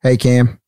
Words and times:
Hey, 0.00 0.16
Cam. 0.16 0.60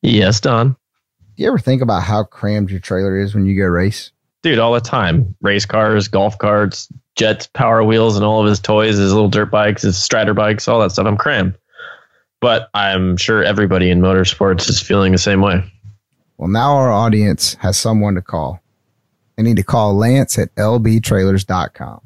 Yes, 0.00 0.40
Don. 0.40 0.70
Do 0.70 1.42
you 1.42 1.48
ever 1.48 1.58
think 1.58 1.82
about 1.82 2.02
how 2.02 2.24
crammed 2.24 2.70
your 2.70 2.80
trailer 2.80 3.18
is 3.18 3.34
when 3.34 3.44
you 3.44 3.56
go 3.56 3.66
race? 3.66 4.10
Dude, 4.42 4.58
all 4.58 4.72
the 4.72 4.80
time. 4.80 5.34
Race 5.42 5.66
cars, 5.66 6.08
golf 6.08 6.38
carts, 6.38 6.88
jets, 7.14 7.46
power 7.46 7.84
wheels, 7.84 8.16
and 8.16 8.24
all 8.24 8.40
of 8.40 8.46
his 8.46 8.58
toys, 8.58 8.96
his 8.96 9.12
little 9.12 9.28
dirt 9.28 9.50
bikes, 9.50 9.82
his 9.82 9.98
strider 9.98 10.32
bikes, 10.32 10.66
all 10.66 10.80
that 10.80 10.92
stuff. 10.92 11.06
I'm 11.06 11.18
crammed. 11.18 11.58
But 12.40 12.70
I'm 12.72 13.18
sure 13.18 13.42
everybody 13.42 13.90
in 13.90 14.00
motorsports 14.00 14.70
is 14.70 14.80
feeling 14.80 15.12
the 15.12 15.18
same 15.18 15.42
way. 15.42 15.62
Well, 16.38 16.48
now 16.48 16.76
our 16.76 16.90
audience 16.90 17.54
has 17.54 17.76
someone 17.76 18.14
to 18.14 18.22
call. 18.22 18.62
They 19.36 19.42
need 19.42 19.56
to 19.56 19.62
call 19.62 19.94
Lance 19.94 20.38
at 20.38 20.54
lbtrailers.com. 20.54 22.00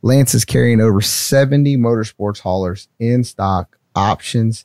Lance 0.00 0.32
is 0.32 0.44
carrying 0.44 0.80
over 0.80 1.02
70 1.02 1.76
motorsports 1.76 2.40
haulers 2.40 2.88
in 2.98 3.22
stock 3.24 3.76
options 3.94 4.64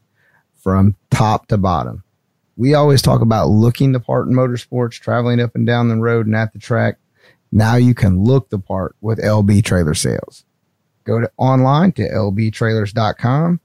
from 0.63 0.95
top 1.11 1.47
to 1.47 1.57
bottom. 1.57 2.03
We 2.55 2.73
always 2.73 3.01
talk 3.01 3.21
about 3.21 3.49
looking 3.49 3.91
the 3.91 3.99
part 3.99 4.27
in 4.27 4.33
motorsports, 4.33 4.99
traveling 4.99 5.39
up 5.39 5.55
and 5.55 5.67
down 5.67 5.89
the 5.89 5.97
road 5.97 6.25
and 6.25 6.35
at 6.35 6.53
the 6.53 6.59
track. 6.59 6.97
Now 7.51 7.75
you 7.75 7.93
can 7.93 8.23
look 8.23 8.49
the 8.49 8.59
part 8.59 8.95
with 9.01 9.19
LB 9.19 9.63
Trailer 9.63 9.93
Sales. 9.93 10.45
Go 11.03 11.19
to 11.19 11.29
online 11.37 11.91
to 11.93 12.07
lbtrailers.com 12.09 13.59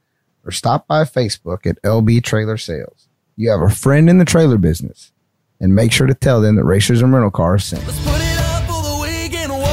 or 0.44 0.50
stop 0.50 0.86
by 0.86 1.04
Facebook 1.04 1.66
at 1.66 1.80
LB 1.82 2.22
Trailer 2.24 2.56
Sales. 2.56 3.08
You 3.36 3.50
have 3.50 3.60
a 3.60 3.70
friend 3.70 4.10
in 4.10 4.18
the 4.18 4.24
trailer 4.24 4.58
business 4.58 5.12
and 5.60 5.74
make 5.74 5.92
sure 5.92 6.06
to 6.06 6.14
tell 6.14 6.40
them 6.40 6.56
that 6.56 6.64
Racers 6.64 7.02
and 7.02 7.12
Rental 7.12 7.30
Cars 7.30 7.64
sent. 7.64 7.86
Let's 7.86 7.98
put 8.00 8.20
it 8.20 8.38
up 8.40 8.64
for 8.64 8.82
the 8.82 8.98
weekend 9.00 9.52
warriors. 9.52 9.68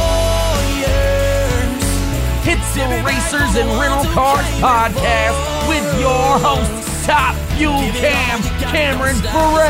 It's 2.45 2.73
the 2.75 2.85
Racers 3.05 3.55
and 3.55 3.79
Rental 3.79 4.11
Cars 4.13 4.45
podcast 4.61 5.67
with 5.67 5.99
your 5.99 6.39
host, 6.39 6.94
Top 7.05 7.35
Fuel 7.55 7.79
Cam, 7.93 8.41
Cameron 8.71 9.19
Bure, 9.21 9.61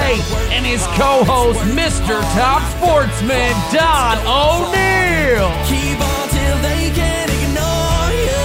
and 0.51 0.65
his 0.65 0.81
co-host, 0.95 1.59
Mr. 1.75 2.21
Top 2.33 2.61
Sportsman, 2.77 3.53
Don 3.73 4.17
O'Neill. 4.25 5.51
Keep 5.67 5.99
on 5.99 6.29
till 6.29 6.57
they 6.63 6.89
can't 6.95 7.29
ignore 7.29 8.11
you. 8.15 8.39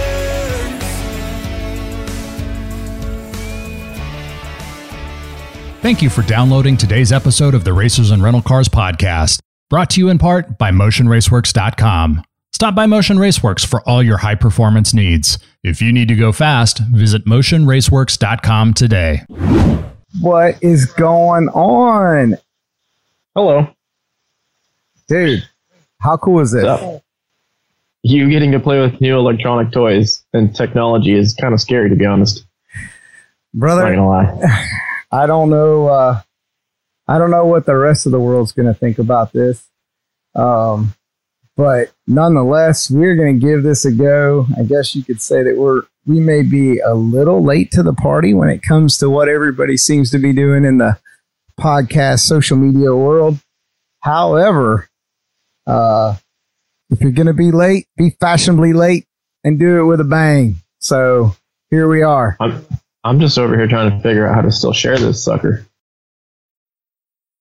Thank 5.81 6.01
you 6.01 6.09
for 6.09 6.21
downloading 6.23 6.77
today's 6.77 7.11
episode 7.11 7.53
of 7.53 7.65
the 7.65 7.73
Racers 7.73 8.11
and 8.11 8.23
Rental 8.23 8.41
Cars 8.41 8.69
podcast, 8.69 9.39
brought 9.69 9.89
to 9.91 9.99
you 9.99 10.07
in 10.09 10.17
part 10.17 10.57
by 10.57 10.71
MotionRaceworks.com. 10.71 12.23
Stop 12.53 12.75
by 12.75 12.85
Motion 12.85 13.17
Raceworks 13.17 13.65
for 13.65 13.81
all 13.89 14.03
your 14.03 14.17
high 14.17 14.35
performance 14.35 14.93
needs. 14.93 15.39
If 15.63 15.81
you 15.81 15.91
need 15.91 16.07
to 16.09 16.15
go 16.15 16.31
fast, 16.31 16.79
visit 16.93 17.25
MotionRaceworks.com 17.25 18.75
today. 18.75 19.23
What 20.21 20.61
is 20.61 20.85
going 20.85 21.49
on? 21.49 22.37
Hello. 23.35 23.67
Dude, 25.07 25.43
how 25.99 26.15
cool 26.17 26.41
is 26.41 26.51
this? 26.51 26.63
Up? 26.63 27.01
You 28.03 28.29
getting 28.29 28.51
to 28.51 28.59
play 28.59 28.79
with 28.79 29.01
new 29.01 29.17
electronic 29.17 29.71
toys 29.71 30.23
and 30.33 30.55
technology 30.55 31.13
is 31.13 31.33
kind 31.33 31.55
of 31.55 31.59
scary, 31.59 31.89
to 31.89 31.95
be 31.95 32.05
honest. 32.05 32.45
Not 33.53 33.59
Brother, 33.59 33.95
gonna 33.95 34.07
lie. 34.07 34.67
I 35.11 35.25
don't 35.25 35.49
know. 35.49 35.87
Uh, 35.87 36.21
I 37.07 37.17
don't 37.17 37.31
know 37.31 37.45
what 37.45 37.65
the 37.65 37.75
rest 37.75 38.05
of 38.05 38.11
the 38.11 38.19
world's 38.19 38.51
going 38.51 38.67
to 38.67 38.73
think 38.73 38.99
about 38.99 39.33
this. 39.33 39.67
Um, 40.35 40.93
but 41.55 41.91
nonetheless, 42.07 42.89
we're 42.89 43.15
going 43.15 43.39
to 43.39 43.45
give 43.45 43.63
this 43.63 43.85
a 43.85 43.91
go. 43.91 44.47
I 44.57 44.63
guess 44.63 44.95
you 44.95 45.03
could 45.03 45.21
say 45.21 45.43
that 45.43 45.57
we're 45.57 45.83
we 46.05 46.19
may 46.19 46.41
be 46.41 46.79
a 46.79 46.93
little 46.93 47.43
late 47.43 47.71
to 47.71 47.83
the 47.83 47.93
party 47.93 48.33
when 48.33 48.49
it 48.49 48.61
comes 48.61 48.97
to 48.97 49.09
what 49.09 49.29
everybody 49.29 49.77
seems 49.77 50.11
to 50.11 50.19
be 50.19 50.33
doing 50.33 50.65
in 50.65 50.77
the 50.77 50.99
podcast 51.59 52.21
social 52.21 52.57
media 52.57 52.93
world. 52.93 53.39
However, 54.01 54.89
uh, 55.65 56.15
if 56.89 56.99
you're 56.99 57.11
going 57.11 57.27
to 57.27 57.33
be 57.33 57.51
late, 57.51 57.87
be 57.95 58.09
fashionably 58.19 58.73
late 58.73 59.05
and 59.45 59.57
do 59.57 59.79
it 59.79 59.85
with 59.85 60.01
a 60.01 60.05
bang. 60.05 60.57
So 60.79 61.35
here 61.69 61.87
we 61.87 62.03
are. 62.03 62.35
I'm, 62.41 62.65
I'm 63.05 63.19
just 63.19 63.37
over 63.37 63.55
here 63.55 63.67
trying 63.67 63.91
to 63.91 64.03
figure 64.03 64.27
out 64.27 64.35
how 64.35 64.41
to 64.41 64.51
still 64.51 64.73
share 64.73 64.97
this 64.97 65.23
sucker. 65.23 65.65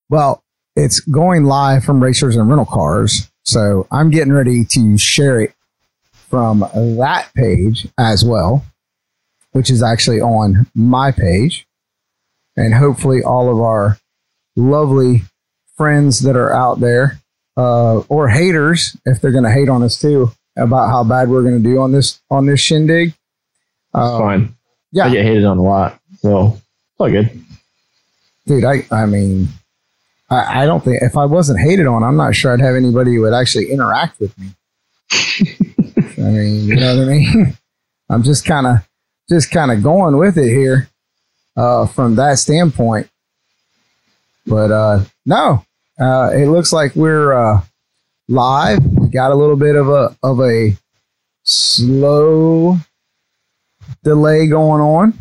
Well, 0.09 0.45
it's 0.77 1.01
going 1.01 1.45
live 1.45 1.85
from 1.85 2.03
Racers 2.03 2.37
and 2.37 2.49
Rental 2.49 2.67
Cars. 2.67 3.32
So 3.45 3.87
I'm 3.91 4.11
getting 4.11 4.33
ready 4.33 4.65
to 4.67 4.97
share 4.99 5.41
it 5.41 5.53
from 6.31 6.61
that 6.99 7.29
page 7.35 7.87
as 7.99 8.25
well, 8.25 8.65
which 9.53 9.71
is 9.71 9.83
actually 9.83 10.21
on 10.21 10.67
my 10.75 11.11
page. 11.13 11.67
And 12.57 12.75
hopefully, 12.75 13.23
all 13.23 13.51
of 13.51 13.61
our 13.61 13.99
lovely 14.57 15.23
friends 15.77 16.21
that 16.21 16.37
are 16.37 16.53
out 16.53 16.81
there, 16.81 17.19
uh, 17.57 17.99
or 18.09 18.29
haters, 18.29 18.97
if 19.07 19.21
they're 19.21 19.33
going 19.33 19.45
to 19.45 19.51
hate 19.51 19.69
on 19.71 19.83
us 19.83 19.99
too, 19.99 20.31
about 20.57 20.89
how 20.91 21.03
bad 21.03 21.29
we're 21.31 21.43
going 21.43 21.63
to 21.63 21.69
do 21.69 21.81
on 21.81 21.93
this 21.93 22.21
on 22.31 22.47
this 22.47 22.61
shindig. 22.61 23.09
It's 23.09 23.17
Uh, 23.95 24.19
fine. 24.19 24.55
yeah, 24.93 25.07
I 25.07 25.11
get 25.11 25.25
hated 25.25 25.45
on 25.45 25.57
a 25.59 25.63
lot, 25.63 25.99
so 26.21 26.49
it's 26.59 27.01
all 27.01 27.11
good. 27.11 27.43
dude 28.47 28.65
i 28.65 28.85
i 28.91 29.07
mean 29.07 29.49
I, 30.33 30.63
I 30.63 30.67
don't 30.67 30.83
think 30.83 31.03
if 31.03 31.17
i 31.17 31.25
wasn't 31.25 31.61
hated 31.61 31.87
on 31.87 32.03
i'm 32.03 32.17
not 32.17 32.35
sure 32.35 32.53
i'd 32.53 32.61
have 32.61 32.75
anybody 32.75 33.15
who 33.15 33.23
would 33.23 33.35
actually 33.35 33.71
interact 33.71 34.19
with 34.21 34.37
me. 34.39 34.49
I 36.19 36.31
mean 36.31 36.65
you 36.69 36.77
know 36.77 36.97
what 36.97 37.09
i 37.09 37.13
mean? 37.13 37.57
I'm 38.11 38.23
just 38.23 38.45
kind 38.45 38.67
of 38.67 38.77
just 39.29 39.51
kind 39.51 39.71
of 39.71 39.83
going 39.83 40.17
with 40.17 40.37
it 40.39 40.49
here 40.49 40.89
uh 41.57 41.87
from 41.87 42.17
that 42.17 42.39
standpoint. 42.39 43.09
But 44.47 44.71
uh 44.71 45.05
no 45.27 45.65
uh 46.01 46.31
it 46.35 46.47
looks 46.47 46.73
like 46.73 46.95
we're 46.97 47.33
uh 47.33 47.63
live. 48.29 48.85
We 48.85 49.09
got 49.09 49.33
a 49.33 49.35
little 49.35 49.57
bit 49.57 49.77
of 49.77 49.89
a 49.89 50.17
of 50.23 50.41
a 50.41 50.77
slow 51.45 52.79
delay 54.03 54.47
going 54.47 54.81
on 54.81 55.19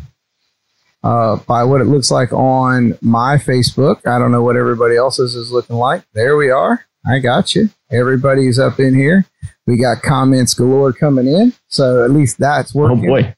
uh, 1.02 1.36
by 1.46 1.64
what 1.64 1.80
it 1.80 1.84
looks 1.84 2.10
like 2.10 2.32
on 2.32 2.96
my 3.00 3.36
Facebook. 3.36 4.06
I 4.06 4.18
don't 4.18 4.32
know 4.32 4.42
what 4.42 4.56
everybody 4.56 4.96
else's 4.96 5.34
is 5.34 5.50
looking 5.52 5.76
like. 5.76 6.04
There 6.14 6.36
we 6.36 6.50
are. 6.50 6.84
I 7.06 7.18
got 7.18 7.54
you. 7.54 7.68
Everybody's 7.90 8.58
up 8.58 8.78
in 8.78 8.94
here. 8.94 9.26
We 9.66 9.76
got 9.80 10.02
comments 10.02 10.54
galore 10.54 10.92
coming 10.92 11.26
in. 11.26 11.52
So 11.68 12.04
at 12.04 12.10
least 12.10 12.38
that's 12.38 12.74
working. 12.74 13.06
Oh 13.08 13.12
working. 13.12 13.26
boy. 13.30 13.34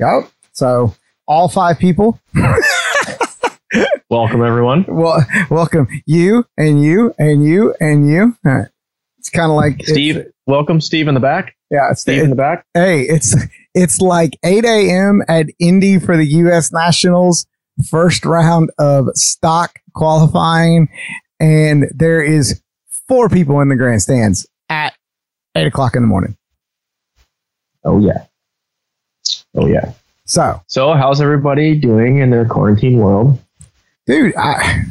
Yep. 0.00 0.30
So 0.52 0.94
all 1.26 1.48
five 1.48 1.78
people, 1.78 2.20
Welcome, 4.10 4.44
everyone. 4.44 4.84
well, 4.88 5.24
welcome 5.50 5.88
you 6.06 6.44
and 6.56 6.82
you 6.82 7.14
and 7.18 7.44
you 7.44 7.74
and 7.80 8.08
you. 8.08 8.36
It's 9.18 9.30
kind 9.30 9.50
of 9.50 9.56
like 9.56 9.82
Steve, 9.84 10.26
welcome, 10.46 10.80
Steve 10.80 11.08
in 11.08 11.14
the 11.14 11.20
back. 11.20 11.56
yeah, 11.70 11.92
Steve 11.94 12.22
in 12.22 12.30
the 12.30 12.36
back. 12.36 12.64
hey, 12.74 13.02
it's 13.02 13.34
it's 13.74 14.00
like 14.00 14.38
8 14.44 14.64
a.m. 14.64 15.22
at 15.28 15.46
Indy 15.58 15.98
for 15.98 16.16
the 16.16 16.26
U.S. 16.26 16.72
Nationals 16.72 17.46
first 17.90 18.24
round 18.24 18.70
of 18.78 19.08
stock 19.14 19.78
qualifying, 19.94 20.88
and 21.40 21.86
there 21.94 22.22
is 22.22 22.60
four 23.08 23.28
people 23.28 23.60
in 23.60 23.68
the 23.68 23.76
grandstands 23.76 24.46
at 24.68 24.94
eight 25.56 25.66
o'clock 25.66 25.94
in 25.96 26.02
the 26.02 26.08
morning. 26.08 26.36
Oh, 27.84 27.98
yeah. 28.00 28.24
Oh, 29.54 29.66
yeah. 29.66 29.92
So, 30.24 30.62
So, 30.68 30.94
how's 30.94 31.20
everybody 31.20 31.74
doing 31.76 32.18
in 32.18 32.30
their 32.30 32.46
quarantine 32.46 32.98
world? 32.98 33.38
dude, 34.06 34.34
I 34.36 34.84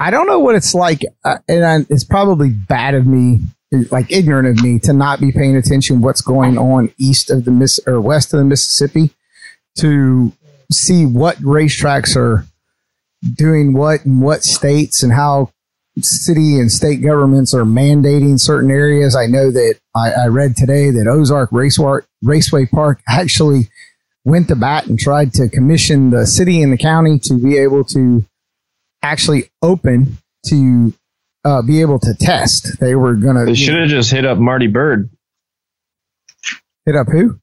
I 0.00 0.10
don't 0.10 0.26
know 0.26 0.38
what 0.38 0.54
it's 0.54 0.74
like, 0.74 1.00
uh, 1.24 1.38
and 1.48 1.64
I, 1.64 1.76
it's 1.88 2.04
probably 2.04 2.50
bad 2.50 2.94
of 2.94 3.06
me, 3.06 3.40
like 3.90 4.10
ignorant 4.10 4.48
of 4.48 4.62
me, 4.62 4.78
to 4.80 4.92
not 4.92 5.20
be 5.20 5.32
paying 5.32 5.56
attention 5.56 6.00
what's 6.00 6.20
going 6.20 6.58
on 6.58 6.92
east 6.98 7.30
of 7.30 7.44
the 7.44 7.50
Miss 7.50 7.80
or 7.86 8.00
west 8.00 8.32
of 8.32 8.38
the 8.38 8.44
Mississippi 8.44 9.10
to 9.78 10.32
see 10.72 11.04
what 11.04 11.36
racetracks 11.38 12.16
are 12.16 12.46
doing 13.34 13.72
what 13.72 14.04
in 14.04 14.20
what 14.20 14.42
states 14.42 15.02
and 15.02 15.12
how 15.12 15.50
city 16.00 16.58
and 16.58 16.72
state 16.72 16.96
governments 17.02 17.54
are 17.54 17.64
mandating 17.64 18.38
certain 18.38 18.70
areas. 18.70 19.14
I 19.14 19.26
know 19.26 19.50
that 19.50 19.78
I, 19.94 20.10
I 20.10 20.26
read 20.26 20.56
today 20.56 20.90
that 20.90 21.06
Ozark 21.06 21.50
Raceway 21.52 22.66
Park 22.66 23.00
actually 23.08 23.68
went 24.24 24.48
to 24.48 24.56
bat 24.56 24.86
and 24.86 24.98
tried 24.98 25.32
to 25.34 25.48
commission 25.48 26.10
the 26.10 26.26
city 26.26 26.62
and 26.62 26.72
the 26.72 26.78
county 26.78 27.18
to 27.20 27.34
be 27.34 27.58
able 27.58 27.84
to 27.84 28.24
actually 29.02 29.50
open 29.62 30.18
to 30.46 30.92
uh, 31.44 31.62
be 31.62 31.80
able 31.80 31.98
to 32.00 32.14
test. 32.14 32.78
They 32.80 32.94
were 32.94 33.14
going 33.14 33.36
to. 33.36 33.44
They 33.44 33.54
should 33.54 33.76
have 33.76 33.88
just 33.88 34.10
hit 34.10 34.24
up 34.24 34.38
Marty 34.38 34.68
Byrde. 34.68 35.08
hit 36.86 36.96
up 36.96 37.08
who? 37.08 37.38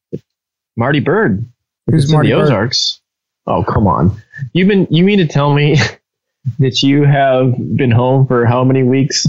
Marty 0.75 1.01
Byrde. 1.01 1.45
Who's 1.87 2.03
It's 2.03 2.11
in 2.11 2.15
Marty 2.15 2.29
the 2.29 2.35
Bird? 2.35 2.43
Ozarks. 2.45 3.01
Oh, 3.47 3.63
come 3.63 3.87
on. 3.87 4.21
You've 4.53 4.67
been 4.67 4.87
you 4.89 5.03
mean 5.03 5.17
to 5.19 5.27
tell 5.27 5.53
me 5.53 5.77
that 6.59 6.81
you 6.83 7.03
have 7.03 7.53
been 7.75 7.91
home 7.91 8.27
for 8.27 8.45
how 8.45 8.63
many 8.63 8.83
weeks 8.83 9.25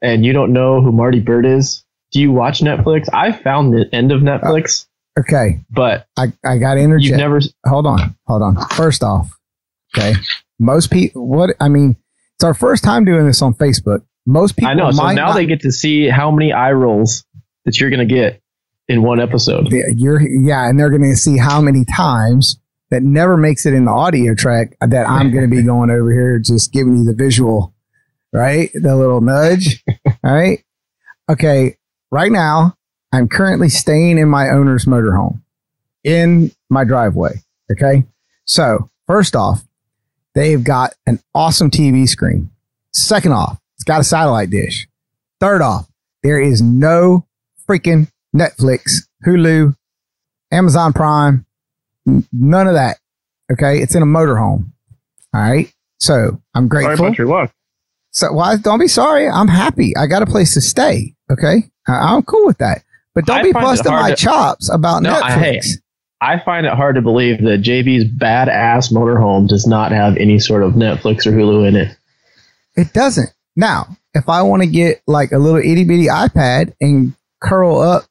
and 0.00 0.24
you 0.24 0.32
don't 0.32 0.52
know 0.52 0.80
who 0.80 0.92
Marty 0.92 1.20
Byrde 1.20 1.56
is? 1.58 1.84
Do 2.12 2.20
you 2.20 2.30
watch 2.32 2.60
Netflix? 2.60 3.08
I 3.12 3.32
found 3.32 3.72
the 3.72 3.88
end 3.92 4.12
of 4.12 4.20
Netflix 4.20 4.86
Okay, 5.18 5.60
But 5.70 6.06
I, 6.16 6.32
I 6.44 6.56
got 6.58 6.78
interject. 6.78 7.08
you've 7.10 7.18
never. 7.18 7.40
hold 7.66 7.86
on, 7.86 8.16
hold 8.26 8.42
on. 8.42 8.56
First 8.70 9.02
off, 9.02 9.36
okay, 9.96 10.14
most 10.58 10.90
people. 10.90 11.26
What 11.26 11.50
I 11.60 11.68
mean, 11.68 11.96
it's 12.42 12.44
our 12.44 12.54
first 12.54 12.82
time 12.82 13.04
doing 13.04 13.24
this 13.24 13.40
on 13.40 13.54
Facebook. 13.54 14.02
Most 14.26 14.56
people. 14.56 14.68
I 14.68 14.74
know. 14.74 14.90
So 14.90 15.06
now 15.12 15.28
not- 15.28 15.34
they 15.34 15.46
get 15.46 15.60
to 15.60 15.70
see 15.70 16.08
how 16.08 16.32
many 16.32 16.52
eye 16.52 16.72
rolls 16.72 17.24
that 17.64 17.78
you're 17.78 17.88
going 17.90 18.06
to 18.06 18.12
get 18.12 18.42
in 18.88 19.02
one 19.02 19.20
episode. 19.20 19.68
you're 19.70 20.20
yeah, 20.20 20.68
and 20.68 20.78
they're 20.78 20.90
going 20.90 21.02
to 21.02 21.14
see 21.16 21.38
how 21.38 21.60
many 21.60 21.84
times 21.84 22.58
that 22.90 23.04
never 23.04 23.36
makes 23.36 23.64
it 23.64 23.74
in 23.74 23.84
the 23.84 23.92
audio 23.92 24.34
track 24.34 24.76
that 24.80 25.08
I'm 25.08 25.30
going 25.30 25.48
to 25.48 25.56
be 25.56 25.62
going 25.66 25.90
over 25.90 26.12
here 26.12 26.40
just 26.40 26.72
giving 26.72 26.98
you 26.98 27.04
the 27.04 27.14
visual, 27.14 27.74
right? 28.32 28.70
The 28.74 28.96
little 28.96 29.20
nudge, 29.20 29.84
all 29.88 30.12
right? 30.24 30.64
Okay, 31.30 31.76
right 32.10 32.32
now 32.32 32.74
I'm 33.12 33.28
currently 33.28 33.68
staying 33.68 34.18
in 34.18 34.28
my 34.28 34.48
owner's 34.48 34.84
motorhome 34.84 35.42
in 36.02 36.50
my 36.68 36.82
driveway. 36.82 37.34
Okay, 37.70 38.04
so 38.44 38.90
first 39.06 39.36
off, 39.36 39.64
they've 40.34 40.62
got 40.62 40.94
an 41.06 41.20
awesome 41.34 41.70
TV 41.70 42.08
screen. 42.08 42.50
Second 42.92 43.32
off, 43.32 43.58
it's 43.76 43.84
got 43.84 44.00
a 44.00 44.04
satellite 44.04 44.50
dish. 44.50 44.86
Third 45.40 45.62
off, 45.62 45.88
there 46.22 46.40
is 46.40 46.60
no 46.62 47.26
freaking 47.68 48.08
Netflix, 48.34 49.02
Hulu, 49.26 49.74
Amazon 50.50 50.92
Prime, 50.92 51.46
none 52.32 52.66
of 52.66 52.74
that. 52.74 52.98
Okay, 53.50 53.80
it's 53.80 53.94
in 53.94 54.02
a 54.02 54.06
motorhome. 54.06 54.70
All 55.34 55.40
right, 55.40 55.72
so 55.98 56.40
I'm 56.54 56.68
grateful. 56.68 56.96
Sorry 56.96 56.96
grateful. 56.96 57.06
about 57.06 57.18
your 57.18 57.26
luck. 57.26 57.52
So 58.10 58.32
why? 58.32 58.56
Don't 58.56 58.78
be 58.78 58.88
sorry. 58.88 59.26
I'm 59.28 59.48
happy. 59.48 59.96
I 59.96 60.06
got 60.06 60.22
a 60.22 60.26
place 60.26 60.54
to 60.54 60.60
stay. 60.60 61.14
Okay, 61.30 61.70
I- 61.88 62.14
I'm 62.14 62.22
cool 62.22 62.46
with 62.46 62.58
that. 62.58 62.82
But 63.14 63.26
don't 63.26 63.38
I 63.38 63.42
be 63.42 63.52
busting 63.52 63.90
my 63.92 64.10
to- 64.10 64.16
chops 64.16 64.68
about 64.70 65.02
No, 65.02 65.14
I 65.20 65.32
hate- 65.32 65.62
Netflix. 65.62 65.66
I 66.22 66.38
find 66.38 66.66
it 66.66 66.72
hard 66.72 66.94
to 66.94 67.02
believe 67.02 67.42
that 67.42 67.62
JB's 67.62 68.04
badass 68.04 68.92
motorhome 68.92 69.48
does 69.48 69.66
not 69.66 69.90
have 69.90 70.16
any 70.16 70.38
sort 70.38 70.62
of 70.62 70.74
Netflix 70.74 71.26
or 71.26 71.32
Hulu 71.32 71.66
in 71.66 71.74
it. 71.74 71.96
It 72.76 72.92
doesn't. 72.92 73.30
Now, 73.56 73.96
if 74.14 74.28
I 74.28 74.42
want 74.42 74.62
to 74.62 74.68
get 74.68 75.02
like 75.08 75.32
a 75.32 75.38
little 75.38 75.58
itty 75.58 75.84
bitty 75.84 76.06
iPad 76.06 76.74
and 76.80 77.14
curl 77.42 77.80
up 77.80 78.04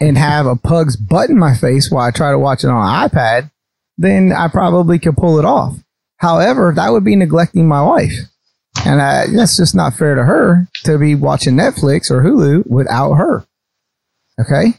and 0.00 0.18
have 0.18 0.46
a 0.46 0.56
pug's 0.56 0.96
butt 0.96 1.30
in 1.30 1.38
my 1.38 1.54
face 1.54 1.92
while 1.92 2.04
I 2.04 2.10
try 2.10 2.32
to 2.32 2.38
watch 2.40 2.64
it 2.64 2.70
on 2.70 2.82
an 2.82 3.08
iPad, 3.08 3.52
then 3.96 4.32
I 4.32 4.48
probably 4.48 4.98
could 4.98 5.16
pull 5.16 5.38
it 5.38 5.44
off. 5.44 5.76
However, 6.16 6.72
that 6.74 6.90
would 6.90 7.04
be 7.04 7.14
neglecting 7.14 7.68
my 7.68 7.82
wife. 7.82 8.14
And 8.84 9.00
I, 9.00 9.26
that's 9.28 9.56
just 9.56 9.76
not 9.76 9.94
fair 9.94 10.16
to 10.16 10.24
her 10.24 10.66
to 10.84 10.98
be 10.98 11.14
watching 11.14 11.54
Netflix 11.54 12.10
or 12.10 12.22
Hulu 12.22 12.66
without 12.66 13.14
her. 13.14 13.44
Okay? 14.40 14.74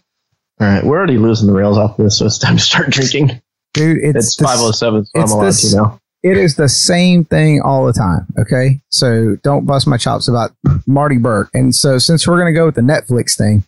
All 0.60 0.68
right, 0.68 0.84
we're 0.84 0.98
already 0.98 1.18
losing 1.18 1.48
the 1.48 1.54
rails 1.54 1.78
off 1.78 1.98
of 2.00 2.06
this, 2.06 2.18
so 2.20 2.26
it's 2.26 2.38
time 2.38 2.58
to 2.58 2.62
start 2.64 2.90
drinking. 2.90 3.42
Dude, 3.74 3.98
it's, 4.04 4.18
It's 4.28 4.36
the- 4.38 4.44
five 4.46 4.58
oh 4.60 4.72
seven, 4.72 5.04
so 5.06 5.12
I'm 5.16 5.24
it's 5.24 5.32
allowed 5.32 5.46
this- 5.46 5.72
to 5.72 5.76
now. 5.78 6.00
it 6.22 6.38
is 6.38 6.56
the 6.56 6.70
same 6.70 7.26
thing 7.26 7.62
all 7.62 7.86
the 7.86 7.94
time. 7.94 8.28
Okay. 8.40 8.82
So 8.90 9.36
don't 9.44 9.66
bust 9.66 9.88
my 9.88 9.98
chops 9.98 10.28
about 10.28 10.52
Marty 10.88 11.18
Burke. 11.18 11.50
And 11.54 11.74
so 11.76 11.98
since 11.98 12.28
we're 12.28 12.38
going 12.40 12.54
to 12.54 12.58
go 12.58 12.66
with 12.66 12.76
the 12.76 12.82
Netflix 12.82 13.36
thing, 13.38 13.64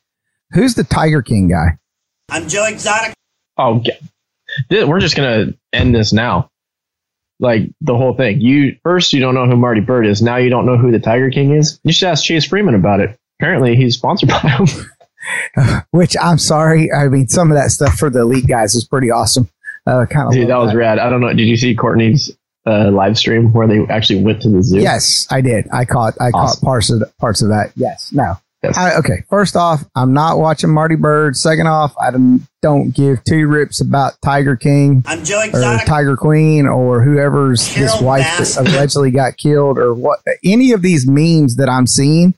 who's 0.52 0.76
the 0.76 0.84
Tiger 0.84 1.22
King 1.24 1.48
guy? 1.50 1.78
I'm 2.30 2.48
Joe 2.48 2.66
Exotic. 2.66 3.14
Oh, 3.58 3.80
g- 3.80 3.92
Th- 4.70 4.86
we're 4.86 5.00
just 5.00 5.16
gonna 5.16 5.48
end 5.74 5.94
this 5.96 6.14
now. 6.14 6.50
Like 7.40 7.70
the 7.82 7.96
whole 7.98 8.14
thing. 8.16 8.40
You 8.42 8.78
first 8.84 9.12
you 9.12 9.20
don't 9.20 9.34
know 9.34 9.46
who 9.48 9.58
Marty 9.58 9.82
Byrde 9.82 10.08
is. 10.08 10.22
Now 10.22 10.38
you 10.38 10.50
don't 10.50 10.66
know 10.66 10.78
who 10.78 10.92
the 10.92 11.00
Tiger 11.00 11.30
King 11.30 11.52
is. 11.52 11.80
You 11.84 11.92
should 11.92 12.08
ask 12.08 12.24
Chase 12.24 12.46
Freeman 12.46 12.76
about 12.76 13.00
it. 13.02 13.18
Apparently 13.40 13.76
he's 13.76 13.96
sponsored 13.96 14.30
by 14.30 14.40
him. 14.40 14.66
Which 15.92 16.16
I'm 16.22 16.38
sorry. 16.38 16.92
I 16.92 17.08
mean, 17.08 17.28
some 17.28 17.52
of 17.52 17.58
that 17.58 17.72
stuff 17.72 17.96
for 17.98 18.10
the 18.10 18.22
elite 18.22 18.48
guys 18.48 18.76
is 18.76 18.86
pretty 18.86 19.12
awesome. 19.12 19.50
Uh, 19.88 20.06
kind 20.10 20.28
of. 20.28 20.34
Dude, 20.34 20.50
that 20.50 20.58
was 20.58 20.74
rad. 20.74 21.00
I 21.00 21.10
don't 21.10 21.22
know. 21.22 21.34
Did 21.34 21.48
you 21.48 21.58
see 21.58 21.76
Courtney's 21.76 22.32
uh, 22.66 22.90
live 22.92 23.18
stream 23.18 23.54
where 23.54 23.68
they 23.68 23.86
actually 23.94 24.24
went 24.24 24.42
to 24.42 24.50
the 24.50 24.64
zoo? 24.64 24.80
Yes, 24.80 25.28
I 25.30 25.42
did. 25.42 25.68
I 25.72 25.86
caught. 25.86 26.16
I 26.20 26.32
caught 26.32 26.60
parts 26.62 26.90
of 26.90 27.04
parts 27.20 27.42
of 27.42 27.50
that. 27.50 27.72
Yes. 27.76 28.12
No. 28.12 28.38
Yes. 28.64 28.78
I, 28.78 28.96
okay. 28.98 29.24
First 29.30 29.56
off, 29.56 29.84
I'm 29.96 30.14
not 30.14 30.40
watching 30.40 30.72
Marty 30.72 30.96
Byrde. 30.96 31.36
Second 31.36 31.68
off, 31.68 31.94
I 32.02 32.10
don't, 32.10 32.48
don't 32.64 32.90
give 32.96 33.24
two 33.24 33.48
rips 33.48 33.80
about 33.80 34.14
Tiger 34.24 34.56
King. 34.56 35.04
I'm 35.06 35.24
Joe 35.24 35.44
or 35.54 35.78
Tiger 35.86 36.18
Queen 36.18 36.66
or 36.66 37.04
whoever's 37.04 37.68
his 37.68 37.94
wife 38.02 38.26
allegedly 38.58 39.12
got 39.12 39.38
killed 39.38 39.78
or 39.78 39.94
what 39.94 40.20
any 40.44 40.72
of 40.72 40.82
these 40.82 41.08
memes 41.08 41.58
that 41.58 41.70
I'm 41.70 41.86
seeing. 41.86 42.34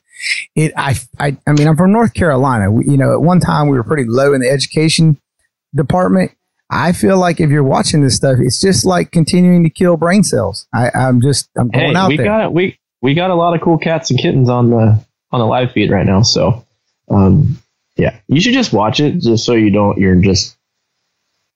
It 0.54 0.72
I 0.76 0.96
I 1.18 1.36
I 1.46 1.52
mean 1.52 1.68
I'm 1.68 1.76
from 1.76 1.92
North 1.92 2.14
Carolina. 2.14 2.70
We, 2.70 2.84
you 2.86 2.96
know, 2.96 3.12
at 3.12 3.20
one 3.22 3.40
time 3.40 3.68
we 3.68 3.76
were 3.76 3.84
pretty 3.84 4.04
low 4.06 4.32
in 4.34 4.40
the 4.40 4.50
education 4.50 5.20
department. 5.74 6.32
I 6.70 6.92
feel 6.92 7.16
like 7.18 7.40
if 7.40 7.48
you're 7.50 7.62
watching 7.64 8.02
this 8.02 8.16
stuff, 8.16 8.36
it's 8.40 8.60
just 8.60 8.84
like 8.84 9.10
continuing 9.10 9.64
to 9.64 9.70
kill 9.70 9.96
brain 9.96 10.22
cells. 10.22 10.66
I, 10.74 10.90
I'm 10.94 11.20
just 11.22 11.48
I'm 11.56 11.70
going 11.70 11.92
Hey, 11.92 11.96
out 11.96 12.08
we 12.08 12.16
there. 12.16 12.26
got 12.26 12.52
we 12.52 12.78
we 13.00 13.14
got 13.14 13.30
a 13.30 13.34
lot 13.34 13.54
of 13.54 13.60
cool 13.62 13.78
cats 13.78 14.10
and 14.10 14.18
kittens 14.20 14.48
on 14.50 14.70
the 14.70 15.02
on 15.30 15.40
the 15.40 15.46
live 15.46 15.72
feed 15.72 15.90
right 15.90 16.04
now. 16.06 16.22
So, 16.22 16.66
um, 17.10 17.58
yeah, 17.96 18.18
you 18.28 18.40
should 18.40 18.54
just 18.54 18.72
watch 18.72 19.00
it 19.00 19.20
just 19.20 19.44
so 19.44 19.54
you 19.54 19.70
don't. 19.70 19.98
You're 19.98 20.16
just 20.16 20.56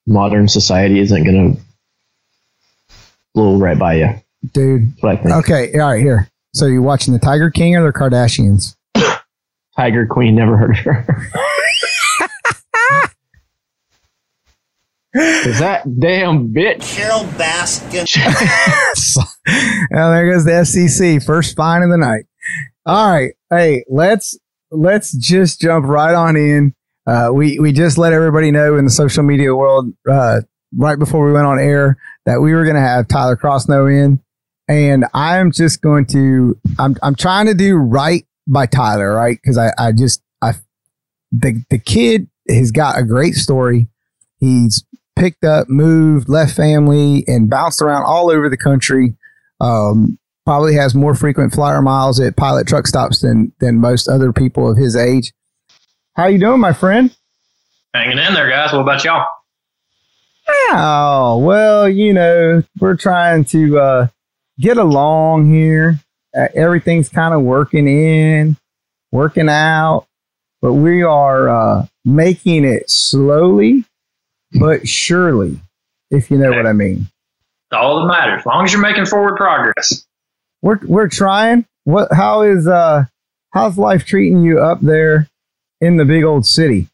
modern 0.06 0.48
society 0.48 0.98
isn't 1.00 1.24
gonna 1.24 1.56
blow 3.34 3.58
right 3.58 3.78
by 3.78 3.94
you. 3.94 4.14
Dude. 4.52 4.92
That's 4.92 5.02
what 5.02 5.12
I 5.12 5.16
think. 5.22 5.34
Okay, 5.36 5.72
all 5.80 5.90
right, 5.92 6.00
here. 6.00 6.28
So 6.54 6.66
you're 6.66 6.82
watching 6.82 7.14
the 7.14 7.18
Tiger 7.18 7.50
King 7.50 7.76
or 7.76 7.84
the 7.84 7.98
Kardashians? 7.98 8.76
Tiger 9.76 10.06
Queen, 10.06 10.34
never 10.34 10.56
heard 10.56 10.70
of 10.70 10.76
her. 10.78 11.06
Is 15.14 15.58
that 15.58 15.84
damn 16.00 16.54
bitch? 16.54 16.82
Carole 16.94 17.24
Baskin. 17.24 18.06
well, 19.90 20.10
there 20.10 20.30
goes 20.30 20.44
the 20.44 20.52
FCC, 20.52 21.24
first 21.24 21.54
fine 21.54 21.82
of 21.82 21.90
the 21.90 21.98
night. 21.98 22.24
All 22.86 23.10
right, 23.10 23.32
hey, 23.50 23.84
let's 23.88 24.38
let's 24.70 25.12
just 25.12 25.60
jump 25.60 25.86
right 25.86 26.14
on 26.14 26.36
in. 26.36 26.74
Uh, 27.06 27.30
we 27.32 27.58
we 27.58 27.72
just 27.72 27.98
let 27.98 28.14
everybody 28.14 28.50
know 28.50 28.76
in 28.76 28.84
the 28.86 28.90
social 28.90 29.22
media 29.22 29.54
world 29.54 29.92
uh, 30.10 30.40
right 30.76 30.98
before 30.98 31.26
we 31.26 31.32
went 31.32 31.46
on 31.46 31.58
air 31.58 31.98
that 32.24 32.40
we 32.40 32.54
were 32.54 32.64
going 32.64 32.76
to 32.76 32.80
have 32.80 33.06
Tyler 33.06 33.36
Crossnoe 33.36 33.92
in, 33.92 34.18
and 34.72 35.04
I'm 35.12 35.52
just 35.52 35.82
going 35.82 36.06
to 36.06 36.58
I'm 36.78 36.96
I'm 37.02 37.14
trying 37.14 37.46
to 37.46 37.54
do 37.54 37.76
right 37.76 38.26
by 38.46 38.66
Tyler, 38.66 39.12
right? 39.12 39.38
Because 39.40 39.58
I 39.58 39.72
I 39.78 39.92
just 39.92 40.22
I 40.40 40.54
the 41.30 41.62
the 41.68 41.78
kid 41.78 42.28
has 42.48 42.70
got 42.70 42.98
a 42.98 43.04
great 43.04 43.34
story. 43.34 43.88
He's 44.38 44.84
picked 45.14 45.44
up, 45.44 45.68
moved, 45.68 46.28
left 46.28 46.56
family, 46.56 47.22
and 47.28 47.50
bounced 47.50 47.82
around 47.82 48.04
all 48.04 48.30
over 48.30 48.48
the 48.48 48.56
country. 48.56 49.14
Um, 49.60 50.18
probably 50.44 50.74
has 50.74 50.94
more 50.94 51.14
frequent 51.14 51.52
flyer 51.52 51.82
miles 51.82 52.18
at 52.18 52.36
pilot 52.36 52.66
truck 52.66 52.86
stops 52.86 53.20
than 53.20 53.52
than 53.60 53.78
most 53.78 54.08
other 54.08 54.32
people 54.32 54.70
of 54.70 54.78
his 54.78 54.96
age. 54.96 55.32
How 56.14 56.26
you 56.26 56.38
doing, 56.38 56.60
my 56.60 56.72
friend? 56.72 57.14
Hanging 57.94 58.18
in 58.18 58.34
there, 58.34 58.48
guys. 58.48 58.72
What 58.72 58.80
about 58.80 59.04
y'all? 59.04 59.26
Oh, 60.74 61.38
well, 61.38 61.88
you 61.88 62.12
know, 62.14 62.62
we're 62.80 62.96
trying 62.96 63.44
to 63.46 63.78
uh, 63.78 64.06
get 64.58 64.76
along 64.76 65.52
here. 65.52 65.98
Uh, 66.36 66.48
everything's 66.54 67.08
kind 67.08 67.34
of 67.34 67.42
working 67.42 67.86
in, 67.86 68.56
working 69.10 69.48
out, 69.48 70.06
but 70.60 70.72
we 70.72 71.02
are 71.02 71.48
uh, 71.48 71.86
making 72.04 72.64
it 72.64 72.88
slowly 72.88 73.84
but 74.54 74.86
surely, 74.86 75.58
if 76.10 76.30
you 76.30 76.38
know 76.38 76.50
what 76.50 76.66
I 76.66 76.72
mean. 76.72 77.08
All 77.72 78.00
that 78.00 78.06
matters. 78.06 78.40
As 78.40 78.46
long 78.46 78.64
as 78.64 78.72
you're 78.72 78.82
making 78.82 79.06
forward 79.06 79.36
progress. 79.36 80.04
We're 80.60 80.78
we're 80.84 81.08
trying. 81.08 81.66
What? 81.84 82.12
How 82.12 82.42
is 82.42 82.66
uh? 82.66 83.04
How's 83.52 83.78
life 83.78 84.04
treating 84.04 84.42
you 84.42 84.60
up 84.60 84.80
there 84.80 85.28
in 85.80 85.96
the 85.96 86.04
big 86.04 86.24
old 86.24 86.46
city? 86.46 86.88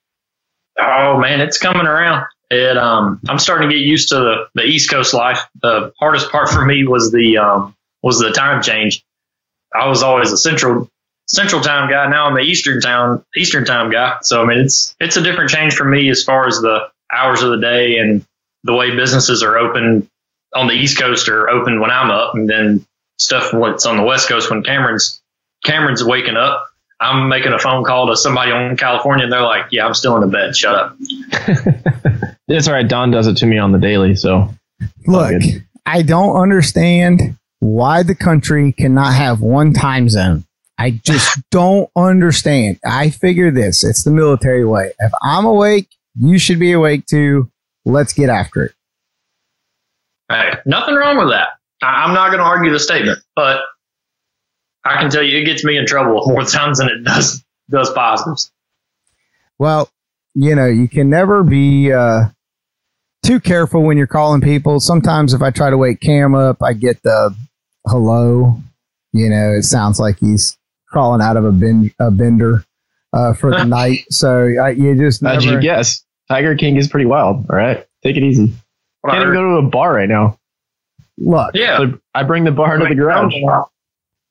Oh 0.78 1.18
man, 1.18 1.40
it's 1.40 1.58
coming 1.58 1.86
around. 1.86 2.26
It 2.50 2.78
um 2.78 3.20
I'm 3.28 3.38
starting 3.38 3.68
to 3.68 3.74
get 3.74 3.82
used 3.82 4.08
to 4.08 4.14
the, 4.16 4.48
the 4.54 4.62
East 4.62 4.90
Coast 4.90 5.12
life. 5.12 5.40
The 5.62 5.92
hardest 5.98 6.30
part 6.30 6.48
for 6.48 6.64
me 6.64 6.86
was 6.86 7.12
the 7.12 7.38
um 7.38 7.74
was 8.02 8.18
the 8.18 8.30
time 8.30 8.62
change. 8.62 9.04
I 9.74 9.88
was 9.88 10.02
always 10.02 10.32
a 10.32 10.36
central 10.36 10.88
central 11.26 11.60
time 11.60 11.90
guy. 11.90 12.08
Now 12.08 12.26
I'm 12.26 12.34
the 12.34 12.40
eastern 12.40 12.80
town 12.80 13.24
eastern 13.36 13.64
time 13.64 13.90
guy. 13.90 14.16
So 14.22 14.42
I 14.42 14.46
mean 14.46 14.58
it's 14.58 14.96
it's 14.98 15.16
a 15.16 15.22
different 15.22 15.50
change 15.50 15.74
for 15.74 15.84
me 15.84 16.08
as 16.08 16.24
far 16.24 16.46
as 16.46 16.60
the 16.60 16.88
hours 17.12 17.42
of 17.42 17.50
the 17.50 17.60
day 17.60 17.98
and 17.98 18.24
the 18.64 18.74
way 18.74 18.94
businesses 18.94 19.42
are 19.42 19.58
open 19.58 20.08
on 20.54 20.66
the 20.66 20.74
East 20.74 20.98
Coast 20.98 21.28
are 21.28 21.48
open 21.50 21.80
when 21.80 21.90
I'm 21.90 22.10
up 22.10 22.34
and 22.34 22.48
then 22.48 22.86
stuff 23.18 23.52
what's 23.52 23.84
on 23.86 23.96
the 23.96 24.02
West 24.02 24.28
Coast 24.28 24.50
when 24.50 24.62
Cameron's 24.62 25.20
Cameron's 25.64 26.02
waking 26.02 26.36
up. 26.36 26.66
I'm 27.00 27.28
making 27.28 27.52
a 27.52 27.58
phone 27.58 27.84
call 27.84 28.08
to 28.08 28.16
somebody 28.16 28.50
on 28.50 28.76
California 28.76 29.24
and 29.24 29.32
they're 29.32 29.42
like, 29.42 29.66
Yeah, 29.70 29.86
I'm 29.86 29.94
still 29.94 30.16
in 30.16 30.22
the 30.22 30.26
bed. 30.26 30.56
Shut 30.56 30.74
up. 30.74 30.96
It's 32.48 32.66
all 32.66 32.74
right. 32.74 32.88
Don 32.88 33.10
does 33.10 33.26
it 33.26 33.36
to 33.38 33.46
me 33.46 33.58
on 33.58 33.72
the 33.72 33.78
daily. 33.78 34.14
So 34.14 34.54
Look. 35.06 35.42
I 35.86 36.02
don't 36.02 36.36
understand 36.36 37.36
why 37.60 38.02
the 38.02 38.14
country 38.14 38.72
cannot 38.72 39.14
have 39.14 39.40
one 39.40 39.72
time 39.72 40.08
zone. 40.08 40.44
I 40.78 40.90
just 40.90 41.38
don't 41.50 41.90
understand. 41.96 42.78
I 42.84 43.10
figure 43.10 43.50
this 43.50 43.84
it's 43.84 44.04
the 44.04 44.10
military 44.10 44.64
way. 44.64 44.92
If 44.98 45.12
I'm 45.22 45.44
awake, 45.44 45.88
You 46.20 46.38
should 46.38 46.58
be 46.58 46.72
awake 46.72 47.06
too. 47.06 47.50
Let's 47.84 48.12
get 48.12 48.28
after 48.28 48.64
it. 48.64 48.72
Hey, 50.30 50.52
nothing 50.66 50.94
wrong 50.94 51.16
with 51.16 51.30
that. 51.30 51.48
I, 51.82 52.04
I'm 52.04 52.14
not 52.14 52.28
going 52.28 52.38
to 52.38 52.44
argue 52.44 52.70
the 52.70 52.80
statement, 52.80 53.20
but 53.34 53.60
I 54.84 55.00
can 55.00 55.10
tell 55.10 55.22
you 55.22 55.38
it 55.38 55.44
gets 55.44 55.64
me 55.64 55.78
in 55.78 55.86
trouble 55.86 56.22
more 56.26 56.44
times 56.44 56.78
than 56.78 56.88
it 56.88 57.04
does 57.04 57.42
does 57.70 57.90
positives. 57.90 58.50
Well, 59.58 59.90
you 60.34 60.54
know, 60.54 60.66
you 60.66 60.88
can 60.88 61.10
never 61.10 61.42
be 61.42 61.92
uh, 61.92 62.26
too 63.28 63.38
careful 63.38 63.82
when 63.82 63.98
you're 63.98 64.06
calling 64.06 64.40
people. 64.40 64.80
Sometimes 64.80 65.34
if 65.34 65.42
I 65.42 65.50
try 65.50 65.68
to 65.68 65.76
wake 65.76 66.00
Cam 66.00 66.34
up, 66.34 66.62
I 66.62 66.72
get 66.72 67.02
the 67.02 67.34
hello. 67.86 68.56
You 69.12 69.28
know, 69.28 69.52
it 69.52 69.64
sounds 69.64 70.00
like 70.00 70.18
he's 70.18 70.56
crawling 70.88 71.20
out 71.20 71.36
of 71.36 71.44
a, 71.44 71.52
ben- 71.52 71.92
a 71.98 72.10
bender 72.10 72.64
uh, 73.12 73.34
for 73.34 73.50
the 73.50 73.64
night. 73.66 74.06
So 74.08 74.54
I, 74.60 74.70
you 74.70 74.96
just 74.96 75.22
How'd 75.22 75.44
you 75.44 75.60
guess? 75.60 76.04
Tiger 76.28 76.56
King 76.56 76.76
is 76.76 76.88
pretty 76.88 77.04
wild. 77.04 77.46
All 77.50 77.56
right, 77.56 77.86
take 78.02 78.16
it 78.16 78.22
easy. 78.22 78.54
What 79.02 79.12
I 79.12 79.16
Can't 79.16 79.28
even 79.28 79.34
go 79.34 79.60
to 79.60 79.66
a 79.66 79.70
bar 79.70 79.94
right 79.94 80.08
now. 80.08 80.38
Look, 81.18 81.54
yeah. 81.54 81.78
So 81.78 81.98
I 82.14 82.22
bring 82.22 82.44
the 82.44 82.50
bar 82.50 82.76
into 82.76 82.88
the 82.88 82.94
garage. 82.94 83.34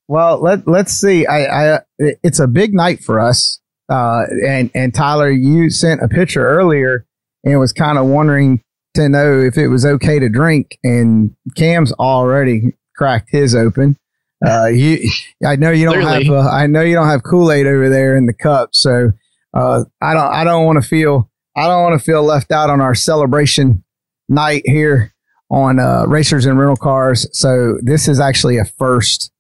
Well, 0.08 0.40
let 0.42 0.68
let's 0.68 0.94
see. 0.94 1.26
I, 1.28 1.76
I 1.76 1.80
it's 2.00 2.40
a 2.40 2.48
big 2.48 2.74
night 2.74 3.04
for 3.04 3.20
us. 3.20 3.60
Uh, 3.90 4.24
and 4.46 4.72
and 4.74 4.94
Tyler, 4.94 5.30
you 5.30 5.70
sent 5.70 6.02
a 6.02 6.08
picture 6.08 6.46
earlier 6.46 7.06
and 7.44 7.60
was 7.60 7.74
kind 7.74 7.98
of 7.98 8.06
wondering 8.06 8.62
to 8.98 9.10
know 9.10 9.40
if 9.40 9.58
it 9.58 9.70
was 9.70 9.86
okay 9.86 10.20
to 10.20 10.30
drink. 10.30 10.78
And 10.84 11.36
Cam's 11.56 11.92
already 11.94 12.74
cracked 12.96 13.30
his 13.32 13.56
open. 13.56 13.98
Uh, 14.46 14.66
you, 14.74 15.10
I 15.46 15.56
know 15.56 15.72
you 15.72 15.86
don't 15.86 16.02
Clearly. 16.02 16.26
have. 16.26 16.34
Uh, 16.34 16.50
I 16.50 16.68
know 16.68 16.82
you 16.82 16.96
don't 16.96 17.08
have 17.08 17.24
Kool 17.24 17.52
Aid 17.52 17.66
over 17.68 17.90
there 17.90 18.18
in 18.18 18.26
the 18.26 18.34
cup. 18.34 18.70
So 18.74 19.12
uh, 19.54 19.86
I 20.02 20.14
don't. 20.14 20.32
I 20.32 20.44
don't 20.44 20.66
want 20.66 20.82
to 20.82 20.88
feel. 20.88 21.30
I 21.56 21.68
don't 21.68 21.82
want 21.82 22.00
to 22.00 22.06
feel 22.06 22.24
left 22.24 22.52
out 22.52 22.70
on 22.70 22.82
our 22.82 22.94
celebration 22.94 23.84
night 24.30 24.62
here 24.66 25.14
on 25.50 25.80
uh, 25.80 26.06
racers 26.08 26.46
and 26.46 26.60
rental 26.60 26.76
cars. 26.76 27.28
So 27.32 27.78
this 27.82 28.08
is 28.08 28.20
actually 28.20 28.58
a 28.58 28.66
first. 28.66 29.32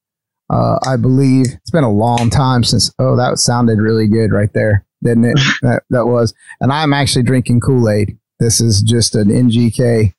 Uh, 0.50 0.80
I 0.88 0.96
believe 0.96 1.48
it's 1.48 1.72
been 1.72 1.84
a 1.84 1.92
long 1.92 2.30
time 2.30 2.64
since. 2.64 2.92
Oh, 3.00 3.18
that 3.18 3.38
sounded 3.38 3.80
really 3.80 4.08
good 4.08 4.32
right 4.32 4.52
there, 4.54 4.86
didn't 5.04 5.26
it? 5.26 5.40
that 5.62 5.84
that 5.90 6.08
was. 6.08 6.34
And 6.62 6.72
I'm 6.72 6.94
actually 6.94 7.24
drinking 7.24 7.60
Kool 7.60 7.90
Aid. 7.90 8.18
This 8.40 8.62
is 8.62 8.82
just 8.82 9.16
an 9.16 9.30
NGK, 9.30 10.14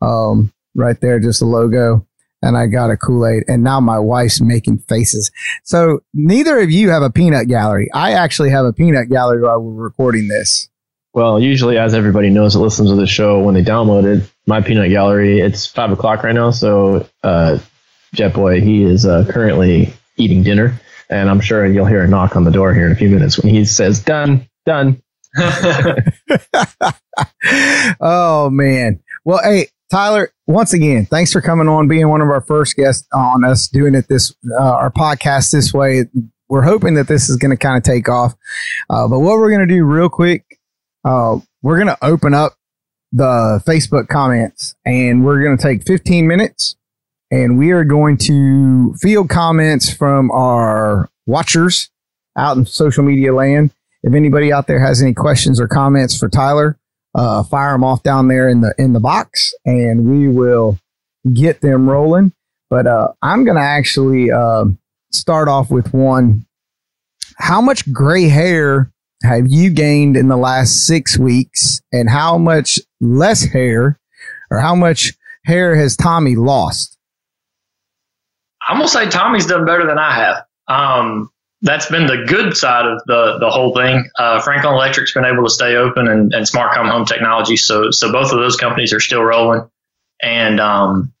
um, 0.00 0.52
right 0.74 1.00
there, 1.00 1.18
just 1.20 1.42
a 1.42 1.46
logo. 1.46 2.06
And 2.44 2.56
I 2.56 2.66
got 2.66 2.90
a 2.90 2.96
Kool 2.96 3.26
Aid, 3.26 3.44
and 3.46 3.62
now 3.62 3.78
my 3.78 4.00
wife's 4.00 4.40
making 4.40 4.78
faces. 4.88 5.30
So 5.62 6.00
neither 6.12 6.58
of 6.58 6.72
you 6.72 6.90
have 6.90 7.02
a 7.02 7.10
peanut 7.10 7.46
gallery. 7.46 7.88
I 7.94 8.12
actually 8.12 8.50
have 8.50 8.64
a 8.64 8.72
peanut 8.72 9.08
gallery 9.08 9.42
while 9.42 9.60
we're 9.60 9.84
recording 9.84 10.26
this. 10.26 10.68
Well, 11.14 11.38
usually, 11.38 11.78
as 11.78 11.94
everybody 11.94 12.30
knows 12.30 12.54
that 12.54 12.60
listens 12.60 12.90
to 12.90 12.96
the 12.96 13.06
show, 13.06 13.40
when 13.40 13.54
they 13.54 13.62
download 13.62 14.04
it, 14.04 14.28
my 14.46 14.60
peanut 14.60 14.90
gallery, 14.90 15.40
it's 15.40 15.66
five 15.66 15.92
o'clock 15.92 16.24
right 16.24 16.34
now. 16.34 16.50
So, 16.50 17.06
uh, 17.22 17.58
Jet 18.14 18.34
Boy, 18.34 18.60
he 18.60 18.82
is 18.82 19.06
uh, 19.06 19.24
currently 19.30 19.92
eating 20.16 20.42
dinner, 20.42 20.80
and 21.10 21.30
I'm 21.30 21.40
sure 21.40 21.66
you'll 21.66 21.86
hear 21.86 22.02
a 22.02 22.08
knock 22.08 22.34
on 22.34 22.44
the 22.44 22.50
door 22.50 22.74
here 22.74 22.86
in 22.86 22.92
a 22.92 22.96
few 22.96 23.10
minutes 23.10 23.38
when 23.38 23.54
he 23.54 23.64
says, 23.66 24.00
"Done, 24.00 24.48
done." 24.66 25.02
oh 28.00 28.50
man. 28.50 29.00
Well, 29.24 29.40
hey, 29.42 29.68
Tyler, 29.90 30.32
once 30.46 30.72
again, 30.72 31.06
thanks 31.06 31.32
for 31.32 31.40
coming 31.40 31.68
on, 31.68 31.88
being 31.88 32.08
one 32.08 32.22
of 32.22 32.28
our 32.28 32.40
first 32.40 32.76
guests 32.76 33.06
on 33.12 33.44
us 33.44 33.68
doing 33.68 33.94
it 33.94 34.08
this 34.08 34.34
uh, 34.58 34.62
our 34.62 34.90
podcast 34.90 35.50
this 35.52 35.74
way. 35.74 36.04
We're 36.48 36.62
hoping 36.62 36.94
that 36.94 37.08
this 37.08 37.28
is 37.28 37.36
going 37.36 37.50
to 37.50 37.56
kind 37.56 37.76
of 37.76 37.82
take 37.82 38.08
off. 38.08 38.34
Uh, 38.90 39.08
but 39.08 39.20
what 39.20 39.38
we're 39.38 39.50
going 39.50 39.66
to 39.66 39.74
do 39.74 39.84
real 39.84 40.08
quick, 40.08 40.58
uh, 41.04 41.38
we're 41.62 41.76
going 41.76 41.88
to 41.88 41.98
open 42.02 42.34
up 42.34 42.54
the 43.12 43.62
Facebook 43.66 44.08
comments 44.08 44.74
and 44.84 45.24
we're 45.24 45.42
going 45.42 45.56
to 45.56 45.62
take 45.62 45.86
15 45.86 46.26
minutes 46.26 46.76
and 47.30 47.58
we 47.58 47.70
are 47.70 47.84
going 47.84 48.16
to 48.18 48.94
field 48.94 49.28
comments 49.28 49.92
from 49.92 50.30
our 50.30 51.10
watchers 51.26 51.90
out 52.36 52.56
in 52.56 52.66
social 52.66 53.04
media 53.04 53.34
land. 53.34 53.72
If 54.02 54.14
anybody 54.14 54.52
out 54.52 54.66
there 54.66 54.80
has 54.80 55.00
any 55.00 55.14
questions 55.14 55.60
or 55.60 55.68
comments 55.68 56.18
for 56.18 56.28
Tyler, 56.28 56.78
uh, 57.14 57.42
fire 57.42 57.72
them 57.72 57.84
off 57.84 58.02
down 58.02 58.28
there 58.28 58.48
in 58.48 58.60
the 58.60 58.74
in 58.78 58.92
the 58.92 59.00
box, 59.00 59.52
and 59.64 60.04
we 60.04 60.28
will 60.28 60.78
get 61.32 61.60
them 61.60 61.88
rolling. 61.88 62.32
But 62.70 62.86
uh, 62.86 63.08
I'm 63.20 63.44
going 63.44 63.56
to 63.56 63.62
actually 63.62 64.30
um 64.30 64.78
start 65.12 65.48
off 65.48 65.70
with 65.70 65.92
one. 65.92 66.46
How 67.38 67.60
much 67.60 67.90
gray 67.92 68.28
hair 68.28 68.90
have 69.22 69.46
you 69.48 69.70
gained 69.70 70.16
in 70.16 70.28
the 70.28 70.36
last 70.36 70.86
six 70.86 71.18
weeks, 71.18 71.80
and 71.92 72.08
how 72.08 72.38
much 72.38 72.78
less 73.00 73.44
hair, 73.44 73.98
or 74.50 74.60
how 74.60 74.74
much 74.74 75.14
hair 75.44 75.76
has 75.76 75.96
Tommy 75.96 76.36
lost? 76.36 76.96
I'm 78.68 78.76
gonna 78.76 78.88
say 78.88 79.08
Tommy's 79.08 79.46
done 79.46 79.64
better 79.64 79.86
than 79.86 79.98
I 79.98 80.14
have. 80.14 80.44
Um, 80.68 81.30
that's 81.62 81.88
been 81.88 82.06
the 82.06 82.24
good 82.26 82.56
side 82.56 82.86
of 82.86 83.00
the 83.06 83.38
the 83.38 83.50
whole 83.50 83.74
thing. 83.74 84.10
Uh, 84.18 84.40
Franklin 84.40 84.74
Electric's 84.74 85.12
been 85.14 85.24
able 85.24 85.44
to 85.44 85.50
stay 85.50 85.76
open, 85.76 86.08
and, 86.08 86.34
and 86.34 86.46
Smartcom 86.46 86.90
Home 86.90 87.04
Technology. 87.04 87.56
So 87.56 87.90
so 87.90 88.10
both 88.10 88.32
of 88.32 88.38
those 88.38 88.56
companies 88.56 88.92
are 88.92 89.00
still 89.00 89.22
rolling, 89.22 89.68
and 90.20 90.60
um, 90.60 91.12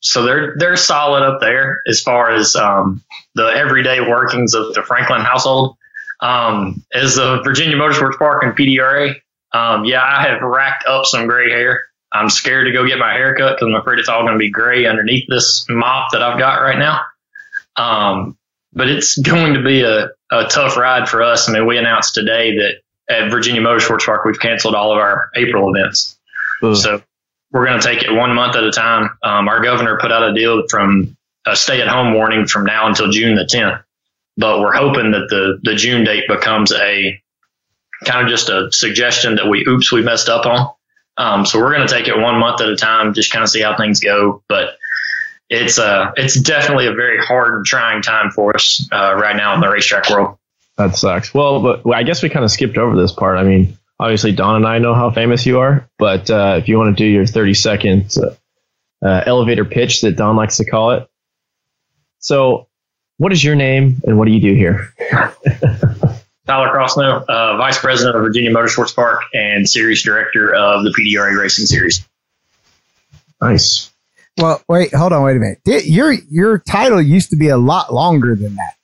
so 0.00 0.22
they're 0.22 0.54
they're 0.58 0.76
solid 0.76 1.24
up 1.24 1.40
there 1.40 1.82
as 1.88 2.00
far 2.00 2.30
as 2.30 2.54
um, 2.54 3.02
the 3.34 3.46
everyday 3.46 4.00
workings 4.00 4.54
of 4.54 4.74
the 4.74 4.82
Franklin 4.82 5.22
household. 5.22 5.76
Um, 6.20 6.84
as 6.94 7.16
the 7.16 7.40
Virginia 7.44 7.76
Motorsports 7.76 8.18
Park 8.18 8.42
and 8.42 8.56
PDRA, 8.56 9.14
um, 9.52 9.84
yeah, 9.84 10.02
I 10.02 10.22
have 10.28 10.40
racked 10.42 10.86
up 10.86 11.04
some 11.04 11.26
gray 11.26 11.50
hair. 11.50 11.84
I'm 12.12 12.30
scared 12.30 12.66
to 12.66 12.72
go 12.72 12.86
get 12.86 12.98
my 12.98 13.12
hair 13.12 13.36
cut 13.36 13.56
because 13.56 13.66
I'm 13.66 13.80
afraid 13.80 13.98
it's 13.98 14.08
all 14.08 14.22
going 14.22 14.32
to 14.32 14.38
be 14.38 14.50
gray 14.50 14.86
underneath 14.86 15.28
this 15.28 15.66
mop 15.68 16.10
that 16.12 16.22
I've 16.22 16.38
got 16.38 16.60
right 16.60 16.78
now. 16.78 17.00
Um, 17.76 18.38
but 18.72 18.88
it's 18.88 19.18
going 19.18 19.54
to 19.54 19.62
be 19.62 19.82
a, 19.82 20.10
a 20.30 20.44
tough 20.48 20.76
ride 20.76 21.08
for 21.08 21.22
us. 21.22 21.48
I 21.48 21.52
mean, 21.52 21.66
we 21.66 21.78
announced 21.78 22.14
today 22.14 22.56
that 22.56 22.74
at 23.08 23.30
Virginia 23.30 23.60
Motorsports 23.60 24.04
Park, 24.04 24.24
we've 24.24 24.38
canceled 24.38 24.74
all 24.74 24.92
of 24.92 24.98
our 24.98 25.30
April 25.36 25.74
events. 25.74 26.18
Ugh. 26.62 26.76
So 26.76 27.02
we're 27.52 27.66
going 27.66 27.80
to 27.80 27.86
take 27.86 28.02
it 28.02 28.12
one 28.12 28.34
month 28.34 28.56
at 28.56 28.64
a 28.64 28.70
time. 28.70 29.10
Um, 29.22 29.48
our 29.48 29.62
governor 29.62 29.98
put 30.00 30.12
out 30.12 30.28
a 30.28 30.34
deal 30.34 30.64
from 30.68 31.16
a 31.46 31.56
stay 31.56 31.80
at 31.80 31.88
home 31.88 32.12
warning 32.14 32.46
from 32.46 32.64
now 32.64 32.86
until 32.86 33.10
June 33.10 33.34
the 33.34 33.44
10th. 33.44 33.82
But 34.36 34.60
we're 34.60 34.74
hoping 34.74 35.10
that 35.12 35.28
the, 35.30 35.58
the 35.62 35.74
June 35.74 36.04
date 36.04 36.24
becomes 36.28 36.72
a 36.72 37.20
kind 38.04 38.24
of 38.24 38.28
just 38.28 38.48
a 38.48 38.70
suggestion 38.70 39.34
that 39.36 39.48
we, 39.48 39.64
oops, 39.66 39.90
we 39.90 40.02
messed 40.02 40.28
up 40.28 40.46
on. 40.46 40.70
Um, 41.16 41.44
so 41.44 41.58
we're 41.58 41.74
going 41.74 41.86
to 41.86 41.92
take 41.92 42.06
it 42.06 42.16
one 42.16 42.38
month 42.38 42.60
at 42.60 42.68
a 42.68 42.76
time, 42.76 43.12
just 43.12 43.32
kind 43.32 43.42
of 43.42 43.48
see 43.50 43.62
how 43.62 43.76
things 43.76 43.98
go. 43.98 44.42
But 44.48 44.76
it's 45.50 45.78
uh, 45.78 46.12
it's 46.16 46.40
definitely 46.40 46.86
a 46.86 46.92
very 46.92 47.18
hard 47.18 47.56
and 47.56 47.66
trying 47.66 48.02
time 48.02 48.30
for 48.30 48.54
us 48.54 48.86
uh, 48.92 49.14
right 49.14 49.36
now 49.36 49.54
in 49.54 49.60
the 49.60 49.68
racetrack 49.68 50.08
world. 50.10 50.38
That 50.76 50.96
sucks. 50.96 51.34
Well, 51.34 51.60
but 51.60 51.90
I 51.92 52.02
guess 52.02 52.22
we 52.22 52.28
kind 52.28 52.44
of 52.44 52.50
skipped 52.50 52.78
over 52.78 52.96
this 52.96 53.12
part. 53.12 53.36
I 53.36 53.42
mean, 53.42 53.76
obviously 53.98 54.32
Don 54.32 54.56
and 54.56 54.66
I 54.66 54.78
know 54.78 54.94
how 54.94 55.10
famous 55.10 55.44
you 55.44 55.58
are, 55.58 55.88
but 55.98 56.30
uh, 56.30 56.56
if 56.58 56.68
you 56.68 56.78
want 56.78 56.96
to 56.96 57.02
do 57.02 57.08
your 57.08 57.26
30 57.26 57.54
second 57.54 58.14
uh, 58.16 59.06
uh, 59.06 59.22
elevator 59.26 59.64
pitch 59.64 60.02
that 60.02 60.16
Don 60.16 60.36
likes 60.36 60.58
to 60.58 60.64
call 60.64 60.92
it. 60.92 61.08
So, 62.20 62.68
what 63.16 63.32
is 63.32 63.42
your 63.42 63.56
name 63.56 64.00
and 64.04 64.18
what 64.18 64.26
do 64.26 64.32
you 64.32 64.40
do 64.40 64.54
here? 64.54 64.92
Tyler 66.46 66.68
Crossnoe, 66.68 67.24
uh, 67.28 67.56
Vice 67.56 67.78
President 67.78 68.16
of 68.16 68.22
Virginia 68.22 68.50
Motorsports 68.50 68.94
Park 68.94 69.22
and 69.34 69.68
Series 69.68 70.02
Director 70.02 70.54
of 70.54 70.82
the 70.82 70.90
PDRA 70.90 71.38
Racing 71.38 71.66
Series. 71.66 72.06
Nice. 73.40 73.87
Well, 74.38 74.62
wait, 74.68 74.94
hold 74.94 75.12
on, 75.12 75.22
wait 75.22 75.36
a 75.36 75.40
minute. 75.40 75.60
Did, 75.64 75.86
your 75.86 76.12
your 76.30 76.58
title 76.58 77.02
used 77.02 77.30
to 77.30 77.36
be 77.36 77.48
a 77.48 77.58
lot 77.58 77.92
longer 77.92 78.34
than 78.34 78.54
that. 78.56 78.74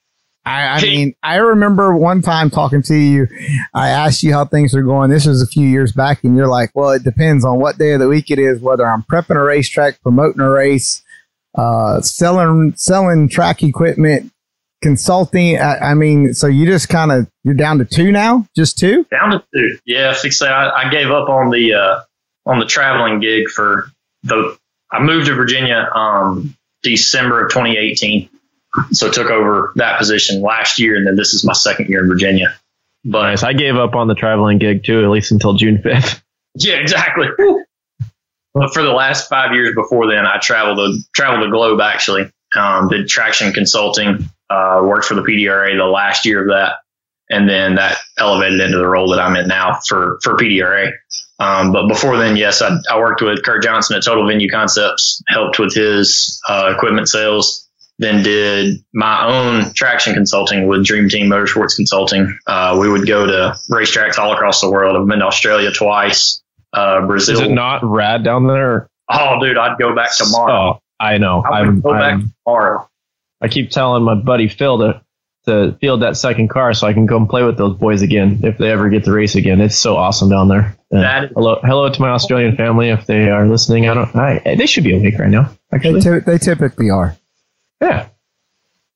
I, 0.46 0.66
I 0.66 0.80
mean, 0.82 1.14
I 1.22 1.36
remember 1.36 1.96
one 1.96 2.20
time 2.20 2.50
talking 2.50 2.82
to 2.82 2.94
you. 2.94 3.26
I 3.72 3.88
asked 3.88 4.22
you 4.22 4.34
how 4.34 4.44
things 4.44 4.74
are 4.74 4.82
going. 4.82 5.10
This 5.10 5.26
was 5.26 5.40
a 5.40 5.46
few 5.46 5.66
years 5.66 5.92
back, 5.92 6.22
and 6.22 6.36
you're 6.36 6.48
like, 6.48 6.70
"Well, 6.74 6.90
it 6.90 7.02
depends 7.02 7.44
on 7.44 7.58
what 7.58 7.78
day 7.78 7.92
of 7.92 8.00
the 8.00 8.08
week 8.08 8.30
it 8.30 8.38
is, 8.38 8.60
whether 8.60 8.86
I'm 8.86 9.02
prepping 9.04 9.36
a 9.36 9.42
racetrack, 9.42 10.02
promoting 10.02 10.42
a 10.42 10.50
race, 10.50 11.02
uh, 11.54 12.02
selling 12.02 12.74
selling 12.76 13.28
track 13.28 13.62
equipment, 13.62 14.32
consulting." 14.82 15.58
I, 15.58 15.78
I 15.78 15.94
mean, 15.94 16.34
so 16.34 16.46
you 16.46 16.66
just 16.66 16.90
kind 16.90 17.10
of 17.10 17.26
you're 17.42 17.54
down 17.54 17.78
to 17.78 17.86
two 17.86 18.12
now, 18.12 18.46
just 18.54 18.78
two. 18.78 19.06
Down 19.10 19.30
to 19.30 19.44
two. 19.54 19.78
Yeah. 19.86 20.14
I, 20.42 20.70
I 20.76 20.90
gave 20.90 21.10
up 21.10 21.30
on 21.30 21.50
the 21.50 21.72
uh, 21.72 22.00
on 22.44 22.58
the 22.58 22.66
traveling 22.66 23.20
gig 23.20 23.48
for 23.48 23.90
the. 24.24 24.58
I 24.94 25.02
moved 25.02 25.26
to 25.26 25.34
Virginia 25.34 25.88
um, 25.92 26.56
December 26.84 27.44
of 27.44 27.50
2018, 27.50 28.30
so 28.92 29.10
took 29.10 29.28
over 29.28 29.72
that 29.76 29.98
position 29.98 30.40
last 30.40 30.78
year, 30.78 30.96
and 30.96 31.06
then 31.06 31.16
this 31.16 31.34
is 31.34 31.44
my 31.44 31.52
second 31.52 31.88
year 31.88 32.00
in 32.02 32.08
Virginia. 32.08 32.54
But 33.04 33.22
Nice. 33.22 33.42
I 33.42 33.52
gave 33.52 33.76
up 33.76 33.94
on 33.96 34.06
the 34.06 34.14
traveling 34.14 34.58
gig 34.58 34.84
too, 34.84 35.02
at 35.02 35.10
least 35.10 35.32
until 35.32 35.54
June 35.54 35.78
5th. 35.78 36.20
Yeah, 36.56 36.74
exactly. 36.74 37.26
But 38.54 38.72
for 38.72 38.84
the 38.84 38.92
last 38.92 39.28
five 39.28 39.52
years 39.54 39.74
before 39.74 40.06
then, 40.06 40.24
I 40.24 40.38
traveled 40.38 40.78
the 40.78 41.02
traveled 41.12 41.42
the 41.44 41.50
globe 41.50 41.80
actually. 41.80 42.30
Um, 42.54 42.86
did 42.86 43.08
traction 43.08 43.52
consulting, 43.52 44.30
uh, 44.48 44.80
worked 44.84 45.06
for 45.06 45.14
the 45.14 45.22
PDRA 45.22 45.76
the 45.76 45.84
last 45.84 46.24
year 46.24 46.42
of 46.42 46.48
that, 46.50 46.74
and 47.30 47.48
then 47.48 47.76
that 47.76 47.98
elevated 48.18 48.60
into 48.60 48.78
the 48.78 48.86
role 48.86 49.10
that 49.10 49.20
I'm 49.20 49.36
in 49.36 49.48
now 49.48 49.78
for 49.86 50.18
for 50.22 50.36
PDRA. 50.36 50.92
Um, 51.40 51.72
but 51.72 51.88
before 51.88 52.16
then, 52.16 52.36
yes, 52.36 52.62
I, 52.62 52.76
I 52.90 52.98
worked 52.98 53.20
with 53.20 53.42
Kurt 53.42 53.62
Johnson 53.62 53.96
at 53.96 54.04
Total 54.04 54.26
Venue 54.26 54.48
Concepts, 54.48 55.22
helped 55.28 55.58
with 55.58 55.74
his 55.74 56.40
uh, 56.48 56.72
equipment 56.74 57.08
sales, 57.08 57.68
then 57.98 58.22
did 58.22 58.76
my 58.92 59.26
own 59.26 59.72
traction 59.74 60.14
consulting 60.14 60.68
with 60.68 60.84
Dream 60.84 61.08
Team 61.08 61.28
Motorsports 61.28 61.76
Consulting. 61.76 62.38
Uh, 62.46 62.76
we 62.80 62.88
would 62.88 63.06
go 63.06 63.26
to 63.26 63.56
racetracks 63.70 64.18
all 64.18 64.32
across 64.32 64.60
the 64.60 64.70
world. 64.70 64.96
I've 64.96 65.06
been 65.06 65.18
to 65.20 65.26
Australia 65.26 65.70
twice, 65.72 66.42
uh, 66.72 67.04
Brazil. 67.06 67.34
Is 67.34 67.40
it 67.40 67.50
not 67.50 67.84
rad 67.84 68.22
down 68.22 68.46
there? 68.46 68.88
Oh, 69.08 69.38
dude, 69.40 69.58
I'd 69.58 69.78
go 69.78 69.94
back 69.94 70.16
tomorrow. 70.16 70.74
Oh, 70.74 70.80
I 70.98 71.18
know. 71.18 71.42
I 71.42 71.60
would 71.60 71.68
I'm, 71.68 71.80
go 71.80 71.92
back 71.92 72.12
I'm, 72.14 72.34
tomorrow. 72.44 72.88
I 73.40 73.48
keep 73.48 73.70
telling 73.70 74.02
my 74.02 74.14
buddy 74.14 74.48
Phil 74.48 74.78
to 74.78 75.03
to 75.46 75.76
field 75.80 76.02
that 76.02 76.16
second 76.16 76.48
car 76.48 76.72
so 76.74 76.86
I 76.86 76.92
can 76.92 77.06
go 77.06 77.16
and 77.16 77.28
play 77.28 77.42
with 77.42 77.58
those 77.58 77.76
boys 77.76 78.02
again 78.02 78.40
if 78.42 78.56
they 78.58 78.70
ever 78.70 78.88
get 78.88 79.04
to 79.04 79.12
race 79.12 79.34
again. 79.34 79.60
It's 79.60 79.76
so 79.76 79.96
awesome 79.96 80.30
down 80.30 80.48
there. 80.48 80.76
Uh, 80.92 81.00
That 81.00 81.24
is- 81.24 81.30
hello, 81.34 81.60
hello 81.62 81.88
to 81.90 82.00
my 82.00 82.08
Australian 82.10 82.56
family 82.56 82.88
if 82.90 83.06
they 83.06 83.28
are 83.30 83.46
listening. 83.46 83.88
I 83.88 83.94
don't. 83.94 84.14
I, 84.16 84.54
they 84.56 84.66
should 84.66 84.84
be 84.84 84.96
awake 84.96 85.18
right 85.18 85.28
now. 85.30 85.50
They, 85.70 85.76
Actually, 85.76 86.00
ty- 86.00 86.18
they 86.20 86.38
typically 86.38 86.90
are. 86.90 87.16
yeah. 87.80 88.08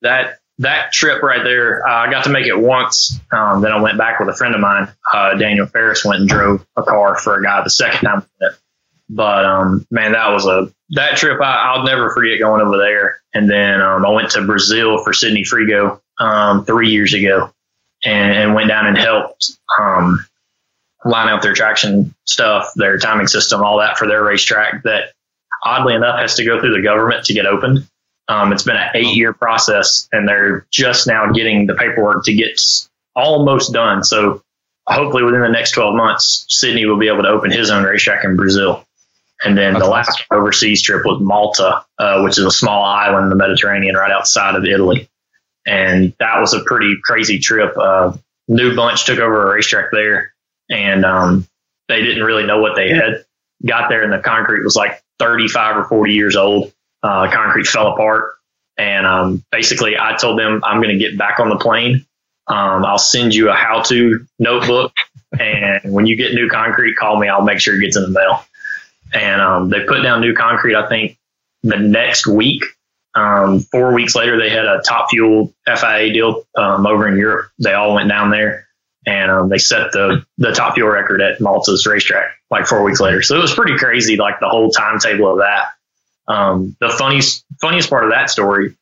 that 0.02 0.38
that 0.60 0.92
trip 0.92 1.22
right 1.22 1.44
there, 1.44 1.86
uh, 1.86 1.92
I 2.06 2.10
got 2.10 2.24
to 2.24 2.30
make 2.30 2.46
it 2.46 2.58
once. 2.58 3.20
Um, 3.30 3.62
then 3.62 3.70
I 3.70 3.80
went 3.80 3.96
back 3.96 4.18
with 4.18 4.28
a 4.28 4.34
friend 4.34 4.54
of 4.56 4.60
mine, 4.60 4.88
uh, 5.12 5.34
Daniel 5.34 5.66
Ferris, 5.66 6.04
went 6.04 6.18
and 6.20 6.28
drove 6.28 6.66
a 6.76 6.82
car 6.82 7.16
for 7.16 7.38
a 7.38 7.42
guy 7.44 7.62
the 7.62 7.70
second 7.70 8.00
time. 8.00 8.18
we 8.40 8.46
did 8.46 8.52
it. 8.54 8.58
But 9.10 9.44
um, 9.44 9.86
man, 9.90 10.12
that 10.12 10.30
was 10.32 10.46
a 10.46 10.72
that 10.90 11.16
trip. 11.16 11.40
I, 11.40 11.72
I'll 11.74 11.84
never 11.84 12.10
forget 12.10 12.38
going 12.40 12.60
over 12.60 12.76
there. 12.76 13.20
And 13.34 13.48
then 13.48 13.80
um, 13.80 14.04
I 14.04 14.10
went 14.10 14.30
to 14.32 14.44
Brazil 14.44 15.02
for 15.04 15.12
Sidnei 15.12 15.46
Frigo 15.48 16.00
um, 16.18 16.64
three 16.64 16.90
years 16.90 17.14
ago, 17.14 17.52
and, 18.04 18.36
and 18.36 18.54
went 18.54 18.68
down 18.68 18.86
and 18.86 18.96
helped 18.96 19.52
um, 19.78 20.24
line 21.04 21.28
out 21.28 21.42
their 21.42 21.54
traction 21.54 22.14
stuff, 22.24 22.72
their 22.76 22.98
timing 22.98 23.26
system, 23.26 23.62
all 23.62 23.78
that 23.78 23.98
for 23.98 24.06
their 24.06 24.22
racetrack. 24.22 24.82
That 24.82 25.12
oddly 25.64 25.94
enough 25.94 26.18
has 26.18 26.34
to 26.36 26.44
go 26.44 26.60
through 26.60 26.76
the 26.76 26.82
government 26.82 27.24
to 27.26 27.34
get 27.34 27.46
opened. 27.46 27.86
Um, 28.28 28.52
it's 28.52 28.62
been 28.62 28.76
an 28.76 28.90
eight 28.94 29.16
year 29.16 29.32
process 29.32 30.06
and 30.12 30.28
they're 30.28 30.66
just 30.70 31.06
now 31.06 31.32
getting 31.32 31.66
the 31.66 31.74
paperwork 31.74 32.24
to 32.24 32.34
get 32.34 32.60
almost 33.16 33.72
done. 33.72 34.04
So 34.04 34.42
hopefully 34.86 35.22
within 35.22 35.40
the 35.40 35.48
next 35.48 35.72
12 35.72 35.94
months, 35.94 36.46
Sidnei 36.50 36.86
will 36.86 36.98
be 36.98 37.08
able 37.08 37.22
to 37.22 37.28
open 37.28 37.50
his 37.50 37.70
own 37.70 37.84
racetrack 37.84 38.24
in 38.24 38.36
Brazil. 38.36 38.84
And 39.44 39.56
then 39.56 39.74
the 39.74 39.86
last 39.86 40.24
overseas 40.30 40.82
trip 40.82 41.04
was 41.06 41.20
Malta, 41.20 41.84
uh, 41.98 42.20
which 42.22 42.38
is 42.38 42.44
a 42.44 42.50
small 42.50 42.82
island 42.82 43.24
in 43.24 43.30
the 43.30 43.36
Mediterranean 43.36 43.94
right 43.94 44.10
outside 44.10 44.56
of 44.56 44.64
Italy. 44.64 45.07
And 45.68 46.14
that 46.18 46.40
was 46.40 46.54
a 46.54 46.64
pretty 46.64 46.96
crazy 47.02 47.38
trip. 47.38 47.76
Uh, 47.76 48.16
new 48.48 48.74
bunch 48.74 49.04
took 49.04 49.18
over 49.18 49.50
a 49.50 49.54
racetrack 49.54 49.90
there 49.92 50.32
and 50.70 51.04
um, 51.04 51.46
they 51.88 52.02
didn't 52.02 52.24
really 52.24 52.46
know 52.46 52.60
what 52.60 52.74
they 52.74 52.88
had. 52.88 53.24
Got 53.66 53.90
there 53.90 54.02
and 54.02 54.12
the 54.12 54.18
concrete 54.18 54.64
was 54.64 54.76
like 54.76 55.02
35 55.18 55.76
or 55.76 55.84
40 55.84 56.12
years 56.14 56.36
old 56.36 56.72
uh, 57.02 57.30
concrete 57.30 57.66
fell 57.66 57.92
apart. 57.92 58.34
And 58.78 59.06
um, 59.06 59.44
basically, 59.50 59.98
I 59.98 60.14
told 60.16 60.38
them 60.38 60.62
I'm 60.64 60.80
going 60.80 60.96
to 60.96 60.98
get 60.98 61.18
back 61.18 61.40
on 61.40 61.48
the 61.48 61.56
plane. 61.56 62.06
Um, 62.46 62.84
I'll 62.84 62.98
send 62.98 63.34
you 63.34 63.50
a 63.50 63.54
how 63.54 63.82
to 63.82 64.24
notebook. 64.38 64.92
And 65.38 65.92
when 65.92 66.06
you 66.06 66.16
get 66.16 66.32
new 66.32 66.48
concrete, 66.48 66.96
call 66.96 67.18
me. 67.18 67.28
I'll 67.28 67.42
make 67.42 67.60
sure 67.60 67.74
it 67.74 67.80
gets 67.80 67.96
in 67.96 68.02
the 68.04 68.08
mail. 68.08 68.44
And 69.12 69.40
um, 69.40 69.68
they 69.68 69.84
put 69.84 70.02
down 70.02 70.20
new 70.20 70.34
concrete, 70.34 70.74
I 70.74 70.88
think, 70.88 71.18
the 71.62 71.76
next 71.76 72.26
week. 72.26 72.62
Um, 73.18 73.60
four 73.60 73.92
weeks 73.92 74.14
later, 74.14 74.38
they 74.38 74.48
had 74.48 74.64
a 74.64 74.80
top 74.86 75.10
fuel 75.10 75.52
FIA 75.66 76.12
deal 76.12 76.44
um, 76.56 76.86
over 76.86 77.08
in 77.08 77.16
Europe. 77.16 77.50
They 77.58 77.74
all 77.74 77.94
went 77.94 78.08
down 78.08 78.30
there 78.30 78.68
and 79.06 79.30
um, 79.30 79.48
they 79.48 79.58
set 79.58 79.90
the, 79.92 80.24
the 80.36 80.52
top 80.52 80.74
fuel 80.74 80.88
record 80.88 81.20
at 81.20 81.40
Malta's 81.40 81.84
racetrack 81.84 82.30
like 82.50 82.66
four 82.66 82.84
weeks 82.84 83.00
later. 83.00 83.22
So 83.22 83.36
it 83.36 83.40
was 83.40 83.52
pretty 83.52 83.76
crazy, 83.76 84.16
like 84.16 84.38
the 84.38 84.48
whole 84.48 84.70
timetable 84.70 85.32
of 85.32 85.38
that. 85.38 85.70
Um, 86.32 86.76
the 86.80 86.90
funniest 86.90 87.44
funniest 87.60 87.90
part 87.90 88.04
of 88.04 88.10
that 88.10 88.30
story, 88.30 88.76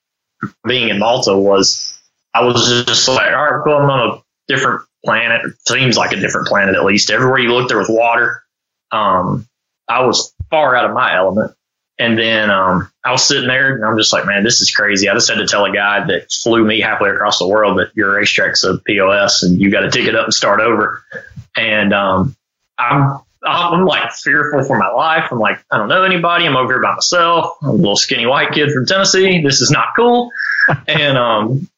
being 0.67 0.89
in 0.89 0.99
Malta, 0.99 1.37
was 1.37 1.99
I 2.35 2.45
was 2.45 2.85
just 2.87 3.09
like, 3.09 3.33
all 3.33 3.51
right, 3.51 3.67
well, 3.67 3.79
I'm 3.79 3.89
on 3.89 4.19
a 4.19 4.23
different 4.53 4.83
planet. 5.05 5.43
It 5.45 5.55
seems 5.67 5.97
like 5.97 6.13
a 6.13 6.17
different 6.17 6.49
planet 6.49 6.75
at 6.75 6.85
least. 6.85 7.11
Everywhere 7.11 7.39
you 7.39 7.53
look, 7.53 7.69
there 7.69 7.79
was 7.79 7.89
water. 7.89 8.43
Um, 8.91 9.47
I 9.89 10.05
was 10.05 10.35
far 10.51 10.75
out 10.75 10.85
of 10.85 10.93
my 10.93 11.15
element. 11.17 11.56
And 11.99 12.19
then 12.19 12.51
um, 12.51 12.91
I 13.05 13.13
was 13.13 13.27
sitting 13.27 13.49
there 13.49 13.75
and 13.75 13.85
I'm 13.85 13.97
just 13.97 14.13
like, 14.13 14.27
man, 14.27 14.45
this 14.45 14.61
is 14.61 14.71
crazy. 14.71 15.09
I 15.09 15.15
just 15.15 15.31
had 15.31 15.39
to 15.39 15.47
tell 15.47 15.65
a 15.65 15.73
guy 15.73 16.05
that 16.07 16.31
flew 16.31 16.65
me 16.65 16.81
halfway 16.81 17.09
across 17.09 17.39
the 17.39 17.49
world 17.49 17.79
that 17.79 17.91
your 17.95 18.17
racetrack's 18.17 18.65
a 18.65 18.79
POS 18.79 19.43
and 19.43 19.59
you 19.59 19.71
got 19.71 19.81
to 19.81 19.91
tick 19.91 20.07
it 20.07 20.15
up 20.15 20.25
and 20.25 20.35
start 20.35 20.61
over. 20.61 21.03
And 21.57 21.95
um, 21.95 22.37
I'm 22.79 23.21
I'm 23.43 23.87
like 23.87 24.13
fearful 24.13 24.65
for 24.65 24.77
my 24.77 24.91
life. 24.91 25.29
I'm 25.31 25.39
like, 25.39 25.65
I 25.71 25.79
don't 25.79 25.89
know 25.89 26.03
anybody. 26.03 26.47
I'm 26.47 26.57
over 26.57 26.75
here 26.75 26.83
by 26.83 26.95
myself. 26.95 27.57
I'm 27.63 27.69
a 27.69 27.73
little 27.73 27.97
skinny 27.97 28.27
white 28.27 28.53
kid 28.53 28.73
from 28.73 28.87
Tennessee. 28.87 29.41
This 29.41 29.61
is 29.61 29.71
not 29.71 29.95
cool. 29.97 30.31
and 30.89 31.17
um, 31.17 31.69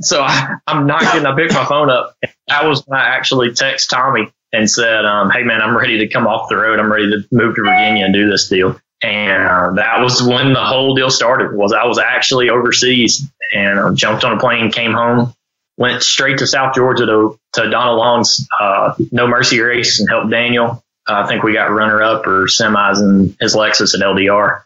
so 0.00 0.22
I, 0.22 0.56
I'm 0.66 0.86
not 0.86 1.02
getting. 1.02 1.26
I 1.26 1.36
picked 1.36 1.52
my 1.54 1.64
phone 1.66 1.90
up. 1.90 2.16
That 2.48 2.64
was 2.64 2.82
when 2.86 2.98
I 2.98 3.04
actually 3.04 3.52
text 3.52 3.90
Tommy 3.90 4.32
and 4.52 4.68
said, 4.68 5.04
um, 5.04 5.30
"Hey 5.30 5.42
man, 5.42 5.60
I'm 5.60 5.76
ready 5.76 5.98
to 5.98 6.08
come 6.08 6.26
off 6.26 6.48
the 6.48 6.56
road. 6.56 6.78
I'm 6.78 6.90
ready 6.90 7.10
to 7.10 7.24
move 7.30 7.54
to 7.56 7.62
Virginia 7.62 8.04
and 8.04 8.14
do 8.14 8.28
this 8.28 8.48
deal." 8.48 8.80
And 9.04 9.42
uh, 9.46 9.72
that 9.74 10.00
was 10.00 10.22
when 10.22 10.54
the 10.54 10.64
whole 10.64 10.94
deal 10.94 11.10
started. 11.10 11.54
Was 11.54 11.74
I 11.74 11.84
was 11.84 11.98
actually 11.98 12.48
overseas 12.48 13.28
and 13.52 13.78
uh, 13.78 13.92
jumped 13.94 14.24
on 14.24 14.38
a 14.38 14.40
plane, 14.40 14.72
came 14.72 14.94
home, 14.94 15.34
went 15.76 16.02
straight 16.02 16.38
to 16.38 16.46
South 16.46 16.74
Georgia 16.74 17.04
to 17.04 17.38
to 17.52 17.68
Donna 17.68 17.92
Long's 17.92 18.48
uh, 18.58 18.94
No 19.12 19.26
Mercy 19.26 19.60
race 19.60 20.00
and 20.00 20.08
helped 20.08 20.30
Daniel. 20.30 20.82
I 21.06 21.26
think 21.26 21.42
we 21.42 21.52
got 21.52 21.70
runner 21.70 22.02
up 22.02 22.26
or 22.26 22.46
semis 22.46 22.98
in 23.00 23.36
his 23.38 23.54
Lexus 23.54 23.94
at 23.94 24.00
LDR. 24.00 24.62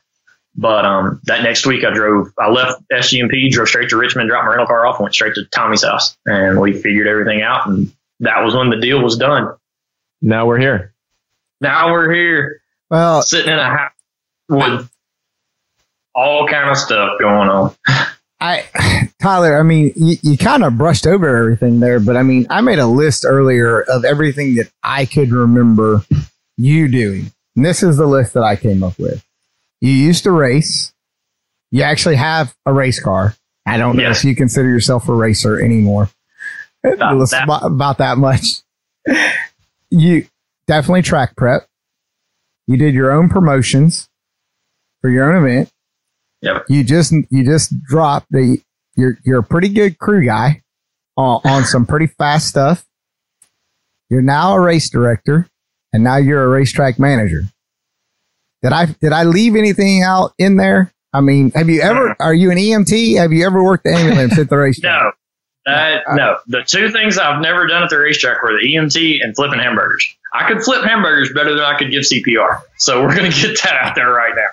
But 0.54 0.84
um, 0.84 1.20
that 1.24 1.42
next 1.42 1.66
week, 1.66 1.84
I 1.84 1.92
drove. 1.92 2.32
I 2.38 2.48
left 2.48 2.80
SGMP, 2.92 3.50
drove 3.50 3.68
straight 3.68 3.88
to 3.90 3.96
Richmond, 3.96 4.28
dropped 4.28 4.44
my 4.44 4.50
rental 4.50 4.68
car 4.68 4.86
off, 4.86 4.98
and 4.98 5.04
went 5.04 5.14
straight 5.14 5.34
to 5.34 5.46
Tommy's 5.46 5.82
house, 5.82 6.16
and 6.26 6.60
we 6.60 6.74
figured 6.74 7.08
everything 7.08 7.42
out. 7.42 7.66
And 7.66 7.92
that 8.20 8.44
was 8.44 8.54
when 8.54 8.70
the 8.70 8.76
deal 8.80 9.02
was 9.02 9.16
done. 9.16 9.52
Now 10.22 10.46
we're 10.46 10.58
here. 10.58 10.94
Now 11.60 11.90
we're 11.90 12.12
here, 12.12 12.60
Well, 12.88 13.22
sitting 13.22 13.52
in 13.52 13.58
a 13.58 13.64
house 13.64 13.92
with 14.48 14.88
all 16.14 16.46
kind 16.48 16.70
of 16.70 16.76
stuff 16.76 17.18
going 17.20 17.48
on. 17.48 17.74
I, 18.40 18.64
Tyler, 19.20 19.58
I 19.58 19.62
mean, 19.62 19.92
you, 19.96 20.16
you 20.22 20.38
kind 20.38 20.62
of 20.64 20.78
brushed 20.78 21.06
over 21.06 21.36
everything 21.36 21.80
there, 21.80 21.98
but 22.00 22.16
I 22.16 22.22
mean, 22.22 22.46
I 22.50 22.60
made 22.60 22.78
a 22.78 22.86
list 22.86 23.24
earlier 23.26 23.80
of 23.82 24.04
everything 24.04 24.54
that 24.56 24.70
I 24.82 25.06
could 25.06 25.30
remember 25.32 26.02
you 26.56 26.88
doing. 26.88 27.32
And 27.56 27.64
this 27.64 27.82
is 27.82 27.96
the 27.96 28.06
list 28.06 28.34
that 28.34 28.42
I 28.44 28.54
came 28.56 28.82
up 28.82 28.98
with. 28.98 29.24
You 29.80 29.90
used 29.90 30.22
to 30.24 30.30
race. 30.30 30.92
You 31.70 31.82
actually 31.82 32.16
have 32.16 32.54
a 32.64 32.72
race 32.72 33.00
car. 33.00 33.34
I 33.66 33.76
don't 33.76 33.96
know 33.96 34.02
Yeah. 34.04 34.10
if 34.12 34.24
you 34.24 34.34
consider 34.34 34.68
yourself 34.68 35.08
a 35.08 35.14
racer 35.14 35.60
anymore. 35.60 36.08
About 36.84 37.28
that. 37.30 37.48
about 37.64 37.98
that 37.98 38.18
much. 38.18 38.62
You 39.90 40.26
definitely 40.66 41.02
track 41.02 41.34
prep. 41.36 41.66
You 42.66 42.76
did 42.76 42.94
your 42.94 43.10
own 43.10 43.28
promotions 43.28 44.07
for 45.00 45.10
your 45.10 45.30
own 45.32 45.44
event 45.44 45.70
Yep. 46.42 46.66
you 46.68 46.84
just 46.84 47.12
you 47.30 47.44
just 47.44 47.72
dropped 47.84 48.26
the 48.30 48.60
you're 48.96 49.18
you're 49.24 49.40
a 49.40 49.42
pretty 49.42 49.68
good 49.68 49.98
crew 49.98 50.24
guy 50.24 50.62
on, 51.16 51.40
on 51.44 51.64
some 51.64 51.84
pretty 51.84 52.06
fast 52.06 52.46
stuff. 52.48 52.84
You're 54.10 54.22
now 54.22 54.54
a 54.54 54.60
race 54.60 54.88
director, 54.88 55.48
and 55.92 56.02
now 56.04 56.16
you're 56.16 56.42
a 56.42 56.48
racetrack 56.48 56.98
manager. 56.98 57.42
Did 58.62 58.72
I 58.72 58.86
did 58.86 59.12
I 59.12 59.24
leave 59.24 59.56
anything 59.56 60.02
out 60.02 60.32
in 60.38 60.56
there? 60.56 60.92
I 61.12 61.20
mean, 61.20 61.50
have 61.52 61.68
you 61.68 61.80
ever? 61.80 62.14
Are 62.20 62.34
you 62.34 62.50
an 62.50 62.58
EMT? 62.58 63.16
Have 63.18 63.32
you 63.32 63.44
ever 63.44 63.62
worked 63.62 63.84
the 63.84 63.90
ambulance 63.94 64.38
at 64.38 64.48
the 64.48 64.56
racetrack? 64.58 65.02
No, 65.02 65.10
that 65.66 66.02
uh, 66.08 66.14
no. 66.14 66.36
The 66.46 66.62
two 66.62 66.90
things 66.90 67.18
I've 67.18 67.40
never 67.42 67.66
done 67.66 67.82
at 67.82 67.90
the 67.90 67.98
racetrack 67.98 68.42
were 68.42 68.52
the 68.52 68.66
EMT 68.74 69.18
and 69.24 69.34
flipping 69.34 69.58
hamburgers. 69.58 70.06
I 70.32 70.46
could 70.48 70.62
flip 70.62 70.84
hamburgers 70.84 71.32
better 71.34 71.54
than 71.54 71.64
I 71.64 71.76
could 71.78 71.90
give 71.90 72.02
CPR. 72.02 72.60
So 72.76 73.02
we're 73.02 73.16
gonna 73.16 73.30
get 73.30 73.60
that 73.64 73.76
out 73.82 73.94
there 73.94 74.10
right 74.12 74.34
now. 74.36 74.48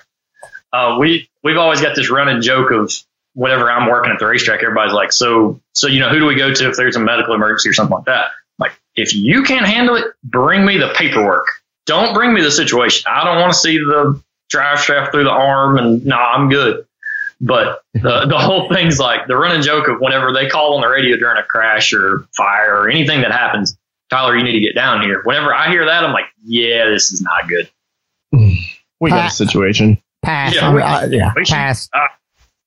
Uh, 0.76 0.98
we 0.98 1.26
we've 1.42 1.56
always 1.56 1.80
got 1.80 1.96
this 1.96 2.10
running 2.10 2.42
joke 2.42 2.70
of 2.70 2.92
whenever 3.32 3.70
I'm 3.70 3.88
working 3.88 4.12
at 4.12 4.18
the 4.18 4.26
racetrack, 4.26 4.62
everybody's 4.62 4.92
like, 4.92 5.10
so 5.10 5.58
so 5.72 5.86
you 5.86 6.00
know 6.00 6.10
who 6.10 6.18
do 6.18 6.26
we 6.26 6.34
go 6.34 6.52
to 6.52 6.68
if 6.68 6.76
there's 6.76 6.96
a 6.96 7.00
medical 7.00 7.34
emergency 7.34 7.70
or 7.70 7.72
something 7.72 7.96
like 7.96 8.04
that? 8.04 8.32
Like 8.58 8.72
if 8.94 9.14
you 9.14 9.42
can't 9.42 9.64
handle 9.64 9.96
it, 9.96 10.04
bring 10.22 10.66
me 10.66 10.76
the 10.76 10.92
paperwork. 10.94 11.46
Don't 11.86 12.12
bring 12.12 12.34
me 12.34 12.42
the 12.42 12.50
situation. 12.50 13.10
I 13.10 13.24
don't 13.24 13.40
want 13.40 13.54
to 13.54 13.58
see 13.58 13.78
the 13.78 14.20
drive 14.50 14.78
shaft 14.80 15.12
through 15.12 15.24
the 15.24 15.30
arm 15.30 15.78
and 15.78 16.04
nah, 16.04 16.32
I'm 16.32 16.50
good. 16.50 16.86
But 17.40 17.80
the 17.94 18.26
the 18.28 18.38
whole 18.38 18.68
thing's 18.68 18.98
like 18.98 19.28
the 19.28 19.36
running 19.36 19.62
joke 19.62 19.88
of 19.88 19.98
whenever 20.00 20.30
they 20.34 20.46
call 20.46 20.74
on 20.74 20.82
the 20.82 20.88
radio 20.88 21.16
during 21.16 21.38
a 21.38 21.46
crash 21.46 21.94
or 21.94 22.28
fire 22.36 22.82
or 22.82 22.90
anything 22.90 23.22
that 23.22 23.32
happens, 23.32 23.78
Tyler, 24.10 24.36
you 24.36 24.44
need 24.44 24.52
to 24.52 24.60
get 24.60 24.74
down 24.74 25.00
here. 25.00 25.22
Whenever 25.24 25.54
I 25.54 25.70
hear 25.70 25.86
that, 25.86 26.04
I'm 26.04 26.12
like, 26.12 26.26
yeah, 26.44 26.86
this 26.90 27.12
is 27.12 27.22
not 27.22 27.48
good. 27.48 27.66
We 29.00 29.08
got 29.08 29.28
a 29.28 29.34
situation. 29.34 30.02
Pass. 30.26 30.54
Yeah, 30.56 30.62
I 30.64 30.66
mean, 30.68 30.76
we- 30.76 30.82
I- 30.82 31.04
yeah, 31.06 31.32
we 31.36 31.44
should- 31.44 31.54
pass. 31.54 31.88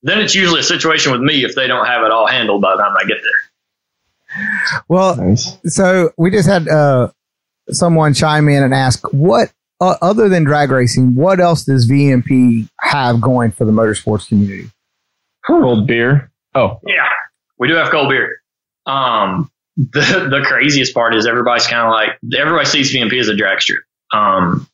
Then 0.01 0.19
it's 0.21 0.33
usually 0.33 0.61
a 0.61 0.63
situation 0.63 1.11
with 1.11 1.19
me 1.21 1.43
if 1.43 1.55
they 1.55 1.67
don't 1.67 1.85
have 1.85 2.03
it 2.03 2.11
all 2.11 2.25
handled 2.25 2.61
by 2.61 2.71
the 2.75 2.81
time 2.81 2.95
I 2.97 3.03
get 3.05 3.17
there. 3.21 4.81
Well, 4.87 5.15
Nice. 5.17 5.57
so 5.65 6.11
we 6.17 6.31
just 6.31 6.47
had 6.47 6.67
uh, 6.69 7.09
someone 7.69 8.13
chime 8.13 8.47
in 8.47 8.63
and 8.63 8.73
ask 8.73 9.01
what, 9.11 9.51
uh, 9.81 9.95
other 10.01 10.29
than 10.29 10.43
drag 10.45 10.71
racing, 10.71 11.15
what 11.15 11.39
else 11.41 11.65
does 11.65 11.85
VMP 11.89 12.69
have 12.79 13.19
going 13.19 13.51
for 13.51 13.65
the 13.65 13.71
motorsports 13.71 14.27
community? 14.29 14.69
Cold 15.45 15.85
beer. 15.87 16.31
Oh, 16.55 16.79
Yeah, 16.85 17.07
we 17.57 17.67
do 17.67 17.73
have 17.75 17.89
cold 17.91 18.09
beer. 18.09 18.37
Um, 18.85 19.51
the 19.77 20.27
the 20.29 20.43
craziest 20.45 20.93
part 20.93 21.13
is 21.15 21.25
everybody's 21.27 21.67
kind 21.67 21.81
of 21.87 21.91
like 21.91 22.17
everybody 22.39 22.65
sees 22.65 22.93
VMP 22.95 23.19
as 23.19 23.27
a 23.29 23.35
drag 23.35 23.61
strip. 23.61 23.79
Um, 24.13 24.67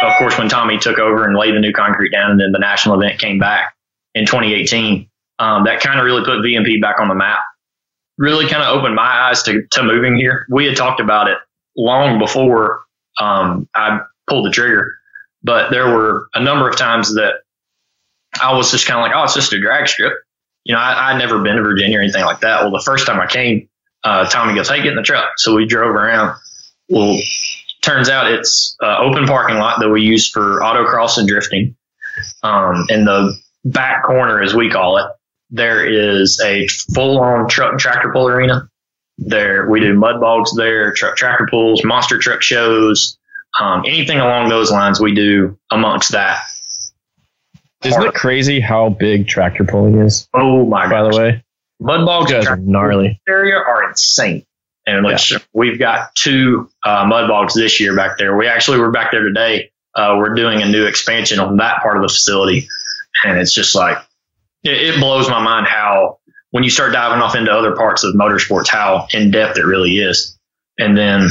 of 0.00 0.16
course, 0.18 0.38
when 0.38 0.48
Tommy 0.48 0.78
took 0.78 0.98
over 0.98 1.24
and 1.24 1.36
laid 1.36 1.54
the 1.54 1.60
new 1.60 1.72
concrete 1.72 2.10
down, 2.10 2.30
and 2.30 2.40
then 2.40 2.52
the 2.52 2.58
national 2.58 3.00
event 3.00 3.20
came 3.20 3.38
back 3.38 3.74
in 4.14 4.26
2018, 4.26 5.08
um, 5.38 5.64
that 5.64 5.80
kind 5.80 5.98
of 5.98 6.04
really 6.04 6.24
put 6.24 6.38
VMP 6.38 6.80
back 6.80 7.00
on 7.00 7.08
the 7.08 7.14
map. 7.14 7.40
Really 8.18 8.46
kind 8.48 8.62
of 8.62 8.76
opened 8.76 8.94
my 8.94 9.28
eyes 9.28 9.42
to, 9.44 9.62
to 9.72 9.82
moving 9.82 10.16
here. 10.16 10.46
We 10.50 10.66
had 10.66 10.76
talked 10.76 11.00
about 11.00 11.28
it 11.28 11.38
long 11.76 12.18
before 12.18 12.82
um, 13.18 13.68
I 13.74 14.00
pulled 14.28 14.46
the 14.46 14.50
trigger, 14.50 14.94
but 15.42 15.70
there 15.70 15.86
were 15.86 16.28
a 16.34 16.42
number 16.42 16.68
of 16.68 16.76
times 16.76 17.14
that 17.14 17.34
I 18.40 18.54
was 18.54 18.70
just 18.70 18.86
kind 18.86 19.00
of 19.00 19.04
like, 19.04 19.16
oh, 19.16 19.24
it's 19.24 19.34
just 19.34 19.52
a 19.52 19.60
drag 19.60 19.88
strip 19.88 20.14
you 20.64 20.74
know, 20.74 20.80
I, 20.80 21.10
I'd 21.10 21.18
never 21.18 21.42
been 21.42 21.56
to 21.56 21.62
Virginia 21.62 21.98
or 21.98 22.02
anything 22.02 22.24
like 22.24 22.40
that. 22.40 22.62
Well, 22.62 22.70
the 22.70 22.82
first 22.84 23.06
time 23.06 23.20
I 23.20 23.26
came, 23.26 23.68
uh, 24.04 24.28
Tommy 24.28 24.54
goes, 24.54 24.68
"Hey, 24.68 24.82
get 24.82 24.88
in 24.88 24.96
the 24.96 25.02
truck." 25.02 25.32
So 25.38 25.54
we 25.54 25.66
drove 25.66 25.94
around. 25.94 26.38
Well, 26.88 27.18
turns 27.82 28.08
out 28.08 28.30
it's 28.30 28.76
uh, 28.82 28.98
open 28.98 29.26
parking 29.26 29.56
lot 29.56 29.80
that 29.80 29.88
we 29.88 30.02
use 30.02 30.28
for 30.30 30.60
autocross 30.60 31.18
and 31.18 31.26
drifting. 31.28 31.76
Um, 32.42 32.86
in 32.88 33.04
the 33.04 33.34
back 33.64 34.04
corner, 34.04 34.42
as 34.42 34.54
we 34.54 34.70
call 34.70 34.98
it, 34.98 35.06
there 35.50 35.84
is 35.84 36.40
a 36.44 36.66
full-on 36.94 37.48
truck 37.48 37.78
tractor 37.78 38.12
pull 38.12 38.28
arena. 38.28 38.68
There, 39.18 39.68
we 39.68 39.80
do 39.80 39.94
mud 39.94 40.20
bogs 40.20 40.54
there, 40.56 40.92
truck 40.92 41.16
tractor 41.16 41.46
pulls, 41.50 41.84
monster 41.84 42.18
truck 42.18 42.40
shows, 42.42 43.18
um, 43.60 43.82
anything 43.86 44.18
along 44.18 44.48
those 44.48 44.70
lines. 44.70 45.00
We 45.00 45.14
do 45.14 45.58
amongst 45.70 46.12
that. 46.12 46.42
isn't 47.84 48.02
it 48.02 48.14
crazy 48.14 48.60
how 48.60 48.90
big 48.90 49.26
tractor 49.28 49.64
pulling 49.64 49.98
is? 49.98 50.28
Oh 50.34 50.64
my 50.66 50.86
By 50.86 51.02
gosh. 51.02 51.14
the 51.14 51.20
way, 51.20 51.44
mud 51.80 52.06
bogs 52.06 52.32
guys 52.32 52.46
are 52.46 52.56
gnarly. 52.56 53.20
area 53.28 53.56
are 53.56 53.88
insane. 53.90 54.44
And 54.90 55.06
which 55.06 55.32
we've 55.52 55.78
got 55.78 56.14
two 56.14 56.68
uh, 56.84 57.04
mud 57.06 57.28
bogs 57.28 57.54
this 57.54 57.80
year 57.80 57.94
back 57.94 58.18
there. 58.18 58.36
We 58.36 58.48
actually 58.48 58.78
were 58.78 58.90
back 58.90 59.12
there 59.12 59.22
today. 59.22 59.70
Uh, 59.94 60.16
we're 60.18 60.34
doing 60.34 60.62
a 60.62 60.68
new 60.68 60.84
expansion 60.86 61.38
on 61.38 61.56
that 61.58 61.82
part 61.82 61.96
of 61.96 62.02
the 62.02 62.08
facility, 62.08 62.66
and 63.24 63.38
it's 63.38 63.52
just 63.52 63.74
like 63.74 63.98
it, 64.64 64.94
it 64.94 65.00
blows 65.00 65.28
my 65.28 65.42
mind 65.42 65.66
how 65.66 66.18
when 66.50 66.64
you 66.64 66.70
start 66.70 66.92
diving 66.92 67.22
off 67.22 67.36
into 67.36 67.52
other 67.52 67.76
parts 67.76 68.04
of 68.04 68.14
motorsports, 68.14 68.68
how 68.68 69.06
in 69.12 69.30
depth 69.30 69.58
it 69.58 69.64
really 69.64 69.98
is. 69.98 70.36
And 70.78 70.96
then 70.96 71.28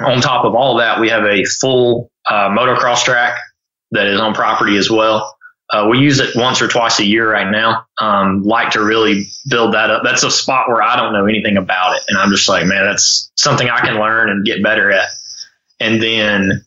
on 0.00 0.20
top 0.20 0.44
of 0.44 0.54
all 0.54 0.76
that, 0.78 1.00
we 1.00 1.08
have 1.08 1.24
a 1.24 1.44
full 1.44 2.10
uh, 2.28 2.48
motocross 2.50 3.04
track 3.04 3.38
that 3.92 4.06
is 4.06 4.20
on 4.20 4.34
property 4.34 4.76
as 4.76 4.90
well. 4.90 5.33
Uh, 5.74 5.88
we 5.88 5.98
use 5.98 6.20
it 6.20 6.36
once 6.36 6.62
or 6.62 6.68
twice 6.68 7.00
a 7.00 7.04
year 7.04 7.32
right 7.32 7.50
now. 7.50 7.84
Um, 8.00 8.44
like 8.44 8.70
to 8.72 8.80
really 8.84 9.26
build 9.48 9.74
that 9.74 9.90
up. 9.90 10.02
That's 10.04 10.22
a 10.22 10.30
spot 10.30 10.68
where 10.68 10.80
I 10.80 10.94
don't 10.94 11.12
know 11.12 11.26
anything 11.26 11.56
about 11.56 11.96
it, 11.96 12.02
and 12.08 12.16
I'm 12.16 12.30
just 12.30 12.48
like, 12.48 12.64
man, 12.64 12.84
that's 12.84 13.32
something 13.34 13.68
I 13.68 13.80
can 13.80 13.96
learn 13.96 14.30
and 14.30 14.46
get 14.46 14.62
better 14.62 14.92
at. 14.92 15.08
And 15.80 16.00
then 16.00 16.64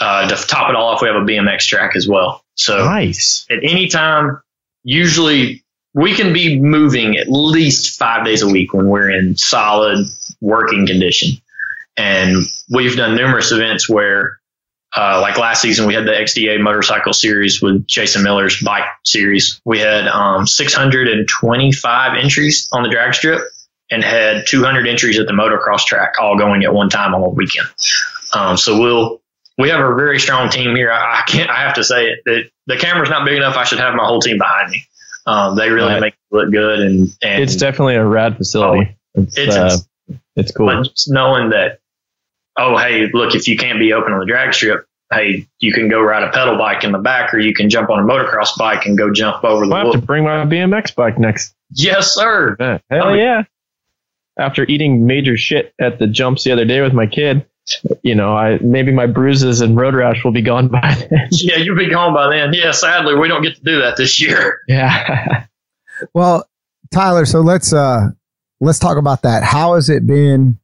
uh, 0.00 0.28
to 0.28 0.46
top 0.48 0.68
it 0.68 0.74
all 0.74 0.88
off, 0.88 1.00
we 1.00 1.06
have 1.06 1.16
a 1.16 1.24
BMX 1.24 1.68
track 1.68 1.94
as 1.94 2.08
well. 2.08 2.44
So 2.56 2.84
Nice. 2.84 3.46
at 3.50 3.58
any 3.62 3.86
time, 3.86 4.40
usually 4.82 5.62
we 5.94 6.14
can 6.14 6.32
be 6.32 6.60
moving 6.60 7.16
at 7.18 7.28
least 7.28 7.98
five 7.98 8.24
days 8.24 8.42
a 8.42 8.48
week 8.48 8.74
when 8.74 8.88
we're 8.88 9.10
in 9.10 9.36
solid 9.36 10.06
working 10.40 10.88
condition. 10.88 11.40
And 11.96 12.38
we've 12.68 12.96
done 12.96 13.14
numerous 13.14 13.52
events 13.52 13.88
where, 13.88 14.39
uh, 14.96 15.20
like 15.20 15.38
last 15.38 15.62
season, 15.62 15.86
we 15.86 15.94
had 15.94 16.04
the 16.06 16.12
XDA 16.12 16.60
motorcycle 16.60 17.12
series 17.12 17.62
with 17.62 17.86
Jason 17.86 18.22
Miller's 18.22 18.60
bike 18.62 18.84
series. 19.04 19.60
We 19.64 19.78
had 19.78 20.06
um, 20.08 20.46
625 20.46 22.16
entries 22.16 22.68
on 22.72 22.82
the 22.82 22.88
drag 22.88 23.14
strip 23.14 23.42
and 23.90 24.02
had 24.04 24.46
200 24.46 24.86
entries 24.86 25.18
at 25.18 25.26
the 25.26 25.32
motocross 25.32 25.84
track, 25.84 26.14
all 26.20 26.36
going 26.38 26.64
at 26.64 26.72
one 26.72 26.88
time 26.88 27.14
on 27.14 27.22
a 27.22 27.28
weekend. 27.28 27.68
Um, 28.34 28.56
so 28.56 28.78
we'll 28.80 29.20
we 29.58 29.68
have 29.68 29.80
a 29.80 29.94
very 29.94 30.18
strong 30.18 30.48
team 30.48 30.74
here. 30.76 30.90
I, 30.90 31.20
I 31.20 31.22
can't. 31.26 31.50
I 31.50 31.60
have 31.60 31.74
to 31.74 31.84
say 31.84 32.06
it 32.06 32.20
that 32.24 32.50
the 32.66 32.76
camera's 32.76 33.10
not 33.10 33.24
big 33.26 33.36
enough. 33.36 33.56
I 33.56 33.64
should 33.64 33.80
have 33.80 33.94
my 33.94 34.04
whole 34.06 34.20
team 34.20 34.38
behind 34.38 34.70
me. 34.70 34.84
Um, 35.26 35.56
they 35.56 35.68
really 35.70 35.92
Right. 35.92 36.00
make 36.00 36.14
it 36.14 36.34
look 36.34 36.50
good, 36.50 36.80
and 36.80 37.08
and 37.22 37.42
It's 37.42 37.56
definitely 37.56 37.96
a 37.96 38.04
rad 38.04 38.36
facility. 38.36 38.96
It's 39.14 39.36
it's 39.36 39.54
uh, 39.56 39.76
it's 40.36 40.52
cool. 40.52 40.66
but 40.66 40.84
just 40.84 41.10
knowing 41.10 41.50
that, 41.50 41.79
oh 42.58 42.76
hey, 42.78 43.08
look, 43.12 43.34
if 43.34 43.46
you 43.48 43.56
can't 43.56 43.78
be 43.78 43.92
open 43.92 44.12
on 44.12 44.20
the 44.20 44.26
drag 44.26 44.54
strip, 44.54 44.86
hey, 45.12 45.46
you 45.58 45.72
can 45.72 45.88
go 45.88 46.00
ride 46.00 46.22
a 46.22 46.30
pedal 46.30 46.56
bike 46.56 46.84
in 46.84 46.92
the 46.92 46.98
back, 46.98 47.32
or 47.34 47.38
you 47.38 47.54
can 47.54 47.68
jump 47.70 47.90
on 47.90 47.98
a 47.98 48.02
motocross 48.02 48.56
bike 48.58 48.86
and 48.86 48.96
go 48.98 49.12
jump 49.12 49.42
over 49.44 49.66
the 49.66 49.74
I'll 49.74 49.92
have 49.92 50.00
to 50.00 50.06
bring 50.06 50.24
my 50.24 50.44
BMX 50.44 50.94
bike 50.94 51.18
next 51.18 51.54
Yes, 51.72 52.14
sir. 52.14 52.54
event. 52.54 52.82
Hell 52.90 53.04
I 53.04 53.12
mean- 53.12 53.18
yeah! 53.20 53.42
After 54.38 54.64
eating 54.64 55.06
major 55.06 55.36
shit 55.36 55.74
at 55.80 55.98
the 55.98 56.06
jumps 56.06 56.44
the 56.44 56.52
other 56.52 56.64
day 56.64 56.80
with 56.80 56.92
my 56.94 57.06
kid, 57.06 57.44
you 58.02 58.14
know, 58.14 58.34
I 58.36 58.58
maybe 58.62 58.90
my 58.90 59.06
bruises 59.06 59.60
and 59.60 59.76
road 59.76 59.94
rash 59.94 60.24
will 60.24 60.32
be 60.32 60.40
gone 60.42 60.68
by 60.68 60.94
then. 61.10 61.28
Yeah, 61.30 61.56
you'll 61.56 61.76
be 61.76 61.90
gone 61.90 62.14
by 62.14 62.28
then. 62.34 62.54
Yeah, 62.54 62.70
sadly, 62.70 63.14
we 63.16 63.28
don't 63.28 63.42
get 63.42 63.56
to 63.56 63.62
do 63.62 63.80
that 63.80 63.96
this 63.96 64.20
year. 64.20 64.60
yeah. 64.68 65.44
Well, 66.14 66.48
Tyler, 66.90 67.26
so 67.26 67.40
let's 67.40 67.72
uh 67.72 68.08
let's 68.60 68.78
talk 68.78 68.96
about 68.96 69.22
that. 69.22 69.42
How 69.44 69.74
has 69.74 69.90
it 69.90 70.06
been 70.06 70.58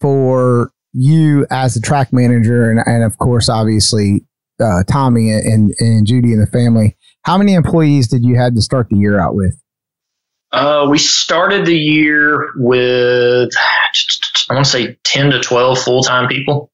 for 0.00 0.72
you 0.94 1.46
as 1.50 1.76
a 1.76 1.80
track 1.80 2.12
manager 2.12 2.70
and, 2.70 2.80
and 2.86 3.02
of 3.02 3.18
course 3.18 3.48
obviously 3.48 4.24
uh, 4.60 4.84
Tommy 4.88 5.30
and, 5.30 5.72
and 5.78 6.06
Judy 6.06 6.32
and 6.32 6.40
the 6.40 6.50
family. 6.50 6.96
How 7.22 7.36
many 7.36 7.54
employees 7.54 8.08
did 8.08 8.24
you 8.24 8.36
have 8.36 8.54
to 8.54 8.62
start 8.62 8.88
the 8.88 8.96
year 8.96 9.18
out 9.18 9.34
with? 9.34 9.60
Uh, 10.52 10.86
we 10.88 10.98
started 10.98 11.66
the 11.66 11.76
year 11.76 12.50
with, 12.56 13.50
I 14.48 14.54
want 14.54 14.64
to 14.64 14.70
say 14.70 14.96
10 15.02 15.30
to 15.30 15.40
12 15.40 15.78
full 15.80 16.02
time 16.02 16.28
people. 16.28 16.70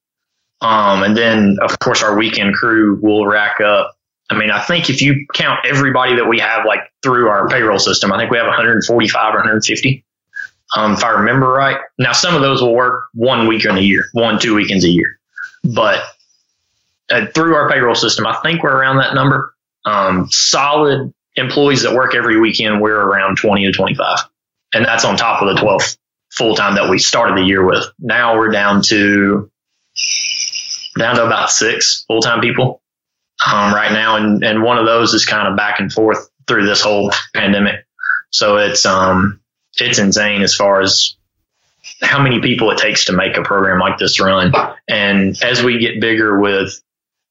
Um, 0.61 1.01
and 1.01 1.17
then, 1.17 1.57
of 1.63 1.79
course, 1.79 2.03
our 2.03 2.15
weekend 2.15 2.53
crew 2.53 2.99
will 3.01 3.25
rack 3.25 3.59
up. 3.59 3.95
I 4.29 4.37
mean, 4.37 4.51
I 4.51 4.61
think 4.61 4.89
if 4.89 5.01
you 5.01 5.25
count 5.33 5.65
everybody 5.65 6.15
that 6.15 6.25
we 6.25 6.39
have 6.39 6.65
like 6.65 6.81
through 7.01 7.27
our 7.27 7.49
payroll 7.49 7.79
system, 7.79 8.13
I 8.13 8.19
think 8.19 8.29
we 8.29 8.37
have 8.37 8.45
145 8.45 9.33
or 9.33 9.37
150. 9.37 10.05
Um, 10.75 10.93
if 10.93 11.03
I 11.03 11.09
remember 11.09 11.47
right. 11.47 11.77
Now, 11.99 12.13
some 12.13 12.35
of 12.35 12.41
those 12.41 12.61
will 12.61 12.73
work 12.73 13.05
one 13.13 13.47
weekend 13.47 13.77
a 13.77 13.83
year, 13.83 14.05
one, 14.13 14.39
two 14.39 14.55
weekends 14.55 14.85
a 14.85 14.89
year. 14.89 15.19
But 15.63 16.01
uh, 17.09 17.27
through 17.33 17.55
our 17.55 17.69
payroll 17.69 17.95
system, 17.95 18.25
I 18.25 18.37
think 18.41 18.63
we're 18.63 18.75
around 18.75 18.97
that 18.97 19.13
number. 19.13 19.53
Um, 19.83 20.27
solid 20.29 21.13
employees 21.35 21.83
that 21.83 21.93
work 21.93 22.15
every 22.15 22.39
weekend, 22.39 22.81
we're 22.81 22.99
around 22.99 23.37
20 23.37 23.65
to 23.65 23.71
25. 23.71 24.19
And 24.73 24.85
that's 24.85 25.03
on 25.03 25.17
top 25.17 25.41
of 25.41 25.53
the 25.53 25.61
12 25.61 25.97
full 26.31 26.55
time 26.55 26.75
that 26.75 26.89
we 26.89 26.97
started 26.97 27.37
the 27.37 27.43
year 27.43 27.65
with. 27.65 27.85
Now 27.99 28.37
we're 28.37 28.51
down 28.51 28.81
to 28.83 29.51
down 30.97 31.15
to 31.15 31.25
about 31.25 31.51
six 31.51 32.05
full 32.07 32.21
time 32.21 32.41
people 32.41 32.81
um, 33.45 33.73
right 33.73 33.91
now, 33.91 34.15
and 34.15 34.43
and 34.43 34.63
one 34.63 34.77
of 34.77 34.85
those 34.85 35.13
is 35.13 35.25
kind 35.25 35.47
of 35.47 35.57
back 35.57 35.79
and 35.79 35.91
forth 35.91 36.29
through 36.47 36.65
this 36.65 36.81
whole 36.81 37.11
pandemic. 37.33 37.85
So 38.31 38.57
it's 38.57 38.85
um 38.85 39.40
it's 39.77 39.99
insane 39.99 40.41
as 40.41 40.55
far 40.55 40.81
as 40.81 41.15
how 42.01 42.21
many 42.21 42.39
people 42.39 42.71
it 42.71 42.77
takes 42.77 43.05
to 43.05 43.13
make 43.13 43.37
a 43.37 43.43
program 43.43 43.79
like 43.79 43.97
this 43.97 44.19
run. 44.19 44.51
And 44.87 45.41
as 45.43 45.63
we 45.63 45.79
get 45.79 46.01
bigger 46.01 46.39
with 46.39 46.81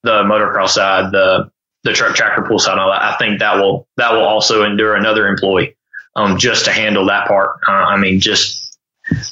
the 0.03 0.23
motocross 0.23 0.71
side, 0.71 1.13
the 1.13 1.51
the 1.83 1.93
truck 1.93 2.15
tractor 2.15 2.43
pull 2.43 2.59
side, 2.59 2.79
all 2.79 2.91
that, 2.91 3.03
I 3.03 3.17
think 3.17 3.39
that 3.41 3.57
will 3.57 3.89
that 3.97 4.13
will 4.13 4.25
also 4.25 4.65
endure 4.65 4.95
another 4.95 5.27
employee 5.27 5.77
um, 6.17 6.39
just 6.39 6.67
to 6.67 6.73
handle 6.73 7.07
that 7.07 7.27
part. 7.27 7.61
Uh, 7.67 7.73
I 7.73 7.97
mean, 7.97 8.21
just 8.21 8.79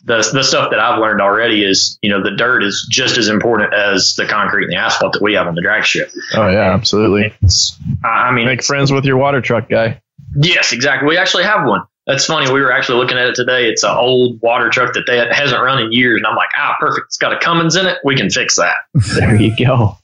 the 0.05 0.29
the 0.33 0.43
stuff 0.43 0.71
that 0.71 0.81
I've 0.81 0.99
learned 0.99 1.21
already 1.21 1.65
is 1.65 1.99
you 2.03 2.11
know 2.11 2.23
the 2.23 2.35
dirt 2.37 2.63
is 2.63 2.87
just 2.91 3.17
as 3.17 3.29
important 3.29 3.75
as 3.75 4.15
the 4.17 4.27
concrete 4.27 4.65
and 4.65 4.73
the 4.73 4.77
asphalt 4.77 5.13
that 5.15 5.23
we 5.23 5.35
have 5.35 5.47
on 5.47 5.55
the 5.55 5.63
drag 5.63 5.85
strip. 5.85 6.11
Oh 6.35 6.49
yeah, 6.49 6.73
absolutely. 6.73 7.35
It's, 7.43 7.79
I 8.05 8.33
mean, 8.33 8.47
Make 8.47 8.63
friends 8.63 8.91
with 8.93 9.05
your 9.05 9.17
water 9.17 9.41
truck 9.41 9.69
guy. 9.69 10.01
Yes, 10.37 10.73
exactly. 10.73 11.09
We 11.09 11.17
actually 11.17 11.45
have 11.45 11.67
one. 11.67 11.83
That's 12.09 12.25
funny. 12.25 12.51
We 12.51 12.63
were 12.63 12.73
actually 12.73 12.99
looking 12.99 13.19
at 13.19 13.27
it 13.29 13.35
today. 13.35 13.69
It's 13.69 13.85
an 13.85 13.95
old 13.95 14.41
water 14.41 14.71
truck 14.71 14.95
that 14.95 15.05
they 15.07 15.19
hasn't 15.31 15.61
run 15.63 15.79
in 15.79 15.93
years, 15.93 16.17
and 16.17 16.27
I'm 16.27 16.37
like, 16.37 16.49
ah, 16.57 16.75
perfect. 16.81 17.05
It's 17.09 17.19
got 17.19 17.35
a 17.35 17.39
Cummins 17.39 17.77
in 17.77 17.85
it. 17.85 17.99
We 18.03 18.17
can 18.17 18.31
fix 18.31 18.57
that. 18.57 18.77
There 19.15 19.37
you 19.37 19.55
go. 19.55 19.99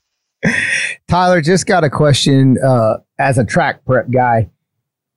Tyler, 1.09 1.41
just 1.41 1.65
got 1.65 1.83
a 1.83 1.89
question 1.89 2.59
uh, 2.63 2.99
as 3.19 3.39
a 3.39 3.45
track 3.45 3.87
prep 3.87 4.11
guy 4.11 4.51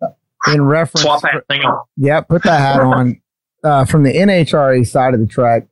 uh, 0.02 0.08
in 0.54 0.62
reference. 0.62 1.02
Swap 1.02 1.21
that 1.23 1.43
thing 1.50 1.62
on. 1.65 1.84
Yeah, 1.97 2.21
put 2.21 2.43
that 2.43 2.60
hat 2.60 2.80
on. 2.80 3.21
Uh, 3.63 3.84
from 3.84 4.04
the 4.04 4.13
NHRA 4.13 4.88
side 4.88 5.15
of 5.15 5.19
the 5.19 5.26
track, 5.26 5.67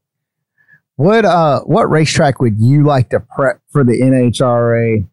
what 0.95 1.23
uh 1.23 1.61
what 1.61 1.89
racetrack 1.89 2.41
would 2.41 2.59
you 2.59 2.83
like 2.83 3.11
to 3.11 3.19
prep 3.19 3.61
for 3.69 3.83
the 3.83 4.01
NHRA 4.01 5.07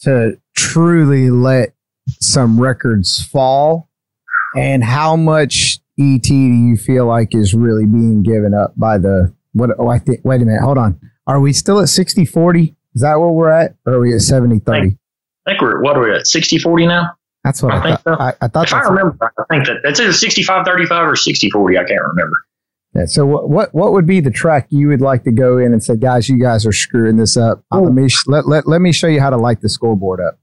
to 0.00 0.38
truly 0.54 1.30
let 1.30 1.74
some 2.20 2.60
records 2.60 3.22
fall? 3.22 3.87
And 4.56 4.82
how 4.82 5.16
much 5.16 5.78
ET 5.98 6.22
do 6.22 6.34
you 6.34 6.76
feel 6.76 7.06
like 7.06 7.34
is 7.34 7.54
really 7.54 7.84
being 7.86 8.22
given 8.22 8.54
up 8.54 8.72
by 8.76 8.98
the 8.98 9.34
what? 9.52 9.70
Oh, 9.78 9.88
I 9.88 9.98
think. 9.98 10.20
Wait 10.24 10.40
a 10.40 10.44
minute. 10.44 10.62
Hold 10.62 10.78
on. 10.78 10.98
Are 11.26 11.40
we 11.40 11.52
still 11.52 11.80
at 11.80 11.88
60 11.88 12.24
40? 12.24 12.76
Is 12.94 13.02
that 13.02 13.18
where 13.20 13.28
we're 13.28 13.50
at? 13.50 13.74
Or 13.86 13.94
are 13.94 14.00
we 14.00 14.14
at 14.14 14.20
70 14.20 14.60
30? 14.60 14.96
I 15.46 15.50
think 15.50 15.60
we're 15.60 15.82
what 15.82 15.96
are 15.96 16.02
we 16.02 16.14
at 16.14 16.26
60 16.26 16.58
40 16.58 16.86
now? 16.86 17.10
That's 17.44 17.62
what 17.62 17.72
I, 17.72 17.78
I 17.78 17.82
think 17.82 18.00
thought. 18.00 18.18
so. 18.18 18.24
I, 18.24 18.34
I 18.40 18.48
thought 18.48 18.66
If 18.66 18.74
I 18.74 18.80
remember, 18.80 19.16
right, 19.20 19.30
I 19.38 19.44
think 19.48 19.66
that 19.66 19.76
it's 19.84 20.00
either 20.00 20.12
65 20.12 20.64
35 20.66 21.08
or 21.08 21.16
60 21.16 21.50
40. 21.50 21.76
I 21.78 21.84
can't 21.84 22.00
remember. 22.00 22.36
Yeah, 22.94 23.04
so 23.04 23.26
what, 23.26 23.48
what 23.50 23.74
what 23.74 23.92
would 23.92 24.06
be 24.06 24.20
the 24.20 24.30
track 24.30 24.66
you 24.70 24.88
would 24.88 25.02
like 25.02 25.24
to 25.24 25.30
go 25.32 25.58
in 25.58 25.72
and 25.72 25.82
say, 25.84 25.96
guys, 25.96 26.28
you 26.28 26.40
guys 26.40 26.64
are 26.66 26.72
screwing 26.72 27.16
this 27.16 27.36
up? 27.36 27.62
Uh, 27.72 27.80
let 27.80 27.92
me 27.92 28.08
sh- 28.08 28.26
let, 28.26 28.48
let, 28.48 28.66
let 28.66 28.80
me 28.80 28.92
show 28.92 29.06
you 29.06 29.20
how 29.20 29.30
to 29.30 29.36
light 29.36 29.60
the 29.60 29.68
scoreboard 29.68 30.20
up. 30.20 30.38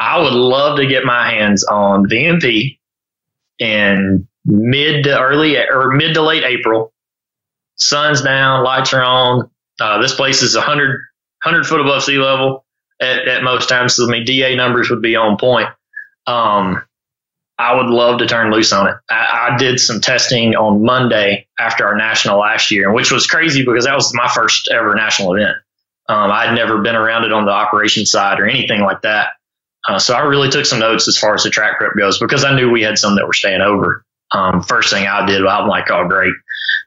I 0.00 0.20
would 0.20 0.32
love 0.32 0.78
to 0.78 0.86
get 0.86 1.04
my 1.04 1.30
hands 1.30 1.64
on 1.64 2.06
VMP 2.08 2.78
in 3.58 4.28
mid 4.44 5.04
to 5.04 5.20
early 5.20 5.56
or 5.58 5.92
mid 5.92 6.14
to 6.14 6.22
late 6.22 6.44
April. 6.44 6.92
Sun's 7.76 8.22
down, 8.22 8.64
lights 8.64 8.92
are 8.94 9.02
on. 9.02 9.50
Uh, 9.78 10.00
this 10.00 10.14
place 10.14 10.42
is 10.42 10.56
100, 10.56 10.88
100 11.44 11.64
foot 11.66 11.80
above 11.80 12.02
sea 12.02 12.18
level 12.18 12.64
at, 13.00 13.28
at 13.28 13.42
most 13.42 13.68
times. 13.68 13.94
So, 13.94 14.06
I 14.06 14.10
mean, 14.10 14.24
DA 14.24 14.56
numbers 14.56 14.88
would 14.88 15.02
be 15.02 15.16
on 15.16 15.36
point. 15.36 15.68
Um, 16.26 16.82
I 17.58 17.74
would 17.74 17.86
love 17.86 18.18
to 18.18 18.26
turn 18.26 18.50
loose 18.50 18.72
on 18.72 18.86
it. 18.86 18.96
I, 19.08 19.50
I 19.52 19.56
did 19.56 19.80
some 19.80 20.00
testing 20.00 20.54
on 20.56 20.82
Monday 20.82 21.48
after 21.58 21.86
our 21.86 21.96
national 21.96 22.38
last 22.38 22.70
year, 22.70 22.92
which 22.92 23.10
was 23.10 23.26
crazy 23.26 23.64
because 23.64 23.84
that 23.84 23.94
was 23.94 24.12
my 24.14 24.28
first 24.28 24.68
ever 24.68 24.94
national 24.94 25.34
event. 25.34 25.56
Um, 26.08 26.30
I'd 26.30 26.54
never 26.54 26.82
been 26.82 26.94
around 26.94 27.24
it 27.24 27.32
on 27.32 27.46
the 27.46 27.50
operations 27.50 28.10
side 28.10 28.40
or 28.40 28.46
anything 28.46 28.82
like 28.82 29.02
that. 29.02 29.30
Uh, 29.88 29.98
so 29.98 30.14
I 30.14 30.20
really 30.20 30.48
took 30.50 30.66
some 30.66 30.80
notes 30.80 31.08
as 31.08 31.16
far 31.16 31.34
as 31.34 31.44
the 31.44 31.50
track 31.50 31.78
prep 31.78 31.92
goes 31.96 32.18
because 32.18 32.44
I 32.44 32.54
knew 32.54 32.70
we 32.70 32.82
had 32.82 32.98
some 32.98 33.16
that 33.16 33.26
were 33.26 33.32
staying 33.32 33.60
over. 33.60 34.04
Um, 34.32 34.62
first 34.62 34.92
thing 34.92 35.06
I 35.06 35.24
did, 35.26 35.46
I'm 35.46 35.68
like, 35.68 35.90
oh, 35.90 36.06
great. 36.08 36.32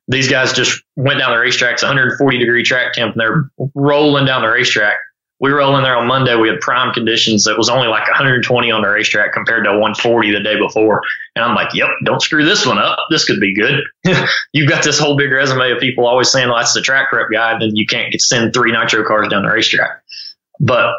These 0.07 0.29
guys 0.29 0.53
just 0.53 0.83
went 0.95 1.19
down 1.19 1.31
the 1.31 1.37
racetracks, 1.37 1.81
140 1.81 2.37
degree 2.37 2.63
track 2.63 2.93
temp 2.93 3.15
and 3.15 3.21
they're 3.21 3.49
rolling 3.75 4.25
down 4.25 4.41
the 4.41 4.49
racetrack. 4.49 4.97
We 5.39 5.51
were 5.51 5.59
rolling 5.59 5.83
there 5.83 5.95
on 5.95 6.05
Monday. 6.05 6.35
We 6.35 6.49
had 6.49 6.59
prime 6.59 6.93
conditions. 6.93 7.47
It 7.47 7.57
was 7.57 7.69
only 7.69 7.87
like 7.87 8.05
120 8.07 8.71
on 8.71 8.81
the 8.81 8.89
racetrack 8.89 9.31
compared 9.31 9.63
to 9.63 9.71
140 9.71 10.31
the 10.31 10.41
day 10.41 10.59
before. 10.59 11.01
And 11.35 11.45
I'm 11.45 11.55
like, 11.55 11.73
yep, 11.73 11.87
don't 12.03 12.21
screw 12.21 12.43
this 12.43 12.65
one 12.65 12.77
up. 12.77 12.99
This 13.09 13.23
could 13.23 13.39
be 13.39 13.55
good. 13.55 13.83
You've 14.53 14.67
got 14.67 14.83
this 14.83 14.99
whole 14.99 15.15
big 15.15 15.31
resume 15.31 15.71
of 15.71 15.79
people 15.79 16.05
always 16.05 16.29
saying, 16.29 16.49
well, 16.49 16.57
that's 16.57 16.73
the 16.73 16.81
track 16.81 17.09
prep 17.09 17.27
guy. 17.31 17.53
And 17.53 17.61
then 17.61 17.75
you 17.75 17.85
can't 17.85 18.13
send 18.19 18.53
three 18.53 18.73
nitro 18.73 19.07
cars 19.07 19.29
down 19.29 19.43
the 19.43 19.49
racetrack. 19.49 20.03
But 20.59 20.93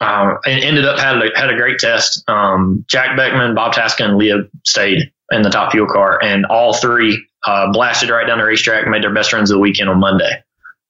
um, 0.00 0.38
and 0.46 0.62
ended 0.62 0.84
up 0.84 0.98
had 0.98 1.16
a, 1.16 1.30
had 1.34 1.50
a 1.50 1.56
great 1.56 1.78
test. 1.78 2.22
Um, 2.28 2.84
Jack 2.88 3.16
Beckman, 3.16 3.54
Bob 3.54 3.74
Tasca, 3.74 4.04
and 4.04 4.16
Leah 4.16 4.44
stayed 4.64 5.12
in 5.30 5.42
the 5.42 5.50
top 5.50 5.72
fuel 5.72 5.86
car, 5.86 6.22
and 6.22 6.46
all 6.46 6.74
three 6.74 7.26
uh, 7.46 7.72
blasted 7.72 8.10
right 8.10 8.26
down 8.26 8.38
the 8.38 8.44
racetrack 8.44 8.82
and 8.82 8.90
made 8.90 9.02
their 9.02 9.14
best 9.14 9.32
runs 9.32 9.50
of 9.50 9.56
the 9.56 9.60
weekend 9.60 9.88
on 9.88 9.98
Monday. 9.98 10.42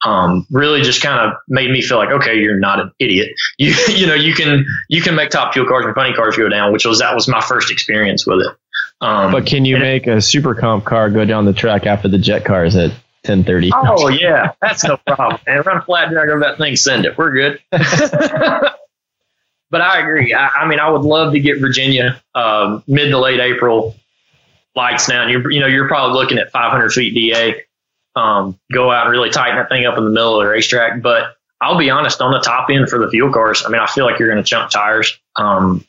Um, 0.04 0.46
really 0.50 0.82
just 0.82 1.02
kind 1.02 1.18
of 1.18 1.36
made 1.48 1.70
me 1.70 1.82
feel 1.82 1.98
like, 1.98 2.10
okay, 2.10 2.38
you're 2.38 2.58
not 2.58 2.78
an 2.78 2.92
idiot. 2.98 3.30
You 3.58 3.74
you 3.88 4.06
know 4.06 4.14
you 4.14 4.34
can 4.34 4.64
you 4.88 5.02
can 5.02 5.16
make 5.16 5.30
top 5.30 5.52
fuel 5.52 5.66
cars 5.66 5.84
and 5.84 5.94
funny 5.94 6.14
cars 6.14 6.36
go 6.36 6.48
down, 6.48 6.72
which 6.72 6.84
was 6.84 7.00
that 7.00 7.14
was 7.14 7.26
my 7.26 7.40
first 7.40 7.72
experience 7.72 8.24
with 8.24 8.40
it. 8.40 8.56
Um, 9.00 9.32
But 9.32 9.46
can 9.46 9.64
you 9.64 9.78
make 9.78 10.06
a 10.06 10.20
super 10.20 10.54
comp 10.54 10.84
car 10.84 11.10
go 11.10 11.24
down 11.24 11.44
the 11.44 11.52
track 11.52 11.86
after 11.86 12.06
the 12.06 12.18
jet 12.18 12.44
cars 12.44 12.76
at 12.76 12.92
10:30? 13.24 13.70
Oh 13.74 14.08
yeah, 14.08 14.52
that's 14.60 14.84
no 14.84 14.96
problem. 14.98 15.40
And 15.48 15.66
run 15.66 15.78
a 15.78 15.82
flat 15.82 16.10
drag 16.10 16.28
over 16.28 16.40
that 16.40 16.58
thing, 16.58 16.76
send 16.76 17.04
it. 17.04 17.18
We're 17.18 17.32
good. 17.32 17.60
but 19.70 19.81
I 19.81 20.00
agree. 20.00 20.35
I, 20.35 20.48
I 20.48 20.68
mean, 20.68 20.81
I 20.81 20.90
would 20.90 21.02
love 21.02 21.33
to 21.33 21.40
get 21.40 21.61
Virginia 21.61 22.22
um, 22.35 22.83
mid 22.87 23.11
to 23.11 23.18
late 23.18 23.40
April 23.40 23.94
lights 24.74 25.07
down. 25.07 25.28
You're 25.28 25.50
you 25.50 25.61
know 25.61 25.66
you're 25.66 25.88
probably 25.88 26.14
looking 26.14 26.38
at 26.38 26.50
500 26.50 26.90
feet 26.92 27.14
DA. 27.14 27.62
Um, 28.16 28.59
go 28.72 28.90
out 28.90 29.07
and 29.07 29.12
really 29.12 29.31
tighten 29.31 29.57
that 29.57 29.68
thing 29.68 29.87
up 29.87 29.96
in 29.96 30.04
the 30.04 30.11
middle 30.11 30.40
of 30.40 30.44
the 30.44 30.50
racetrack. 30.50 31.02
But 31.02 31.37
I'll 31.61 31.78
be 31.78 31.90
honest, 31.90 32.20
on 32.20 32.33
the 32.33 32.40
top 32.40 32.68
end 32.70 32.88
for 32.88 32.98
the 32.98 33.11
fuel 33.11 33.33
cars, 33.33 33.62
I 33.64 33.68
mean, 33.68 33.81
I 33.81 33.87
feel 33.87 34.04
like 34.04 34.18
you're 34.18 34.31
going 34.31 34.42
to 34.42 34.48
chunk 34.48 34.70
tires. 34.70 35.18
Um, 35.37 35.85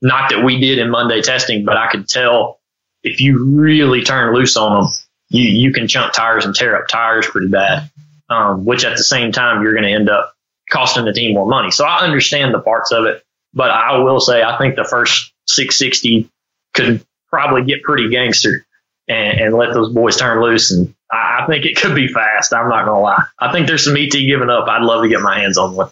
not 0.00 0.30
that 0.30 0.44
we 0.44 0.60
did 0.60 0.78
in 0.78 0.90
Monday 0.90 1.20
testing, 1.22 1.64
but 1.64 1.76
I 1.76 1.90
could 1.90 2.08
tell 2.08 2.60
if 3.02 3.20
you 3.20 3.56
really 3.56 4.02
turn 4.02 4.34
loose 4.34 4.56
on 4.56 4.82
them, 4.82 4.92
you 5.30 5.42
you 5.42 5.72
can 5.72 5.88
chunk 5.88 6.12
tires 6.12 6.44
and 6.44 6.54
tear 6.54 6.76
up 6.76 6.88
tires 6.88 7.26
pretty 7.26 7.48
bad. 7.48 7.90
Um, 8.30 8.64
which 8.64 8.84
at 8.84 8.96
the 8.96 9.04
same 9.04 9.32
time 9.32 9.62
you're 9.62 9.74
going 9.74 9.84
to 9.84 9.92
end 9.92 10.08
up 10.08 10.34
costing 10.70 11.04
the 11.04 11.12
team 11.12 11.34
more 11.34 11.46
money. 11.46 11.70
So 11.70 11.84
I 11.84 11.98
understand 11.98 12.54
the 12.54 12.60
parts 12.60 12.90
of 12.90 13.04
it, 13.04 13.23
but 13.54 13.70
I 13.70 13.98
will 13.98 14.20
say 14.20 14.42
I 14.42 14.58
think 14.58 14.76
the 14.76 14.84
first 14.84 15.32
660 15.46 16.30
could 16.74 17.04
probably 17.28 17.64
get 17.64 17.82
pretty 17.82 18.10
gangster 18.10 18.66
and, 19.08 19.40
and 19.40 19.54
let 19.54 19.72
those 19.72 19.92
boys 19.92 20.16
turn 20.16 20.42
loose. 20.42 20.70
And 20.70 20.94
I, 21.10 21.42
I 21.42 21.46
think 21.46 21.64
it 21.64 21.76
could 21.76 21.94
be 21.94 22.08
fast. 22.08 22.52
I'm 22.52 22.68
not 22.68 22.84
going 22.84 22.96
to 22.96 23.00
lie. 23.00 23.24
I 23.38 23.52
think 23.52 23.66
there's 23.66 23.84
some 23.84 23.96
ET 23.96 24.10
giving 24.10 24.50
up. 24.50 24.68
I'd 24.68 24.82
love 24.82 25.02
to 25.02 25.08
get 25.08 25.20
my 25.20 25.38
hands 25.38 25.58
on 25.58 25.74
one. 25.74 25.90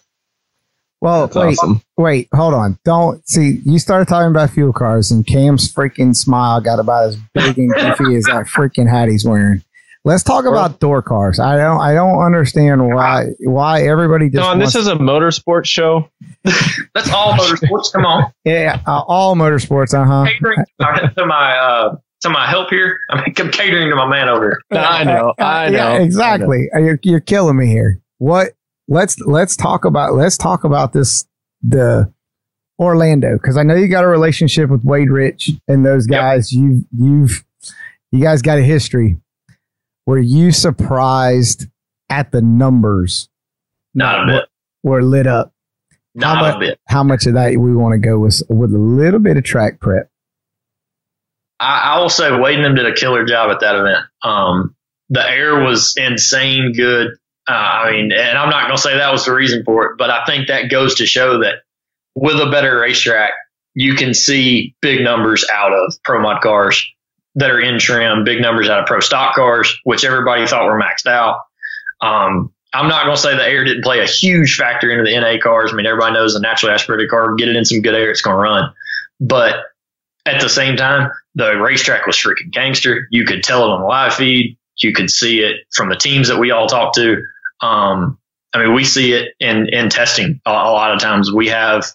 Well, 1.00 1.26
That's 1.26 1.36
wait, 1.36 1.58
awesome. 1.58 1.82
wait, 1.96 2.28
hold 2.32 2.54
on. 2.54 2.78
Don't 2.84 3.28
see. 3.28 3.60
You 3.64 3.80
started 3.80 4.06
talking 4.06 4.30
about 4.30 4.50
fuel 4.50 4.72
cars, 4.72 5.10
and 5.10 5.26
Cam's 5.26 5.72
freaking 5.72 6.14
smile 6.14 6.60
got 6.60 6.78
about 6.78 7.08
as 7.08 7.16
big 7.34 7.58
and 7.58 7.74
goofy 7.74 8.14
as 8.14 8.22
that 8.26 8.46
freaking 8.46 8.88
hat 8.88 9.08
he's 9.08 9.24
wearing. 9.24 9.64
Let's 10.04 10.24
talk 10.24 10.46
about 10.46 10.80
door 10.80 11.00
cars. 11.00 11.38
I 11.38 11.56
don't. 11.56 11.80
I 11.80 11.94
don't 11.94 12.20
understand 12.20 12.86
why. 12.92 13.26
Why 13.40 13.82
everybody 13.82 14.26
just 14.30 14.42
Don, 14.42 14.58
wants, 14.58 14.72
this 14.74 14.82
is 14.82 14.88
a 14.88 14.96
motorsports 14.96 15.66
show. 15.66 16.08
That's 16.44 17.10
all 17.12 17.34
motorsports. 17.34 17.92
Come 17.92 18.04
on. 18.04 18.32
yeah, 18.44 18.80
uh, 18.86 19.02
all 19.06 19.36
motorsports. 19.36 19.94
Uh 19.94 20.04
huh. 20.04 20.24
Catering 20.28 20.56
to 20.56 20.64
my, 20.80 21.08
to 21.18 21.26
my, 21.26 21.56
uh, 21.56 21.96
to 22.22 22.30
my 22.30 22.46
help 22.48 22.70
here. 22.70 22.98
I 23.10 23.16
mean, 23.16 23.34
I'm 23.38 23.50
catering 23.52 23.90
to 23.90 23.94
my 23.96 24.08
man 24.08 24.28
over 24.28 24.60
here. 24.70 24.80
I 24.80 25.04
know, 25.04 25.34
I 25.38 25.68
know. 25.70 25.76
Yeah, 25.76 25.98
exactly. 26.02 26.68
Uh, 26.74 26.80
You're, 26.80 26.98
you're 27.04 27.20
killing 27.20 27.56
me 27.56 27.68
here. 27.68 28.00
What? 28.18 28.54
Let's 28.88 29.20
let's 29.20 29.56
talk 29.56 29.84
about 29.84 30.14
let's 30.14 30.36
talk 30.36 30.64
about 30.64 30.92
this 30.92 31.26
the 31.62 32.12
Orlando 32.78 33.34
because 33.34 33.56
I 33.56 33.62
know 33.62 33.74
you 33.76 33.86
got 33.86 34.02
a 34.02 34.08
relationship 34.08 34.68
with 34.68 34.82
Wade 34.82 35.10
Rich 35.10 35.50
and 35.68 35.86
those 35.86 36.08
Yep. 36.10 36.20
guys. 36.20 36.52
You've 36.52 36.84
you've 36.92 37.44
you 38.10 38.20
guys 38.20 38.42
got 38.42 38.58
a 38.58 38.62
history. 38.62 39.16
Were 40.06 40.18
you 40.18 40.50
surprised 40.52 41.66
at 42.10 42.32
the 42.32 42.42
numbers 42.42 43.28
Not 43.94 44.24
a 44.28 44.32
bit. 44.32 44.48
were 44.82 45.02
lit 45.02 45.26
up? 45.26 45.52
Not 46.14 46.38
How 46.38 46.44
a 46.44 46.54
mu- 46.54 46.60
bit. 46.66 46.80
How 46.88 47.02
much 47.02 47.26
of 47.26 47.34
that 47.34 47.56
we 47.56 47.74
want 47.74 47.92
to 47.94 47.98
go 47.98 48.18
with 48.18 48.42
with 48.48 48.74
a 48.74 48.78
little 48.78 49.20
bit 49.20 49.36
of 49.36 49.44
track 49.44 49.80
prep? 49.80 50.10
I, 51.60 51.94
I 51.94 51.98
will 52.00 52.08
say 52.10 52.36
Wade 52.36 52.58
did 52.58 52.86
a 52.86 52.94
killer 52.94 53.24
job 53.24 53.50
at 53.50 53.60
that 53.60 53.76
event. 53.76 54.04
Um, 54.22 54.74
the 55.10 55.26
air 55.28 55.60
was 55.62 55.94
insane 55.96 56.72
good. 56.74 57.12
Uh, 57.48 57.52
I 57.52 57.90
mean, 57.92 58.12
and 58.12 58.38
I'm 58.38 58.50
not 58.50 58.64
going 58.64 58.76
to 58.76 58.82
say 58.82 58.96
that 58.96 59.12
was 59.12 59.24
the 59.24 59.34
reason 59.34 59.64
for 59.64 59.86
it, 59.86 59.98
but 59.98 60.10
I 60.10 60.24
think 60.26 60.48
that 60.48 60.70
goes 60.70 60.96
to 60.96 61.06
show 61.06 61.38
that 61.40 61.56
with 62.14 62.36
a 62.36 62.50
better 62.50 62.78
racetrack, 62.80 63.32
you 63.74 63.94
can 63.94 64.14
see 64.14 64.74
big 64.82 65.02
numbers 65.02 65.44
out 65.52 65.72
of 65.72 65.94
pro 66.04 66.20
mod 66.20 66.42
cars 66.42 66.84
that 67.34 67.50
are 67.50 67.60
in 67.60 67.78
trim, 67.78 68.24
big 68.24 68.40
numbers 68.40 68.68
out 68.68 68.80
of 68.80 68.86
pro 68.86 69.00
stock 69.00 69.34
cars, 69.34 69.78
which 69.84 70.04
everybody 70.04 70.46
thought 70.46 70.66
were 70.66 70.80
maxed 70.80 71.06
out. 71.06 71.40
Um, 72.00 72.52
I'm 72.74 72.88
not 72.88 73.04
going 73.04 73.16
to 73.16 73.20
say 73.22 73.36
the 73.36 73.46
air 73.46 73.64
didn't 73.64 73.84
play 73.84 74.00
a 74.00 74.06
huge 74.06 74.56
factor 74.56 74.90
into 74.90 75.04
the 75.04 75.18
NA 75.18 75.40
cars. 75.42 75.72
I 75.72 75.76
mean, 75.76 75.86
everybody 75.86 76.14
knows 76.14 76.34
a 76.34 76.40
naturally 76.40 76.74
aspirated 76.74 77.10
car, 77.10 77.34
get 77.34 77.48
it 77.48 77.56
in 77.56 77.64
some 77.64 77.82
good 77.82 77.94
air, 77.94 78.10
it's 78.10 78.22
going 78.22 78.36
to 78.36 78.42
run. 78.42 78.72
But 79.20 79.56
at 80.26 80.40
the 80.40 80.48
same 80.48 80.76
time, 80.76 81.10
the 81.34 81.58
racetrack 81.58 82.06
was 82.06 82.16
freaking 82.16 82.50
gangster. 82.50 83.08
You 83.10 83.24
could 83.24 83.42
tell 83.42 83.64
it 83.64 83.70
on 83.70 83.80
the 83.80 83.86
live 83.86 84.14
feed. 84.14 84.56
You 84.78 84.92
could 84.92 85.10
see 85.10 85.40
it 85.40 85.66
from 85.72 85.88
the 85.88 85.96
teams 85.96 86.28
that 86.28 86.38
we 86.38 86.50
all 86.50 86.66
talk 86.66 86.94
to. 86.94 87.22
Um, 87.60 88.18
I 88.52 88.62
mean, 88.62 88.74
we 88.74 88.84
see 88.84 89.12
it 89.12 89.34
in 89.40 89.68
in 89.68 89.88
testing 89.88 90.40
a, 90.44 90.50
a 90.50 90.72
lot 90.72 90.92
of 90.92 91.00
times. 91.00 91.32
We 91.32 91.48
have 91.48 91.86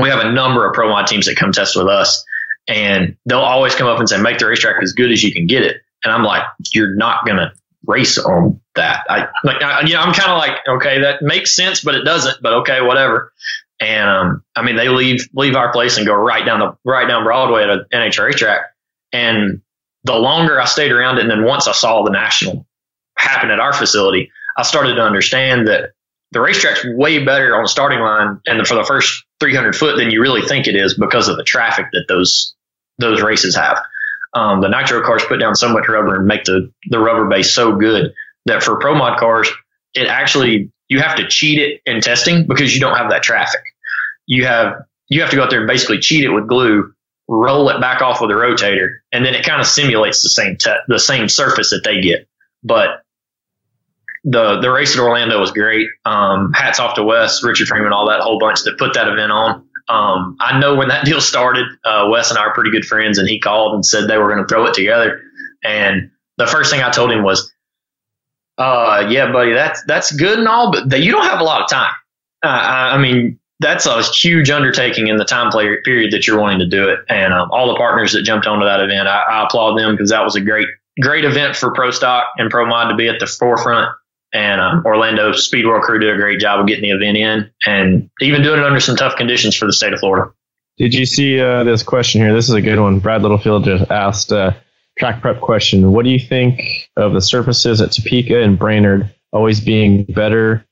we 0.00 0.08
have 0.08 0.20
a 0.20 0.32
number 0.32 0.66
of 0.66 0.74
pro 0.74 0.88
mod 0.88 1.06
teams 1.06 1.26
that 1.26 1.36
come 1.36 1.52
test 1.52 1.76
with 1.76 1.86
us, 1.86 2.24
and 2.68 3.16
they'll 3.26 3.38
always 3.38 3.74
come 3.74 3.86
up 3.86 3.98
and 3.98 4.08
say, 4.08 4.18
"Make 4.20 4.38
the 4.38 4.46
racetrack 4.46 4.82
as 4.82 4.92
good 4.92 5.12
as 5.12 5.22
you 5.22 5.32
can 5.32 5.46
get 5.46 5.62
it." 5.62 5.82
And 6.02 6.12
I'm 6.12 6.24
like, 6.24 6.42
"You're 6.72 6.94
not 6.94 7.26
gonna 7.26 7.52
race 7.86 8.18
on 8.18 8.60
that." 8.74 9.04
I 9.08 9.28
like, 9.42 9.62
I, 9.62 9.82
you 9.82 9.94
know, 9.94 10.00
I'm 10.00 10.14
kind 10.14 10.30
of 10.30 10.38
like, 10.38 10.58
"Okay, 10.66 11.00
that 11.00 11.22
makes 11.22 11.54
sense, 11.54 11.82
but 11.82 11.94
it 11.94 12.04
doesn't." 12.04 12.42
But 12.42 12.54
okay, 12.54 12.80
whatever. 12.80 13.32
And 13.80 14.08
um, 14.08 14.44
I 14.56 14.62
mean, 14.62 14.76
they 14.76 14.88
leave 14.88 15.28
leave 15.34 15.56
our 15.56 15.72
place 15.72 15.96
and 15.96 16.06
go 16.06 16.14
right 16.14 16.44
down 16.44 16.60
the 16.60 16.76
right 16.84 17.06
down 17.08 17.24
Broadway 17.24 17.64
at 17.64 17.70
an 17.70 17.84
NH 17.92 18.22
racetrack. 18.22 18.66
And 19.12 19.60
the 20.04 20.14
longer 20.14 20.60
I 20.60 20.64
stayed 20.64 20.92
around 20.92 21.18
it, 21.18 21.22
and 21.22 21.30
then 21.30 21.44
once 21.44 21.66
I 21.66 21.72
saw 21.72 22.02
the 22.02 22.10
national 22.10 22.66
happen 23.16 23.50
at 23.50 23.60
our 23.60 23.72
facility, 23.72 24.30
I 24.56 24.62
started 24.62 24.94
to 24.94 25.02
understand 25.02 25.68
that 25.68 25.92
the 26.32 26.40
racetrack's 26.40 26.84
way 26.84 27.24
better 27.24 27.56
on 27.56 27.62
the 27.62 27.68
starting 27.68 28.00
line 28.00 28.40
and 28.46 28.66
for 28.66 28.74
the 28.74 28.84
first 28.84 29.24
300 29.40 29.74
foot 29.74 29.96
than 29.96 30.10
you 30.10 30.20
really 30.20 30.42
think 30.42 30.66
it 30.66 30.74
is 30.74 30.94
because 30.94 31.28
of 31.28 31.36
the 31.36 31.44
traffic 31.44 31.86
that 31.92 32.06
those 32.08 32.53
those 32.98 33.22
races 33.22 33.56
have. 33.56 33.80
Um, 34.34 34.60
the 34.60 34.68
nitro 34.68 35.02
cars 35.02 35.24
put 35.24 35.38
down 35.38 35.54
so 35.54 35.68
much 35.68 35.88
rubber 35.88 36.16
and 36.16 36.26
make 36.26 36.44
the 36.44 36.72
the 36.90 36.98
rubber 36.98 37.26
base 37.26 37.54
so 37.54 37.76
good 37.76 38.12
that 38.46 38.62
for 38.62 38.78
pro 38.78 38.94
mod 38.94 39.18
cars, 39.18 39.48
it 39.94 40.08
actually 40.08 40.72
you 40.88 41.00
have 41.00 41.16
to 41.16 41.28
cheat 41.28 41.58
it 41.58 41.80
in 41.86 42.00
testing 42.00 42.46
because 42.46 42.74
you 42.74 42.80
don't 42.80 42.96
have 42.96 43.10
that 43.10 43.22
traffic. 43.22 43.62
You 44.26 44.44
have 44.46 44.84
you 45.08 45.20
have 45.20 45.30
to 45.30 45.36
go 45.36 45.44
out 45.44 45.50
there 45.50 45.60
and 45.60 45.68
basically 45.68 45.98
cheat 45.98 46.24
it 46.24 46.30
with 46.30 46.48
glue 46.48 46.94
roll 47.28 47.68
it 47.70 47.80
back 47.80 48.02
off 48.02 48.20
with 48.20 48.30
a 48.30 48.34
rotator, 48.34 48.98
and 49.12 49.24
then 49.24 49.34
it 49.34 49.44
kind 49.44 49.60
of 49.60 49.66
simulates 49.66 50.22
the 50.22 50.28
same 50.28 50.56
te- 50.56 50.70
the 50.88 50.98
same 50.98 51.28
surface 51.28 51.70
that 51.70 51.82
they 51.84 52.00
get. 52.00 52.28
But 52.62 53.02
the 54.24 54.60
the 54.60 54.70
race 54.70 54.96
at 54.96 55.02
Orlando 55.02 55.40
was 55.40 55.52
great. 55.52 55.88
Um, 56.04 56.52
hats 56.52 56.80
off 56.80 56.94
to 56.96 57.02
Wes, 57.02 57.42
Richard 57.42 57.68
Freeman, 57.68 57.92
all 57.92 58.08
that 58.08 58.20
whole 58.20 58.38
bunch 58.38 58.62
that 58.64 58.78
put 58.78 58.94
that 58.94 59.08
event 59.08 59.32
on. 59.32 59.63
Um, 59.88 60.36
I 60.40 60.58
know 60.58 60.74
when 60.74 60.88
that 60.88 61.04
deal 61.06 61.20
started, 61.20 61.66
uh, 61.84 62.08
Wes 62.10 62.30
and 62.30 62.38
I 62.38 62.42
are 62.42 62.54
pretty 62.54 62.70
good 62.70 62.84
friends, 62.84 63.18
and 63.18 63.28
he 63.28 63.38
called 63.38 63.74
and 63.74 63.84
said 63.84 64.08
they 64.08 64.18
were 64.18 64.28
going 64.28 64.42
to 64.42 64.48
throw 64.48 64.66
it 64.66 64.74
together. 64.74 65.20
And 65.62 66.10
the 66.36 66.46
first 66.46 66.70
thing 66.70 66.82
I 66.82 66.90
told 66.90 67.10
him 67.10 67.22
was, 67.22 67.52
uh, 68.58 69.06
"Yeah, 69.08 69.32
buddy, 69.32 69.52
that's 69.52 69.82
that's 69.86 70.12
good 70.12 70.38
and 70.38 70.48
all, 70.48 70.72
but 70.72 71.00
you 71.00 71.12
don't 71.12 71.24
have 71.24 71.40
a 71.40 71.44
lot 71.44 71.62
of 71.62 71.68
time. 71.68 71.92
Uh, 72.44 72.48
I, 72.48 72.94
I 72.94 72.98
mean, 72.98 73.38
that's 73.60 73.86
a 73.86 74.02
huge 74.02 74.50
undertaking 74.50 75.08
in 75.08 75.16
the 75.16 75.24
time 75.24 75.50
period 75.50 76.12
that 76.12 76.26
you're 76.26 76.38
wanting 76.38 76.58
to 76.58 76.66
do 76.66 76.88
it. 76.88 77.00
And 77.08 77.32
um, 77.32 77.50
all 77.50 77.68
the 77.68 77.76
partners 77.76 78.12
that 78.12 78.22
jumped 78.22 78.46
onto 78.46 78.64
that 78.64 78.80
event, 78.80 79.08
I, 79.08 79.22
I 79.22 79.44
applaud 79.44 79.78
them 79.78 79.94
because 79.94 80.10
that 80.10 80.22
was 80.22 80.36
a 80.36 80.40
great, 80.40 80.68
great 81.00 81.24
event 81.24 81.56
for 81.56 81.72
Pro 81.72 81.90
Stock 81.90 82.26
and 82.36 82.50
Pro 82.50 82.66
Mod 82.66 82.90
to 82.90 82.96
be 82.96 83.08
at 83.08 83.20
the 83.20 83.26
forefront. 83.26 83.88
And 84.34 84.60
um, 84.60 84.84
Orlando 84.84 85.32
Speed 85.32 85.64
World 85.64 85.84
crew 85.84 86.00
did 86.00 86.12
a 86.12 86.16
great 86.16 86.40
job 86.40 86.60
of 86.60 86.66
getting 86.66 86.82
the 86.82 86.90
event 86.90 87.16
in 87.16 87.50
and 87.64 88.10
even 88.20 88.42
doing 88.42 88.58
it 88.58 88.66
under 88.66 88.80
some 88.80 88.96
tough 88.96 89.16
conditions 89.16 89.56
for 89.56 89.66
the 89.66 89.72
state 89.72 89.92
of 89.92 90.00
Florida. 90.00 90.32
Did 90.76 90.92
you 90.92 91.06
see 91.06 91.40
uh, 91.40 91.62
this 91.62 91.84
question 91.84 92.20
here? 92.20 92.34
This 92.34 92.48
is 92.48 92.54
a 92.54 92.60
good 92.60 92.80
one. 92.80 92.98
Brad 92.98 93.22
Littlefield 93.22 93.64
just 93.64 93.88
asked 93.92 94.32
a 94.32 94.56
track 94.98 95.20
prep 95.20 95.40
question. 95.40 95.92
What 95.92 96.04
do 96.04 96.10
you 96.10 96.18
think 96.18 96.88
of 96.96 97.12
the 97.12 97.20
surfaces 97.20 97.80
at 97.80 97.92
Topeka 97.92 98.42
and 98.42 98.58
Brainerd 98.58 99.08
always 99.32 99.60
being 99.60 100.02
better 100.04 100.66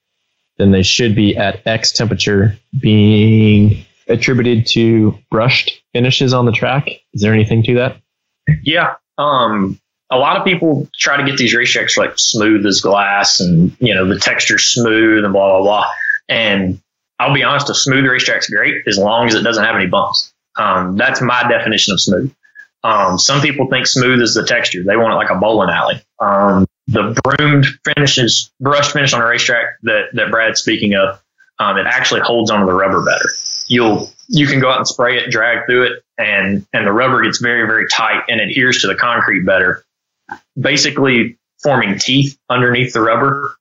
than 0.58 0.72
they 0.72 0.82
should 0.82 1.14
be 1.14 1.36
at 1.36 1.64
X 1.66 1.92
temperature, 1.92 2.58
being 2.80 3.84
attributed 4.08 4.66
to 4.66 5.16
brushed 5.30 5.82
finishes 5.92 6.34
on 6.34 6.46
the 6.46 6.52
track? 6.52 6.88
Is 7.14 7.22
there 7.22 7.32
anything 7.32 7.62
to 7.64 7.74
that? 7.76 7.96
Yeah. 8.64 8.94
Um, 9.18 9.80
a 10.12 10.18
lot 10.18 10.36
of 10.36 10.44
people 10.44 10.88
try 10.94 11.16
to 11.16 11.24
get 11.24 11.38
these 11.38 11.54
racetracks 11.54 11.96
like 11.96 12.12
smooth 12.18 12.66
as 12.66 12.82
glass 12.82 13.40
and, 13.40 13.74
you 13.80 13.94
know, 13.94 14.06
the 14.06 14.18
texture 14.18 14.58
smooth 14.58 15.24
and 15.24 15.32
blah, 15.32 15.48
blah, 15.48 15.62
blah. 15.62 15.90
And 16.28 16.80
I'll 17.18 17.32
be 17.32 17.42
honest, 17.42 17.70
a 17.70 17.74
smooth 17.74 18.04
racetrack's 18.04 18.50
great 18.50 18.86
as 18.86 18.98
long 18.98 19.26
as 19.26 19.34
it 19.34 19.42
doesn't 19.42 19.64
have 19.64 19.74
any 19.74 19.86
bumps. 19.86 20.32
Um, 20.56 20.96
that's 20.96 21.22
my 21.22 21.48
definition 21.48 21.94
of 21.94 22.00
smooth. 22.00 22.32
Um, 22.84 23.18
some 23.18 23.40
people 23.40 23.68
think 23.68 23.86
smooth 23.86 24.20
is 24.20 24.34
the 24.34 24.44
texture. 24.44 24.82
They 24.84 24.96
want 24.96 25.12
it 25.12 25.16
like 25.16 25.30
a 25.30 25.36
bowling 25.36 25.70
alley. 25.70 26.02
Um, 26.18 26.66
the 26.88 27.18
broomed 27.24 27.66
finishes, 27.84 28.52
brushed 28.60 28.92
finish 28.92 29.14
on 29.14 29.22
a 29.22 29.26
racetrack 29.26 29.78
that, 29.84 30.08
that 30.12 30.30
Brad's 30.30 30.60
speaking 30.60 30.94
of, 30.94 31.22
um, 31.58 31.78
it 31.78 31.86
actually 31.86 32.20
holds 32.20 32.50
onto 32.50 32.66
the 32.66 32.74
rubber 32.74 33.02
better. 33.04 33.30
You'll, 33.68 34.10
you 34.28 34.46
can 34.46 34.60
go 34.60 34.68
out 34.68 34.78
and 34.78 34.86
spray 34.86 35.16
it, 35.16 35.30
drag 35.30 35.64
through 35.66 35.84
it, 35.84 36.02
and, 36.18 36.66
and 36.74 36.86
the 36.86 36.92
rubber 36.92 37.22
gets 37.22 37.38
very, 37.38 37.66
very 37.66 37.86
tight 37.88 38.24
and 38.28 38.40
adheres 38.40 38.82
to 38.82 38.88
the 38.88 38.96
concrete 38.96 39.46
better, 39.46 39.84
basically 40.58 41.38
forming 41.62 41.98
teeth 41.98 42.38
underneath 42.50 42.92
the 42.92 43.00
rubber. 43.00 43.56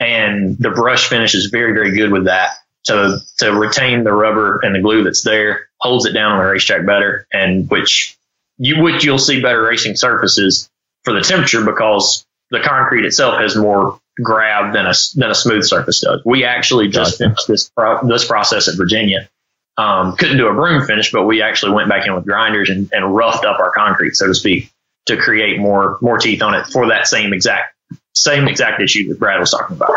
And 0.00 0.56
the 0.58 0.70
brush 0.70 1.08
finish 1.08 1.34
is 1.34 1.46
very, 1.46 1.72
very 1.72 1.96
good 1.96 2.12
with 2.12 2.26
that 2.26 2.50
to, 2.84 3.18
to 3.38 3.52
retain 3.52 4.04
the 4.04 4.12
rubber 4.12 4.60
and 4.62 4.74
the 4.74 4.80
glue 4.80 5.02
that's 5.02 5.22
there, 5.22 5.68
holds 5.80 6.06
it 6.06 6.12
down 6.12 6.32
on 6.32 6.38
the 6.38 6.44
racetrack 6.44 6.86
better, 6.86 7.26
and 7.32 7.68
which 7.70 8.16
you 8.58 8.82
which 8.82 9.04
you'll 9.04 9.18
see 9.18 9.40
better 9.40 9.62
racing 9.62 9.96
surfaces 9.96 10.68
for 11.04 11.12
the 11.12 11.20
temperature 11.20 11.64
because 11.64 12.24
the 12.50 12.60
concrete 12.60 13.04
itself 13.04 13.40
has 13.40 13.56
more 13.56 14.00
grab 14.22 14.72
than 14.72 14.86
a 14.86 14.92
than 15.14 15.30
a 15.30 15.34
smooth 15.34 15.64
surface 15.64 16.00
does. 16.00 16.22
We 16.24 16.44
actually 16.44 16.88
just 16.88 17.18
Gotcha. 17.18 17.24
finished 17.24 17.48
this 17.48 17.68
pro, 17.70 18.06
this 18.06 18.26
process 18.26 18.68
at 18.68 18.76
Virginia. 18.76 19.28
Um, 19.76 20.16
couldn't 20.16 20.38
do 20.38 20.48
a 20.48 20.54
broom 20.54 20.84
finish, 20.86 21.12
but 21.12 21.24
we 21.24 21.40
actually 21.40 21.72
went 21.72 21.88
back 21.88 22.04
in 22.04 22.12
with 22.12 22.24
grinders 22.24 22.68
and, 22.68 22.90
and 22.92 23.14
roughed 23.14 23.44
up 23.44 23.60
our 23.60 23.70
concrete, 23.70 24.16
so 24.16 24.26
to 24.26 24.34
speak, 24.34 24.72
to 25.08 25.16
create 25.16 25.58
more 25.58 25.98
more 26.00 26.18
teeth 26.18 26.42
on 26.42 26.54
it 26.54 26.66
for 26.68 26.88
that 26.88 27.06
same 27.06 27.32
exact 27.32 27.74
same 28.14 28.48
exact 28.48 28.80
issue 28.80 29.08
that 29.08 29.18
Brad 29.18 29.40
was 29.40 29.50
talking 29.50 29.76
about. 29.76 29.92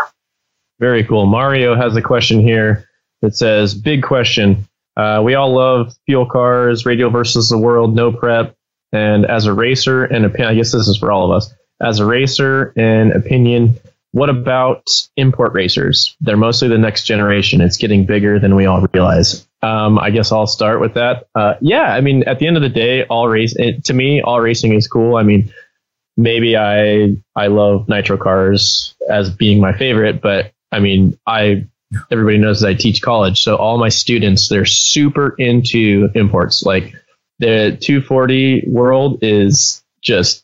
Very 0.79 1.03
cool. 1.03 1.25
Mario 1.25 1.75
has 1.75 1.95
a 1.95 2.01
question 2.01 2.39
here 2.39 2.85
that 3.21 3.35
says, 3.35 3.73
"Big 3.75 4.03
question. 4.03 4.67
Uh, 4.97 5.21
we 5.23 5.35
all 5.35 5.53
love 5.53 5.93
fuel 6.05 6.25
cars, 6.25 6.85
radial 6.85 7.09
versus 7.09 7.49
the 7.49 7.57
world, 7.57 7.95
no 7.95 8.11
prep, 8.11 8.55
and 8.91 9.25
as 9.25 9.45
a 9.45 9.53
racer 9.53 10.03
and 10.03 10.25
opinion, 10.25 10.49
I 10.49 10.55
guess 10.55 10.71
this 10.71 10.87
is 10.87 10.97
for 10.97 11.11
all 11.11 11.31
of 11.31 11.37
us. 11.37 11.53
As 11.81 11.99
a 11.99 12.05
racer 12.05 12.73
and 12.75 13.13
opinion, 13.13 13.77
what 14.11 14.29
about 14.29 14.87
import 15.15 15.53
racers? 15.53 16.15
They're 16.19 16.37
mostly 16.37 16.67
the 16.67 16.77
next 16.77 17.05
generation. 17.05 17.61
It's 17.61 17.77
getting 17.77 18.05
bigger 18.05 18.39
than 18.39 18.55
we 18.55 18.65
all 18.65 18.85
realize. 18.93 19.47
Um, 19.63 19.99
I 19.99 20.09
guess 20.09 20.31
I'll 20.31 20.47
start 20.47 20.81
with 20.81 20.95
that. 20.95 21.27
Uh, 21.35 21.53
yeah, 21.61 21.93
I 21.93 22.01
mean, 22.01 22.23
at 22.23 22.39
the 22.39 22.47
end 22.47 22.57
of 22.57 22.63
the 22.63 22.69
day, 22.69 23.05
all 23.05 23.27
race 23.27 23.55
it, 23.55 23.85
to 23.85 23.93
me, 23.93 24.21
all 24.21 24.41
racing 24.41 24.73
is 24.73 24.87
cool. 24.87 25.17
I 25.17 25.23
mean, 25.23 25.53
maybe 26.17 26.57
I 26.57 27.15
I 27.35 27.47
love 27.47 27.87
nitro 27.87 28.17
cars 28.17 28.95
as 29.09 29.29
being 29.29 29.59
my 29.59 29.73
favorite, 29.73 30.21
but 30.21 30.51
I 30.71 30.79
mean, 30.79 31.17
I 31.27 31.67
everybody 32.11 32.37
knows 32.37 32.61
that 32.61 32.69
I 32.69 32.73
teach 32.73 33.01
college, 33.01 33.41
so 33.41 33.55
all 33.55 33.77
my 33.77 33.89
students 33.89 34.49
they're 34.49 34.65
super 34.65 35.35
into 35.37 36.09
imports. 36.15 36.63
Like 36.63 36.95
the 37.39 37.77
240 37.79 38.65
world 38.67 39.19
is 39.21 39.83
just 40.01 40.43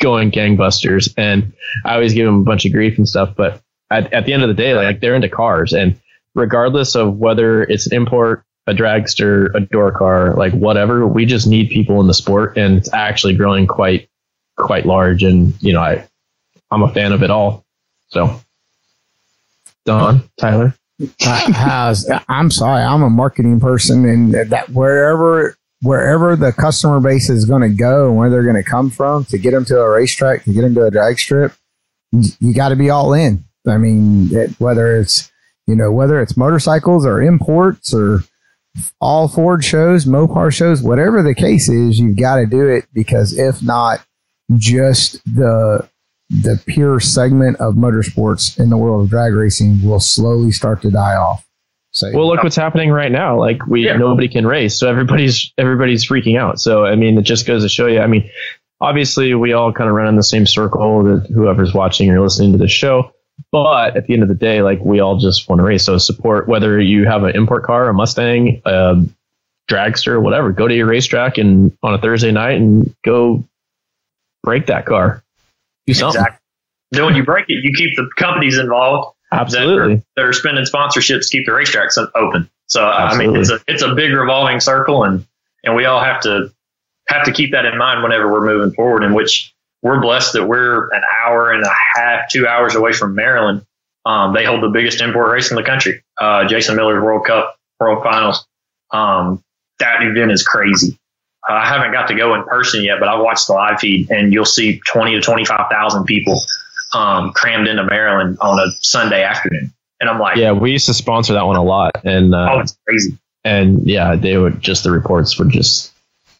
going 0.00 0.30
gangbusters, 0.30 1.12
and 1.16 1.52
I 1.84 1.94
always 1.94 2.14
give 2.14 2.26
them 2.26 2.40
a 2.40 2.44
bunch 2.44 2.64
of 2.64 2.72
grief 2.72 2.98
and 2.98 3.08
stuff. 3.08 3.34
But 3.36 3.60
at, 3.90 4.12
at 4.12 4.26
the 4.26 4.32
end 4.32 4.42
of 4.42 4.48
the 4.48 4.54
day, 4.54 4.74
like 4.74 5.00
they're 5.00 5.14
into 5.14 5.28
cars, 5.28 5.72
and 5.72 5.98
regardless 6.34 6.94
of 6.94 7.16
whether 7.16 7.62
it's 7.62 7.86
an 7.86 7.96
import, 7.96 8.44
a 8.66 8.74
dragster, 8.74 9.54
a 9.54 9.60
door 9.60 9.92
car, 9.92 10.34
like 10.34 10.52
whatever, 10.52 11.06
we 11.06 11.24
just 11.24 11.46
need 11.46 11.70
people 11.70 12.00
in 12.00 12.06
the 12.06 12.14
sport, 12.14 12.56
and 12.56 12.76
it's 12.78 12.92
actually 12.92 13.34
growing 13.34 13.66
quite 13.66 14.08
quite 14.56 14.86
large. 14.86 15.22
And 15.22 15.54
you 15.62 15.72
know, 15.72 15.80
I 15.80 16.06
I'm 16.70 16.82
a 16.82 16.92
fan 16.92 17.12
of 17.12 17.22
it 17.22 17.30
all. 17.30 17.64
So, 18.08 18.40
Don 19.84 20.28
Tyler. 20.38 20.74
I'm 22.28 22.50
sorry, 22.50 22.82
I'm 22.82 23.02
a 23.02 23.10
marketing 23.10 23.60
person, 23.60 24.04
and 24.08 24.34
that 24.50 24.68
wherever 24.70 25.56
wherever 25.80 26.34
the 26.36 26.52
customer 26.52 27.00
base 27.00 27.30
is 27.30 27.44
going 27.44 27.62
to 27.62 27.68
go 27.68 28.08
and 28.08 28.16
where 28.16 28.30
they're 28.30 28.42
going 28.42 28.56
to 28.56 28.68
come 28.68 28.90
from 28.90 29.24
to 29.26 29.38
get 29.38 29.52
them 29.52 29.64
to 29.66 29.78
a 29.78 29.88
racetrack, 29.88 30.44
to 30.44 30.52
get 30.52 30.62
them 30.62 30.74
to 30.74 30.84
a 30.84 30.90
drag 30.90 31.18
strip, 31.18 31.52
you, 32.12 32.30
you 32.40 32.54
got 32.54 32.70
to 32.70 32.76
be 32.76 32.90
all 32.90 33.12
in. 33.12 33.44
I 33.66 33.76
mean, 33.78 34.34
it, 34.34 34.50
whether 34.58 34.96
it's 34.96 35.30
you 35.68 35.76
know 35.76 35.92
whether 35.92 36.20
it's 36.20 36.36
motorcycles 36.36 37.06
or 37.06 37.22
imports 37.22 37.94
or 37.94 38.24
all 39.00 39.28
Ford 39.28 39.64
shows, 39.64 40.04
Mopar 40.04 40.52
shows, 40.52 40.82
whatever 40.82 41.22
the 41.22 41.34
case 41.34 41.68
is, 41.68 41.98
you've 41.98 42.16
got 42.16 42.36
to 42.36 42.46
do 42.46 42.66
it 42.68 42.86
because 42.92 43.36
if 43.36 43.62
not, 43.62 44.04
just 44.56 45.22
the 45.24 45.88
the 46.30 46.60
pure 46.66 47.00
segment 47.00 47.56
of 47.58 47.74
motorsports 47.74 48.58
in 48.60 48.68
the 48.70 48.76
world 48.76 49.04
of 49.04 49.10
drag 49.10 49.32
racing 49.32 49.82
will 49.82 50.00
slowly 50.00 50.50
start 50.50 50.82
to 50.82 50.90
die 50.90 51.14
off. 51.14 51.44
So 51.92 52.10
Well, 52.12 52.28
look 52.28 52.42
what's 52.42 52.54
happening 52.56 52.90
right 52.90 53.10
now. 53.10 53.38
Like 53.38 53.66
we 53.66 53.86
Yeah. 53.86 53.96
nobody 53.96 54.28
can 54.28 54.46
race, 54.46 54.78
so 54.78 54.88
everybody's 54.88 55.52
everybody's 55.58 56.06
freaking 56.06 56.38
out. 56.38 56.60
So 56.60 56.84
I 56.84 56.96
mean, 56.96 57.16
it 57.18 57.22
just 57.22 57.46
goes 57.46 57.62
to 57.62 57.68
show 57.68 57.86
you. 57.86 58.00
I 58.00 58.06
mean, 58.06 58.28
obviously 58.80 59.34
we 59.34 59.52
all 59.54 59.72
kind 59.72 59.88
of 59.88 59.96
run 59.96 60.06
in 60.08 60.16
the 60.16 60.22
same 60.22 60.46
circle. 60.46 61.02
That 61.02 61.26
whoever's 61.34 61.72
watching 61.74 62.10
or 62.10 62.20
listening 62.20 62.52
to 62.52 62.58
the 62.58 62.68
show, 62.68 63.10
but 63.50 63.96
at 63.96 64.06
the 64.06 64.14
end 64.14 64.22
of 64.22 64.28
the 64.28 64.34
day, 64.34 64.62
like 64.62 64.80
we 64.80 65.00
all 65.00 65.18
just 65.18 65.48
want 65.48 65.60
to 65.60 65.64
race. 65.64 65.84
So 65.84 65.98
support 65.98 66.48
whether 66.48 66.80
you 66.80 67.06
have 67.06 67.22
an 67.24 67.34
import 67.34 67.64
car, 67.64 67.88
a 67.88 67.94
Mustang, 67.94 68.60
a 68.64 69.02
dragster, 69.70 70.20
whatever. 70.20 70.52
Go 70.52 70.68
to 70.68 70.74
your 70.74 70.86
racetrack 70.86 71.38
and 71.38 71.76
on 71.82 71.94
a 71.94 71.98
Thursday 71.98 72.32
night 72.32 72.60
and 72.60 72.94
go 73.04 73.44
break 74.42 74.66
that 74.66 74.86
car. 74.86 75.22
Do 75.86 75.94
something. 75.94 76.20
Exactly. 76.20 76.38
Then 76.90 77.04
when 77.04 77.16
you 77.16 77.24
break 77.24 77.46
it, 77.48 77.58
you 77.62 77.72
keep 77.76 77.96
the 77.96 78.08
companies 78.16 78.58
involved 78.58 79.14
Absolutely. 79.30 80.02
that 80.16 80.24
are 80.24 80.32
spending 80.32 80.64
sponsorships 80.64 81.28
to 81.28 81.38
keep 81.38 81.46
the 81.46 81.52
racetracks 81.52 81.98
open. 82.14 82.48
So 82.66 82.84
I 82.84 83.16
mean, 83.16 83.36
it's 83.36 83.50
a 83.50 83.60
it's 83.66 83.82
a 83.82 83.94
big 83.94 84.12
revolving 84.12 84.60
circle, 84.60 85.04
and 85.04 85.26
and 85.64 85.74
we 85.74 85.86
all 85.86 86.02
have 86.02 86.20
to 86.22 86.52
have 87.08 87.24
to 87.24 87.32
keep 87.32 87.52
that 87.52 87.64
in 87.64 87.78
mind 87.78 88.02
whenever 88.02 88.30
we're 88.30 88.44
moving 88.44 88.74
forward. 88.74 89.02
In 89.04 89.14
which 89.14 89.54
we're 89.82 90.00
blessed 90.00 90.32
that 90.34 90.44
we're 90.46 90.92
an 90.92 91.02
hour 91.24 91.50
and 91.52 91.64
a 91.64 91.70
half, 91.94 92.28
two 92.30 92.46
hours 92.46 92.74
away 92.74 92.92
from 92.92 93.14
Maryland. 93.14 93.64
Um, 94.04 94.32
they 94.34 94.44
hold 94.44 94.62
the 94.62 94.68
biggest 94.68 95.00
import 95.00 95.30
race 95.30 95.50
in 95.50 95.56
the 95.56 95.62
country, 95.62 96.02
uh, 96.18 96.46
Jason 96.48 96.76
Miller's 96.76 97.02
World 97.02 97.26
Cup 97.26 97.56
World 97.78 98.02
Finals. 98.02 98.46
Um, 98.90 99.42
that 99.80 100.02
event 100.02 100.32
is 100.32 100.42
crazy. 100.42 100.98
Uh, 101.48 101.52
I 101.54 101.66
haven't 101.66 101.92
got 101.92 102.08
to 102.08 102.14
go 102.14 102.34
in 102.34 102.44
person 102.44 102.82
yet, 102.82 102.98
but 103.00 103.08
I 103.08 103.18
watched 103.20 103.46
the 103.46 103.52
live 103.52 103.78
feed, 103.80 104.10
and 104.10 104.32
you'll 104.32 104.44
see 104.44 104.80
twenty 104.90 105.12
to 105.14 105.20
twenty 105.20 105.44
five 105.44 105.70
thousand 105.70 106.04
people 106.04 106.40
um, 106.94 107.32
crammed 107.32 107.68
into 107.68 107.84
Maryland 107.84 108.38
on 108.40 108.58
a 108.58 108.72
Sunday 108.80 109.22
afternoon. 109.22 109.72
And 110.00 110.08
I'm 110.08 110.18
like, 110.18 110.36
Yeah, 110.36 110.52
we 110.52 110.72
used 110.72 110.86
to 110.86 110.94
sponsor 110.94 111.34
that 111.34 111.46
one 111.46 111.56
a 111.56 111.62
lot, 111.62 111.92
and 112.04 112.34
uh, 112.34 112.48
oh, 112.52 112.60
it's 112.60 112.76
crazy. 112.88 113.18
and 113.44 113.86
yeah, 113.86 114.16
they 114.16 114.36
would 114.38 114.60
just 114.60 114.84
the 114.84 114.90
reports 114.90 115.38
would 115.38 115.50
just 115.50 115.92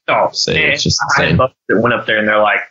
Oh, 0.08 0.30
say 0.32 0.64
and 0.64 0.72
it's 0.72 0.82
just 0.84 0.98
I 1.18 1.24
insane. 1.24 1.36
buddies 1.36 1.54
that 1.68 1.80
went 1.80 1.94
up 1.94 2.06
there 2.06 2.18
and 2.18 2.26
they're 2.26 2.40
like, 2.40 2.60
I 2.60 2.62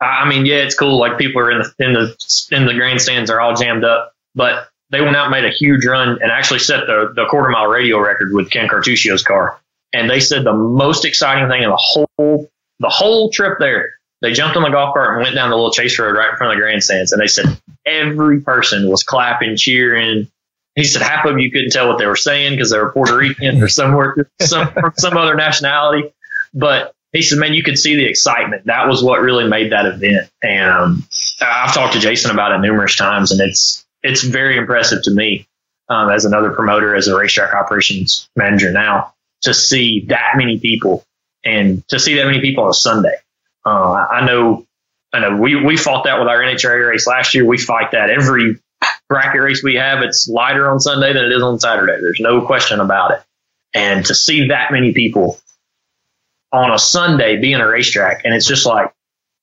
I 0.00 0.28
mean, 0.28 0.44
yeah, 0.44 0.56
it's 0.56 0.74
cool. 0.74 0.98
Like 0.98 1.18
people 1.18 1.40
are 1.40 1.50
in 1.50 1.58
the 1.58 1.84
in 1.84 1.92
the 1.94 2.16
in 2.50 2.66
the 2.66 2.74
grandstands 2.74 3.30
are 3.30 3.40
all 3.40 3.54
jammed 3.54 3.84
up, 3.84 4.12
but 4.34 4.68
they 4.90 5.00
went 5.00 5.16
out 5.16 5.24
and 5.24 5.32
made 5.32 5.44
a 5.44 5.54
huge 5.54 5.84
run 5.86 6.18
and 6.22 6.30
actually 6.30 6.60
set 6.60 6.86
the 6.86 7.12
the 7.14 7.26
quarter 7.26 7.48
mile 7.48 7.66
radial 7.66 8.00
record 8.00 8.32
with 8.32 8.50
Ken 8.50 8.68
Cartuccio's 8.68 9.22
car. 9.22 9.58
And 9.92 10.10
they 10.10 10.20
said 10.20 10.44
the 10.44 10.52
most 10.52 11.04
exciting 11.04 11.48
thing 11.48 11.62
in 11.62 11.70
the 11.70 11.78
whole 11.78 12.48
the 12.80 12.88
whole 12.88 13.30
trip 13.30 13.58
there, 13.58 13.94
they 14.20 14.32
jumped 14.32 14.56
on 14.56 14.62
the 14.62 14.68
golf 14.68 14.92
cart 14.94 15.14
and 15.14 15.22
went 15.22 15.34
down 15.34 15.50
the 15.50 15.56
little 15.56 15.72
chase 15.72 15.98
road 15.98 16.14
right 16.14 16.30
in 16.30 16.36
front 16.36 16.52
of 16.52 16.56
the 16.56 16.62
grandstands. 16.62 17.12
And 17.12 17.20
they 17.20 17.26
said 17.26 17.58
every 17.86 18.40
person 18.40 18.90
was 18.90 19.02
clapping, 19.02 19.56
cheering. 19.56 20.28
He 20.74 20.84
said 20.84 21.00
half 21.00 21.24
of 21.24 21.38
you 21.38 21.50
couldn't 21.50 21.70
tell 21.70 21.88
what 21.88 21.98
they 21.98 22.06
were 22.06 22.16
saying 22.16 22.52
because 22.52 22.70
they 22.70 22.78
were 22.78 22.92
Puerto 22.92 23.16
Rican 23.16 23.62
or 23.62 23.68
somewhere 23.68 24.14
some 24.42 24.68
some 24.96 25.16
other 25.16 25.34
nationality. 25.34 26.12
But 26.52 26.92
he 27.16 27.22
said, 27.22 27.38
man, 27.38 27.54
you 27.54 27.62
could 27.62 27.78
see 27.78 27.96
the 27.96 28.04
excitement. 28.04 28.66
That 28.66 28.88
was 28.88 29.02
what 29.02 29.20
really 29.20 29.48
made 29.48 29.72
that 29.72 29.86
event. 29.86 30.30
And 30.42 30.70
um, 30.70 31.08
I've 31.40 31.72
talked 31.74 31.94
to 31.94 32.00
Jason 32.00 32.30
about 32.30 32.52
it 32.52 32.58
numerous 32.58 32.94
times, 32.96 33.32
and 33.32 33.40
it's 33.40 33.84
it's 34.02 34.22
very 34.22 34.56
impressive 34.56 35.02
to 35.04 35.10
me 35.10 35.46
um, 35.88 36.10
as 36.10 36.24
another 36.24 36.50
promoter, 36.50 36.94
as 36.94 37.08
a 37.08 37.16
racetrack 37.16 37.54
operations 37.54 38.28
manager 38.36 38.70
now, 38.70 39.14
to 39.42 39.54
see 39.54 40.04
that 40.08 40.32
many 40.36 40.60
people 40.60 41.04
and 41.44 41.86
to 41.88 41.98
see 41.98 42.16
that 42.16 42.26
many 42.26 42.40
people 42.40 42.64
on 42.64 42.70
a 42.70 42.74
Sunday. 42.74 43.14
Uh, 43.64 44.06
I 44.10 44.26
know, 44.26 44.66
I 45.12 45.20
know. 45.20 45.36
We 45.36 45.56
we 45.56 45.76
fought 45.76 46.04
that 46.04 46.18
with 46.18 46.28
our 46.28 46.40
NHRA 46.40 46.88
race 46.88 47.06
last 47.06 47.34
year. 47.34 47.46
We 47.46 47.58
fight 47.58 47.92
that 47.92 48.10
every 48.10 48.58
bracket 49.08 49.40
race 49.40 49.62
we 49.62 49.76
have. 49.76 50.02
It's 50.02 50.28
lighter 50.28 50.70
on 50.70 50.80
Sunday 50.80 51.14
than 51.14 51.24
it 51.24 51.32
is 51.32 51.42
on 51.42 51.58
Saturday. 51.58 51.98
There's 52.00 52.20
no 52.20 52.44
question 52.44 52.80
about 52.80 53.12
it. 53.12 53.22
And 53.72 54.04
to 54.06 54.14
see 54.14 54.48
that 54.48 54.70
many 54.70 54.92
people 54.92 55.40
on 56.52 56.70
a 56.70 56.78
Sunday 56.78 57.36
being 57.36 57.56
a 57.56 57.68
racetrack, 57.68 58.24
and 58.24 58.34
it's 58.34 58.46
just 58.46 58.66
like, 58.66 58.92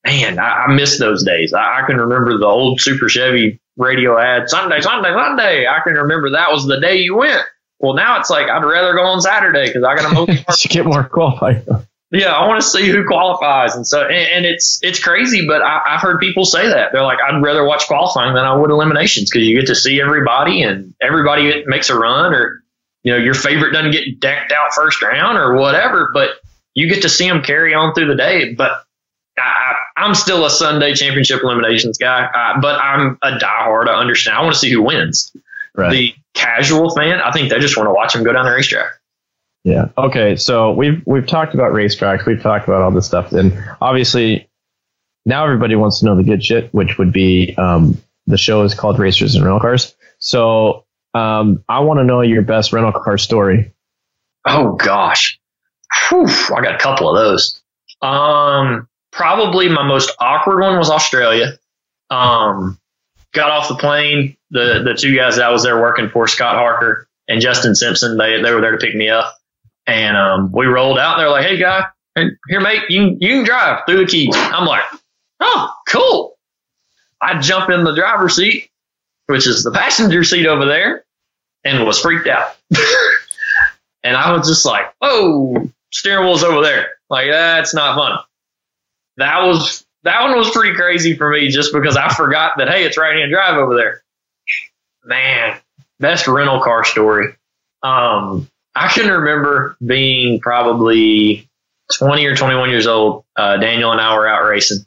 man, 0.06 0.40
I, 0.40 0.66
I 0.66 0.74
miss 0.74 1.00
those 1.00 1.24
days. 1.24 1.54
I, 1.54 1.82
I 1.82 1.86
can 1.86 1.98
remember 1.98 2.38
the 2.38 2.46
old 2.48 2.82
Super 2.82 3.10
Chevy 3.10 3.60
radio 3.78 4.18
ad 4.18 4.50
Sunday, 4.50 4.82
Sunday, 4.82 5.12
Sunday. 5.12 5.68
I 5.68 5.80
can 5.84 5.94
remember 5.94 6.32
that 6.32 6.52
was 6.52 6.66
the 6.66 6.80
day 6.80 6.98
you 6.98 7.16
went. 7.16 7.44
Well, 7.80 7.96
now 7.96 8.20
it's 8.20 8.30
like 8.30 8.50
I'd 8.50 8.64
rather 8.64 8.94
go 8.94 9.04
on 9.04 9.22
Saturday 9.22 9.68
because 9.68 9.84
I 9.84 9.96
got 9.96 10.28
to 10.58 10.68
get 10.70 10.86
more 10.86 11.04
qualified. 11.04 11.66
yeah, 12.12 12.32
I 12.32 12.48
want 12.48 12.62
to 12.62 12.68
see 12.68 12.88
who 12.88 13.06
qualifies, 13.06 13.76
and 13.76 13.86
so 13.86 14.04
and, 14.04 14.14
and 14.14 14.46
it's 14.46 14.80
it's 14.82 15.04
crazy, 15.04 15.46
but 15.46 15.62
I, 15.62 15.82
I've 15.86 16.02
heard 16.02 16.20
people 16.20 16.46
say 16.46 16.68
that 16.68 16.94
they're 16.94 17.04
like, 17.04 17.20
I'd 17.20 17.42
rather 17.42 17.66
watch 17.66 17.88
qualifying 17.88 18.36
than 18.36 18.46
I 18.46 18.56
would 18.56 18.70
eliminations 18.70 19.30
because 19.30 19.46
you 19.46 19.60
get 19.60 19.68
to 19.68 19.76
see 19.76 20.00
everybody 20.00 20.62
and 20.62 20.94
everybody 21.02 21.66
makes 21.66 21.90
a 21.90 21.98
run, 21.98 22.34
or 22.34 22.64
you 23.04 23.12
know 23.12 23.18
your 23.18 23.34
favorite 23.34 23.74
doesn't 23.74 23.92
get 23.92 24.20
decked 24.20 24.54
out 24.54 24.74
first 24.74 25.02
round 25.02 25.38
or 25.38 25.56
whatever, 25.56 26.12
but 26.14 26.30
you 26.74 26.90
get 26.90 27.04
to 27.04 27.10
see 27.10 27.28
them 27.28 27.42
carry 27.42 27.74
on 27.74 27.94
through 27.94 28.08
the 28.08 28.16
day. 28.16 28.54
But 28.54 28.84
I, 29.38 29.76
I'm 29.98 30.16
still 30.16 30.46
a 30.46 30.50
Sunday 30.50 30.94
championship 30.94 31.42
eliminations 31.44 31.98
guy, 31.98 32.26
uh, 32.26 32.62
but 32.62 32.80
I'm 32.80 33.18
a 33.22 33.38
diehard. 33.38 33.88
I 33.88 34.00
understand. 34.00 34.38
I 34.38 34.42
want 34.42 34.54
to 34.54 34.60
see 34.60 34.72
who 34.72 34.82
wins. 34.82 35.36
Right. 35.76 35.92
The 35.92 36.14
casual 36.34 36.94
fan, 36.96 37.20
I 37.20 37.32
think 37.32 37.50
they 37.50 37.60
just 37.60 37.78
want 37.78 37.88
to 37.88 37.94
watch 37.94 38.14
them 38.14 38.24
go 38.24 38.34
down 38.34 38.46
the 38.46 38.52
racetrack. 38.52 38.92
Yeah. 39.64 39.90
Okay. 39.98 40.36
So 40.36 40.74
we've 40.74 41.02
we've 41.06 41.26
talked 41.26 41.54
about 41.54 41.72
racetracks. 41.72 42.26
We've 42.26 42.42
talked 42.42 42.68
about 42.68 42.82
all 42.82 42.92
this 42.92 43.06
stuff, 43.06 43.32
and 43.32 43.58
obviously 43.82 44.50
now 45.26 45.46
everybody 45.46 45.76
wants 45.76 46.00
to 46.00 46.06
know 46.06 46.16
the 46.16 46.24
good 46.24 46.44
shit, 46.44 46.74
which 46.74 46.98
would 46.98 47.14
be 47.14 47.56
um, 47.58 47.98
the 48.28 48.38
show 48.38 48.64
is 48.64 48.76
called 48.76 49.00
Racers 49.00 49.36
and 49.36 49.44
Rental 49.44 49.62
Cars. 49.62 49.96
So 50.20 50.86
um, 51.14 51.64
I 51.70 51.80
want 51.80 52.00
to 52.00 52.04
know 52.04 52.22
your 52.22 52.42
best 52.42 52.74
rental 52.74 52.92
car 52.92 53.18
story. 53.18 53.74
Oh 54.46 54.74
gosh, 54.74 55.40
Whew, 56.10 56.28
I 56.56 56.62
got 56.62 56.76
a 56.76 56.80
couple 56.80 57.10
of 57.10 57.16
those. 57.16 57.62
Um, 58.02 58.88
probably 59.12 59.70
my 59.70 59.84
most 59.88 60.12
awkward 60.20 60.60
one 60.60 60.78
was 60.78 60.90
Australia. 60.90 61.58
Um, 62.10 62.80
got 63.34 63.50
off 63.50 63.68
the 63.68 63.76
plane. 63.76 64.36
The 64.52 64.82
the 64.84 64.94
two 64.94 65.16
guys 65.16 65.36
that 65.36 65.46
I 65.46 65.52
was 65.52 65.64
there 65.64 65.80
working 65.82 66.10
for, 66.10 66.28
Scott 66.28 66.56
Harker 66.56 67.08
and 67.28 67.42
Justin 67.42 67.76
Simpson, 67.76 68.18
they 68.18 68.42
they 68.42 68.54
were 68.54 68.62
there 68.62 68.72
to 68.72 68.78
pick 68.78 68.96
me 68.96 69.10
up, 69.10 69.36
and 69.88 70.16
um, 70.18 70.52
we 70.52 70.66
rolled 70.66 71.00
out. 71.00 71.18
They're 71.18 71.30
like, 71.30 71.46
"Hey, 71.46 71.58
guy, 71.58 71.86
here, 72.16 72.62
mate, 72.62 72.84
you 72.90 73.00
can, 73.00 73.18
you 73.22 73.36
can 73.36 73.46
drive 73.46 73.82
through 73.86 73.98
the 73.98 74.06
keys." 74.06 74.36
I'm 74.36 74.66
like, 74.66 74.84
"Oh, 75.40 75.74
cool." 75.88 76.38
I 77.22 77.40
jump 77.40 77.70
in 77.70 77.84
the 77.86 77.96
driver's 77.96 78.36
seat, 78.36 78.70
which 79.28 79.48
is 79.48 79.64
the 79.64 79.72
passenger 79.72 80.24
seat 80.24 80.46
over 80.46 80.66
there, 80.66 81.06
and 81.64 81.86
was 81.86 82.00
freaked 82.00 82.28
out. 82.28 82.56
and 84.04 84.18
I 84.18 84.34
was 84.34 84.48
just 84.48 84.66
like, 84.66 84.94
"Oh, 85.02 85.70
steering 85.94 86.26
wheel's 86.26 86.44
over 86.44 86.62
there." 86.62 86.90
Like 87.10 87.30
that's 87.30 87.74
not 87.74 87.96
fun. 87.96 88.20
That 89.18 89.44
was 89.46 89.86
that 90.04 90.22
one 90.24 90.38
was 90.38 90.52
pretty 90.52 90.76
crazy 90.76 91.16
for 91.16 91.30
me 91.30 91.50
just 91.50 91.74
because 91.74 91.96
I 91.96 92.10
forgot 92.10 92.58
that 92.58 92.70
hey, 92.70 92.84
it's 92.84 92.98
right 92.98 93.18
hand 93.18 93.32
drive 93.32 93.58
over 93.58 93.76
there. 93.76 94.04
Man, 95.06 95.60
best 96.00 96.28
rental 96.28 96.62
car 96.62 96.84
story. 96.84 97.36
Um, 97.84 98.50
I 98.76 98.88
can 98.88 99.10
remember 99.10 99.78
being 99.86 100.40
probably 100.40 101.48
20 101.98 102.26
or 102.26 102.36
21 102.36 102.70
years 102.70 102.88
old. 102.88 103.26
Uh, 103.36 103.58
Daniel 103.58 103.92
and 103.92 104.02
I 104.02 104.16
were 104.16 104.28
out 104.28 104.48
racing, 104.48 104.86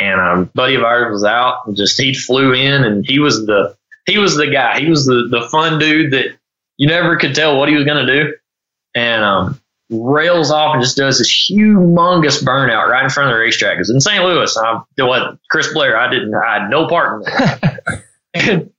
and 0.00 0.20
um, 0.20 0.50
buddy 0.54 0.74
of 0.74 0.82
ours 0.82 1.12
was 1.12 1.24
out. 1.24 1.66
And 1.66 1.76
just 1.76 2.00
he 2.00 2.14
flew 2.14 2.52
in, 2.52 2.84
and 2.84 3.06
he 3.06 3.18
was 3.18 3.46
the 3.46 3.76
he 4.06 4.18
was 4.18 4.36
the 4.36 4.48
guy. 4.48 4.80
He 4.80 4.88
was 4.88 5.06
the 5.06 5.28
the 5.30 5.48
fun 5.48 5.78
dude 5.78 6.12
that 6.12 6.26
you 6.76 6.88
never 6.88 7.16
could 7.16 7.34
tell 7.34 7.56
what 7.58 7.68
he 7.68 7.76
was 7.76 7.84
going 7.84 8.04
to 8.04 8.24
do, 8.24 8.34
and 8.94 9.24
um, 9.24 9.60
rails 9.90 10.50
off 10.50 10.74
and 10.74 10.82
just 10.82 10.96
does 10.96 11.18
this 11.18 11.50
humongous 11.50 12.42
burnout 12.42 12.88
right 12.88 13.04
in 13.04 13.10
front 13.10 13.30
of 13.30 13.34
the 13.34 13.40
racetrack. 13.40 13.76
Because 13.76 13.90
in 13.90 14.00
St. 14.00 14.24
Louis, 14.24 14.56
I'm 14.56 14.84
what 14.98 15.38
Chris 15.50 15.72
Blair, 15.72 15.98
I 15.98 16.10
didn't, 16.10 16.34
I 16.34 16.60
had 16.60 16.70
no 16.70 16.88
part 16.88 17.18
in 17.18 17.32
that. 17.32 17.80
and, 18.34 18.70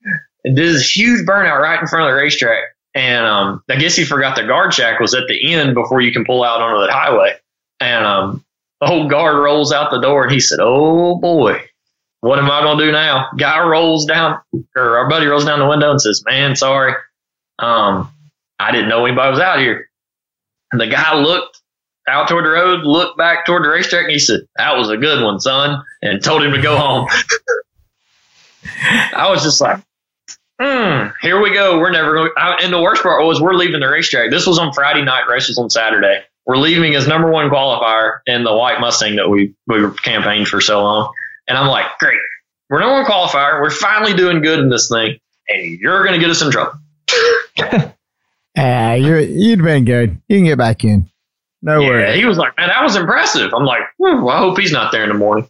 and 0.44 0.56
did 0.56 0.76
this 0.76 0.96
huge 0.96 1.26
burnout 1.26 1.60
right 1.60 1.80
in 1.80 1.88
front 1.88 2.10
of 2.10 2.12
the 2.12 2.22
racetrack. 2.22 2.64
And 2.94 3.26
um, 3.26 3.64
I 3.70 3.76
guess 3.76 3.96
he 3.96 4.06
forgot 4.06 4.36
the 4.38 4.48
guard 4.48 4.74
shack 4.74 5.00
was 5.00 5.14
at 5.14 5.28
the 5.28 5.54
end 5.54 5.74
before 5.74 6.02
you 6.02 6.14
can 6.14 6.24
pull 6.24 6.44
out 6.44 6.62
onto 6.62 6.86
the 6.86 6.94
highway. 6.94 7.34
And 7.82 8.06
um, 8.06 8.46
the 8.80 8.88
whole 8.88 9.10
guard 9.10 9.38
rolls 9.38 9.74
out 9.74 9.92
the 9.92 10.00
door 10.00 10.24
and 10.24 10.32
he 10.32 10.40
said, 10.40 10.60
"Oh 10.62 11.18
boy, 11.18 11.62
what 12.22 12.40
am 12.40 12.50
I 12.50 12.62
going 12.62 12.78
to 12.78 12.86
do 12.86 12.92
now?" 12.94 13.30
Guy 13.38 13.68
rolls 13.68 14.06
down, 14.06 14.40
or 14.78 14.98
our 14.98 15.10
buddy 15.10 15.26
rolls 15.26 15.44
down 15.44 15.60
the 15.60 15.68
window 15.68 15.92
and 15.92 16.02
says, 16.02 16.24
"Man, 16.26 16.56
sorry, 16.56 16.94
um, 17.60 18.10
I 18.60 18.72
didn't 18.72 18.88
know 18.88 19.06
anybody 19.06 19.30
was 19.30 19.40
out 19.42 19.60
here." 19.60 19.90
And 20.72 20.82
the 20.82 20.88
guy 20.88 21.16
looked 21.16 21.62
out 22.08 22.28
toward 22.28 22.46
the 22.46 22.50
road, 22.50 22.82
looked 22.84 23.18
back 23.18 23.46
toward 23.46 23.64
the 23.64 23.70
racetrack, 23.70 24.04
and 24.04 24.12
he 24.12 24.20
said, 24.20 24.42
"That 24.58 24.78
was 24.78 24.90
a 24.90 24.98
good 24.98 25.24
one, 25.24 25.40
son," 25.40 25.84
and 26.02 26.24
told 26.24 26.44
him 26.44 26.54
to 26.54 26.62
go 26.62 26.78
home. 26.78 27.08
I 29.14 29.30
was 29.30 29.44
just 29.44 29.62
like, 29.62 29.80
hmm, 30.60 31.08
here 31.22 31.42
we 31.42 31.54
go. 31.54 31.80
We're 31.80 31.92
never 31.92 32.14
going. 32.14 32.32
And 32.38 32.74
the 32.74 32.82
worst 32.82 33.04
part 33.04 33.24
was 33.26 33.42
we're 33.42 33.54
leaving 33.54 33.80
the 33.80 33.90
racetrack. 33.90 34.32
This 34.32 34.48
was 34.48 34.60
on 34.60 34.74
Friday 34.74 35.04
night. 35.04 35.28
races 35.28 35.58
on 35.58 35.70
Saturday. 35.70 36.24
We're 36.46 36.58
leaving 36.58 36.96
as 36.96 37.08
number 37.08 37.30
one 37.30 37.50
qualifier 37.50 38.20
in 38.28 38.44
the 38.44 38.56
white 38.56 38.80
Mustang 38.80 39.16
that 39.16 39.30
we 39.30 39.54
we 39.68 39.90
campaigned 40.04 40.48
for 40.48 40.62
so 40.62 40.84
long. 40.84 41.12
And 41.48 41.58
I'm 41.58 41.68
like, 41.68 41.86
great, 42.00 42.18
we're 42.70 42.80
number 42.80 43.02
one 43.02 43.06
qualifier. 43.06 43.62
We're 43.62 43.72
finally 43.72 44.14
doing 44.14 44.42
good 44.42 44.60
in 44.60 44.70
this 44.70 44.90
thing, 44.90 45.18
and 45.50 45.80
you're 45.80 46.04
going 46.04 46.14
to 46.14 46.20
get 46.20 46.30
us 46.30 46.42
in 46.42 46.52
trouble. 46.52 46.80
Ah, 48.58 48.94
you're 48.94 49.20
you'd 49.20 49.62
been 49.64 49.84
good. 49.86 50.22
You 50.30 50.38
can 50.38 50.46
get 50.46 50.58
back 50.58 50.84
in. 50.84 51.10
No 51.62 51.80
yeah, 51.82 51.88
worries. 51.88 52.16
he 52.16 52.26
was 52.26 52.38
like, 52.38 52.56
man, 52.58 52.70
that 52.70 52.84
was 52.84 52.96
impressive. 52.96 53.52
I'm 53.54 53.66
like, 53.66 53.82
whew, 53.98 54.30
I 54.30 54.38
hope 54.38 54.58
he's 54.60 54.72
not 54.72 54.92
there 54.92 55.04
in 55.04 55.10
the 55.10 55.16
morning. 55.16 55.48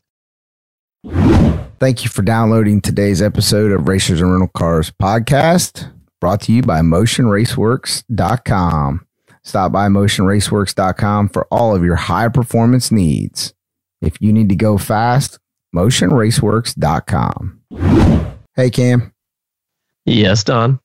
Thank 1.79 2.03
you 2.03 2.09
for 2.09 2.21
downloading 2.21 2.81
today's 2.81 3.21
episode 3.21 3.71
of 3.71 3.87
Racers 3.87 4.21
and 4.21 4.31
Rental 4.31 4.49
Cars 4.55 4.91
podcast, 4.91 5.91
brought 6.21 6.41
to 6.41 6.53
you 6.53 6.61
by 6.63 6.79
MotionRaceworks.com. 6.81 9.05
Stop 9.43 9.71
by 9.73 9.87
MotionRaceworks.com 9.89 11.29
for 11.29 11.45
all 11.51 11.75
of 11.75 11.83
your 11.83 11.97
high 11.97 12.29
performance 12.29 12.91
needs. 12.91 13.53
If 14.01 14.19
you 14.21 14.31
need 14.33 14.49
to 14.49 14.55
go 14.55 14.77
fast, 14.77 15.39
MotionRaceworks.com. 15.75 17.61
Hey, 18.55 18.69
Cam, 18.69 19.11
Yes, 20.05 20.43
Don. 20.43 20.79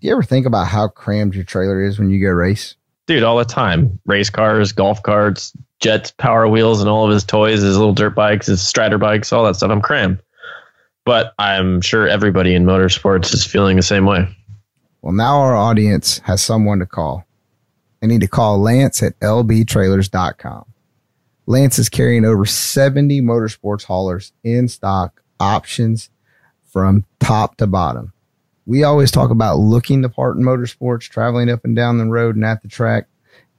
Do 0.00 0.06
you 0.06 0.12
ever 0.12 0.22
think 0.22 0.46
about 0.46 0.66
how 0.66 0.88
crammed 0.88 1.34
your 1.34 1.44
trailer 1.44 1.82
is 1.82 1.98
when 1.98 2.10
you 2.10 2.20
go 2.20 2.30
race? 2.30 2.76
Dude, 3.06 3.22
all 3.22 3.36
the 3.36 3.44
time. 3.44 3.98
Race 4.04 4.30
cars, 4.30 4.72
golf 4.72 5.02
carts, 5.02 5.52
jets, 5.80 6.10
power 6.10 6.48
wheels, 6.48 6.80
and 6.80 6.90
all 6.90 7.04
of 7.04 7.10
his 7.12 7.24
toys, 7.24 7.62
his 7.62 7.76
little 7.76 7.94
dirt 7.94 8.14
bikes, 8.14 8.46
his 8.46 8.60
strider 8.60 8.98
bikes, 8.98 9.32
all 9.32 9.44
that 9.44 9.56
stuff. 9.56 9.70
I'm 9.70 9.80
crammed. 9.80 10.20
But 11.04 11.32
I'm 11.38 11.80
sure 11.80 12.08
everybody 12.08 12.54
in 12.54 12.64
motorsports 12.64 13.32
is 13.32 13.46
feeling 13.46 13.76
the 13.76 13.82
same 13.82 14.06
way. 14.06 14.28
Well, 15.02 15.12
now 15.12 15.38
our 15.38 15.54
audience 15.54 16.18
has 16.24 16.42
someone 16.42 16.80
to 16.80 16.86
call. 16.86 17.24
They 18.00 18.08
need 18.08 18.22
to 18.22 18.28
call 18.28 18.58
Lance 18.58 19.02
at 19.02 19.18
lbtrailers.com. 19.20 20.64
Lance 21.46 21.78
is 21.78 21.88
carrying 21.88 22.24
over 22.24 22.44
70 22.44 23.20
motorsports 23.22 23.84
haulers 23.84 24.32
in 24.42 24.66
stock 24.66 25.22
options 25.38 26.10
from 26.64 27.04
top 27.20 27.56
to 27.58 27.68
bottom. 27.68 28.12
We 28.66 28.82
always 28.82 29.10
talk 29.10 29.30
about 29.30 29.58
looking 29.58 30.02
the 30.02 30.08
part 30.08 30.36
in 30.36 30.42
motorsports, 30.42 31.08
traveling 31.08 31.48
up 31.48 31.64
and 31.64 31.76
down 31.76 31.98
the 31.98 32.04
road 32.04 32.34
and 32.34 32.44
at 32.44 32.62
the 32.62 32.68
track. 32.68 33.06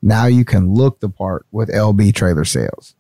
Now 0.02 0.26
you 0.26 0.46
can 0.46 0.74
look 0.74 1.00
the 1.00 1.10
part 1.10 1.46
with 1.52 1.70
LB 1.70 2.14
Trailer 2.14 2.46
Sales. 2.46 2.94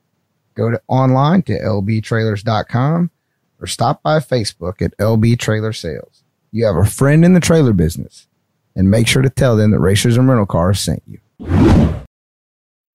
Go 0.55 0.71
to 0.71 0.81
online 0.87 1.43
to 1.43 1.59
lbtrailers.com 1.59 3.11
or 3.59 3.67
stop 3.67 4.01
by 4.01 4.19
Facebook 4.19 4.81
at 4.81 4.97
LB 4.97 5.37
Trailer 5.37 5.73
Sales. 5.73 6.23
You 6.51 6.65
have 6.65 6.77
a 6.77 6.85
friend 6.85 7.25
in 7.25 7.33
the 7.33 7.39
trailer 7.39 7.73
business 7.73 8.27
and 8.75 8.89
make 8.89 9.07
sure 9.07 9.21
to 9.21 9.29
tell 9.29 9.57
them 9.57 9.71
that 9.71 9.79
Racers 9.79 10.17
and 10.17 10.27
Rental 10.29 10.45
Cars 10.45 10.79
sent 10.79 11.03
you. 11.05 11.19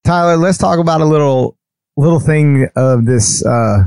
Tyler, 0.05 0.37
let's 0.37 0.59
talk 0.59 0.79
about 0.79 1.01
a 1.01 1.05
little 1.05 1.57
little 1.97 2.21
thing 2.21 2.69
of 2.75 3.05
this 3.05 3.45
uh, 3.45 3.85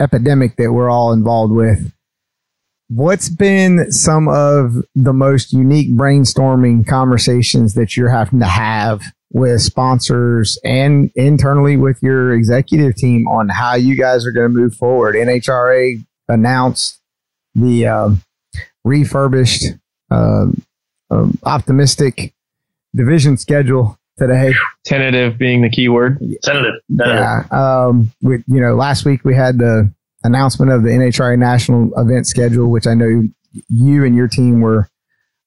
epidemic 0.00 0.56
that 0.56 0.72
we're 0.72 0.90
all 0.90 1.12
involved 1.12 1.52
with. 1.52 1.92
What's 2.90 3.28
been 3.28 3.92
some 3.92 4.28
of 4.28 4.76
the 4.94 5.12
most 5.12 5.52
unique 5.52 5.90
brainstorming 5.90 6.86
conversations 6.86 7.74
that 7.74 7.96
you're 7.96 8.08
having 8.08 8.40
to 8.40 8.46
have 8.46 9.02
with 9.30 9.60
sponsors 9.60 10.58
and 10.64 11.10
internally 11.14 11.76
with 11.76 12.02
your 12.02 12.32
executive 12.32 12.96
team 12.96 13.28
on 13.28 13.50
how 13.50 13.74
you 13.74 13.94
guys 13.94 14.24
are 14.24 14.32
going 14.32 14.50
to 14.50 14.56
move 14.56 14.74
forward? 14.74 15.16
NHRA 15.16 16.02
announced 16.28 16.98
the 17.54 17.86
uh, 17.86 18.10
refurbished, 18.84 19.66
uh, 20.10 20.46
um, 21.10 21.38
optimistic 21.44 22.32
division 22.94 23.36
schedule 23.36 23.98
today. 24.16 24.54
Tentative 24.86 25.36
being 25.36 25.60
the 25.60 25.68
key 25.68 25.90
word. 25.90 26.18
Tentative. 26.42 26.80
tentative. 26.96 27.46
Yeah. 27.50 27.84
Um, 27.86 28.12
with 28.22 28.42
you 28.46 28.60
know, 28.62 28.74
last 28.74 29.04
week 29.04 29.24
we 29.24 29.34
had 29.34 29.58
the 29.58 29.92
announcement 30.24 30.72
of 30.72 30.82
the 30.82 30.90
NHRA 30.90 31.38
national 31.38 31.90
event 31.96 32.26
schedule, 32.26 32.70
which 32.70 32.86
I 32.86 32.94
know 32.94 33.22
you 33.68 34.04
and 34.04 34.14
your 34.14 34.28
team 34.28 34.60
were 34.60 34.88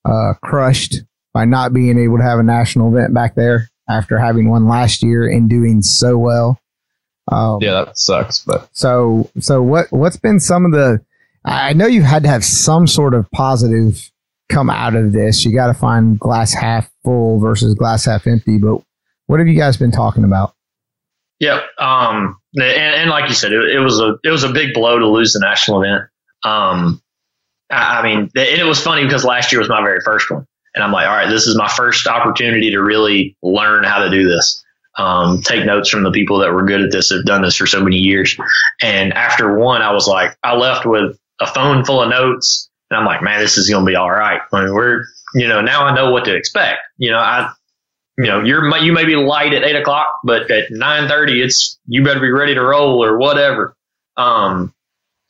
uh, 0.05 0.33
crushed 0.41 0.97
by 1.33 1.45
not 1.45 1.73
being 1.73 1.97
able 1.99 2.17
to 2.17 2.23
have 2.23 2.39
a 2.39 2.43
national 2.43 2.95
event 2.95 3.13
back 3.13 3.35
there 3.35 3.69
after 3.89 4.17
having 4.17 4.49
one 4.49 4.67
last 4.67 5.03
year 5.03 5.29
and 5.29 5.49
doing 5.49 5.81
so 5.81 6.17
well. 6.17 6.59
Um, 7.31 7.59
Yeah, 7.61 7.85
that 7.85 7.97
sucks. 7.97 8.43
But 8.43 8.69
So, 8.73 9.29
so 9.39 9.61
what 9.61 9.91
what's 9.91 10.17
been 10.17 10.39
some 10.39 10.65
of 10.65 10.71
the? 10.71 11.01
I 11.43 11.73
know 11.73 11.87
you've 11.87 12.03
had 12.03 12.23
to 12.23 12.29
have 12.29 12.45
some 12.45 12.85
sort 12.85 13.13
of 13.13 13.29
positive 13.31 14.11
come 14.49 14.69
out 14.69 14.95
of 14.95 15.11
this. 15.13 15.43
You 15.45 15.53
got 15.53 15.67
to 15.67 15.73
find 15.73 16.19
glass 16.19 16.53
half 16.53 16.91
full 17.03 17.39
versus 17.39 17.73
glass 17.73 18.05
half 18.05 18.27
empty. 18.27 18.57
But 18.57 18.81
what 19.27 19.39
have 19.39 19.47
you 19.47 19.57
guys 19.57 19.77
been 19.77 19.91
talking 19.91 20.23
about? 20.23 20.53
Yep. 21.41 21.63
Um, 21.79 22.39
and, 22.55 22.63
and 22.63 23.09
like 23.09 23.27
you 23.27 23.35
said, 23.35 23.51
it, 23.51 23.75
it 23.75 23.79
was 23.79 23.99
a 23.99 24.15
it 24.23 24.29
was 24.29 24.43
a 24.43 24.53
big 24.53 24.73
blow 24.73 24.99
to 24.99 25.07
lose 25.07 25.33
the 25.33 25.39
national 25.39 25.81
event. 25.81 26.03
Um, 26.43 27.01
I, 27.71 27.99
I 27.99 28.03
mean, 28.03 28.29
and 28.35 28.35
it 28.35 28.65
was 28.65 28.79
funny 28.79 29.03
because 29.03 29.25
last 29.25 29.51
year 29.51 29.59
was 29.59 29.67
my 29.67 29.81
very 29.81 30.01
first 30.05 30.29
one, 30.29 30.45
and 30.75 30.83
I'm 30.83 30.91
like, 30.91 31.07
all 31.07 31.15
right, 31.15 31.29
this 31.29 31.47
is 31.47 31.57
my 31.57 31.67
first 31.67 32.07
opportunity 32.07 32.69
to 32.71 32.79
really 32.79 33.35
learn 33.41 33.83
how 33.83 34.03
to 34.03 34.09
do 34.11 34.29
this. 34.29 34.63
Um, 34.97 35.41
take 35.41 35.65
notes 35.65 35.89
from 35.89 36.03
the 36.03 36.11
people 36.11 36.37
that 36.39 36.53
were 36.53 36.63
good 36.63 36.81
at 36.81 36.91
this, 36.91 37.09
have 37.09 37.25
done 37.25 37.41
this 37.41 37.55
for 37.55 37.65
so 37.65 37.81
many 37.81 37.95
years. 37.95 38.37
And 38.81 39.13
after 39.13 39.57
one, 39.57 39.81
I 39.81 39.93
was 39.93 40.05
like, 40.05 40.37
I 40.43 40.55
left 40.55 40.85
with 40.85 41.17
a 41.39 41.47
phone 41.47 41.83
full 41.85 42.03
of 42.03 42.09
notes, 42.09 42.69
and 42.91 42.99
I'm 42.99 43.05
like, 43.05 43.23
man, 43.23 43.39
this 43.39 43.57
is 43.57 43.67
going 43.67 43.83
to 43.83 43.89
be 43.89 43.95
all 43.95 44.11
right. 44.11 44.41
I 44.53 44.63
mean, 44.63 44.73
we're, 44.75 45.05
you 45.33 45.47
know, 45.47 45.61
now 45.61 45.85
I 45.85 45.95
know 45.95 46.11
what 46.11 46.25
to 46.25 46.35
expect. 46.35 46.81
You 46.97 47.09
know, 47.09 47.19
I, 47.19 47.51
you 48.21 48.27
know, 48.27 48.43
you're 48.43 48.77
you 48.77 48.93
may 48.93 49.03
be 49.03 49.15
light 49.15 49.51
at 49.53 49.63
eight 49.63 49.75
o'clock, 49.75 50.19
but 50.23 50.51
at 50.51 50.69
nine 50.69 51.07
thirty, 51.07 51.41
it's 51.41 51.79
you 51.87 52.03
better 52.03 52.19
be 52.19 52.29
ready 52.29 52.53
to 52.53 52.61
roll 52.61 53.03
or 53.03 53.17
whatever. 53.17 53.75
Um, 54.15 54.75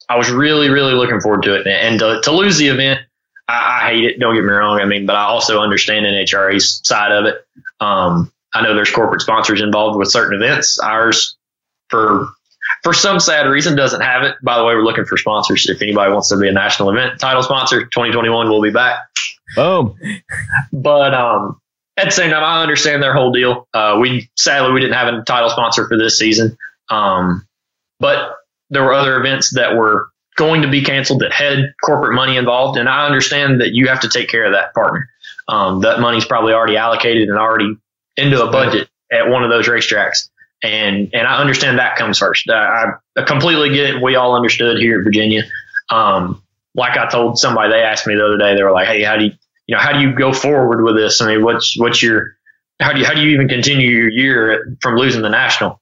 I 0.09 0.17
was 0.17 0.29
really, 0.29 0.69
really 0.69 0.93
looking 0.93 1.21
forward 1.21 1.43
to 1.43 1.55
it, 1.55 1.65
and 1.65 1.99
to, 1.99 2.19
to 2.21 2.31
lose 2.31 2.57
the 2.57 2.67
event, 2.67 2.99
I, 3.47 3.53
I 3.83 3.87
hate 3.91 4.03
it. 4.03 4.19
Don't 4.19 4.35
get 4.35 4.43
me 4.43 4.51
wrong. 4.51 4.81
I 4.81 4.85
mean, 4.85 5.05
but 5.05 5.15
I 5.15 5.23
also 5.23 5.61
understand 5.61 6.05
NHRA's 6.05 6.81
side 6.83 7.13
of 7.13 7.23
it. 7.25 7.35
Um, 7.79 8.29
I 8.53 8.61
know 8.61 8.75
there's 8.75 8.91
corporate 8.91 9.21
sponsors 9.21 9.61
involved 9.61 9.97
with 9.97 10.11
certain 10.11 10.41
events. 10.41 10.77
Ours, 10.79 11.37
for 11.87 12.27
for 12.83 12.91
some 12.91 13.21
sad 13.21 13.47
reason, 13.47 13.77
doesn't 13.77 14.01
have 14.01 14.23
it. 14.23 14.35
By 14.43 14.57
the 14.57 14.65
way, 14.65 14.75
we're 14.75 14.83
looking 14.83 15.05
for 15.05 15.17
sponsors. 15.17 15.69
If 15.69 15.81
anybody 15.81 16.11
wants 16.11 16.27
to 16.27 16.37
be 16.37 16.49
a 16.49 16.51
national 16.51 16.89
event 16.89 17.21
title 17.21 17.41
sponsor, 17.41 17.83
2021 17.85 18.49
we'll 18.49 18.61
be 18.61 18.69
back. 18.69 18.97
boom. 19.55 19.97
But 20.73 21.13
um, 21.13 21.60
at 21.97 22.05
the 22.05 22.11
same 22.11 22.31
time, 22.31 22.43
I 22.43 22.61
understand 22.61 23.03
their 23.03 23.13
whole 23.13 23.31
deal. 23.31 23.67
Uh, 23.73 23.97
we 23.99 24.29
sadly 24.35 24.71
we 24.71 24.79
didn't 24.79 24.95
have 24.95 25.13
a 25.13 25.23
title 25.23 25.49
sponsor 25.49 25.87
for 25.87 25.97
this 25.97 26.17
season, 26.17 26.57
um, 26.89 27.45
but 27.99 28.37
there 28.69 28.83
were 28.83 28.93
other 28.93 29.19
events 29.19 29.53
that 29.55 29.75
were 29.75 30.09
going 30.37 30.61
to 30.61 30.69
be 30.69 30.83
canceled 30.83 31.21
that 31.21 31.33
had 31.33 31.73
corporate 31.83 32.15
money 32.15 32.37
involved, 32.37 32.77
and 32.77 32.87
I 32.87 33.05
understand 33.05 33.61
that 33.61 33.73
you 33.73 33.87
have 33.87 33.99
to 34.01 34.09
take 34.09 34.29
care 34.29 34.45
of 34.45 34.53
that 34.53 34.73
partner. 34.73 35.09
Um, 35.47 35.81
that 35.81 35.99
money's 35.99 36.25
probably 36.25 36.53
already 36.53 36.77
allocated 36.77 37.27
and 37.27 37.37
already 37.37 37.75
into 38.15 38.41
a 38.41 38.51
budget 38.51 38.89
at 39.11 39.27
one 39.27 39.43
of 39.43 39.49
those 39.49 39.67
racetracks, 39.67 40.29
and 40.63 41.09
and 41.13 41.27
I 41.27 41.39
understand 41.39 41.79
that 41.79 41.97
comes 41.97 42.17
first. 42.17 42.49
I, 42.49 42.93
I 43.17 43.21
completely 43.23 43.69
get 43.69 43.95
it. 43.95 44.01
We 44.01 44.15
all 44.15 44.35
understood 44.35 44.77
here 44.79 44.99
in 44.99 45.03
Virginia. 45.03 45.43
Um, 45.89 46.41
like 46.73 46.97
I 46.97 47.09
told 47.09 47.37
somebody, 47.37 47.69
they 47.69 47.83
asked 47.83 48.07
me 48.07 48.15
the 48.15 48.25
other 48.25 48.37
day, 48.37 48.55
they 48.55 48.63
were 48.63 48.71
like, 48.71 48.87
"Hey, 48.87 49.03
how 49.03 49.17
do 49.17 49.25
you, 49.25 49.31
you 49.71 49.77
know, 49.77 49.81
how 49.81 49.93
do 49.93 50.01
you 50.01 50.13
go 50.13 50.33
forward 50.33 50.83
with 50.83 50.97
this? 50.97 51.21
I 51.21 51.27
mean, 51.27 51.45
what's 51.45 51.79
what's 51.79 52.03
your, 52.03 52.35
how 52.81 52.91
do 52.91 52.99
you 52.99 53.05
how 53.05 53.13
do 53.13 53.21
you 53.21 53.29
even 53.29 53.47
continue 53.47 53.89
your 53.89 54.11
year 54.11 54.77
from 54.81 54.97
losing 54.97 55.21
the 55.21 55.29
national?" 55.29 55.79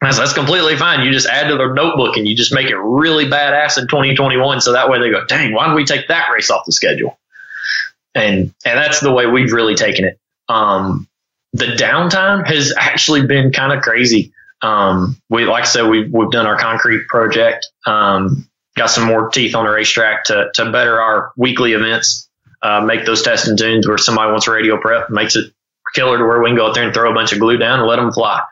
I 0.00 0.12
said, 0.12 0.20
"That's 0.20 0.34
completely 0.34 0.76
fine. 0.76 1.04
You 1.04 1.10
just 1.10 1.26
add 1.26 1.48
to 1.48 1.56
the 1.56 1.66
notebook 1.72 2.16
and 2.16 2.28
you 2.28 2.36
just 2.36 2.54
make 2.54 2.68
it 2.68 2.76
really 2.76 3.24
badass 3.24 3.76
in 3.76 3.88
2021, 3.88 4.60
so 4.60 4.72
that 4.72 4.88
way 4.88 5.00
they 5.00 5.10
go, 5.10 5.24
dang, 5.26 5.52
why 5.52 5.66
did 5.66 5.74
we 5.74 5.84
take 5.84 6.06
that 6.06 6.28
race 6.32 6.48
off 6.48 6.64
the 6.64 6.70
schedule?" 6.70 7.18
And 8.14 8.54
and 8.64 8.78
that's 8.78 9.00
the 9.00 9.10
way 9.10 9.26
we've 9.26 9.52
really 9.52 9.74
taken 9.74 10.04
it. 10.04 10.16
Um, 10.48 11.08
the 11.54 11.66
downtime 11.66 12.46
has 12.46 12.72
actually 12.76 13.26
been 13.26 13.50
kind 13.50 13.72
of 13.72 13.82
crazy. 13.82 14.32
Um, 14.62 15.20
we, 15.28 15.44
like 15.44 15.64
I 15.64 15.66
said, 15.66 15.88
we've, 15.88 16.12
we've 16.12 16.30
done 16.30 16.46
our 16.46 16.56
concrete 16.56 17.08
project, 17.08 17.66
um, 17.84 18.48
got 18.76 18.90
some 18.90 19.06
more 19.06 19.28
teeth 19.28 19.56
on 19.56 19.64
the 19.64 19.70
racetrack 19.72 20.24
to, 20.24 20.50
to 20.54 20.70
better 20.70 21.00
our 21.00 21.32
weekly 21.36 21.72
events, 21.72 22.23
uh, 22.64 22.80
make 22.80 23.04
those 23.04 23.22
test 23.22 23.46
and 23.46 23.58
tunes 23.58 23.86
where 23.86 23.98
somebody 23.98 24.30
wants 24.30 24.48
radial 24.48 24.78
prep, 24.78 25.10
makes 25.10 25.36
it 25.36 25.52
killer 25.94 26.18
to 26.18 26.24
where 26.24 26.42
we 26.42 26.48
can 26.48 26.56
go 26.56 26.66
out 26.66 26.74
there 26.74 26.84
and 26.84 26.94
throw 26.94 27.10
a 27.10 27.14
bunch 27.14 27.32
of 27.32 27.38
glue 27.38 27.58
down 27.58 27.78
and 27.78 27.88
let 27.88 27.96
them 27.96 28.10
fly. 28.10 28.42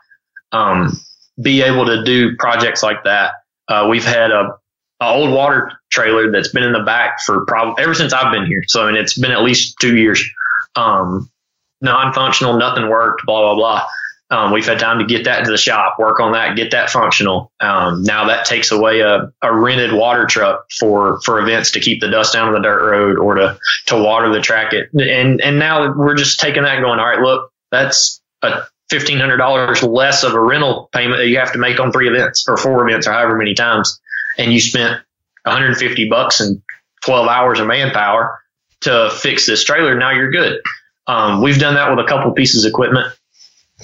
Um, 0.51 0.97
be 1.41 1.63
able 1.63 1.85
to 1.87 2.03
do 2.03 2.35
projects 2.37 2.83
like 2.83 3.03
that. 3.05 3.33
Uh, 3.67 3.87
we've 3.89 4.05
had 4.05 4.31
a, 4.31 4.55
a 5.01 5.05
old 5.05 5.31
water 5.31 5.71
trailer 5.91 6.31
that's 6.31 6.49
been 6.49 6.63
in 6.63 6.73
the 6.73 6.83
back 6.83 7.17
for 7.25 7.43
probably 7.45 7.83
ever 7.83 7.95
since 7.95 8.13
I've 8.13 8.31
been 8.31 8.45
here. 8.45 8.61
So, 8.67 8.83
I 8.83 8.91
mean, 8.91 9.01
it's 9.01 9.17
been 9.17 9.31
at 9.31 9.41
least 9.41 9.77
two 9.81 9.97
years. 9.97 10.23
Um, 10.75 11.29
non-functional, 11.81 12.57
nothing 12.57 12.87
worked, 12.87 13.25
blah, 13.25 13.41
blah, 13.41 13.55
blah. 13.55 13.85
Um, 14.33 14.51
we've 14.51 14.65
had 14.65 14.79
time 14.79 14.97
to 14.97 15.05
get 15.05 15.25
that 15.25 15.39
into 15.39 15.51
the 15.51 15.59
shop, 15.59 15.99
work 15.99 16.19
on 16.19 16.31
that, 16.31 16.55
get 16.55 16.71
that 16.71 16.89
functional. 16.89 17.51
Um, 17.59 18.01
now 18.01 18.25
that 18.25 18.47
takes 18.47 18.71
away 18.71 19.01
a, 19.01 19.31
a 19.43 19.55
rented 19.55 19.93
water 19.93 20.25
truck 20.25 20.65
for, 20.71 21.21
for 21.21 21.39
events 21.39 21.69
to 21.71 21.79
keep 21.79 22.01
the 22.01 22.09
dust 22.09 22.33
down 22.33 22.47
on 22.47 22.55
the 22.55 22.59
dirt 22.59 22.83
road 22.89 23.19
or 23.19 23.35
to, 23.35 23.59
to 23.87 23.95
water 23.95 24.33
the 24.33 24.41
track. 24.41 24.73
It, 24.73 24.89
and, 24.93 25.39
and 25.39 25.59
now 25.59 25.93
we're 25.95 26.15
just 26.15 26.39
taking 26.39 26.63
that 26.63 26.77
and 26.77 26.83
going, 26.83 26.99
all 26.99 27.05
right, 27.05 27.19
look, 27.19 27.51
that's 27.69 28.23
a 28.41 28.63
$1,500 28.91 29.93
less 29.93 30.23
of 30.23 30.33
a 30.33 30.39
rental 30.39 30.89
payment 30.91 31.19
that 31.19 31.27
you 31.27 31.37
have 31.37 31.53
to 31.53 31.59
make 31.59 31.79
on 31.79 31.91
three 31.91 32.09
events 32.09 32.47
or 32.49 32.57
four 32.57 32.87
events 32.87 33.05
or 33.05 33.11
however 33.11 33.35
many 33.35 33.53
times. 33.53 34.01
And 34.39 34.51
you 34.51 34.59
spent 34.59 34.99
150 35.43 36.09
bucks 36.09 36.39
and 36.39 36.59
12 37.05 37.27
hours 37.27 37.59
of 37.59 37.67
manpower 37.67 38.39
to 38.81 39.11
fix 39.11 39.45
this 39.45 39.63
trailer. 39.63 39.95
Now 39.95 40.09
you're 40.09 40.31
good. 40.31 40.59
Um, 41.05 41.43
we've 41.43 41.59
done 41.59 41.75
that 41.75 41.91
with 41.91 42.03
a 42.03 42.07
couple 42.07 42.31
pieces 42.31 42.65
of 42.65 42.69
equipment, 42.69 43.13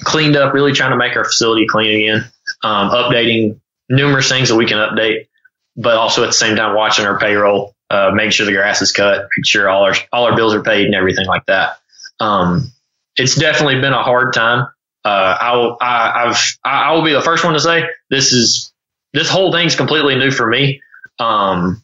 cleaned 0.02 0.36
up, 0.36 0.54
really 0.54 0.72
trying 0.72 0.90
to 0.90 0.96
make 0.96 1.16
our 1.16 1.24
facility 1.24 1.66
clean 1.66 2.02
again, 2.02 2.30
um, 2.62 2.90
updating 2.90 3.60
numerous 3.88 4.28
things 4.28 4.48
that 4.48 4.56
we 4.56 4.66
can 4.66 4.78
update, 4.78 5.28
but 5.76 5.96
also 5.96 6.22
at 6.22 6.26
the 6.26 6.32
same 6.32 6.56
time 6.56 6.74
watching 6.74 7.06
our 7.06 7.18
payroll, 7.18 7.74
uh, 7.90 8.10
making 8.12 8.30
sure 8.30 8.46
the 8.46 8.52
grass 8.52 8.82
is 8.82 8.92
cut, 8.92 9.22
making 9.22 9.44
sure 9.44 9.68
all 9.68 9.84
our 9.84 9.94
all 10.12 10.24
our 10.24 10.36
bills 10.36 10.54
are 10.54 10.62
paid 10.62 10.86
and 10.86 10.94
everything 10.94 11.26
like 11.26 11.44
that. 11.46 11.78
Um, 12.20 12.70
it's 13.16 13.34
definitely 13.34 13.80
been 13.80 13.92
a 13.92 14.02
hard 14.02 14.32
time. 14.32 14.68
Uh, 15.04 15.36
I 15.40 15.56
will 15.56 15.76
I, 15.80 16.26
I've 16.26 16.58
I 16.64 16.82
I 16.82 16.92
will 16.92 17.02
be 17.02 17.12
the 17.12 17.22
first 17.22 17.44
one 17.44 17.54
to 17.54 17.60
say 17.60 17.84
this 18.10 18.32
is 18.32 18.72
this 19.12 19.28
whole 19.28 19.52
thing's 19.52 19.74
completely 19.74 20.16
new 20.16 20.30
for 20.30 20.46
me. 20.46 20.82
Um, 21.18 21.82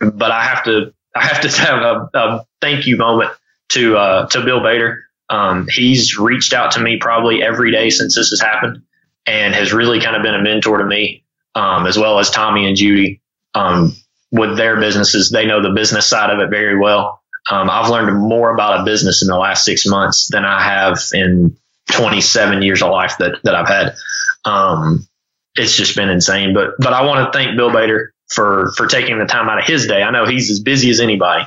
but 0.00 0.30
I 0.30 0.42
have 0.44 0.64
to 0.64 0.92
I 1.14 1.24
have 1.24 1.40
to 1.42 1.48
have 1.60 1.82
a, 1.82 2.10
a 2.14 2.46
thank 2.60 2.86
you 2.86 2.96
moment 2.96 3.30
to 3.70 3.96
uh, 3.96 4.26
to 4.28 4.44
Bill 4.44 4.62
Bader. 4.62 5.05
Um, 5.28 5.66
he's 5.68 6.18
reached 6.18 6.52
out 6.52 6.72
to 6.72 6.80
me 6.80 6.98
probably 6.98 7.42
every 7.42 7.70
day 7.72 7.90
since 7.90 8.14
this 8.14 8.30
has 8.30 8.40
happened, 8.40 8.82
and 9.26 9.54
has 9.54 9.72
really 9.72 10.00
kind 10.00 10.16
of 10.16 10.22
been 10.22 10.34
a 10.34 10.42
mentor 10.42 10.78
to 10.78 10.84
me, 10.84 11.24
um, 11.54 11.86
as 11.86 11.98
well 11.98 12.18
as 12.18 12.30
Tommy 12.30 12.66
and 12.66 12.76
Judy 12.76 13.20
um, 13.54 13.92
with 14.30 14.56
their 14.56 14.78
businesses. 14.78 15.30
They 15.30 15.46
know 15.46 15.62
the 15.62 15.74
business 15.74 16.06
side 16.06 16.30
of 16.30 16.38
it 16.40 16.50
very 16.50 16.78
well. 16.78 17.22
Um, 17.50 17.70
I've 17.70 17.90
learned 17.90 18.18
more 18.18 18.52
about 18.52 18.80
a 18.80 18.84
business 18.84 19.22
in 19.22 19.28
the 19.28 19.36
last 19.36 19.64
six 19.64 19.86
months 19.86 20.28
than 20.28 20.44
I 20.44 20.62
have 20.62 20.98
in 21.12 21.56
27 21.92 22.62
years 22.62 22.82
of 22.82 22.90
life 22.90 23.16
that 23.18 23.38
that 23.44 23.54
I've 23.54 23.68
had. 23.68 23.96
Um, 24.44 25.06
it's 25.54 25.76
just 25.76 25.96
been 25.96 26.08
insane. 26.08 26.54
But 26.54 26.70
but 26.78 26.92
I 26.92 27.04
want 27.04 27.32
to 27.32 27.36
thank 27.36 27.56
Bill 27.56 27.72
Bader 27.72 28.12
for 28.28 28.72
for 28.76 28.86
taking 28.86 29.18
the 29.18 29.26
time 29.26 29.48
out 29.48 29.58
of 29.58 29.64
his 29.64 29.86
day. 29.86 30.02
I 30.02 30.10
know 30.10 30.26
he's 30.26 30.50
as 30.50 30.60
busy 30.60 30.90
as 30.90 31.00
anybody. 31.00 31.44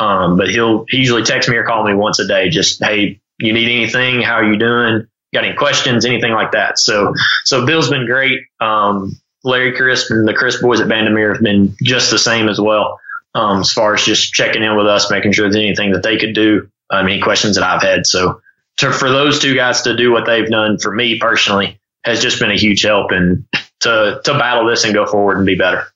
Um, 0.00 0.38
but 0.38 0.48
he'll 0.48 0.86
he 0.88 0.96
usually 0.96 1.22
text 1.22 1.48
me 1.48 1.56
or 1.56 1.64
call 1.64 1.84
me 1.84 1.94
once 1.94 2.18
a 2.18 2.26
day. 2.26 2.48
Just 2.48 2.82
hey, 2.82 3.20
you 3.38 3.52
need 3.52 3.70
anything? 3.70 4.22
How 4.22 4.34
are 4.34 4.50
you 4.50 4.58
doing? 4.58 5.06
Got 5.32 5.44
any 5.44 5.54
questions? 5.54 6.04
Anything 6.04 6.32
like 6.32 6.52
that? 6.52 6.78
So 6.78 7.14
so 7.44 7.66
Bill's 7.66 7.90
been 7.90 8.06
great. 8.06 8.40
Um, 8.60 9.12
Larry 9.44 9.76
Crisp 9.76 10.10
and 10.10 10.26
the 10.26 10.34
Crisp 10.34 10.62
boys 10.62 10.80
at 10.80 10.88
Vandermeer 10.88 11.34
have 11.34 11.42
been 11.42 11.76
just 11.82 12.10
the 12.10 12.18
same 12.18 12.48
as 12.48 12.60
well. 12.60 12.98
Um, 13.34 13.60
as 13.60 13.70
far 13.70 13.94
as 13.94 14.02
just 14.02 14.32
checking 14.32 14.64
in 14.64 14.76
with 14.76 14.86
us, 14.86 15.10
making 15.10 15.32
sure 15.32 15.44
there's 15.44 15.62
anything 15.62 15.92
that 15.92 16.02
they 16.02 16.16
could 16.18 16.34
do. 16.34 16.68
Um, 16.90 17.06
any 17.06 17.20
questions 17.20 17.54
that 17.54 17.62
I've 17.62 17.82
had. 17.82 18.06
So 18.06 18.40
to 18.78 18.90
for 18.92 19.10
those 19.10 19.38
two 19.38 19.54
guys 19.54 19.82
to 19.82 19.96
do 19.96 20.10
what 20.10 20.26
they've 20.26 20.48
done 20.48 20.78
for 20.78 20.92
me 20.92 21.18
personally 21.18 21.78
has 22.04 22.22
just 22.22 22.40
been 22.40 22.50
a 22.50 22.56
huge 22.56 22.82
help 22.82 23.10
and 23.12 23.44
to 23.80 24.20
to 24.24 24.32
battle 24.32 24.66
this 24.66 24.84
and 24.84 24.94
go 24.94 25.06
forward 25.06 25.36
and 25.36 25.46
be 25.46 25.56
better. 25.56 25.86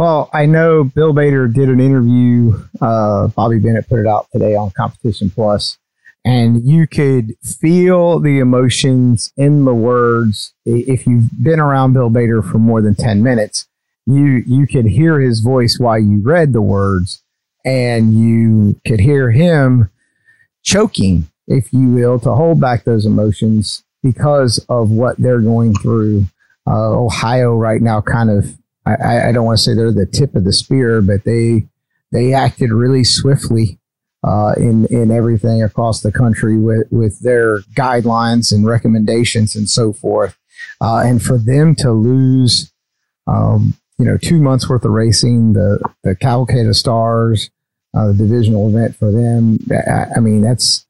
Well, 0.00 0.30
I 0.32 0.46
know 0.46 0.82
Bill 0.82 1.12
Bader 1.12 1.46
did 1.46 1.68
an 1.68 1.78
interview. 1.78 2.58
Uh, 2.80 3.26
Bobby 3.28 3.58
Bennett 3.58 3.86
put 3.86 3.98
it 3.98 4.06
out 4.06 4.28
today 4.32 4.54
on 4.54 4.70
Competition 4.70 5.28
Plus, 5.28 5.76
and 6.24 6.66
you 6.66 6.86
could 6.86 7.34
feel 7.42 8.18
the 8.18 8.38
emotions 8.38 9.30
in 9.36 9.66
the 9.66 9.74
words. 9.74 10.54
If 10.64 11.06
you've 11.06 11.28
been 11.42 11.60
around 11.60 11.92
Bill 11.92 12.08
Bader 12.08 12.40
for 12.40 12.56
more 12.56 12.80
than 12.80 12.94
ten 12.94 13.22
minutes, 13.22 13.68
you 14.06 14.42
you 14.46 14.66
could 14.66 14.86
hear 14.86 15.20
his 15.20 15.40
voice 15.40 15.76
while 15.78 15.98
you 15.98 16.22
read 16.22 16.54
the 16.54 16.62
words, 16.62 17.22
and 17.66 18.14
you 18.14 18.80
could 18.86 19.00
hear 19.00 19.32
him 19.32 19.90
choking, 20.62 21.28
if 21.46 21.74
you 21.74 21.90
will, 21.90 22.18
to 22.20 22.32
hold 22.32 22.58
back 22.58 22.84
those 22.84 23.04
emotions 23.04 23.84
because 24.02 24.64
of 24.70 24.90
what 24.90 25.18
they're 25.18 25.42
going 25.42 25.74
through. 25.74 26.24
Uh, 26.66 26.90
Ohio 26.90 27.54
right 27.54 27.82
now, 27.82 28.00
kind 28.00 28.30
of 28.30 28.56
I- 29.00 29.28
I, 29.28 29.32
don't 29.32 29.44
want 29.44 29.58
to 29.58 29.62
say 29.62 29.74
they're 29.74 29.92
the 29.92 30.06
tip 30.06 30.34
of 30.34 30.44
the 30.44 30.52
spear, 30.52 31.02
but 31.02 31.24
they 31.24 31.66
they 32.12 32.32
acted 32.32 32.70
really 32.70 33.04
swiftly 33.04 33.78
uh, 34.26 34.54
in 34.56 34.86
in 34.86 35.10
everything 35.10 35.62
across 35.62 36.02
the 36.02 36.12
country 36.12 36.58
with 36.58 36.86
with 36.90 37.20
their 37.20 37.60
guidelines 37.74 38.52
and 38.52 38.66
recommendations 38.66 39.54
and 39.56 39.68
so 39.68 39.92
forth. 39.92 40.36
Uh, 40.80 41.02
and 41.04 41.22
for 41.22 41.38
them 41.38 41.74
to 41.74 41.92
lose, 41.92 42.72
um, 43.26 43.74
you 43.98 44.04
know, 44.04 44.16
two 44.16 44.40
months 44.40 44.68
worth 44.68 44.84
of 44.84 44.92
racing, 44.92 45.54
the 45.54 45.78
the 46.04 46.14
Cavalcade 46.14 46.66
of 46.66 46.76
Stars, 46.76 47.50
uh, 47.94 48.08
the 48.08 48.14
divisional 48.14 48.68
event 48.68 48.96
for 48.96 49.10
them. 49.10 49.58
I, 49.70 50.06
I 50.16 50.20
mean, 50.20 50.42
that's 50.42 50.86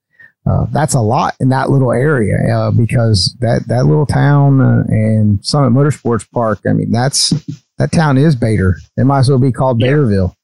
uh, 0.46 0.66
that's 0.72 0.94
a 0.94 1.01
lot 1.01 1.34
in 1.38 1.51
that 1.51 1.70
little 1.70 1.92
area 1.92 2.57
uh, 2.57 2.70
because 2.70 3.36
that 3.40 3.68
that 3.68 3.86
little 3.86 4.07
town 4.07 4.61
uh, 4.61 4.84
and 4.88 5.44
Summit 5.44 5.70
Motorsports 5.70 6.28
Park. 6.30 6.61
I 6.68 6.72
mean, 6.72 6.90
that's 6.90 7.32
that 7.81 7.91
town 7.93 8.16
is 8.18 8.37
Bader. 8.37 8.76
It 8.97 9.05
might 9.05 9.20
as 9.20 9.28
well 9.28 9.39
be 9.41 9.51
called 9.53 9.81
Yeah. 9.81 9.89
Baderville. 9.89 10.35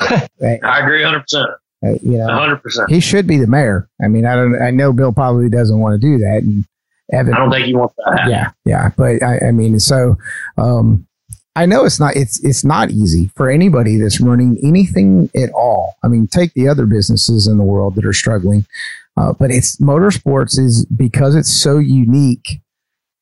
I 0.00 0.80
agree 0.80 1.02
100. 1.02 1.20
percent 1.22 1.48
you 2.02 2.18
know, 2.18 2.26
100. 2.26 2.56
percent 2.62 2.90
he 2.90 3.00
should 3.00 3.26
be 3.26 3.38
the 3.38 3.46
mayor. 3.46 3.88
I 4.02 4.08
mean, 4.08 4.24
I 4.24 4.36
don't. 4.36 4.60
I 4.62 4.70
know 4.70 4.92
Bill 4.92 5.12
probably 5.12 5.48
doesn't 5.48 5.78
want 5.80 6.00
to 6.00 6.06
do 6.06 6.18
that, 6.18 6.42
and 6.42 6.64
Evan. 7.12 7.34
I 7.34 7.38
don't 7.38 7.50
think 7.50 7.66
you 7.66 7.76
want 7.78 7.92
that. 8.06 8.26
yeah, 8.28 8.50
yeah, 8.64 8.90
but 8.96 9.22
I, 9.22 9.48
I 9.48 9.50
mean, 9.50 9.78
so 9.78 10.16
um, 10.56 11.06
I 11.56 11.66
know 11.66 11.84
it's 11.84 12.00
not. 12.00 12.16
It's 12.16 12.42
it's 12.42 12.64
not 12.64 12.90
easy 12.90 13.30
for 13.36 13.50
anybody 13.50 13.96
that's 13.98 14.20
running 14.20 14.58
anything 14.64 15.30
at 15.36 15.50
all. 15.52 15.94
I 16.02 16.08
mean, 16.08 16.26
take 16.26 16.54
the 16.54 16.68
other 16.68 16.86
businesses 16.86 17.46
in 17.46 17.58
the 17.58 17.64
world 17.64 17.94
that 17.96 18.06
are 18.06 18.12
struggling, 18.14 18.66
uh, 19.18 19.34
but 19.34 19.50
it's 19.50 19.76
motorsports 19.76 20.58
is 20.58 20.86
because 20.86 21.34
it's 21.34 21.52
so 21.52 21.76
unique, 21.78 22.60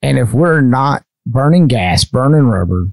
and 0.03 0.19
if 0.19 0.33
we're 0.33 0.61
not 0.61 1.03
burning 1.27 1.67
gas, 1.67 2.05
burning 2.05 2.47
rubber, 2.47 2.87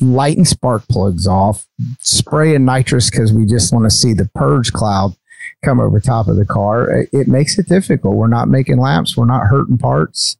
lighting 0.00 0.44
spark 0.44 0.86
plugs 0.88 1.26
off, 1.26 1.66
spraying 2.00 2.64
nitrous 2.64 3.10
because 3.10 3.32
we 3.32 3.46
just 3.46 3.72
want 3.72 3.84
to 3.84 3.90
see 3.90 4.12
the 4.12 4.28
purge 4.34 4.72
cloud 4.72 5.14
come 5.64 5.80
over 5.80 6.00
top 6.00 6.28
of 6.28 6.36
the 6.36 6.44
car, 6.44 7.06
it, 7.12 7.28
makes 7.28 7.58
it 7.58 7.66
difficult. 7.68 8.16
We're 8.16 8.26
not 8.26 8.48
making 8.48 8.78
laps. 8.78 9.16
We're 9.16 9.26
not 9.26 9.46
hurting 9.46 9.78
parts. 9.78 10.36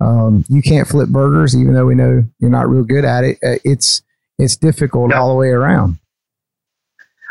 Um, 0.00 0.44
you 0.48 0.62
can't 0.62 0.86
flip 0.86 1.08
burgers, 1.08 1.56
even 1.56 1.74
though 1.74 1.86
we 1.86 1.94
know 1.94 2.24
you're 2.38 2.50
not 2.50 2.68
real 2.68 2.84
good 2.84 3.04
at 3.04 3.24
it. 3.24 3.38
Uh, 3.44 3.56
it's 3.64 4.02
it's 4.38 4.56
difficult 4.56 5.10
Yeah. 5.10 5.20
all 5.20 5.28
the 5.30 5.34
way 5.34 5.48
around. 5.48 5.98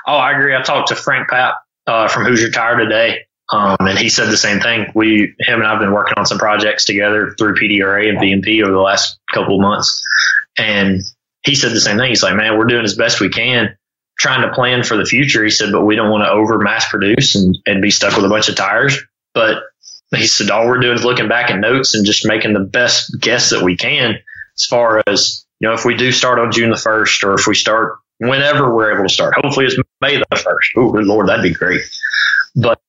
Oh, 0.06 0.16
I 0.18 0.32
agree. 0.32 0.56
I 0.56 0.62
talked 0.62 0.90
to 0.90 0.96
Frank 0.96 1.30
Papp 1.30 1.54
uh, 1.86 2.08
from 2.08 2.26
Hoosier 2.26 2.50
Tire 2.50 2.78
today, 2.78 3.26
um, 3.52 3.78
and 3.80 3.98
he 3.98 4.10
said 4.10 4.28
the 4.30 4.38
same 4.38 4.60
thing. 4.60 4.92
We, 4.96 5.34
him 5.40 5.60
and 5.60 5.64
I 5.68 5.72
have 5.72 5.80
been 5.80 5.94
working 5.94 6.16
on 6.18 6.26
some 6.26 6.38
projects 6.38 6.84
together 6.86 7.34
through 7.38 7.56
PDRA 7.56 8.10
and 8.10 8.18
VMP 8.18 8.62
over 8.64 8.72
the 8.74 8.80
last 8.80 9.20
couple 9.34 9.56
of 9.56 9.62
months, 9.62 10.04
and 10.58 11.02
he 11.48 11.56
said 11.56 11.72
the 11.72 11.82
same 11.82 11.98
thing. 11.98 12.10
He's 12.10 12.24
like, 12.24 12.36
"Man, 12.36 12.58
we're 12.58 12.66
doing 12.66 12.84
as 12.84 12.96
best 12.96 13.20
we 13.20 13.30
can, 13.30 13.76
trying 14.20 14.48
to 14.48 14.54
plan 14.54 14.84
for 14.84 14.98
the 14.98 15.06
future." 15.06 15.44
He 15.44 15.50
said, 15.50 15.72
"But 15.72 15.86
we 15.86 15.96
don't 15.96 16.12
want 16.12 16.24
to 16.24 16.30
over 16.30 16.60
mass 16.60 16.88
produce 16.90 17.36
and, 17.36 17.58
and 17.66 17.82
be 17.82 17.92
stuck 17.92 18.16
with 18.16 18.26
a 18.26 18.30
bunch 18.30 18.50
of 18.50 18.56
tires." 18.56 18.98
But 19.34 19.64
he 20.16 20.28
said, 20.28 20.52
"All 20.52 20.68
we're 20.68 20.80
doing 20.80 20.96
is 20.96 21.06
looking 21.06 21.28
back 21.28 21.50
at 21.50 21.60
notes 21.60 21.96
and 21.96 22.06
just 22.06 22.28
making 22.28 22.54
the 22.54 22.60
best 22.60 23.16
guess 23.20 23.50
that 23.50 23.64
we 23.64 23.76
can 23.76 24.16
as 24.56 24.66
far 24.66 25.02
as." 25.08 25.44
You 25.60 25.70
know, 25.70 25.74
if 25.74 25.86
we 25.86 25.96
do 25.96 26.12
start 26.12 26.38
on 26.38 26.52
June 26.52 26.70
the 26.70 26.78
first, 26.78 27.24
or 27.24 27.34
if 27.34 27.48
we 27.48 27.56
start 27.56 27.98
whenever 28.20 28.74
we're 28.74 28.94
able 28.94 29.08
to 29.08 29.14
start. 29.14 29.34
Hopefully 29.38 29.66
it's 29.66 29.78
May 30.02 30.18
the 30.18 30.36
first. 30.36 30.72
Oh, 30.76 30.92
good 30.92 31.06
lord, 31.06 31.28
that'd 31.28 31.44
be 31.44 31.54
great. 31.54 31.82
But 32.56 32.80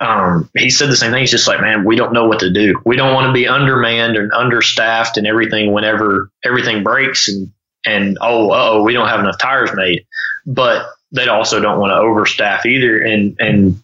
um, 0.00 0.50
he 0.56 0.70
said 0.70 0.88
the 0.88 0.96
same 0.96 1.12
thing. 1.12 1.20
He's 1.20 1.30
just 1.30 1.46
like, 1.46 1.60
man, 1.60 1.84
we 1.84 1.94
don't 1.94 2.12
know 2.12 2.26
what 2.26 2.40
to 2.40 2.50
do. 2.50 2.80
We 2.84 2.96
don't 2.96 3.12
want 3.12 3.26
to 3.26 3.32
be 3.32 3.46
undermanned 3.46 4.16
and 4.16 4.32
understaffed 4.32 5.18
and 5.18 5.26
everything 5.26 5.72
whenever 5.72 6.30
everything 6.44 6.82
breaks 6.82 7.28
and 7.28 7.52
and 7.84 8.18
oh, 8.20 8.50
oh, 8.52 8.82
we 8.82 8.92
don't 8.92 9.08
have 9.08 9.20
enough 9.20 9.38
tires 9.38 9.70
made. 9.74 10.06
But 10.46 10.86
they 11.12 11.28
also 11.28 11.60
don't 11.60 11.78
want 11.78 11.90
to 11.90 11.96
overstaff 11.96 12.64
either 12.64 12.98
and 12.98 13.36
and 13.38 13.82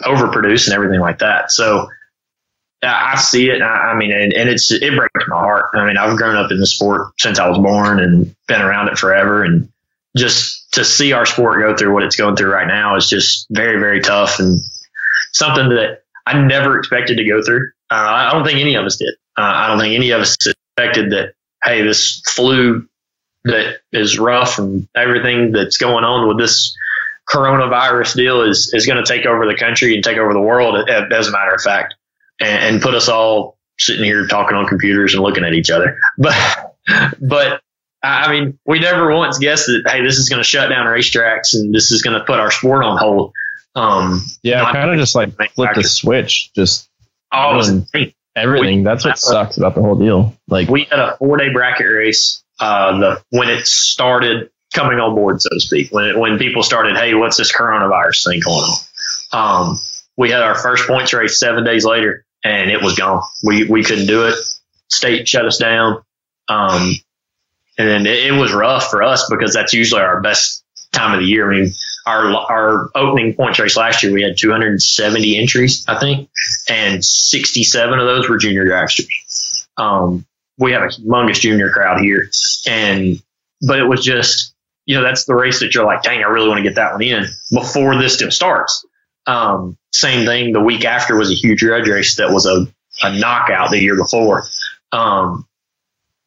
overproduce 0.00 0.66
and 0.66 0.74
everything 0.74 1.00
like 1.00 1.18
that. 1.18 1.50
So 1.50 1.88
I 2.84 3.16
see 3.16 3.50
it. 3.50 3.62
I 3.62 3.90
I 3.90 3.94
mean, 3.96 4.12
and, 4.12 4.32
and 4.32 4.48
it's 4.48 4.70
it 4.70 4.96
breaks 4.96 5.28
my 5.28 5.38
heart. 5.38 5.70
I 5.74 5.86
mean, 5.86 5.96
I've 5.96 6.16
grown 6.16 6.36
up 6.36 6.52
in 6.52 6.58
the 6.58 6.66
sport 6.66 7.08
since 7.18 7.40
I 7.40 7.48
was 7.48 7.58
born 7.58 7.98
and 7.98 8.34
been 8.46 8.62
around 8.62 8.88
it 8.88 8.98
forever, 8.98 9.42
and 9.42 9.72
just 10.16 10.72
to 10.72 10.84
see 10.84 11.12
our 11.12 11.26
sport 11.26 11.60
go 11.60 11.76
through 11.76 11.92
what 11.92 12.04
it's 12.04 12.16
going 12.16 12.36
through 12.36 12.52
right 12.52 12.66
now 12.66 12.96
is 12.96 13.08
just 13.08 13.46
very, 13.50 13.80
very 13.80 14.00
tough 14.00 14.38
and 14.38 14.60
something 15.32 15.68
that 15.70 16.02
I 16.26 16.40
never 16.40 16.78
expected 16.78 17.16
to 17.16 17.24
go 17.24 17.42
through. 17.42 17.70
Uh, 17.90 17.94
I 17.94 18.32
don't 18.32 18.44
think 18.44 18.60
any 18.60 18.74
of 18.74 18.84
us 18.84 18.96
did. 18.96 19.14
Uh, 19.36 19.42
I 19.42 19.68
don't 19.68 19.78
think 19.78 19.94
any 19.94 20.10
of 20.10 20.20
us 20.20 20.36
expected 20.46 21.10
that. 21.12 21.34
Hey, 21.62 21.82
this 21.82 22.20
flu 22.28 22.88
that 23.44 23.78
is 23.92 24.18
rough 24.18 24.58
and 24.58 24.88
everything 24.96 25.52
that's 25.52 25.76
going 25.76 26.04
on 26.04 26.28
with 26.28 26.38
this 26.38 26.76
coronavirus 27.28 28.16
deal 28.16 28.42
is 28.42 28.72
is 28.74 28.86
going 28.86 29.02
to 29.02 29.08
take 29.08 29.26
over 29.26 29.46
the 29.46 29.56
country 29.56 29.94
and 29.94 30.02
take 30.02 30.18
over 30.18 30.32
the 30.32 30.40
world. 30.40 30.88
As 30.88 31.28
a 31.28 31.30
matter 31.30 31.54
of 31.54 31.60
fact 31.60 31.94
and, 32.40 32.74
and 32.74 32.82
put 32.82 32.94
us 32.94 33.08
all 33.08 33.58
sitting 33.78 34.04
here 34.04 34.26
talking 34.26 34.56
on 34.56 34.66
computers 34.66 35.14
and 35.14 35.22
looking 35.22 35.44
at 35.44 35.54
each 35.54 35.70
other. 35.70 35.98
But, 36.18 36.76
but 37.20 37.62
I 38.02 38.24
I 38.24 38.32
mean, 38.32 38.58
we 38.66 38.80
never 38.80 39.14
once 39.14 39.38
guessed 39.38 39.66
that, 39.66 39.84
hey, 39.86 40.02
this 40.02 40.18
is 40.18 40.28
going 40.28 40.40
to 40.40 40.48
shut 40.48 40.68
down 40.68 40.86
racetracks 40.86 41.54
and 41.54 41.72
this 41.72 41.92
is 41.92 42.02
going 42.02 42.18
to 42.18 42.24
put 42.24 42.40
our 42.40 42.50
sport 42.50 42.84
on 42.84 42.98
hold. 42.98 43.32
Um, 43.74 44.22
Yeah, 44.42 44.70
kind 44.72 44.90
of 44.90 44.98
just 44.98 45.14
like 45.14 45.34
flip 45.54 45.74
the 45.74 45.84
switch, 45.84 46.52
just 46.54 46.88
oh, 47.32 47.52
it 47.54 47.56
was 47.56 47.68
Everyone- 47.68 47.86
insane. 47.94 48.14
everything. 48.36 48.82
That's 48.84 49.04
what 49.04 49.18
sucks 49.18 49.56
about 49.56 49.74
the 49.74 49.80
whole 49.82 49.94
deal. 49.96 50.36
Like, 50.48 50.68
we 50.68 50.84
had 50.84 50.98
a 50.98 51.16
four 51.18 51.36
day 51.38 51.48
bracket 51.50 51.86
race 51.88 52.42
uh, 52.60 52.98
the 52.98 53.22
when 53.30 53.48
it 53.48 53.66
started 53.66 54.50
coming 54.74 54.98
on 54.98 55.14
board, 55.14 55.40
so 55.42 55.48
to 55.50 55.60
speak. 55.60 55.90
When 55.92 56.04
it, 56.04 56.18
when 56.18 56.38
people 56.38 56.62
started, 56.62 56.96
hey, 56.96 57.14
what's 57.14 57.36
this 57.36 57.50
coronavirus 57.54 58.24
thing 58.26 58.40
going 58.44 58.62
on? 58.62 58.78
Um, 59.70 59.78
we 60.16 60.30
had 60.30 60.42
our 60.42 60.54
first 60.54 60.86
points 60.86 61.12
race 61.14 61.38
seven 61.40 61.64
days 61.64 61.84
later, 61.86 62.24
and 62.44 62.70
it 62.70 62.82
was 62.82 62.94
gone. 62.96 63.22
We 63.42 63.64
we 63.64 63.82
couldn't 63.82 64.06
do 64.06 64.26
it. 64.26 64.34
State 64.88 65.26
shut 65.26 65.46
us 65.46 65.56
down, 65.56 66.02
um, 66.48 66.92
and 67.78 67.88
then 67.88 68.06
it, 68.06 68.26
it 68.26 68.32
was 68.32 68.52
rough 68.52 68.90
for 68.90 69.02
us 69.02 69.26
because 69.30 69.54
that's 69.54 69.72
usually 69.72 70.02
our 70.02 70.20
best 70.20 70.62
time 70.92 71.14
of 71.14 71.20
the 71.20 71.26
year. 71.26 71.50
I 71.50 71.56
mean, 71.56 71.72
our 72.06 72.34
our 72.34 72.90
opening 72.94 73.34
point 73.34 73.58
race 73.58 73.76
last 73.76 74.02
year, 74.02 74.12
we 74.12 74.22
had 74.22 74.36
270 74.36 75.38
entries, 75.38 75.84
I 75.88 75.98
think, 75.98 76.28
and 76.68 77.04
67 77.04 77.98
of 77.98 78.06
those 78.06 78.28
were 78.28 78.38
junior 78.38 78.64
dragsters. 78.64 79.66
Um, 79.76 80.26
we 80.58 80.72
have 80.72 80.82
a 80.82 80.86
humongous 80.86 81.40
junior 81.40 81.70
crowd 81.70 82.00
here, 82.00 82.30
and 82.66 83.22
but 83.66 83.78
it 83.78 83.84
was 83.84 84.04
just 84.04 84.54
you 84.86 84.96
know 84.96 85.02
that's 85.02 85.24
the 85.24 85.34
race 85.34 85.60
that 85.60 85.74
you're 85.74 85.84
like, 85.84 86.02
dang, 86.02 86.22
I 86.22 86.28
really 86.28 86.48
want 86.48 86.58
to 86.58 86.64
get 86.64 86.76
that 86.76 86.92
one 86.92 87.02
in 87.02 87.26
before 87.52 87.96
this 87.96 88.14
still 88.14 88.30
starts. 88.30 88.84
Um, 89.26 89.76
same 89.92 90.26
thing. 90.26 90.52
The 90.52 90.60
week 90.60 90.84
after 90.84 91.16
was 91.16 91.30
a 91.30 91.34
huge 91.34 91.60
judge 91.60 91.88
race 91.88 92.16
that 92.16 92.30
was 92.30 92.46
a, 92.46 92.66
a 93.06 93.18
knockout 93.18 93.70
the 93.70 93.78
year 93.78 93.96
before. 93.96 94.44
Um, 94.90 95.46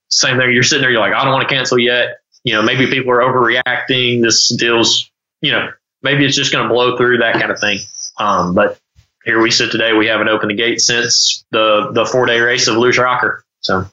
same 0.09 0.37
thing. 0.37 0.51
You're 0.51 0.63
sitting 0.63 0.81
there, 0.81 0.91
you're 0.91 1.01
like, 1.01 1.13
I 1.13 1.23
don't 1.23 1.33
want 1.33 1.47
to 1.47 1.53
cancel 1.53 1.79
yet. 1.79 2.19
You 2.43 2.53
know, 2.53 2.61
maybe 2.61 2.87
people 2.87 3.11
are 3.11 3.19
overreacting. 3.19 4.21
This 4.21 4.55
deal's, 4.55 5.09
you 5.41 5.51
know, 5.51 5.69
maybe 6.01 6.25
it's 6.25 6.35
just 6.35 6.51
going 6.51 6.67
to 6.67 6.73
blow 6.73 6.97
through 6.97 7.19
that 7.19 7.33
kind 7.35 7.51
of 7.51 7.59
thing. 7.59 7.79
Um, 8.19 8.53
but 8.55 8.79
here 9.23 9.41
we 9.41 9.51
sit 9.51 9.71
today. 9.71 9.93
We 9.93 10.07
haven't 10.07 10.29
opened 10.29 10.51
the 10.51 10.55
gate 10.55 10.81
since 10.81 11.45
the 11.51 11.91
the 11.93 12.05
four 12.05 12.25
day 12.25 12.39
race 12.39 12.67
of 12.67 12.77
Luce 12.77 12.97
Rocker. 12.97 13.43
So, 13.61 13.85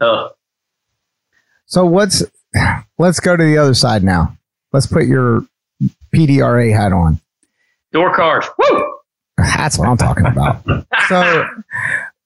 uh, 0.00 0.28
So 1.66 1.86
what's 1.86 2.22
let's 2.98 3.20
go 3.20 3.36
to 3.36 3.42
the 3.44 3.58
other 3.58 3.74
side 3.74 4.02
now. 4.02 4.36
Let's 4.72 4.86
put 4.86 5.06
your 5.06 5.46
PDRA 6.14 6.74
hat 6.74 6.92
on. 6.92 7.20
door 7.92 8.14
cars. 8.14 8.44
Woo! 8.58 8.94
That's 9.36 9.78
what 9.78 9.88
I'm 9.88 9.96
talking 9.96 10.26
about. 10.26 10.64
So 11.08 11.46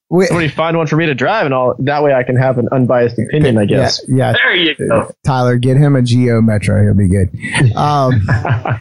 we, 0.09 0.25
somebody 0.25 0.47
find 0.47 0.75
one 0.77 0.87
for 0.87 0.95
me 0.95 1.05
to 1.05 1.13
drive, 1.13 1.45
and 1.45 1.53
all 1.53 1.75
that 1.79 2.03
way 2.03 2.13
I 2.13 2.23
can 2.23 2.35
have 2.35 2.57
an 2.57 2.67
unbiased 2.71 3.19
opinion. 3.19 3.57
I 3.57 3.65
guess. 3.65 4.01
Yeah, 4.07 4.33
There 4.33 4.55
you 4.55 4.75
go. 4.75 5.11
Tyler, 5.23 5.57
get 5.57 5.77
him 5.77 5.95
a 5.95 6.01
Geo 6.01 6.41
Metro. 6.41 6.81
He'll 6.83 6.93
be 6.95 7.07
good. 7.07 7.29
Um, 7.75 8.21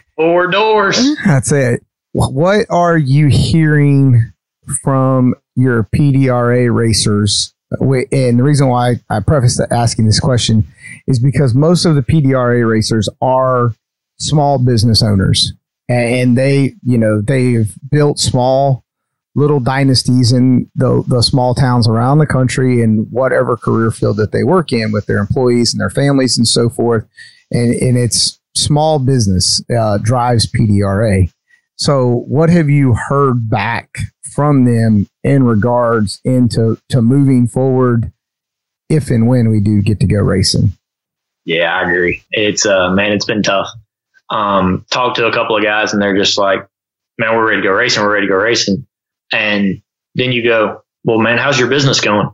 Four 0.17 0.49
doors. 0.49 1.17
that's 1.25 1.53
it. 1.53 1.83
what 2.13 2.67
are 2.71 2.97
you 2.97 3.29
hearing 3.29 4.33
from 4.83 5.35
your 5.55 5.85
PDRA 5.95 6.75
racers? 6.75 7.55
And 7.81 8.39
the 8.39 8.43
reason 8.43 8.69
why 8.69 8.97
I 9.11 9.21
preface 9.21 9.61
asking 9.71 10.07
this 10.07 10.21
question 10.21 10.67
is 11.07 11.19
because 11.19 11.55
most 11.55 11.85
of 11.85 11.95
the 11.95 12.03
PDRA 12.03 12.69
racers 12.69 13.09
are 13.21 13.75
small 14.19 14.59
business 14.59 15.03
owners 15.03 15.53
and 15.89 16.37
they, 16.37 16.75
you 16.83 16.99
know, 16.99 17.21
they've 17.21 17.73
built 17.91 18.19
small 18.19 18.85
little 19.39 19.61
dynasties 19.61 20.33
in 20.33 20.69
the, 20.75 21.05
the 21.07 21.23
small 21.23 21.55
towns 21.55 21.87
around 21.87 22.19
the 22.19 22.27
country 22.27 22.83
in 22.83 23.07
whatever 23.11 23.57
career 23.57 23.91
field 23.91 24.17
that 24.17 24.33
they 24.33 24.43
work 24.43 24.73
in 24.73 24.91
with 24.91 25.07
their 25.07 25.19
employees 25.19 25.73
and 25.73 25.81
their 25.81 25.91
families 25.91 26.37
and 26.37 26.47
so 26.47 26.69
forth. 26.69 27.07
And, 27.51 27.73
and 27.75 27.97
it's 27.97 28.41
small 28.57 28.99
business 28.99 29.63
uh, 29.71 29.99
drives 29.99 30.51
PDRA. 30.51 31.33
So, 31.77 32.25
what 32.27 32.51
have 32.51 32.69
you 32.69 32.95
heard 32.95 33.49
back 33.49 33.99
from 34.35 34.65
them 34.65 35.09
in 35.23 35.45
regards 35.45 36.21
into 36.25 36.77
to 36.89 37.01
moving 37.01 37.47
forward 37.47 38.13
if 38.89 39.11
and 39.11 39.29
when 39.29 39.49
we 39.49 39.61
do 39.61 39.81
get 39.81 40.01
to 40.01 40.07
go 40.07 40.19
racing? 40.19 40.73
Yeah, 41.45 41.73
I 41.73 41.89
agree. 41.89 42.25
It's 42.33 42.67
uh 42.67 42.91
man, 42.91 43.13
it's 43.13 43.25
been 43.25 43.45
tough. 43.45 43.69
Um, 44.31 44.85
talked 44.91 45.17
to 45.17 45.27
a 45.27 45.33
couple 45.33 45.57
of 45.57 45.63
guys 45.63 45.93
and 45.93 46.03
they're 46.03 46.17
just 46.17 46.37
like, 46.37 46.67
man, 47.17 47.37
we're 47.37 47.49
ready 47.49 47.63
to 47.63 47.69
go 47.69 47.73
racing. 47.73 48.03
We're 48.03 48.13
ready 48.13 48.27
to 48.27 48.33
go 48.33 48.37
racing. 48.37 48.87
And 49.33 49.83
then 50.15 50.33
you 50.33 50.43
go, 50.43 50.83
well, 51.05 51.19
man, 51.19 51.39
how's 51.39 51.59
your 51.59 51.69
business 51.69 52.01
going? 52.01 52.31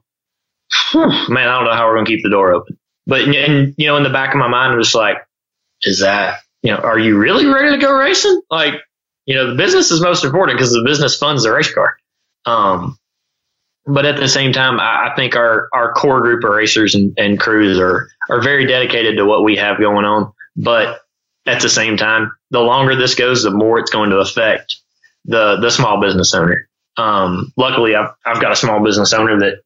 man, 0.95 1.49
I 1.49 1.57
don't 1.57 1.65
know 1.65 1.75
how 1.75 1.87
we're 1.87 1.95
going 1.95 2.07
to 2.07 2.13
keep 2.13 2.23
the 2.23 2.31
door 2.31 2.53
open. 2.53 2.79
But, 3.07 3.23
and, 3.23 3.75
you 3.77 3.87
know, 3.87 3.97
in 3.97 4.03
the 4.03 4.11
back 4.11 4.33
of 4.33 4.39
my 4.39 4.49
mind, 4.49 4.75
it 4.75 4.79
was 4.79 4.95
like, 4.95 5.19
is 5.83 6.01
that, 6.01 6.39
you 6.63 6.71
know, 6.71 6.79
are 6.79 6.99
you 6.99 7.19
really 7.19 7.47
ready 7.47 7.77
to 7.77 7.79
go 7.79 7.93
racing? 7.93 8.41
Like, 8.51 8.75
you 9.27 9.35
know, 9.35 9.51
the 9.51 9.57
business 9.57 9.91
is 9.91 10.01
most 10.01 10.25
important 10.25 10.59
because 10.59 10.73
the 10.73 10.83
business 10.85 11.17
funds 11.17 11.45
the 11.45 11.53
race 11.53 11.73
car. 11.73 11.97
Um, 12.47 12.99
but 13.87 14.07
at 14.07 14.17
the 14.17 14.29
same 14.29 14.53
time, 14.53 14.81
I, 14.81 15.11
I 15.11 15.15
think 15.15 15.37
our, 15.37 15.69
our 15.73 15.93
core 15.93 16.23
group 16.23 16.45
of 16.45 16.51
racers 16.51 16.95
and, 16.95 17.13
and 17.19 17.39
crews 17.39 17.79
are, 17.79 18.09
are 18.31 18.41
very 18.41 18.67
dedicated 18.67 19.17
to 19.19 19.27
what 19.27 19.45
we 19.45 19.57
have 19.57 19.79
going 19.79 20.07
on. 20.07 20.33
But 20.57 21.01
at 21.47 21.61
the 21.61 21.69
same 21.69 21.97
time, 21.97 22.33
the 22.51 22.61
longer 22.61 22.97
this 22.97 23.15
goes, 23.15 23.43
the 23.43 23.51
more 23.51 23.79
it's 23.79 23.91
going 23.91 24.11
to 24.11 24.19
affect 24.19 24.77
the, 25.27 25.57
the 25.61 25.71
small 25.71 26.01
business 26.01 26.33
owner. 26.35 26.69
Um, 26.97 27.53
luckily, 27.57 27.95
I've, 27.95 28.11
I've 28.25 28.41
got 28.41 28.53
a 28.53 28.57
small 28.57 28.83
business 28.85 29.13
owner 29.13 29.41
that 29.41 29.63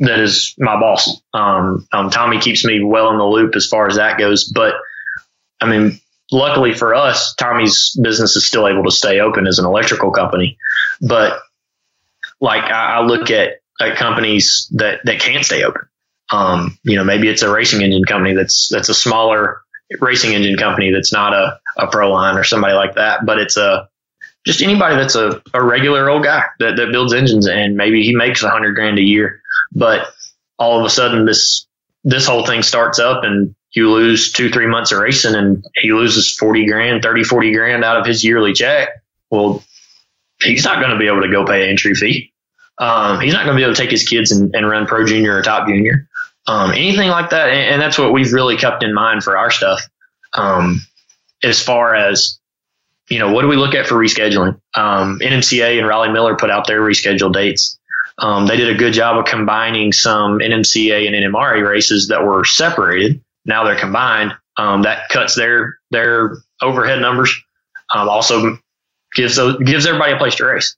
that 0.00 0.18
is 0.18 0.54
my 0.58 0.80
boss. 0.80 1.20
Um, 1.34 1.86
um, 1.92 2.10
Tommy 2.10 2.40
keeps 2.40 2.64
me 2.64 2.82
well 2.82 3.10
in 3.10 3.18
the 3.18 3.24
loop 3.24 3.54
as 3.54 3.66
far 3.66 3.86
as 3.86 3.96
that 3.96 4.18
goes. 4.18 4.44
But 4.44 4.74
I 5.60 5.68
mean, 5.68 6.00
luckily 6.32 6.72
for 6.72 6.94
us, 6.94 7.34
Tommy's 7.34 7.96
business 8.02 8.34
is 8.34 8.46
still 8.46 8.66
able 8.66 8.84
to 8.84 8.90
stay 8.90 9.20
open 9.20 9.46
as 9.46 9.58
an 9.58 9.66
electrical 9.66 10.10
company. 10.10 10.56
But 11.00 11.38
like 12.40 12.64
I, 12.64 12.96
I 12.96 13.02
look 13.02 13.30
at, 13.30 13.60
at 13.80 13.96
companies 13.96 14.68
that 14.72 15.00
that 15.04 15.20
can't 15.20 15.44
stay 15.44 15.64
open. 15.64 15.82
Um, 16.32 16.78
you 16.82 16.96
know, 16.96 17.04
maybe 17.04 17.28
it's 17.28 17.42
a 17.42 17.52
racing 17.52 17.82
engine 17.82 18.04
company 18.04 18.34
that's 18.34 18.68
that's 18.68 18.88
a 18.88 18.94
smaller 18.94 19.60
racing 20.00 20.32
engine 20.32 20.56
company 20.56 20.92
that's 20.92 21.12
not 21.12 21.34
a, 21.34 21.58
a 21.76 21.88
pro 21.88 22.10
line 22.10 22.38
or 22.38 22.44
somebody 22.44 22.74
like 22.74 22.94
that, 22.94 23.26
but 23.26 23.38
it's 23.38 23.56
a 23.56 23.88
just 24.46 24.62
anybody 24.62 24.96
that's 24.96 25.14
a, 25.14 25.42
a 25.52 25.62
regular 25.62 26.08
old 26.08 26.24
guy 26.24 26.44
that, 26.58 26.76
that 26.76 26.92
builds 26.92 27.12
engines 27.12 27.46
and 27.46 27.76
maybe 27.76 28.02
he 28.02 28.14
makes 28.14 28.42
a 28.42 28.48
hundred 28.48 28.74
grand 28.74 28.98
a 28.98 29.02
year, 29.02 29.42
but 29.72 30.08
all 30.58 30.78
of 30.78 30.84
a 30.84 30.90
sudden 30.90 31.26
this 31.26 31.66
this 32.04 32.26
whole 32.26 32.46
thing 32.46 32.62
starts 32.62 32.98
up 32.98 33.24
and 33.24 33.54
you 33.72 33.90
lose 33.90 34.32
two, 34.32 34.50
three 34.50 34.66
months 34.66 34.90
of 34.92 34.98
racing 34.98 35.34
and 35.34 35.64
he 35.76 35.92
loses 35.92 36.34
40 36.36 36.66
grand, 36.66 37.02
30, 37.02 37.24
40 37.24 37.52
grand 37.52 37.84
out 37.84 37.98
of 37.98 38.06
his 38.06 38.24
yearly 38.24 38.52
check. 38.52 38.88
Well, 39.30 39.62
he's 40.42 40.64
not 40.64 40.80
going 40.80 40.90
to 40.90 40.98
be 40.98 41.06
able 41.06 41.22
to 41.22 41.30
go 41.30 41.44
pay 41.44 41.64
an 41.64 41.70
entry 41.70 41.94
fee. 41.94 42.32
Um, 42.78 43.20
he's 43.20 43.34
not 43.34 43.44
going 43.44 43.54
to 43.54 43.60
be 43.60 43.62
able 43.62 43.74
to 43.74 43.80
take 43.80 43.90
his 43.90 44.08
kids 44.08 44.32
and, 44.32 44.54
and 44.54 44.68
run 44.68 44.86
pro 44.86 45.06
junior 45.06 45.36
or 45.36 45.42
top 45.42 45.68
junior, 45.68 46.08
um, 46.46 46.70
anything 46.70 47.10
like 47.10 47.30
that. 47.30 47.50
And, 47.50 47.74
and, 47.74 47.82
that's 47.82 47.98
what 47.98 48.12
we've 48.12 48.32
really 48.32 48.56
kept 48.56 48.82
in 48.82 48.94
mind 48.94 49.22
for 49.22 49.36
our 49.36 49.50
stuff. 49.50 49.86
Um, 50.32 50.80
as 51.42 51.62
far 51.62 51.94
as, 51.94 52.39
you 53.10 53.18
know, 53.18 53.32
what 53.32 53.42
do 53.42 53.48
we 53.48 53.56
look 53.56 53.74
at 53.74 53.86
for 53.86 53.96
rescheduling? 53.96 54.60
Um, 54.74 55.18
NMCA 55.20 55.78
and 55.78 55.86
Raleigh 55.86 56.12
Miller 56.12 56.36
put 56.36 56.50
out 56.50 56.66
their 56.66 56.80
rescheduled 56.80 57.34
dates. 57.34 57.78
Um, 58.18 58.46
they 58.46 58.56
did 58.56 58.74
a 58.74 58.78
good 58.78 58.92
job 58.92 59.18
of 59.18 59.24
combining 59.24 59.92
some 59.92 60.38
NMCA 60.38 61.06
and 61.06 61.16
NMRA 61.16 61.68
races 61.68 62.08
that 62.08 62.24
were 62.24 62.44
separated. 62.44 63.20
Now 63.44 63.64
they're 63.64 63.78
combined. 63.78 64.32
Um, 64.56 64.82
that 64.82 65.08
cuts 65.08 65.34
their 65.34 65.78
their 65.90 66.36
overhead 66.60 67.00
numbers. 67.00 67.34
also 67.92 68.58
gives 69.14 69.36
those, 69.36 69.58
gives 69.62 69.86
everybody 69.86 70.12
a 70.12 70.16
place 70.16 70.36
to 70.36 70.44
race. 70.44 70.76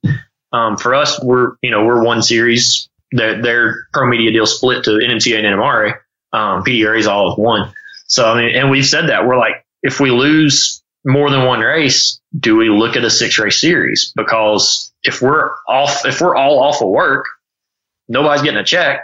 Um, 0.53 0.77
for 0.77 0.95
us, 0.95 1.21
we're 1.23 1.55
you 1.61 1.69
know 1.69 1.85
we're 1.85 2.03
one 2.03 2.21
series. 2.21 2.89
Their, 3.11 3.41
their 3.41 3.87
pro 3.93 4.07
media 4.07 4.31
deal 4.31 4.47
split 4.47 4.85
to 4.85 4.91
NMCA 4.91 5.37
and 5.37 5.45
NMRA. 5.45 5.97
Um, 6.31 6.63
PDRA 6.63 6.97
is 6.97 7.05
all 7.05 7.31
of 7.31 7.37
one. 7.37 7.71
So 8.07 8.31
I 8.31 8.41
mean, 8.41 8.55
and 8.55 8.71
we've 8.71 8.85
said 8.85 9.09
that 9.09 9.27
we're 9.27 9.37
like, 9.37 9.65
if 9.83 9.99
we 9.99 10.09
lose 10.09 10.82
more 11.05 11.29
than 11.29 11.45
one 11.45 11.59
race, 11.59 12.19
do 12.37 12.55
we 12.55 12.69
look 12.69 12.95
at 12.95 13.03
a 13.03 13.09
six 13.09 13.37
race 13.37 13.59
series? 13.59 14.13
Because 14.15 14.93
if 15.03 15.21
we're 15.21 15.51
off, 15.67 16.05
if 16.05 16.21
we're 16.21 16.35
all 16.35 16.59
off 16.59 16.81
of 16.81 16.89
work, 16.89 17.25
nobody's 18.07 18.41
getting 18.43 18.59
a 18.59 18.63
check. 18.63 19.01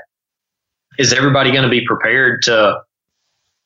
Is 0.97 1.13
everybody 1.13 1.51
going 1.51 1.63
to 1.63 1.69
be 1.69 1.85
prepared 1.85 2.43
to 2.43 2.81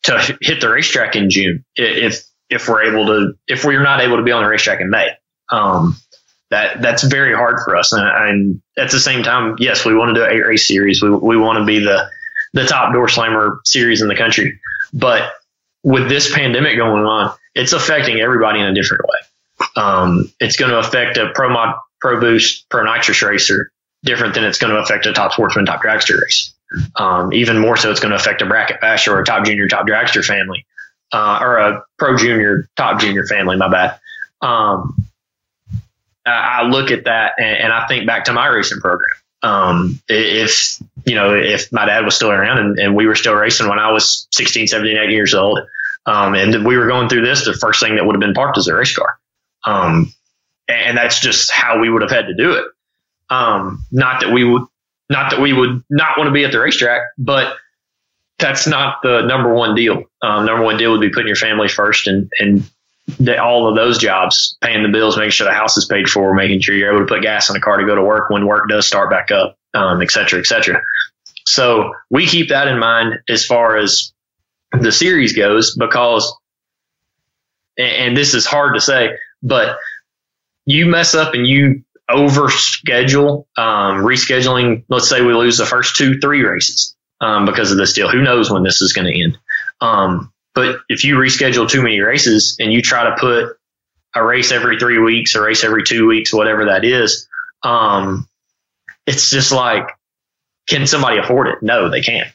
to 0.04 0.38
hit 0.42 0.62
the 0.62 0.70
racetrack 0.70 1.16
in 1.16 1.30
June 1.30 1.64
if 1.76 2.24
if 2.50 2.68
we're 2.68 2.84
able 2.84 3.06
to 3.08 3.34
if 3.48 3.64
we're 3.64 3.84
not 3.84 4.02
able 4.02 4.18
to 4.18 4.24
be 4.24 4.32
on 4.32 4.44
the 4.44 4.50
racetrack 4.50 4.82
in 4.82 4.90
May? 4.90 5.10
Um, 5.50 5.96
that 6.50 6.82
that's 6.82 7.04
very 7.04 7.36
hard 7.36 7.60
for 7.64 7.76
us. 7.76 7.94
And, 7.94 8.08
and, 8.08 8.62
at 8.78 8.92
the 8.92 9.00
same 9.00 9.24
time, 9.24 9.56
yes, 9.60 9.86
we 9.86 9.96
want 9.96 10.16
to 10.16 10.22
do 10.22 10.26
an 10.26 10.32
eight 10.32 10.46
race 10.46 10.68
series. 10.68 11.02
We 11.02 11.10
we 11.10 11.38
want 11.38 11.60
to 11.60 11.66
be 11.66 11.80
the 11.80 12.10
the 12.54 12.66
top 12.66 12.94
door 12.94 13.08
slammer 13.08 13.60
series 13.66 14.02
in 14.02 14.08
the 14.08 14.16
country. 14.16 14.60
But 14.94 15.32
with 15.84 16.10
this 16.10 16.34
pandemic 16.34 16.78
going 16.78 17.04
on, 17.04 17.36
it's 17.56 17.74
affecting 17.74 18.20
everybody 18.20 18.60
in 18.60 18.66
a 18.66 18.74
different 18.74 19.04
way. 19.04 19.74
Um, 19.76 20.32
it's 20.40 20.56
going 20.56 20.72
to 20.72 20.80
affect 20.80 21.18
a 21.18 21.32
pro 21.34 21.50
mod, 21.50 21.76
pro 22.00 22.20
boost, 22.20 22.68
pro 22.70 22.84
nitrous 22.84 23.22
racer 23.22 23.72
different 24.04 24.34
than 24.34 24.44
it's 24.44 24.58
going 24.58 24.74
to 24.74 24.80
affect 24.80 25.06
a 25.06 25.14
top 25.14 25.34
sportsman, 25.34 25.66
top 25.66 25.82
dragster 25.82 26.22
race. 26.22 26.54
Um, 26.96 27.32
even 27.34 27.58
more 27.60 27.78
so, 27.78 27.92
it's 27.92 28.00
going 28.00 28.12
to 28.12 28.18
affect 28.18 28.42
a 28.42 28.46
bracket 28.46 28.82
basher 28.82 29.14
or 29.14 29.20
a 29.20 29.26
top 29.26 29.46
junior, 29.46 29.68
top 29.68 29.88
dragster 29.88 30.26
family, 30.26 30.66
uh, 31.12 31.40
or 31.42 31.58
a 31.58 31.84
pro 31.98 32.18
junior, 32.18 32.68
top 32.76 33.00
junior 33.00 33.26
family. 33.26 33.56
My 33.56 33.70
bad. 33.70 34.00
Um, 34.42 34.96
I 36.26 36.64
look 36.64 36.92
at 36.92 37.06
that 37.06 37.34
and, 37.38 37.58
and, 37.66 37.74
I 37.74 37.86
think 37.88 38.08
back 38.08 38.26
to 38.26 38.34
my 38.34 38.48
racing 38.48 38.80
program. 38.80 39.10
Um, 39.42 40.02
if, 40.08 40.82
you 41.06 41.16
know, 41.16 41.36
if 41.36 41.72
my 41.72 41.86
dad 41.86 42.06
was 42.06 42.16
still 42.16 42.32
around 42.32 42.60
and, 42.60 42.80
and, 42.80 42.96
we 42.96 43.08
were 43.08 43.16
still 43.16 43.36
racing 43.36 43.68
when 43.68 43.78
I 43.78 43.92
was 43.92 44.28
16, 44.32 44.68
17, 44.68 44.98
18 44.98 45.12
years 45.12 45.34
old, 45.34 45.60
um, 46.06 46.36
and 46.36 46.66
we 46.66 46.78
were 46.78 46.88
going 46.88 47.10
through 47.10 47.26
this, 47.26 47.46
the 47.46 47.54
first 47.54 47.80
thing 47.80 47.96
that 47.96 48.06
would 48.06 48.16
have 48.16 48.22
been 48.22 48.34
parked 48.34 48.58
is 48.58 48.68
a 48.68 48.76
race 48.76 48.96
car. 48.96 49.18
Um, 49.64 50.14
and 50.68 50.98
that's 50.98 51.20
just 51.20 51.52
how 51.52 51.80
we 51.80 51.90
would 51.90 52.02
have 52.02 52.12
had 52.12 52.28
to 52.28 52.34
do 52.34 52.54
it. 52.54 52.66
Um, 53.30 53.86
not 53.92 54.22
that 54.22 54.32
we 54.32 54.44
would, 54.44 54.64
not 55.10 55.32
that 55.32 55.42
we 55.42 55.54
would 55.54 55.84
not 55.90 56.18
want 56.18 56.28
to 56.28 56.32
be 56.32 56.46
at 56.46 56.52
the 56.52 56.60
racetrack, 56.60 57.02
but 57.18 57.56
that's 58.40 58.68
not 58.68 59.02
the 59.04 59.22
number 59.22 59.54
one 59.54 59.76
deal. 59.76 60.04
Um, 60.22 60.46
number 60.46 60.64
one 60.64 60.78
deal 60.78 60.92
would 60.92 61.02
be 61.02 61.10
putting 61.10 61.28
your 61.28 61.36
family 61.36 61.68
first 61.68 62.08
and, 62.08 62.30
and 62.40 62.70
all 63.38 63.68
of 63.68 63.76
those 63.76 63.98
jobs, 63.98 64.58
paying 64.62 64.82
the 64.82 64.90
bills, 64.90 65.18
making 65.18 65.32
sure 65.32 65.46
the 65.48 65.54
house 65.54 65.78
is 65.78 65.86
paid 65.86 66.08
for, 66.08 66.34
making 66.34 66.62
sure 66.62 66.74
you're 66.74 66.94
able 66.94 67.06
to 67.06 67.14
put 67.14 67.22
gas 67.22 67.50
in 67.50 67.54
the 67.54 67.60
car 67.60 67.78
to 67.78 67.86
go 67.86 67.96
to 67.96 68.02
work 68.02 68.30
when 68.30 68.46
work 68.46 68.70
does 68.70 68.88
start 68.88 69.10
back 69.10 69.30
up, 69.30 69.58
um, 69.74 70.02
et 70.02 70.10
cetera, 70.10 70.40
et 70.40 70.46
cetera. 70.46 70.82
So 71.46 71.94
we 72.10 72.26
keep 72.26 72.50
that 72.50 72.70
in 72.70 72.80
mind 72.80 73.20
as 73.28 73.46
far 73.46 73.78
as 73.78 74.13
the 74.82 74.92
series 74.92 75.34
goes, 75.34 75.76
because, 75.76 76.36
and 77.78 78.16
this 78.16 78.34
is 78.34 78.46
hard 78.46 78.76
to 78.76 78.82
say, 78.82 79.18
but 79.42 79.78
you 80.66 80.86
mess 80.86 81.16
up 81.16 81.34
and 81.34 81.46
you 81.46 81.84
over 82.10 82.50
schedule, 82.50 83.48
um, 83.58 84.04
rescheduling, 84.04 84.84
let's 84.90 85.10
say 85.10 85.22
we 85.22 85.34
lose 85.34 85.58
the 85.58 85.66
first 85.66 85.96
two, 85.96 86.20
three 86.20 86.44
races 86.44 86.96
um, 87.22 87.46
because 87.46 87.72
of 87.72 87.78
this 87.78 87.94
deal. 87.94 88.10
Who 88.10 88.22
knows 88.22 88.52
when 88.52 88.64
this 88.64 88.82
is 88.82 88.94
going 88.94 89.12
to 89.12 89.24
end? 89.24 89.38
Um, 89.82 90.32
but 90.54 90.80
if 90.90 91.04
you 91.04 91.16
reschedule 91.16 91.70
too 91.70 91.82
many 91.82 92.00
races 92.00 92.56
and 92.60 92.72
you 92.72 92.82
try 92.82 93.04
to 93.04 93.16
put 93.20 93.58
a 94.16 94.24
race 94.24 94.52
every 94.52 94.78
three 94.78 95.00
weeks, 95.00 95.36
a 95.36 95.42
race 95.42 95.64
every 95.64 95.84
two 95.84 96.06
weeks, 96.08 96.34
whatever 96.34 96.66
that 96.66 96.86
is, 96.86 97.28
um, 97.64 98.28
it's 99.08 99.30
just 99.30 99.52
like, 99.52 99.88
can 100.68 100.86
somebody 100.88 101.18
afford 101.18 101.48
it? 101.48 101.56
No, 101.62 101.90
they 101.90 102.02
can't. 102.02 102.30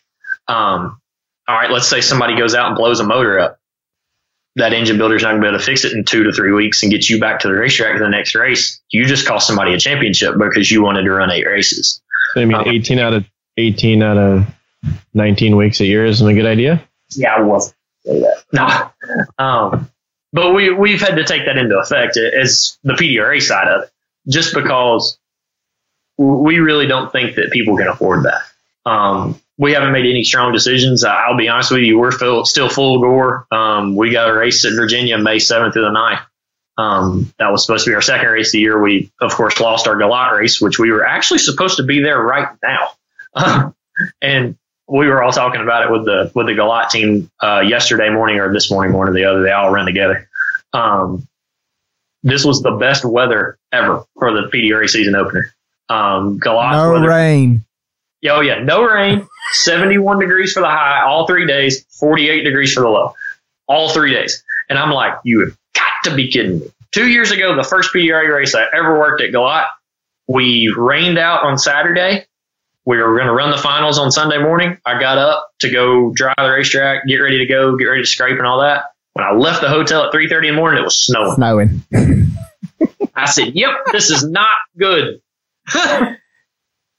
Um, 0.48 1.00
all 1.48 1.54
right, 1.56 1.70
let's 1.70 1.88
say 1.88 2.00
somebody 2.00 2.36
goes 2.36 2.54
out 2.54 2.68
and 2.68 2.76
blows 2.76 3.00
a 3.00 3.04
motor 3.04 3.38
up. 3.40 3.58
That 4.56 4.72
engine 4.72 4.98
builder's 4.98 5.22
not 5.22 5.30
going 5.30 5.42
to 5.42 5.46
be 5.46 5.48
able 5.48 5.58
to 5.58 5.64
fix 5.64 5.84
it 5.84 5.92
in 5.92 6.04
two 6.04 6.24
to 6.24 6.32
three 6.32 6.52
weeks 6.52 6.82
and 6.82 6.92
get 6.92 7.08
you 7.08 7.20
back 7.20 7.40
to 7.40 7.48
the 7.48 7.54
racetrack 7.54 7.96
for 7.96 8.04
the 8.04 8.10
next 8.10 8.34
race. 8.34 8.80
You 8.90 9.06
just 9.06 9.26
cost 9.26 9.46
somebody 9.46 9.72
a 9.72 9.78
championship 9.78 10.34
because 10.38 10.70
you 10.70 10.82
wanted 10.82 11.04
to 11.04 11.10
run 11.10 11.30
eight 11.30 11.46
races. 11.46 12.02
So, 12.34 12.42
I 12.42 12.44
mean, 12.44 12.56
um, 12.56 12.64
18 12.66 12.98
out 12.98 13.14
of 13.14 13.24
18 13.56 14.02
out 14.02 14.18
of 14.18 14.46
19 15.14 15.56
weeks 15.56 15.80
a 15.80 15.86
year 15.86 16.04
isn't 16.04 16.26
a 16.26 16.34
good 16.34 16.46
idea? 16.46 16.82
Yeah, 17.10 17.34
I 17.34 17.40
was 17.40 17.72
say 18.08 18.20
that. 18.20 18.42
No. 19.38 19.44
Um, 19.44 19.90
but 20.32 20.52
we 20.54 20.72
we've 20.72 21.00
had 21.00 21.16
to 21.16 21.24
take 21.24 21.46
that 21.46 21.56
into 21.56 21.78
effect 21.78 22.16
as 22.16 22.78
the 22.82 22.94
PDRA 22.94 23.40
side 23.40 23.68
of 23.68 23.84
it, 23.84 23.90
just 24.26 24.54
because 24.54 25.18
we 26.18 26.58
really 26.58 26.86
don't 26.86 27.10
think 27.10 27.36
that 27.36 27.50
people 27.50 27.76
can 27.76 27.86
afford 27.86 28.24
that. 28.24 28.42
Um, 28.90 29.40
we 29.58 29.72
haven't 29.72 29.92
made 29.92 30.06
any 30.06 30.22
strong 30.24 30.52
decisions. 30.52 31.04
I- 31.04 31.24
I'll 31.24 31.36
be 31.36 31.48
honest 31.48 31.70
with 31.70 31.82
you, 31.82 31.98
we're 31.98 32.12
still, 32.12 32.44
still 32.44 32.68
full 32.68 33.00
gore. 33.00 33.46
Um, 33.50 33.96
we 33.96 34.12
got 34.12 34.30
a 34.30 34.32
race 34.32 34.64
at 34.64 34.72
Virginia 34.74 35.18
May 35.18 35.36
7th 35.36 35.72
through 35.72 35.82
the 35.82 35.90
9th. 35.90 36.22
Um, 36.78 37.32
that 37.40 37.50
was 37.50 37.66
supposed 37.66 37.84
to 37.84 37.90
be 37.90 37.94
our 37.96 38.00
second 38.00 38.28
race 38.28 38.48
of 38.48 38.52
the 38.52 38.60
year. 38.60 38.80
We, 38.80 39.10
of 39.20 39.32
course, 39.34 39.58
lost 39.58 39.88
our 39.88 39.96
Galot 39.96 40.38
race, 40.38 40.60
which 40.60 40.78
we 40.78 40.92
were 40.92 41.04
actually 41.04 41.38
supposed 41.40 41.76
to 41.78 41.82
be 41.82 42.00
there 42.00 42.22
right 42.22 42.48
now. 42.62 43.72
and 44.22 44.56
we 44.86 45.08
were 45.08 45.20
all 45.22 45.32
talking 45.32 45.60
about 45.60 45.84
it 45.84 45.90
with 45.90 46.04
the 46.04 46.30
with 46.36 46.46
the 46.46 46.52
Galot 46.52 46.88
team 46.88 47.28
uh, 47.42 47.60
yesterday 47.66 48.10
morning 48.10 48.38
or 48.38 48.52
this 48.52 48.70
morning, 48.70 48.96
one 48.96 49.08
or 49.08 49.12
the 49.12 49.24
other. 49.24 49.42
They 49.42 49.50
all 49.50 49.70
ran 49.72 49.86
together. 49.86 50.28
Um, 50.72 51.26
this 52.22 52.44
was 52.44 52.62
the 52.62 52.70
best 52.72 53.04
weather 53.04 53.58
ever 53.72 54.04
for 54.18 54.32
the 54.32 54.48
PDRA 54.48 54.88
season 54.88 55.16
opener. 55.16 55.52
Um, 55.88 56.38
Galot 56.38 56.70
No 56.72 56.92
weather. 56.92 57.08
rain. 57.08 57.64
Yeah, 58.20 58.34
Oh 58.34 58.40
yeah, 58.40 58.62
no 58.62 58.84
rain, 58.84 59.26
71 59.52 60.20
degrees 60.20 60.52
for 60.52 60.60
the 60.60 60.68
high, 60.68 61.02
all 61.02 61.26
three 61.26 61.46
days, 61.46 61.84
48 61.90 62.42
degrees 62.42 62.72
for 62.72 62.80
the 62.80 62.88
low, 62.88 63.14
all 63.66 63.90
three 63.90 64.12
days. 64.12 64.42
And 64.68 64.78
I'm 64.78 64.90
like, 64.90 65.14
you 65.24 65.40
have 65.40 65.56
got 65.74 66.10
to 66.10 66.14
be 66.14 66.30
kidding 66.30 66.60
me. 66.60 66.66
Two 66.92 67.08
years 67.08 67.30
ago, 67.30 67.54
the 67.54 67.62
first 67.62 67.92
PDRA 67.94 68.34
race 68.34 68.54
I 68.54 68.64
ever 68.74 68.98
worked 68.98 69.22
at 69.22 69.30
Galot, 69.30 69.66
we 70.26 70.72
rained 70.76 71.18
out 71.18 71.44
on 71.44 71.58
Saturday. 71.58 72.26
We 72.84 72.96
were 72.96 73.16
going 73.16 73.26
to 73.26 73.34
run 73.34 73.50
the 73.50 73.58
finals 73.58 73.98
on 73.98 74.10
Sunday 74.10 74.38
morning. 74.38 74.78
I 74.86 74.98
got 74.98 75.18
up 75.18 75.50
to 75.60 75.70
go 75.70 76.10
drive 76.14 76.34
the 76.38 76.48
racetrack, 76.48 77.06
get 77.06 77.16
ready 77.16 77.38
to 77.38 77.46
go, 77.46 77.76
get 77.76 77.84
ready 77.84 78.02
to 78.02 78.08
scrape 78.08 78.38
and 78.38 78.46
all 78.46 78.60
that. 78.60 78.84
When 79.12 79.26
I 79.26 79.32
left 79.32 79.60
the 79.60 79.68
hotel 79.68 80.04
at 80.04 80.12
3:30 80.12 80.48
in 80.48 80.54
the 80.54 80.60
morning, 80.60 80.80
it 80.80 80.84
was 80.84 80.96
snowing. 80.96 81.34
Snowing. 81.34 81.82
I 83.14 83.26
said, 83.26 83.54
"Yep, 83.54 83.70
this 83.92 84.10
is 84.10 84.24
not 84.24 84.56
good." 84.78 85.20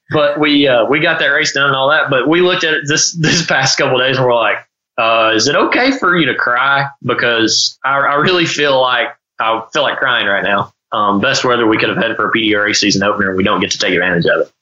but 0.09 0.39
we 0.39 0.67
uh, 0.67 0.85
we 0.85 0.99
got 0.99 1.19
that 1.19 1.27
race 1.27 1.53
done 1.53 1.67
and 1.67 1.75
all 1.75 1.89
that. 1.89 2.09
But 2.09 2.27
we 2.27 2.41
looked 2.41 2.63
at 2.63 2.73
it 2.73 2.83
this 2.87 3.13
this 3.13 3.45
past 3.45 3.77
couple 3.77 3.97
days 3.99 4.17
and 4.17 4.25
we're 4.25 4.35
like, 4.35 4.57
uh, 4.97 5.33
"Is 5.35 5.47
it 5.47 5.55
okay 5.55 5.91
for 5.91 6.17
you 6.17 6.27
to 6.27 6.35
cry?" 6.35 6.87
Because 7.03 7.77
I, 7.83 7.97
I 7.97 8.15
really 8.15 8.45
feel 8.45 8.79
like 8.81 9.09
I 9.39 9.63
feel 9.71 9.83
like 9.83 9.97
crying 9.99 10.27
right 10.27 10.43
now. 10.43 10.73
Um, 10.91 11.21
best 11.21 11.45
weather 11.45 11.67
we 11.67 11.77
could 11.77 11.89
have 11.89 11.97
had 11.99 12.15
for 12.15 12.29
a 12.29 12.31
PDRA 12.31 12.75
season 12.75 13.03
opener, 13.03 13.29
and 13.29 13.37
we 13.37 13.43
don't 13.43 13.61
get 13.61 13.71
to 13.71 13.77
take 13.77 13.93
advantage 13.93 14.25
of 14.25 14.47
it. 14.47 14.53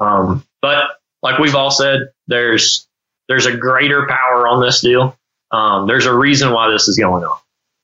Um, 0.00 0.44
but 0.60 0.98
like 1.22 1.38
we've 1.38 1.54
all 1.54 1.70
said, 1.70 2.08
there's 2.26 2.88
there's 3.28 3.46
a 3.46 3.56
greater 3.56 4.06
power 4.06 4.48
on 4.48 4.60
this 4.60 4.80
deal. 4.80 5.16
Um, 5.50 5.86
there's 5.86 6.06
a 6.06 6.14
reason 6.14 6.52
why 6.52 6.70
this 6.70 6.88
is 6.88 6.98
going 6.98 7.24
on. 7.24 7.38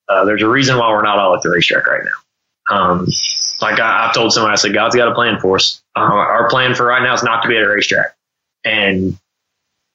Uh, 0.08 0.24
there's 0.24 0.42
a 0.42 0.48
reason 0.48 0.78
why 0.78 0.90
we're 0.90 1.02
not 1.02 1.18
all 1.18 1.34
at 1.34 1.42
the 1.42 1.50
racetrack 1.50 1.86
right 1.86 2.02
now. 2.04 2.76
Um, 2.76 3.08
like 3.60 3.78
I, 3.78 4.06
I've 4.06 4.14
told 4.14 4.32
somebody, 4.32 4.52
I 4.52 4.56
said, 4.56 4.74
God's 4.74 4.96
got 4.96 5.08
a 5.08 5.14
plan 5.14 5.38
for 5.40 5.56
us. 5.56 5.82
Uh, 5.96 6.00
our 6.00 6.48
plan 6.48 6.74
for 6.74 6.84
right 6.86 7.02
now 7.02 7.14
is 7.14 7.22
not 7.22 7.42
to 7.42 7.48
be 7.48 7.56
at 7.56 7.62
a 7.62 7.68
racetrack. 7.68 8.16
And 8.64 9.18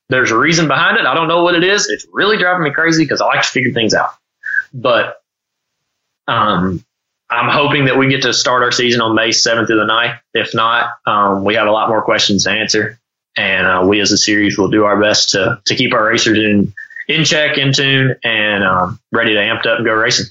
there's 0.10 0.32
a 0.32 0.38
reason 0.38 0.68
behind 0.68 0.97
it. 0.97 1.06
I 1.06 1.14
don't 1.14 1.28
know 1.28 1.43
what 1.43 1.56
it 1.56 1.64
is. 1.64 1.88
It's 1.89 2.06
really 2.12 2.38
driving 2.38 2.64
me 2.64 2.72
crazy 2.72 3.04
because 3.04 3.22
I 3.22 3.26
like 3.26 3.41
to 3.41 3.47
figure 3.47 3.74
things 3.74 3.93
out. 3.93 4.12
But 4.74 5.22
um, 6.28 6.84
I'm 7.30 7.50
hoping 7.50 7.86
that 7.86 7.97
we 7.97 8.08
get 8.10 8.24
to 8.24 8.34
start 8.34 8.64
our 8.64 8.72
season 8.72 9.02
on 9.02 9.16
May 9.16 9.30
7th 9.30 9.68
through 9.68 9.80
the 9.80 9.91
9th. 9.91 10.20
If 10.34 10.56
not, 10.56 10.91
um, 11.06 11.43
we 11.43 11.56
have 11.56 11.68
a 11.68 11.72
lot 11.72 11.89
more 11.89 12.02
questions 12.02 12.45
to 12.45 12.52
answer. 12.52 13.00
And 13.36 13.68
uh, 13.68 13.86
we 13.88 14.00
as 14.00 14.12
a 14.12 14.18
series 14.18 14.58
will 14.58 14.70
do 14.70 14.86
our 14.86 15.00
best 15.00 15.30
to, 15.30 15.62
to 15.66 15.76
keep 15.76 15.93
our 15.93 16.06
racers 16.06 16.39
in, 16.39 16.74
in 17.08 17.26
check, 17.26 17.58
in 17.58 17.74
tune, 17.74 18.16
and 18.24 18.64
um, 18.64 19.00
ready 19.12 19.34
to 19.34 19.39
amped 19.39 19.66
up 19.68 19.78
and 19.78 19.86
go 19.86 19.93
racing. 19.93 20.26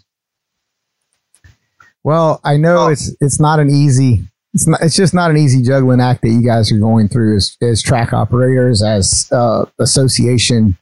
Well, 2.05 2.41
I 2.43 2.57
know 2.57 2.89
it's 2.89 3.15
it's 3.21 3.39
not 3.39 3.61
an 3.61 3.71
easy 3.71 4.23
it's 4.55 4.67
not 4.67 4.81
it's 4.83 4.97
just 4.97 5.15
not 5.15 5.31
an 5.31 5.37
easy 5.37 5.63
juggling 5.63 6.01
act 6.01 6.23
that 6.23 6.31
you 6.31 6.43
guys 6.43 6.73
are 6.73 6.79
going 6.79 7.09
through 7.09 7.37
as, 7.37 7.57
as 7.61 7.83
track 7.83 8.13
operators, 8.13 8.83
as 8.83 9.29
uh, 9.33 9.67
association 9.79 10.77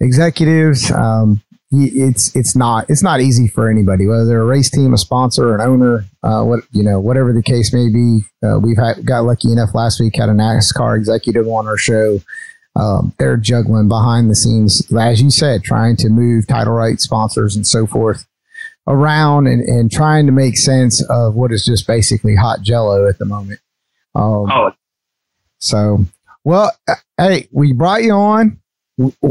executives. 0.00 0.90
Um, 0.90 1.42
it's 1.70 2.34
it's 2.36 2.54
not 2.54 2.86
it's 2.88 3.02
not 3.02 3.20
easy 3.20 3.48
for 3.48 3.68
anybody, 3.68 4.06
whether 4.06 4.24
they're 4.24 4.42
a 4.42 4.46
race 4.46 4.70
team, 4.70 4.92
a 4.94 4.98
sponsor, 4.98 5.54
an 5.54 5.60
owner, 5.60 6.04
uh, 6.22 6.42
what 6.44 6.60
you 6.72 6.82
know, 6.82 7.00
whatever 7.00 7.32
the 7.32 7.42
case 7.42 7.72
may 7.72 7.88
be. 7.88 8.20
Uh, 8.46 8.58
we've 8.58 8.76
had, 8.76 9.04
got 9.04 9.24
lucky 9.24 9.50
enough 9.50 9.74
last 9.74 10.00
week 10.00 10.16
had 10.16 10.28
a 10.28 10.32
NASCAR 10.32 10.96
executive 10.96 11.46
on 11.46 11.66
our 11.66 11.78
show. 11.78 12.20
Um, 12.76 13.12
they're 13.18 13.36
juggling 13.36 13.88
behind 13.88 14.30
the 14.30 14.34
scenes, 14.34 14.82
as 14.92 15.22
you 15.22 15.30
said, 15.30 15.62
trying 15.62 15.96
to 15.96 16.08
move 16.08 16.46
title 16.48 16.72
rights, 16.72 17.04
sponsors, 17.04 17.54
and 17.54 17.66
so 17.66 17.86
forth 17.86 18.26
around 18.86 19.46
and, 19.46 19.62
and 19.62 19.90
trying 19.90 20.26
to 20.26 20.32
make 20.32 20.56
sense 20.58 21.02
of 21.08 21.34
what 21.34 21.52
is 21.52 21.64
just 21.64 21.86
basically 21.86 22.36
hot 22.36 22.62
jello 22.62 23.08
at 23.08 23.18
the 23.18 23.24
moment. 23.24 23.60
Um, 24.14 24.50
Oh, 24.50 24.70
so, 25.58 26.04
well, 26.44 26.70
uh, 26.86 26.94
hey, 27.16 27.48
we 27.50 27.72
brought 27.72 28.02
you 28.02 28.12
on. 28.12 28.60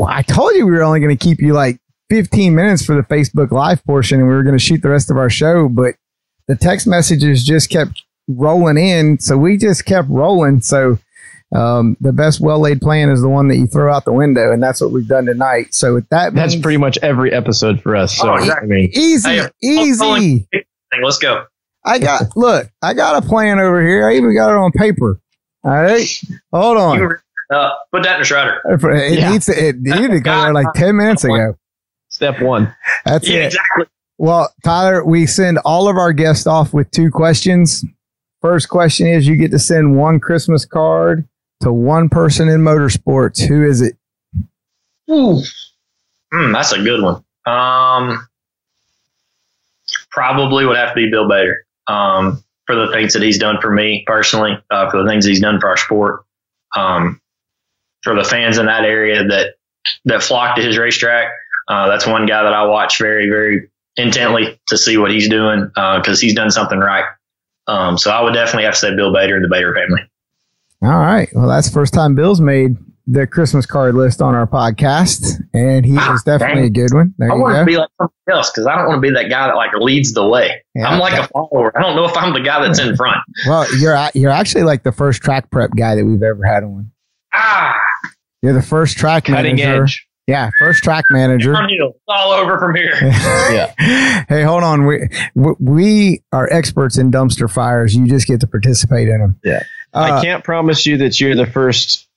I 0.07 0.23
told 0.23 0.53
you 0.55 0.65
we 0.65 0.71
were 0.71 0.83
only 0.83 0.99
going 0.99 1.15
to 1.15 1.23
keep 1.23 1.39
you 1.39 1.53
like 1.53 1.79
15 2.09 2.53
minutes 2.53 2.85
for 2.85 2.95
the 2.95 3.03
Facebook 3.03 3.51
Live 3.51 3.83
portion 3.85 4.19
and 4.19 4.27
we 4.27 4.33
were 4.33 4.43
going 4.43 4.57
to 4.57 4.63
shoot 4.63 4.81
the 4.81 4.89
rest 4.89 5.09
of 5.09 5.17
our 5.17 5.29
show, 5.29 5.69
but 5.69 5.95
the 6.47 6.55
text 6.55 6.85
messages 6.87 7.43
just 7.45 7.69
kept 7.69 8.03
rolling 8.27 8.77
in. 8.77 9.19
So 9.19 9.37
we 9.37 9.57
just 9.57 9.85
kept 9.85 10.09
rolling. 10.09 10.61
So, 10.61 10.99
um, 11.53 11.95
the 12.01 12.11
best 12.13 12.39
well 12.41 12.59
laid 12.59 12.81
plan 12.81 13.09
is 13.09 13.21
the 13.21 13.29
one 13.29 13.47
that 13.49 13.57
you 13.57 13.67
throw 13.67 13.93
out 13.93 14.05
the 14.05 14.13
window, 14.13 14.51
and 14.51 14.61
that's 14.61 14.81
what 14.81 14.91
we've 14.91 15.07
done 15.07 15.25
tonight. 15.25 15.73
So, 15.73 15.93
with 15.93 16.07
that, 16.09 16.33
That's 16.33 16.53
means- 16.53 16.63
pretty 16.63 16.77
much 16.77 16.97
every 17.01 17.31
episode 17.31 17.81
for 17.81 17.95
us. 17.95 18.17
So 18.17 18.29
Oh, 18.29 18.33
I 18.37 18.65
mean, 18.65 18.89
easy, 18.93 19.29
Hey, 19.29 19.49
easy. 19.61 20.47
Let's 21.01 21.17
go. 21.17 21.45
I 21.85 21.99
got 21.99 22.23
look, 22.37 22.69
I 22.81 22.93
got 22.93 23.23
a 23.23 23.27
plan 23.27 23.59
over 23.59 23.81
here. 23.85 24.07
I 24.07 24.15
even 24.15 24.33
got 24.35 24.49
it 24.51 24.57
on 24.57 24.71
paper. 24.71 25.19
All 25.63 25.71
right, 25.71 26.07
hold 26.51 26.77
on. 26.77 27.09
Uh, 27.53 27.69
put 27.91 28.03
that 28.03 28.15
in 28.15 28.19
the 28.21 28.25
shredder. 28.25 28.59
It 29.11 29.19
Yeah. 29.19 29.31
needs 29.31 29.45
to. 29.47 29.51
It 29.67 29.79
needed 29.79 30.11
to 30.11 30.19
go 30.21 30.41
there 30.41 30.53
like 30.53 30.67
ten 30.75 30.95
minutes 30.97 31.23
ago. 31.23 31.55
step 32.09 32.41
one. 32.41 32.73
That's 33.05 33.27
Yeah, 33.27 33.39
it. 33.41 33.45
exactly. 33.47 33.85
Well, 34.17 34.53
Tyler, 34.63 35.03
we 35.03 35.25
send 35.25 35.57
all 35.65 35.89
of 35.89 35.97
our 35.97 36.13
guests 36.13 36.47
off 36.47 36.73
with 36.73 36.89
two 36.91 37.09
questions. 37.11 37.83
First 38.41 38.69
question 38.69 39.07
is: 39.07 39.27
You 39.27 39.35
get 39.35 39.51
to 39.51 39.59
send 39.59 39.97
one 39.97 40.19
Christmas 40.19 40.65
card 40.65 41.27
to 41.63 41.73
one 41.73 42.09
person 42.09 42.49
in 42.49 42.61
motorsports. 42.61 43.47
Who 43.47 43.63
is 43.63 43.81
it? 43.81 43.97
Ooh. 45.09 45.41
Hmm, 46.33 46.51
that's 46.51 46.71
a 46.71 46.81
good 46.81 47.01
one. 47.01 47.23
Um, 47.45 48.27
probably 50.09 50.65
would 50.65 50.77
have 50.77 50.89
to 50.89 50.95
be 50.95 51.09
Bill 51.09 51.27
Bader. 51.27 51.65
Um, 51.87 52.43
for 52.65 52.75
the 52.75 52.91
things 52.93 53.13
that 53.13 53.21
he's 53.21 53.37
done 53.37 53.59
for 53.61 53.71
me 53.71 54.03
personally, 54.07 54.57
uh, 54.71 54.89
for 54.89 55.03
the 55.03 55.09
things 55.09 55.25
he's 55.25 55.41
done 55.41 55.59
for 55.59 55.67
our 55.67 55.77
sport, 55.77 56.23
um, 56.77 57.19
for 58.03 58.15
the 58.15 58.23
fans 58.23 58.57
in 58.57 58.67
that 58.67 58.85
area 58.85 59.25
that 59.27 59.55
that 60.05 60.23
flock 60.23 60.55
to 60.55 60.61
his 60.61 60.77
racetrack. 60.77 61.29
Uh, 61.67 61.87
that's 61.87 62.05
one 62.05 62.25
guy 62.25 62.43
that 62.43 62.53
I 62.53 62.65
watch 62.65 62.99
very, 62.99 63.29
very 63.29 63.69
intently 63.97 64.59
to 64.67 64.77
see 64.77 64.97
what 64.97 65.11
he's 65.11 65.29
doing 65.29 65.69
because 65.75 66.19
he's 66.19 66.33
done 66.33 66.51
something 66.51 66.79
right. 66.79 67.05
Um, 67.67 67.97
so 67.97 68.11
I 68.11 68.21
would 68.21 68.33
definitely 68.33 68.63
have 68.65 68.73
to 68.73 68.79
say 68.79 68.95
Bill 68.95 69.13
Bader 69.13 69.35
and 69.35 69.45
the 69.45 69.49
Bader 69.49 69.73
family. 69.73 70.01
All 70.83 70.89
right. 70.99 71.29
Well, 71.33 71.47
that's 71.47 71.67
the 71.67 71.73
first 71.73 71.93
time 71.93 72.13
Bill's 72.15 72.41
made 72.41 72.75
the 73.07 73.27
Christmas 73.27 73.65
card 73.65 73.95
list 73.95 74.21
on 74.21 74.33
our 74.35 74.47
podcast, 74.47 75.41
and 75.53 75.85
he 75.85 75.95
Ah, 75.97 76.13
is 76.13 76.23
definitely 76.23 76.69
dang. 76.69 76.83
a 76.83 76.87
good 76.87 76.93
one. 76.93 77.13
There 77.17 77.31
I 77.31 77.35
you 77.35 77.41
want 77.41 77.53
go. 77.55 77.59
to 77.59 77.65
be 77.65 77.77
like 77.77 77.89
somebody 77.99 78.13
else 78.37 78.49
because 78.51 78.65
I 78.65 78.75
don't 78.75 78.87
want 78.87 78.97
to 78.97 79.01
be 79.01 79.13
that 79.13 79.29
guy 79.29 79.47
that 79.47 79.55
like 79.55 79.71
leads 79.79 80.13
the 80.13 80.25
way. 80.27 80.63
Yeah. 80.75 80.87
I'm 80.87 80.99
like 80.99 81.13
a 81.13 81.27
follower. 81.27 81.77
I 81.77 81.81
don't 81.81 81.95
know 81.95 82.05
if 82.05 82.15
I'm 82.17 82.33
the 82.33 82.39
guy 82.41 82.65
that's 82.65 82.79
in 82.79 82.95
front. 82.97 83.17
Well, 83.47 83.65
you're 83.77 83.97
you're 84.13 84.31
actually 84.31 84.63
like 84.63 84.83
the 84.83 84.91
first 84.93 85.21
track 85.21 85.49
prep 85.51 85.71
guy 85.77 85.95
that 85.95 86.05
we've 86.05 86.23
ever 86.23 86.43
had 86.45 86.63
on. 86.63 86.91
Ah, 87.33 87.75
You're 88.41 88.53
the 88.53 88.61
first 88.61 88.97
track 88.97 89.25
Cutting 89.25 89.55
manager. 89.57 89.83
edge. 89.83 90.07
Yeah, 90.27 90.49
first 90.57 90.81
track 90.83 91.03
manager. 91.09 91.53
It's 91.53 91.95
all 92.07 92.31
over 92.31 92.57
from 92.57 92.75
here. 92.75 92.93
Yeah. 93.01 94.23
hey, 94.29 94.43
hold 94.43 94.63
on. 94.63 94.85
We 94.85 95.09
we- 95.35 95.55
we 95.59 96.23
are 96.31 96.47
experts 96.51 96.97
in 96.97 97.11
dumpster 97.11 97.51
fires. 97.51 97.93
You 97.93 98.07
just 98.07 98.27
get 98.27 98.39
to 98.39 98.47
participate 98.47 99.09
in 99.09 99.19
them. 99.19 99.39
Yeah. 99.43 99.63
Uh, 99.93 99.99
I 99.99 100.21
can't 100.23 100.43
promise 100.43 100.85
you 100.85 100.97
that 100.97 101.19
you're 101.19 101.35
the 101.35 101.45
first 101.45 102.07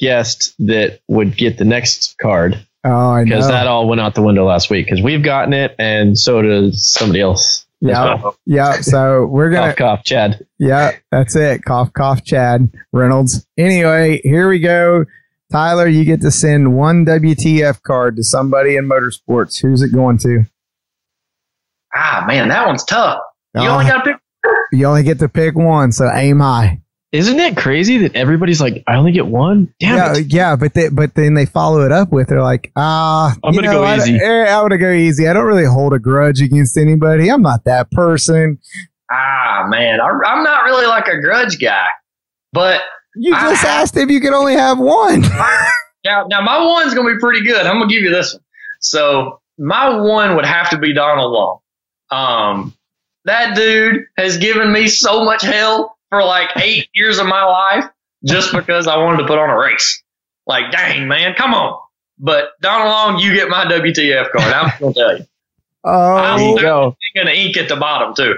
guest 0.00 0.54
that 0.58 1.00
would 1.08 1.36
get 1.36 1.56
the 1.58 1.64
next 1.64 2.16
card 2.20 2.66
oh, 2.84 2.90
I 2.90 3.20
know. 3.20 3.24
because 3.36 3.48
that 3.48 3.66
all 3.68 3.88
went 3.88 4.00
out 4.00 4.14
the 4.14 4.22
window 4.22 4.44
last 4.44 4.68
week 4.70 4.86
because 4.86 5.00
we've 5.02 5.22
gotten 5.22 5.52
it 5.52 5.74
and 5.78 6.18
so 6.18 6.42
does 6.42 6.84
somebody 6.86 7.20
else. 7.20 7.64
yeah, 7.80 8.14
well. 8.14 8.36
yeah. 8.46 8.80
So 8.80 9.26
we're 9.26 9.50
gonna. 9.50 9.74
Cough, 9.74 9.98
cough, 9.98 10.04
Chad. 10.04 10.46
Yeah, 10.58 10.92
that's 11.12 11.36
it. 11.36 11.64
Cough, 11.64 11.92
cough. 11.92 12.24
Chad 12.24 12.72
Reynolds. 12.92 13.46
Anyway, 13.56 14.20
here 14.24 14.48
we 14.48 14.58
go. 14.58 15.04
Tyler, 15.52 15.86
you 15.86 16.04
get 16.04 16.20
to 16.22 16.30
send 16.32 16.76
one 16.76 17.04
WTF 17.06 17.82
card 17.82 18.16
to 18.16 18.24
somebody 18.24 18.74
in 18.76 18.88
motorsports. 18.88 19.60
Who's 19.62 19.82
it 19.82 19.92
going 19.92 20.18
to? 20.18 20.44
Ah, 21.94 22.24
man, 22.26 22.48
that 22.48 22.66
one's 22.66 22.84
tough. 22.84 23.20
You 23.54 23.60
Oh. 23.62 23.74
only 23.74 23.84
got 23.86 24.04
to 24.04 24.12
pick. 24.14 24.20
You 24.72 24.86
only 24.86 25.04
get 25.04 25.20
to 25.20 25.28
pick 25.28 25.54
one, 25.54 25.92
so 25.92 26.10
aim 26.12 26.40
high. 26.40 26.80
Isn't 27.14 27.38
it 27.38 27.56
crazy 27.56 27.98
that 27.98 28.16
everybody's 28.16 28.60
like, 28.60 28.82
I 28.88 28.96
only 28.96 29.12
get 29.12 29.28
one? 29.28 29.72
Damn 29.78 29.96
yeah, 29.96 30.16
it. 30.16 30.32
yeah, 30.32 30.56
but 30.56 30.74
they, 30.74 30.88
but 30.88 31.14
then 31.14 31.34
they 31.34 31.46
follow 31.46 31.82
it 31.86 31.92
up 31.92 32.10
with 32.10 32.26
they're 32.26 32.42
like, 32.42 32.72
ah, 32.74 33.32
I'm 33.44 33.54
gonna 33.54 33.68
know, 33.68 33.72
go 33.74 33.84
I, 33.84 33.98
easy. 33.98 34.16
eh, 34.20 34.44
I'm 34.52 34.64
gonna 34.64 34.78
go 34.78 34.90
easy. 34.90 35.28
I 35.28 35.32
don't 35.32 35.46
really 35.46 35.64
hold 35.64 35.92
a 35.92 36.00
grudge 36.00 36.40
against 36.42 36.76
anybody. 36.76 37.30
I'm 37.30 37.40
not 37.40 37.64
that 37.66 37.88
person. 37.92 38.58
Ah, 39.12 39.64
man, 39.68 40.00
I, 40.00 40.08
I'm 40.26 40.42
not 40.42 40.64
really 40.64 40.86
like 40.86 41.06
a 41.06 41.20
grudge 41.20 41.60
guy, 41.60 41.86
but 42.52 42.80
You 43.14 43.32
I- 43.32 43.50
just 43.52 43.64
asked 43.64 43.96
if 43.96 44.10
you 44.10 44.20
could 44.20 44.32
only 44.32 44.54
have 44.54 44.78
one. 44.80 45.20
now, 46.04 46.26
now 46.26 46.40
my 46.40 46.60
one's 46.64 46.94
gonna 46.94 47.14
be 47.14 47.20
pretty 47.20 47.44
good. 47.46 47.64
I'm 47.64 47.78
gonna 47.78 47.86
give 47.86 48.02
you 48.02 48.10
this 48.10 48.34
one. 48.34 48.42
So 48.80 49.40
my 49.56 49.96
one 50.00 50.34
would 50.34 50.46
have 50.46 50.70
to 50.70 50.78
be 50.78 50.92
Donald 50.92 51.30
Long. 51.30 51.58
Um, 52.10 52.74
that 53.24 53.54
dude 53.54 54.06
has 54.18 54.36
given 54.38 54.72
me 54.72 54.88
so 54.88 55.24
much 55.24 55.42
hell 55.42 55.93
for 56.10 56.22
like 56.24 56.50
eight 56.56 56.88
years 56.94 57.18
of 57.18 57.26
my 57.26 57.44
life 57.44 57.84
just 58.24 58.52
because 58.52 58.86
I 58.86 58.96
wanted 58.96 59.18
to 59.18 59.26
put 59.26 59.38
on 59.38 59.50
a 59.50 59.56
race. 59.58 60.02
Like, 60.46 60.70
dang, 60.72 61.08
man, 61.08 61.34
come 61.34 61.54
on. 61.54 61.78
But 62.18 62.50
Donald 62.60 62.88
Long, 62.88 63.18
you 63.18 63.34
get 63.34 63.48
my 63.48 63.64
WTF 63.64 64.30
card. 64.30 64.52
I'm 64.52 64.72
gonna 64.80 64.94
tell 64.94 65.18
you. 65.18 65.24
Oh, 65.86 66.38
There 66.38 66.48
you 66.48 66.60
go. 66.62 66.96
I'm 67.16 67.24
gonna 67.24 67.36
ink 67.36 67.58
at 67.58 67.68
the 67.68 67.76
bottom 67.76 68.14
too. 68.14 68.36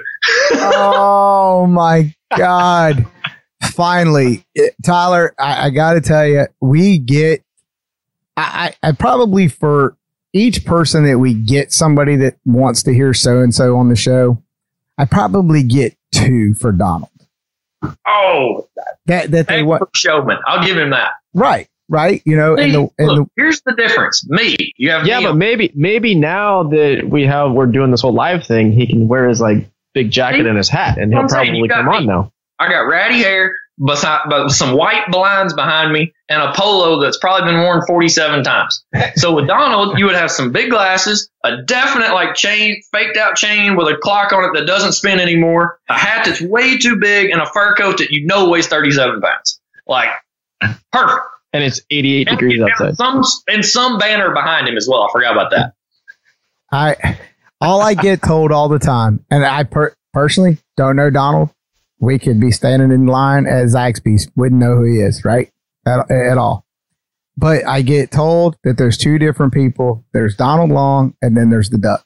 oh 0.53 1.65
my 1.71 2.13
god! 2.37 3.07
Finally, 3.73 4.45
It- 4.57 4.75
Tyler, 4.85 5.33
I, 5.39 5.67
I 5.67 5.71
got 5.71 5.93
to 5.93 6.01
tell 6.01 6.27
you, 6.27 6.47
we 6.61 6.99
get. 6.99 7.45
I, 8.37 8.75
I, 8.83 8.89
I 8.89 8.93
probably 8.93 9.47
for 9.47 9.97
each 10.33 10.65
person 10.65 11.05
that 11.05 11.19
we 11.21 11.35
get 11.35 11.73
somebody 11.73 12.17
that 12.17 12.37
wants 12.45 12.83
to 12.83 12.93
hear 12.93 13.15
so 13.15 13.41
and 13.41 13.55
so 13.55 13.77
on 13.77 13.91
the 13.91 13.97
show, 13.97 14.43
I 14.99 15.05
probably 15.05 15.63
get 15.63 15.97
two 16.13 16.55
for 16.55 16.73
Donald. 16.73 17.11
Oh, 18.07 18.69
That 19.07 19.31
that 19.33 19.49
they 19.49 19.63
want 19.63 19.83
showman. 19.95 20.39
I'll 20.47 20.65
give 20.65 20.77
him 20.77 20.91
that. 20.91 21.13
right, 21.35 21.69
right. 21.89 22.23
You 22.25 22.37
know, 22.37 22.55
and 22.57 22.73
See, 22.73 22.73
the 22.73 22.89
and 22.99 23.09
look, 23.09 23.29
the 23.37 23.43
here's 23.43 23.61
the 23.63 23.75
difference. 23.75 24.27
Me, 24.29 24.57
you 24.77 24.91
have 24.91 25.07
Yeah, 25.07 25.19
me 25.19 25.25
but 25.27 25.31
on- 25.33 25.39
maybe 25.39 25.73
maybe 25.75 26.15
now 26.15 26.65
that 26.65 27.07
we 27.09 27.25
have 27.27 27.53
we're 27.53 27.67
doing 27.67 27.91
this 27.91 28.01
whole 28.03 28.15
live 28.15 28.45
thing, 28.47 28.73
he 28.73 28.87
can 28.87 29.09
wear 29.09 29.29
his 29.29 29.41
like 29.41 29.69
big 29.95 30.11
jacket 30.11 30.43
See? 30.43 30.49
and 30.49 30.57
his 30.59 30.69
hat, 30.69 30.99
and 30.99 31.13
he'll 31.13 31.23
I'm 31.23 31.29
probably 31.29 31.59
you 31.59 31.69
got 31.69 31.77
come 31.85 31.89
on 31.89 32.01
me. 32.03 32.07
now. 32.09 32.33
I 32.59 32.69
got 32.71 32.81
ratty 32.83 33.19
hair, 33.19 33.55
but, 33.79 34.03
but 34.29 34.49
some 34.51 34.77
white 34.77 35.05
blinds 35.11 35.53
behind 35.55 35.93
me, 35.93 36.13
and 36.29 36.43
a 36.43 36.53
polo 36.55 37.01
that's 37.01 37.19
probably 37.19 37.51
been 37.53 37.61
worn 37.61 37.85
47 37.87 38.43
times. 38.45 38.85
So 39.17 39.35
with 39.35 39.47
Donald, 39.47 39.99
you 39.99 40.07
would 40.07 40.15
have 40.15 40.31
some 40.31 40.53
big 40.53 40.71
glasses, 40.71 41.31
a 41.45 41.63
definite 41.63 42.13
like 42.13 42.35
chain, 42.35 42.83
faked 42.93 43.17
out 43.17 43.37
chain 43.37 43.77
with 43.77 43.89
a 43.89 43.97
clock 43.99 44.33
on 44.33 44.45
it 44.45 44.59
that 44.59 44.67
doesn't 44.67 44.93
spin 44.93 45.21
anymore, 45.21 45.79
a 45.89 45.95
hat 45.99 46.25
that's 46.27 46.41
way 46.41 46.77
too 46.79 46.97
big, 46.97 47.31
and 47.31 47.41
a 47.41 47.47
fur 47.47 47.75
coat 47.77 47.99
that 47.99 48.11
you 48.11 48.27
know 48.27 48.49
weighs 48.49 48.67
37 48.67 49.21
pounds. 49.21 49.61
Like 49.87 50.09
perfect. 50.93 51.21
And 51.53 51.63
it's 51.65 51.81
88 51.91 52.29
And- 52.29 52.39
degrees 52.39 52.61
outside. 52.63 52.97
Some 52.97 53.23
and 53.49 53.65
some 53.65 53.99
banner 53.99 54.33
behind 54.35 54.69
him 54.69 54.77
as 54.77 54.87
well. 54.89 55.03
I 55.03 55.09
forgot 55.13 55.33
about 55.33 55.51
that. 55.53 55.73
I 56.73 57.19
all 57.61 57.81
I 57.81 57.95
get 57.95 58.23
told 58.23 58.53
all 58.53 58.69
the 58.69 58.79
time, 58.79 59.25
and 59.31 59.45
I 59.45 59.63
per- 59.65 59.95
personally 60.13 60.59
don't 60.77 60.97
know 60.97 61.11
Donald. 61.11 61.51
We 61.99 62.19
could 62.19 62.39
be 62.41 62.51
standing 62.51 62.91
in 62.93 63.07
line 63.07 63.47
at 63.47 63.67
Zaxby's, 63.67 64.31
wouldn't 64.37 64.61
know 64.61 64.77
who 64.77 64.85
he 64.85 65.01
is, 65.01 65.25
right? 65.25 65.51
At, 65.87 66.11
at 66.11 66.37
all. 66.39 66.67
But 67.39 67.67
I 67.67 67.83
get 67.83 68.11
told 68.11 68.57
that 68.65 68.77
there's 68.79 68.97
two 68.99 69.19
different 69.19 69.53
people. 69.55 70.05
There's 70.13 70.37
Donald 70.37 70.71
Long, 70.71 71.15
and 71.23 71.37
then 71.37 71.51
there's 71.51 71.71
the 71.71 71.79
Duck, 71.79 72.05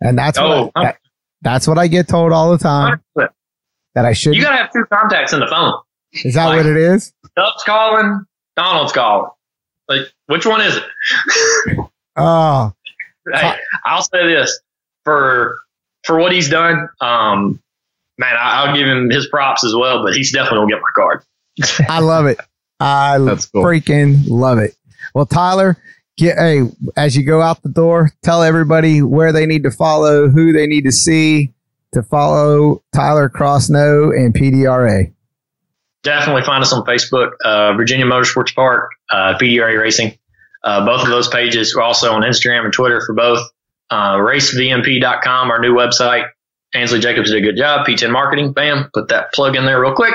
and 0.00 0.16
that's 0.18 0.38
Oh, 0.38 0.64
what 0.64 0.72
I, 0.76 0.82
that- 0.84 0.98
that's 1.42 1.66
what 1.66 1.76
I 1.78 1.88
get 1.88 2.06
told 2.08 2.32
all 2.32 2.52
the 2.52 2.58
time 2.58 3.00
100%. 3.18 3.28
that 3.94 4.04
I 4.04 4.12
should. 4.12 4.34
You 4.34 4.42
gotta 4.42 4.56
have 4.58 4.72
two 4.72 4.84
contacts 4.92 5.32
in 5.32 5.40
the 5.40 5.46
phone. 5.48 5.74
Is 6.24 6.34
that 6.34 6.46
what 6.54 6.66
it 6.66 6.76
is? 6.76 7.12
Duck's 7.34 7.64
calling, 7.64 8.24
Donald's 8.56 8.92
calling. 8.92 9.30
Like, 9.88 10.02
which 10.26 10.46
one 10.46 10.60
is 10.60 10.76
it? 10.76 11.78
Oh, 12.16 12.72
hey, 13.32 13.54
I'll 13.86 14.02
say 14.02 14.26
this 14.28 14.60
for 15.04 15.58
for 16.04 16.18
what 16.18 16.30
he's 16.30 16.50
done. 16.50 16.88
Um, 17.00 17.60
man, 18.18 18.34
I, 18.38 18.64
I'll 18.64 18.76
give 18.76 18.86
him 18.86 19.10
his 19.10 19.28
props 19.28 19.64
as 19.64 19.74
well, 19.74 20.04
but 20.04 20.14
he's 20.14 20.32
definitely 20.32 20.58
gonna 20.58 20.68
get 20.68 20.80
my 20.80 20.90
card. 20.94 21.22
I 21.88 22.00
love 22.00 22.26
it. 22.26 22.38
I 22.80 23.18
That's 23.24 23.46
cool. 23.46 23.64
freaking 23.64 24.24
love 24.28 24.58
it. 24.58 24.74
Well, 25.14 25.26
Tyler, 25.26 25.76
get 26.16 26.38
hey, 26.38 26.62
as 26.96 27.16
you 27.16 27.24
go 27.24 27.40
out 27.40 27.62
the 27.62 27.68
door, 27.68 28.12
tell 28.22 28.42
everybody 28.42 29.02
where 29.02 29.32
they 29.32 29.46
need 29.46 29.62
to 29.64 29.70
follow, 29.70 30.28
who 30.28 30.52
they 30.52 30.66
need 30.66 30.82
to 30.82 30.92
see 30.92 31.52
to 31.92 32.02
follow 32.02 32.82
Tyler 32.94 33.28
Crossnoe 33.28 34.16
and 34.16 34.34
PDRA. 34.34 35.12
Definitely 36.02 36.42
find 36.42 36.62
us 36.62 36.72
on 36.72 36.84
Facebook, 36.84 37.32
uh, 37.44 37.74
Virginia 37.74 38.06
Motorsports 38.06 38.54
Park, 38.54 38.90
uh, 39.10 39.38
PDRA 39.38 39.78
Racing. 39.80 40.18
Uh, 40.64 40.84
both 40.84 41.02
of 41.02 41.08
those 41.08 41.28
pages 41.28 41.74
are 41.76 41.82
also 41.82 42.12
on 42.12 42.22
Instagram 42.22 42.64
and 42.64 42.72
Twitter 42.72 43.00
for 43.04 43.14
both. 43.14 43.40
Uh, 43.90 44.16
racevmp.com, 44.16 45.50
our 45.50 45.60
new 45.60 45.74
website. 45.74 46.26
Ansley 46.74 47.00
Jacobs 47.00 47.30
did 47.30 47.38
a 47.38 47.46
good 47.46 47.56
job. 47.56 47.86
P10 47.86 48.10
Marketing, 48.10 48.52
bam, 48.52 48.90
put 48.94 49.08
that 49.08 49.32
plug 49.34 49.56
in 49.56 49.64
there 49.66 49.80
real 49.80 49.94
quick. 49.94 50.14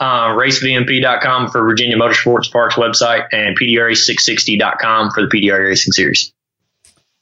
Uh, 0.00 0.28
racevmp.com 0.28 1.50
for 1.50 1.62
Virginia 1.62 1.96
Motorsports 1.96 2.50
Park's 2.52 2.76
website 2.76 3.26
and 3.32 3.58
PDRA660.com 3.58 5.10
for 5.10 5.22
the 5.22 5.28
PDRA 5.28 5.64
Racing 5.68 5.92
Series. 5.92 6.32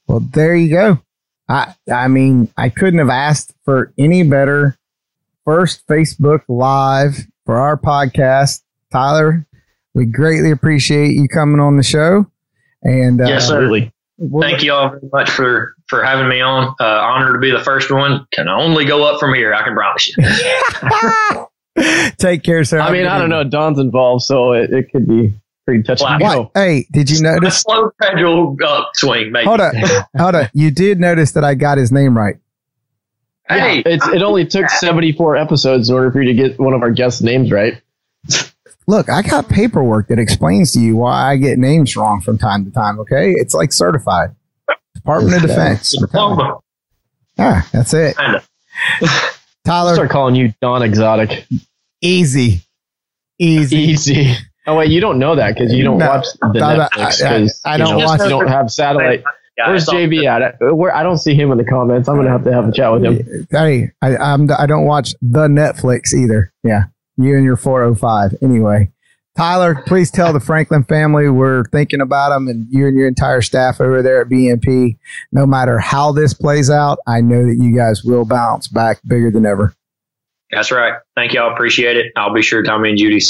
Well, 0.07 0.21
there 0.21 0.55
you 0.55 0.71
go. 0.71 1.01
I 1.49 1.75
I 1.93 2.09
mean, 2.09 2.53
I 2.57 2.69
couldn't 2.69 2.99
have 2.99 3.09
asked 3.09 3.55
for 3.65 3.93
any 3.99 4.23
better 4.25 4.77
first 5.45 5.87
Facebook 5.87 6.43
Live 6.49 7.27
for 7.47 7.57
our 7.57 7.77
podcast. 7.79 8.63
Tyler, 8.93 9.47
we 9.95 10.05
greatly 10.07 10.51
appreciate 10.51 11.13
you 11.13 11.29
coming 11.29 11.61
on 11.61 11.77
the 11.77 11.83
show. 11.83 12.27
And 12.83 13.21
uh, 13.21 13.25
Yes, 13.27 13.47
sir. 13.49 13.55
Absolutely. 13.57 13.93
we'll- 14.19 14.43
Thank 14.43 14.63
you 14.63 14.73
all 14.73 14.91
very 14.91 15.09
much 15.13 15.31
for, 15.31 15.76
for 15.89 16.03
having 16.03 16.29
me 16.29 16.41
on. 16.41 16.75
Uh, 16.81 16.85
honored 16.85 17.35
to 17.35 17.39
be 17.41 17.51
the 17.51 17.63
first 17.63 17.91
one. 17.91 18.27
Can 18.33 18.49
only 18.49 18.85
go 18.85 19.05
up 19.05 19.21
from 19.21 19.35
here, 19.35 19.55
I 19.55 19.63
can 19.63 19.75
promise 19.75 20.09
you. 20.09 20.15
Take 22.19 22.43
care, 22.43 22.65
sir. 22.65 22.81
I 22.81 22.91
mean, 22.91 23.07
I 23.07 23.19
don't 23.19 23.29
know. 23.29 23.45
Don's 23.45 23.79
involved, 23.79 24.25
so 24.25 24.53
it, 24.53 24.71
it 24.73 24.91
could 24.91 25.07
be 25.07 25.35
pretty 25.67 25.83
touch 25.83 26.01
Wow. 26.01 26.19
go. 26.19 26.51
Hey, 26.55 26.87
did 26.91 27.11
you 27.11 27.21
notice? 27.21 27.37
A 27.39 27.41
notice? 27.41 27.61
slow 27.63 27.91
gradual 28.01 28.57
upswing, 28.65 29.31
maybe. 29.33 29.47
Hold 29.47 29.61
on, 29.61 29.75
hold 30.17 30.35
on. 30.35 30.49
You 30.55 30.71
did 30.71 30.99
notice 31.01 31.33
that 31.33 31.45
I 31.45 31.55
got 31.55 31.77
his 31.79 31.93
name 31.93 32.17
right. 32.17 32.37
Hey, 33.49 33.83
It's, 33.87 34.05
it 34.09 34.23
only 34.23 34.45
took 34.45 34.69
74 34.69 35.37
episodes 35.37 35.89
in 35.89 35.95
order 35.95 36.11
for 36.11 36.21
you 36.21 36.35
to 36.35 36.35
get 36.35 36.59
one 36.59 36.73
of 36.73 36.83
our 36.83 36.91
guests' 36.91 37.23
names 37.23 37.53
right. 37.53 37.81
Look, 38.89 39.09
I 39.09 39.23
got 39.23 39.49
paperwork 39.49 40.09
that 40.09 40.19
explains 40.19 40.73
to 40.73 40.81
you 40.81 40.97
why 40.97 41.31
I 41.31 41.37
get 41.37 41.57
names 41.59 41.95
wrong 41.97 42.21
from 42.23 42.39
time 42.39 42.65
to 42.65 42.73
time. 42.73 42.99
Okay, 43.01 43.33
it's 43.37 43.55
like 43.55 43.73
certified. 43.73 44.31
Department 45.07 45.37
of 45.45 45.49
Defense. 45.51 45.97
diploma, 45.99 46.59
Ah, 47.39 47.69
that's 47.73 47.95
it. 47.95 48.17
kind 48.17 48.37
of. 48.37 48.49
I'll 49.03 49.09
Tyler, 49.65 49.95
start 49.95 50.11
calling 50.11 50.35
you 50.35 50.53
Don 50.61 50.83
Exotic. 50.83 51.47
easy, 52.03 52.63
easy. 53.39 53.77
Easy. 53.77 54.35
Oh 54.67 54.75
wait, 54.77 54.91
you 54.91 55.01
don't 55.01 55.19
know 55.21 55.37
that 55.37 55.55
because 55.55 55.73
you 55.73 55.85
don't 55.85 55.99
No. 55.99 56.09
watch 56.09 56.27
the 56.53 56.61
I- 56.61 56.73
I- 56.75 56.77
Netflix. 56.89 57.23
I- 57.25 57.29
'cause, 57.39 57.61
I 57.65 57.73
you 57.75 57.79
don't 57.79 57.99
know, 57.99 58.05
watch 58.07 58.21
You 58.21 58.29
don't 58.31 58.49
have 58.49 58.69
satellite. 58.71 59.23
Yeah, 59.57 59.69
Where's 59.69 59.87
JB 59.87 60.27
at? 60.27 60.57
Where 60.77 60.95
I 60.95 61.03
don't 61.05 61.19
see 61.19 61.35
him 61.35 61.51
in 61.53 61.57
the 61.59 61.65
comments. 61.65 62.09
I'm 62.09 62.17
gonna 62.17 62.31
have 62.31 62.43
to 62.45 62.53
have 62.53 62.69
a 62.69 62.73
chat 62.73 62.93
with 62.93 63.05
him. 63.05 63.47
Hey, 63.51 63.91
I, 64.03 64.17
I'm, 64.17 64.49
I 64.59 64.67
don't 64.67 64.85
watch 64.85 65.15
the 65.23 65.47
Netflix 65.49 66.13
either. 66.13 66.53
Yeah, 66.65 66.85
you 67.17 67.37
and 67.37 67.45
your 67.45 67.57
405. 67.57 68.35
Anyway, 68.43 68.91
Tyler, 69.37 69.83
please 69.87 70.11
tell 70.11 70.33
the 70.33 70.41
Franklin 70.41 70.83
family 70.85 71.29
we're 71.29 71.65
thinking 71.65 72.01
about 72.01 72.31
them 72.31 72.49
and 72.49 72.67
you 72.71 72.87
and 72.87 72.97
your 72.97 73.07
entire 73.07 73.43
staff 73.43 73.81
over 73.81 74.03
there 74.03 74.23
at 74.23 74.29
VMP. 74.29 74.97
No 75.31 75.47
matter 75.47 75.79
how 75.79 76.13
this 76.13 76.33
plays 76.33 76.71
out, 76.71 76.99
I 77.07 77.21
know 77.21 77.45
that 77.47 77.59
you 77.61 77.77
guys 77.77 78.03
will 78.03 78.25
bounce 78.25 78.67
back 78.69 79.01
bigger 79.07 79.31
than 79.31 79.45
ever. 79.45 79.75
That's 80.51 80.71
right. 80.71 80.95
Thank 81.15 81.35
you. 81.35 81.41
all 81.43 81.53
Appreciate 81.53 81.97
it. 81.99 82.13
I'll 82.17 82.33
be 82.33 82.41
sure 82.43 82.63
Tommy 82.63 82.91
and 82.91 82.99
Judy 82.99 83.21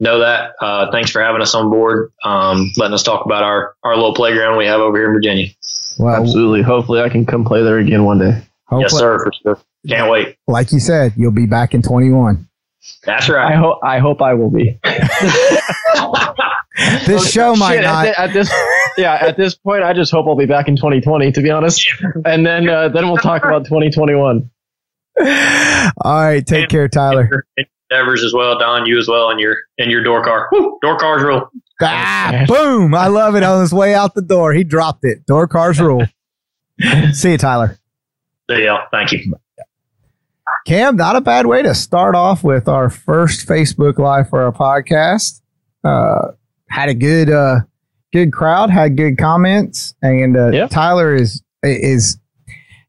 know 0.00 0.20
that. 0.20 0.52
Uh, 0.60 0.90
thanks 0.90 1.10
for 1.10 1.22
having 1.22 1.42
us 1.42 1.54
on 1.54 1.70
board, 1.70 2.12
um, 2.24 2.70
letting 2.76 2.94
us 2.94 3.02
talk 3.02 3.26
about 3.26 3.42
our, 3.42 3.74
our 3.82 3.96
little 3.96 4.14
playground 4.14 4.56
we 4.56 4.66
have 4.66 4.80
over 4.80 4.96
here 4.96 5.08
in 5.08 5.12
Virginia. 5.12 5.48
Well, 5.98 6.22
Absolutely. 6.22 6.62
Hopefully, 6.62 7.00
I 7.00 7.08
can 7.08 7.26
come 7.26 7.44
play 7.44 7.62
there 7.62 7.78
again 7.78 8.04
one 8.04 8.18
day. 8.18 8.42
hopefully, 8.64 8.82
Yes, 8.82 8.98
sir. 8.98 9.18
For 9.18 9.32
sure. 9.42 9.58
Can't 9.86 10.10
wait. 10.10 10.36
like 10.48 10.72
you 10.72 10.80
said, 10.80 11.12
you'll 11.16 11.30
be 11.30 11.46
back 11.46 11.74
in 11.74 11.82
21. 11.82 12.48
That's 13.04 13.28
right. 13.28 13.44
I 13.46 13.50
right. 13.50 13.58
hope. 13.58 13.78
I 13.82 13.98
hope 13.98 14.22
I 14.22 14.34
will 14.34 14.50
be. 14.50 14.78
This 17.06 17.30
show 17.30 17.54
might 17.54 17.76
Shit, 17.76 17.84
not. 17.84 18.06
At, 18.06 18.18
at 18.18 18.32
this, 18.32 18.52
yeah. 18.96 19.14
At 19.14 19.36
this 19.36 19.54
point, 19.54 19.84
I 19.84 19.92
just 19.92 20.10
hope 20.10 20.26
I'll 20.26 20.36
be 20.36 20.46
back 20.46 20.66
in 20.66 20.76
2020. 20.76 21.30
To 21.32 21.40
be 21.40 21.50
honest, 21.50 21.88
and 22.24 22.44
then 22.44 22.68
uh, 22.68 22.88
then 22.88 23.06
we'll 23.06 23.16
talk 23.16 23.44
about 23.44 23.64
2021. 23.66 24.50
All 25.20 25.24
right, 26.04 26.44
take 26.44 26.68
care, 26.68 26.88
Tyler. 26.88 27.46
Endeavors 27.90 28.24
as 28.24 28.32
well, 28.32 28.58
Don. 28.58 28.86
You 28.86 28.98
as 28.98 29.06
well, 29.06 29.30
and 29.30 29.38
your 29.38 29.56
and 29.78 29.90
your 29.90 30.02
door 30.02 30.24
car. 30.24 30.48
Woo, 30.50 30.78
door 30.82 30.98
cars 30.98 31.22
rule. 31.22 31.48
Ah, 31.80 32.44
boom! 32.48 32.94
I 32.94 33.06
love 33.06 33.36
it. 33.36 33.44
On 33.44 33.60
his 33.60 33.72
way 33.72 33.94
out 33.94 34.14
the 34.14 34.22
door, 34.22 34.52
he 34.52 34.64
dropped 34.64 35.04
it. 35.04 35.24
Door 35.26 35.48
cars 35.48 35.80
rule. 35.80 36.04
See 37.12 37.32
you, 37.32 37.38
Tyler. 37.38 37.78
Yeah. 38.48 38.86
Thank 38.90 39.12
you. 39.12 39.34
Cam, 40.64 40.96
not 40.96 41.14
a 41.16 41.20
bad 41.20 41.46
way 41.46 41.62
to 41.62 41.74
start 41.74 42.14
off 42.14 42.42
with 42.42 42.68
our 42.68 42.88
first 42.88 43.46
Facebook 43.46 43.98
Live 43.98 44.30
for 44.30 44.42
our 44.42 44.52
podcast. 44.52 45.42
Uh, 45.82 46.32
had 46.70 46.88
a 46.88 46.94
good, 46.94 47.28
uh, 47.28 47.60
good 48.12 48.32
crowd, 48.32 48.70
had 48.70 48.96
good 48.96 49.18
comments, 49.18 49.94
and 50.00 50.36
uh, 50.36 50.50
Yeah. 50.50 50.66
Tyler 50.68 51.14
is 51.14 51.42
is, 51.62 52.18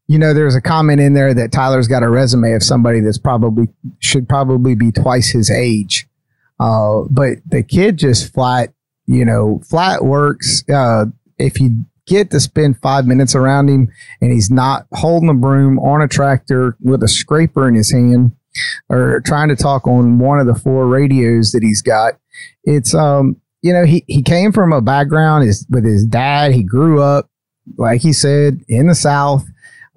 you 0.06 0.18
know, 0.18 0.32
there's 0.34 0.54
a 0.54 0.60
comment 0.60 1.00
in 1.00 1.12
there 1.14 1.34
that 1.34 1.52
Tyler's 1.52 1.88
got 1.88 2.02
a 2.02 2.08
resume 2.08 2.52
of 2.52 2.62
somebody 2.62 3.00
that's 3.00 3.18
probably 3.18 3.66
should 3.98 4.28
probably 4.28 4.74
be 4.74 4.90
twice 4.92 5.30
his 5.30 5.50
age. 5.50 6.06
Uh, 6.58 7.02
but 7.10 7.38
the 7.46 7.62
kid 7.62 7.98
just 7.98 8.32
flat, 8.32 8.72
you 9.06 9.24
know, 9.24 9.60
flat 9.68 10.04
works. 10.04 10.62
Uh, 10.70 11.06
if 11.38 11.60
you 11.60 11.84
get 12.06 12.30
to 12.30 12.40
spend 12.40 12.78
five 12.80 13.06
minutes 13.06 13.34
around 13.34 13.68
him 13.68 13.88
and 14.20 14.32
he's 14.32 14.50
not 14.50 14.86
holding 14.92 15.28
a 15.28 15.34
broom 15.34 15.78
on 15.78 16.00
a 16.00 16.08
tractor 16.08 16.76
with 16.80 17.02
a 17.02 17.08
scraper 17.08 17.68
in 17.68 17.74
his 17.74 17.92
hand 17.92 18.32
or 18.88 19.20
trying 19.24 19.48
to 19.48 19.56
talk 19.56 19.86
on 19.86 20.18
one 20.18 20.38
of 20.38 20.46
the 20.46 20.54
four 20.54 20.86
radios 20.86 21.52
that 21.52 21.62
he's 21.62 21.82
got, 21.82 22.14
it's, 22.64 22.94
um, 22.94 23.36
you 23.62 23.72
know, 23.72 23.84
he, 23.84 24.04
he 24.06 24.22
came 24.22 24.52
from 24.52 24.72
a 24.72 24.80
background 24.80 25.44
is 25.44 25.66
with 25.68 25.84
his 25.84 26.04
dad. 26.06 26.52
He 26.52 26.62
grew 26.62 27.02
up, 27.02 27.28
like 27.76 28.00
he 28.00 28.12
said, 28.12 28.60
in 28.68 28.86
the 28.86 28.94
South. 28.94 29.44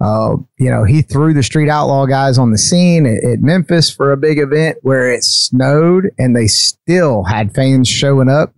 Uh, 0.00 0.36
you 0.58 0.70
know, 0.70 0.82
he 0.82 1.02
threw 1.02 1.34
the 1.34 1.42
street 1.42 1.68
outlaw 1.68 2.06
guys 2.06 2.38
on 2.38 2.50
the 2.50 2.58
scene 2.58 3.04
at, 3.04 3.22
at 3.22 3.40
Memphis 3.40 3.90
for 3.90 4.12
a 4.12 4.16
big 4.16 4.38
event 4.38 4.78
where 4.82 5.12
it 5.12 5.22
snowed 5.22 6.10
and 6.18 6.34
they 6.34 6.46
still 6.46 7.24
had 7.24 7.54
fans 7.54 7.86
showing 7.86 8.28
up. 8.28 8.54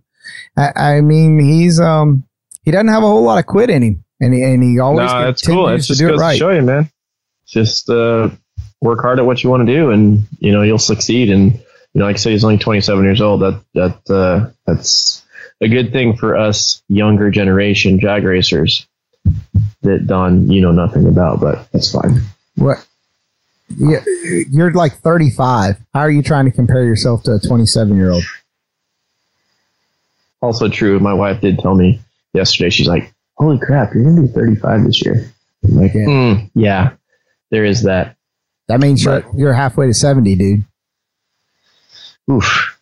I, 0.57 0.71
I 0.75 1.01
mean, 1.01 1.39
he's 1.39 1.81
um 1.81 2.23
he 2.63 2.71
doesn't 2.71 2.87
have 2.87 3.03
a 3.03 3.07
whole 3.07 3.23
lot 3.23 3.39
of 3.39 3.45
quit 3.45 3.69
in 3.69 3.81
him, 3.81 4.03
and 4.19 4.33
he, 4.33 4.43
and 4.43 4.63
he 4.63 4.79
always 4.79 5.11
No, 5.11 5.25
that's 5.25 5.45
cool. 5.45 5.67
It's 5.69 5.87
just 5.87 5.99
do 5.99 6.07
goes 6.07 6.19
it 6.19 6.21
right. 6.21 6.33
to 6.33 6.37
show 6.37 6.49
you, 6.51 6.61
man. 6.61 6.89
Just 7.45 7.89
uh, 7.89 8.29
work 8.81 9.01
hard 9.01 9.19
at 9.19 9.25
what 9.25 9.43
you 9.43 9.49
want 9.49 9.65
to 9.65 9.73
do, 9.73 9.91
and 9.91 10.25
you 10.39 10.51
know 10.51 10.61
you'll 10.61 10.79
succeed. 10.79 11.29
And 11.29 11.53
you 11.53 11.99
know, 11.99 12.05
like 12.05 12.15
I 12.15 12.17
say, 12.17 12.31
he's 12.31 12.43
only 12.43 12.57
27 12.57 13.03
years 13.03 13.21
old. 13.21 13.41
That 13.41 13.61
that 13.73 14.13
uh, 14.13 14.51
that's 14.65 15.23
a 15.61 15.67
good 15.67 15.91
thing 15.91 16.15
for 16.15 16.35
us 16.35 16.81
younger 16.87 17.29
generation 17.31 17.97
drag 17.97 18.23
racers 18.23 18.87
that 19.81 20.07
Don 20.07 20.49
you 20.49 20.61
know 20.61 20.71
nothing 20.71 21.07
about, 21.07 21.39
but 21.39 21.71
that's 21.71 21.91
fine. 21.91 22.21
What? 22.55 22.85
Yeah, 23.77 24.03
you're 24.49 24.71
like 24.73 24.97
35. 24.97 25.77
How 25.93 25.99
are 26.01 26.11
you 26.11 26.21
trying 26.21 26.45
to 26.45 26.51
compare 26.51 26.83
yourself 26.83 27.23
to 27.23 27.33
a 27.33 27.39
27 27.39 27.95
year 27.95 28.11
old? 28.11 28.23
Also 30.41 30.67
true. 30.67 30.99
My 30.99 31.13
wife 31.13 31.41
did 31.41 31.59
tell 31.59 31.73
me 31.73 32.01
yesterday. 32.33 32.69
She's 32.69 32.87
like, 32.87 33.13
"Holy 33.37 33.59
crap, 33.59 33.93
you're 33.93 34.03
gonna 34.03 34.21
be 34.23 34.27
35 34.27 34.83
this 34.85 35.03
year." 35.05 35.31
I'm 35.63 35.75
like, 35.75 35.93
Yeah. 35.93 36.05
"Hmm, 36.05 36.45
yeah, 36.55 36.91
there 37.51 37.65
is 37.65 37.83
that. 37.83 38.15
That 38.67 38.79
means 38.79 39.03
you're, 39.03 39.23
you're 39.35 39.53
halfway 39.53 39.87
to 39.87 39.93
70, 39.93 40.35
dude. 40.35 40.63
Oof. 42.31 42.79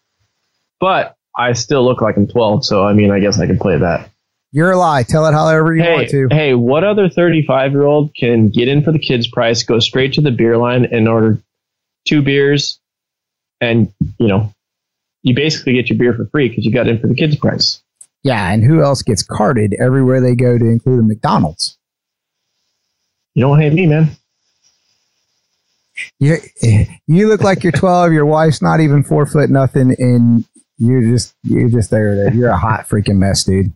But 0.80 1.16
I 1.36 1.54
still 1.54 1.84
look 1.84 2.02
like 2.02 2.18
I'm 2.18 2.28
12, 2.28 2.66
so 2.66 2.84
I 2.86 2.94
mean, 2.94 3.12
I 3.12 3.20
guess 3.20 3.40
I 3.40 3.48
can 3.48 3.58
play 3.58 3.78
that. 3.78 4.10
You're 4.52 4.72
a 4.72 4.78
lie. 4.78 5.04
Tell 5.04 5.26
it 5.28 5.34
however 5.34 5.74
you 5.76 5.82
hey, 5.82 5.94
want 5.96 6.10
to. 6.10 6.28
hey, 6.30 6.54
what 6.54 6.84
other 6.84 7.10
35 7.10 7.72
year 7.72 7.84
old 7.84 8.14
can 8.14 8.50
get 8.50 8.68
in 8.68 8.84
for 8.84 8.92
the 8.92 9.00
kids' 9.00 9.28
price, 9.28 9.64
go 9.64 9.80
straight 9.80 10.14
to 10.14 10.22
the 10.22 10.32
beer 10.32 10.58
line 10.58 10.86
and 10.86 11.08
order 11.08 11.42
two 12.06 12.22
beers, 12.22 12.80
and 13.62 13.92
you 14.20 14.28
know, 14.28 14.54
you 15.24 15.34
basically 15.36 15.74
get 15.74 15.90
your 15.90 15.98
beer 15.98 16.14
for 16.14 16.26
free 16.26 16.50
because 16.50 16.66
you 16.66 16.72
got 16.72 16.88
in 16.88 17.00
for 17.00 17.08
the 17.08 17.16
kids' 17.16 17.38
price. 17.38 17.82
Yeah, 18.24 18.52
and 18.52 18.64
who 18.64 18.84
else 18.84 19.02
gets 19.02 19.24
carded 19.24 19.76
everywhere 19.80 20.22
they 20.22 20.36
go 20.36 20.58
to 20.58 20.66
include 20.66 21.00
a 21.00 21.04
McDonald's? 21.04 21.78
You 23.34 23.42
don't 23.42 23.60
hate 23.60 23.74
me, 23.74 23.88
man. 23.88 24.12
You 26.20 26.38
you 27.08 27.28
look 27.28 27.42
like 27.42 27.64
you're 27.64 27.72
12. 27.72 28.14
Your 28.14 28.26
wife's 28.26 28.62
not 28.62 28.80
even 28.80 29.04
four 29.04 29.26
foot 29.26 29.50
nothing, 29.50 29.96
and 29.98 30.46
you're 30.78 31.02
just 31.02 31.36
you're 31.44 31.70
just 31.70 31.92
there. 31.92 32.16
there. 32.16 32.34
You're 32.34 32.50
a 32.50 32.58
hot 32.58 32.88
freaking 32.88 33.18
mess, 33.18 33.44
dude. 33.44 33.74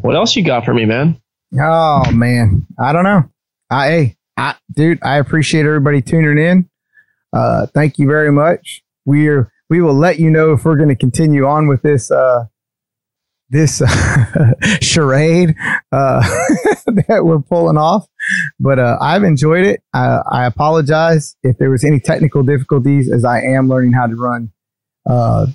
What 0.00 0.16
else 0.16 0.34
you 0.36 0.44
got 0.44 0.64
for 0.64 0.74
me, 0.74 0.84
man? 0.84 1.20
Oh 1.58 2.10
man, 2.10 2.66
I 2.78 2.92
don't 2.92 3.04
know. 3.04 3.24
I, 3.70 3.88
hey, 3.88 4.16
I, 4.36 4.54
dude, 4.72 4.98
I 5.02 5.18
appreciate 5.18 5.66
everybody 5.66 6.02
tuning 6.02 6.38
in. 6.38 6.68
Uh, 7.32 7.66
thank 7.66 7.98
you 7.98 8.06
very 8.06 8.32
much. 8.32 8.82
We're 9.04 9.52
we 9.70 9.80
will 9.80 9.94
let 9.94 10.18
you 10.18 10.30
know 10.30 10.52
if 10.52 10.64
we're 10.64 10.76
going 10.76 10.88
to 10.88 10.96
continue 10.96 11.46
on 11.46 11.68
with 11.68 11.82
this 11.82 12.10
uh, 12.10 12.44
this 13.54 13.78
charade 14.82 15.54
uh, 15.92 16.20
that 17.08 17.24
we're 17.24 17.40
pulling 17.40 17.78
off. 17.78 18.06
But 18.58 18.78
uh, 18.78 18.98
I've 19.00 19.22
enjoyed 19.22 19.64
it. 19.64 19.82
I, 19.94 20.20
I 20.30 20.46
apologize 20.46 21.36
if 21.42 21.56
there 21.58 21.70
was 21.70 21.84
any 21.84 22.00
technical 22.00 22.42
difficulties, 22.42 23.10
as 23.10 23.24
I 23.24 23.40
am 23.40 23.68
learning 23.68 23.92
how 23.92 24.06
to 24.08 24.16
run 24.16 24.50
uh, 25.06 25.46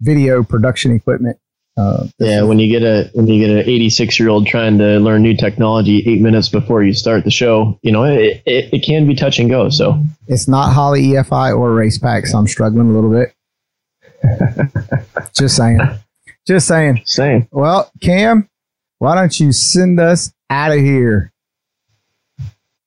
video 0.00 0.42
production 0.42 0.94
equipment. 0.94 1.38
Uh, 1.76 2.08
Yeah, 2.18 2.42
when 2.42 2.58
you 2.58 2.68
get 2.68 2.82
a 2.82 3.08
when 3.14 3.28
you 3.28 3.46
get 3.46 3.54
an 3.54 3.60
86 3.70 4.18
year 4.18 4.28
old 4.28 4.48
trying 4.48 4.78
to 4.78 4.98
learn 4.98 5.22
new 5.22 5.36
technology 5.36 6.02
eight 6.06 6.20
minutes 6.20 6.48
before 6.48 6.82
you 6.82 6.92
start 6.92 7.22
the 7.22 7.30
show, 7.30 7.78
you 7.82 7.92
know 7.92 8.02
it, 8.02 8.42
it, 8.46 8.74
it 8.74 8.84
can 8.84 9.06
be 9.06 9.14
touch 9.14 9.38
and 9.38 9.48
go. 9.48 9.70
So 9.70 10.02
It's 10.26 10.48
not 10.48 10.72
Holley 10.72 11.02
EFI 11.02 11.56
or 11.56 11.70
Racepak, 11.70 12.26
so 12.26 12.36
I'm 12.38 12.48
struggling 12.48 12.90
a 12.90 12.92
little 12.92 13.10
bit. 13.10 13.32
Just 15.34 15.56
saying. 15.56 15.78
Just 16.48 16.66
saying. 16.66 17.02
same. 17.04 17.46
Well, 17.50 17.92
Cam, 18.00 18.48
why 19.00 19.14
don't 19.14 19.38
you 19.38 19.52
send 19.52 20.00
us 20.00 20.32
out 20.48 20.72
of 20.72 20.78
here? 20.78 21.30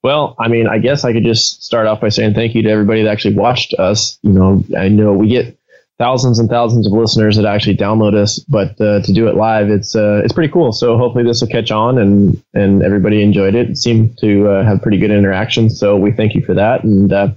Well, 0.02 0.36
I 0.40 0.48
mean, 0.48 0.66
I 0.66 0.80
guess 0.80 1.06
I 1.06 1.14
could 1.14 1.24
just 1.24 1.64
start 1.64 1.86
off 1.86 2.02
by 2.02 2.10
saying 2.10 2.34
thank 2.34 2.56
you 2.56 2.64
to 2.64 2.70
everybody 2.72 3.04
that 3.04 3.12
actually 3.12 3.36
watched 3.36 3.76
us. 3.76 4.18
You 4.24 4.32
know, 4.32 4.64
I 4.76 4.90
know 4.90 5.14
we 5.14 5.28
get 5.28 5.60
thousands 6.00 6.40
and 6.40 6.50
thousands 6.50 6.88
of 6.88 6.94
listeners 6.94 7.36
that 7.36 7.46
actually 7.46 7.78
download 7.78 8.16
us, 8.16 8.40
but 8.40 8.82
uh, 8.82 9.04
to 9.04 9.14
do 9.14 9.28
it 9.28 9.36
live, 9.36 9.70
it's 9.70 9.96
uh, 9.96 10.22
it's 10.24 10.34
pretty 10.34 10.52
cool. 10.52 10.72
So 10.72 10.98
hopefully 10.98 11.24
this 11.24 11.42
will 11.42 11.48
catch 11.48 11.70
on 11.70 12.00
and 12.00 12.44
and 12.56 12.82
everybody 12.82 13.22
enjoyed 13.22 13.54
it. 13.54 13.70
It 13.70 13.78
seemed 13.78 14.18
to 14.22 14.48
uh, 14.50 14.64
have 14.64 14.82
pretty 14.82 14.98
good 14.98 15.12
interaction. 15.12 15.70
So 15.70 15.98
we 15.98 16.12
thank 16.12 16.34
you 16.34 16.44
for 16.44 16.56
that, 16.56 16.84
and 16.84 17.14
uh, 17.14 17.28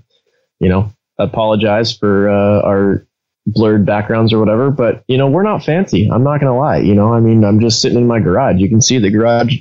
you 0.59 0.70
know, 0.70 0.91
apologize 1.18 1.95
for 1.95 2.31
uh, 2.31 2.62
our 2.62 3.07
blurred 3.47 3.84
backgrounds 3.86 4.32
or 4.32 4.38
whatever. 4.38 4.70
But 4.70 5.05
you 5.09 5.18
know, 5.18 5.28
we're 5.28 5.42
not 5.42 5.64
fancy. 5.64 6.09
I'm 6.11 6.24
not 6.24 6.40
gonna 6.40 6.57
lie. 6.57 6.78
You 6.78 6.95
know, 6.95 7.12
I 7.12 7.20
mean, 7.20 7.45
I'm 7.45 7.61
just 7.61 7.80
sitting 7.80 7.99
in 7.99 8.07
my 8.07 8.20
garage. 8.20 8.57
You 8.59 8.68
can 8.68 8.80
see 8.80 8.99
the 8.99 9.11
garage 9.11 9.57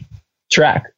track 0.51 0.93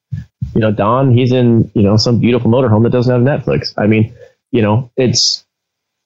you 0.54 0.62
know, 0.62 0.72
Don, 0.72 1.12
he's 1.12 1.32
in, 1.32 1.70
you 1.74 1.84
know, 1.84 1.98
some 1.98 2.20
beautiful 2.20 2.50
motorhome 2.50 2.84
that 2.84 2.92
doesn't 2.92 3.12
have 3.14 3.22
Netflix. 3.42 3.74
I 3.78 3.88
mean, 3.88 4.14
you 4.52 4.62
know, 4.62 4.92
it's, 4.96 5.46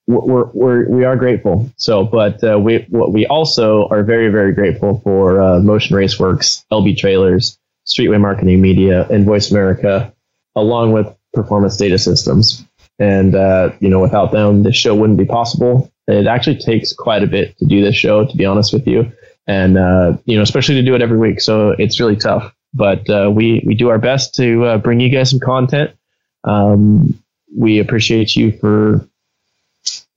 we're, 0.07 0.45
we're, 0.53 0.89
we 0.89 1.05
are 1.05 1.15
grateful. 1.15 1.71
So, 1.77 2.03
but 2.03 2.43
uh, 2.43 2.57
we, 2.59 2.85
what 2.89 3.13
we 3.13 3.27
also 3.27 3.87
are 3.89 4.03
very, 4.03 4.29
very 4.29 4.53
grateful 4.53 5.01
for 5.03 5.39
uh, 5.41 5.59
Motion 5.59 5.95
Raceworks, 5.95 6.65
LB 6.71 6.97
Trailers, 6.97 7.59
Streetway 7.85 8.19
Marketing 8.19 8.59
Media, 8.59 9.07
and 9.09 9.25
Voice 9.25 9.51
America, 9.51 10.11
along 10.55 10.93
with 10.93 11.15
Performance 11.33 11.77
Data 11.77 11.99
Systems. 11.99 12.65
And, 12.97 13.35
uh, 13.35 13.71
you 13.79 13.89
know, 13.89 13.99
without 13.99 14.31
them, 14.31 14.63
this 14.63 14.75
show 14.75 14.95
wouldn't 14.95 15.19
be 15.19 15.25
possible. 15.25 15.91
It 16.09 16.27
actually 16.27 16.57
takes 16.57 16.93
quite 16.93 17.23
a 17.23 17.27
bit 17.27 17.57
to 17.59 17.65
do 17.65 17.83
this 17.83 17.95
show, 17.95 18.25
to 18.25 18.37
be 18.37 18.45
honest 18.45 18.73
with 18.73 18.87
you. 18.87 19.11
And, 19.47 19.77
uh, 19.77 20.17
you 20.25 20.35
know, 20.35 20.43
especially 20.43 20.75
to 20.75 20.83
do 20.83 20.95
it 20.95 21.01
every 21.01 21.17
week. 21.17 21.41
So 21.41 21.71
it's 21.71 21.99
really 21.99 22.15
tough 22.15 22.53
but 22.73 23.09
uh, 23.09 23.31
we 23.33 23.63
we 23.65 23.75
do 23.75 23.89
our 23.89 23.97
best 23.97 24.35
to 24.35 24.65
uh, 24.65 24.77
bring 24.77 24.99
you 24.99 25.09
guys 25.09 25.29
some 25.29 25.39
content. 25.39 25.91
Um, 26.43 27.21
we 27.57 27.79
appreciate 27.79 28.35
you 28.35 28.51
for 28.51 29.07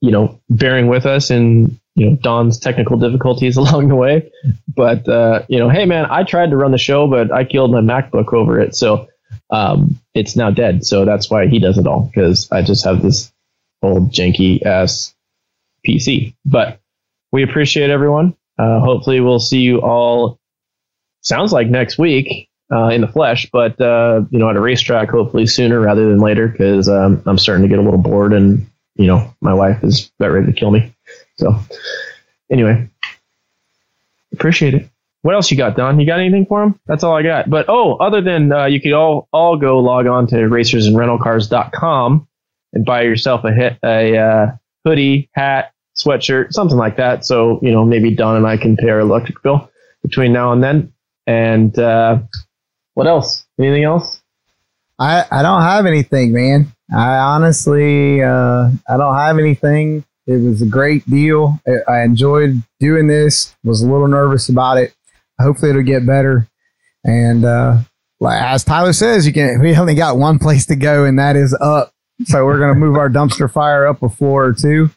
you 0.01 0.11
know 0.11 0.39
bearing 0.49 0.87
with 0.87 1.05
us 1.05 1.29
and 1.29 1.79
you 1.95 2.09
know 2.09 2.15
Don's 2.17 2.59
technical 2.59 2.97
difficulties 2.97 3.57
along 3.63 3.87
the 3.87 3.95
way. 3.95 4.31
But 4.75 5.07
uh, 5.07 5.43
you 5.47 5.59
know, 5.59 5.69
hey 5.69 5.85
man, 5.85 6.05
I 6.09 6.23
tried 6.23 6.51
to 6.51 6.57
run 6.57 6.71
the 6.71 6.77
show, 6.77 7.07
but 7.07 7.31
I 7.31 7.43
killed 7.43 7.71
my 7.71 7.81
MacBook 7.81 8.33
over 8.33 8.59
it, 8.59 8.75
so 8.75 9.07
um, 9.49 9.99
it's 10.13 10.35
now 10.35 10.51
dead. 10.51 10.85
So 10.85 11.05
that's 11.05 11.29
why 11.29 11.47
he 11.47 11.59
does 11.59 11.77
it 11.77 11.87
all 11.87 12.11
because 12.13 12.51
I 12.51 12.61
just 12.61 12.85
have 12.85 13.01
this 13.01 13.31
old 13.81 14.11
janky 14.11 14.63
ass 14.63 15.12
PC. 15.87 16.35
But 16.45 16.79
we 17.31 17.43
appreciate 17.43 17.89
everyone. 17.89 18.35
Uh, 18.57 18.79
hopefully, 18.79 19.19
we'll 19.19 19.39
see 19.39 19.59
you 19.59 19.81
all 19.81 20.39
sounds 21.21 21.51
like 21.51 21.67
next 21.67 21.97
week 21.97 22.49
uh, 22.71 22.89
in 22.89 23.01
the 23.01 23.07
flesh, 23.07 23.49
but 23.51 23.79
uh, 23.81 24.21
you 24.29 24.39
know, 24.39 24.49
at 24.49 24.55
a 24.55 24.61
racetrack, 24.61 25.09
hopefully 25.09 25.45
sooner 25.45 25.79
rather 25.79 26.07
than 26.07 26.19
later, 26.19 26.47
because 26.47 26.87
um, 26.87 27.21
I'm 27.25 27.37
starting 27.37 27.63
to 27.63 27.69
get 27.69 27.79
a 27.79 27.81
little 27.81 27.99
bored, 27.99 28.33
and 28.33 28.65
you 28.95 29.07
know, 29.07 29.33
my 29.41 29.53
wife 29.53 29.83
is 29.83 30.11
about 30.19 30.31
ready 30.31 30.47
to 30.47 30.53
kill 30.53 30.71
me. 30.71 30.93
So, 31.37 31.59
anyway, 32.51 32.87
appreciate 34.33 34.75
it. 34.75 34.89
What 35.23 35.35
else 35.35 35.49
you 35.49 35.57
got, 35.57 35.77
Don? 35.77 35.99
You 35.99 36.05
got 36.05 36.19
anything 36.19 36.45
for 36.45 36.61
him? 36.61 36.79
That's 36.85 37.03
all 37.03 37.15
I 37.15 37.23
got. 37.23 37.49
But 37.49 37.65
oh, 37.69 37.95
other 37.95 38.21
than 38.21 38.51
uh, 38.51 38.65
you 38.65 38.81
could 38.81 38.93
all 38.93 39.27
all 39.31 39.57
go 39.57 39.79
log 39.79 40.05
on 40.05 40.27
to 40.27 40.35
racersandrentalcars.com 40.35 42.27
and 42.73 42.85
buy 42.85 43.03
yourself 43.03 43.43
a 43.45 43.53
hit 43.53 43.77
a 43.83 44.17
uh, 44.17 44.51
hoodie, 44.85 45.29
hat, 45.33 45.72
sweatshirt, 45.95 46.53
something 46.53 46.77
like 46.77 46.97
that. 46.97 47.25
So 47.25 47.59
you 47.61 47.71
know, 47.71 47.85
maybe 47.85 48.15
Don 48.15 48.37
and 48.37 48.47
I 48.47 48.57
can 48.57 48.75
pay 48.75 48.89
our 48.89 48.99
electric 48.99 49.41
bill 49.43 49.69
between 50.01 50.33
now 50.33 50.51
and 50.51 50.63
then. 50.63 50.93
And 51.25 51.77
uh, 51.79 52.19
what 52.93 53.07
else? 53.07 53.45
Anything 53.59 53.83
else? 53.83 54.21
I, 54.99 55.25
I 55.31 55.41
don't 55.41 55.61
have 55.61 55.85
anything, 55.85 56.33
man. 56.33 56.67
I 56.93 57.17
honestly, 57.17 58.21
uh, 58.21 58.69
I 58.87 58.97
don't 58.97 59.15
have 59.15 59.39
anything. 59.39 60.05
It 60.27 60.37
was 60.37 60.61
a 60.61 60.65
great 60.65 61.09
deal. 61.09 61.59
I, 61.67 61.91
I 61.91 62.03
enjoyed 62.03 62.61
doing 62.79 63.07
this. 63.07 63.55
Was 63.63 63.81
a 63.81 63.89
little 63.89 64.07
nervous 64.07 64.49
about 64.49 64.77
it. 64.77 64.93
Hopefully, 65.39 65.71
it'll 65.71 65.83
get 65.83 66.05
better. 66.05 66.47
And 67.03 67.43
uh, 67.43 67.79
as 68.25 68.63
Tyler 68.63 68.93
says, 68.93 69.25
you 69.25 69.33
can. 69.33 69.59
We 69.59 69.75
only 69.75 69.95
got 69.95 70.17
one 70.17 70.39
place 70.39 70.65
to 70.67 70.75
go, 70.75 71.05
and 71.05 71.17
that 71.19 71.35
is 71.35 71.57
up. 71.59 71.93
So 72.25 72.45
we're 72.45 72.59
gonna 72.59 72.75
move 72.75 72.95
our 72.95 73.09
dumpster 73.09 73.51
fire 73.51 73.87
up 73.87 74.03
a 74.03 74.09
floor 74.09 74.45
or 74.45 74.53
two, 74.53 74.91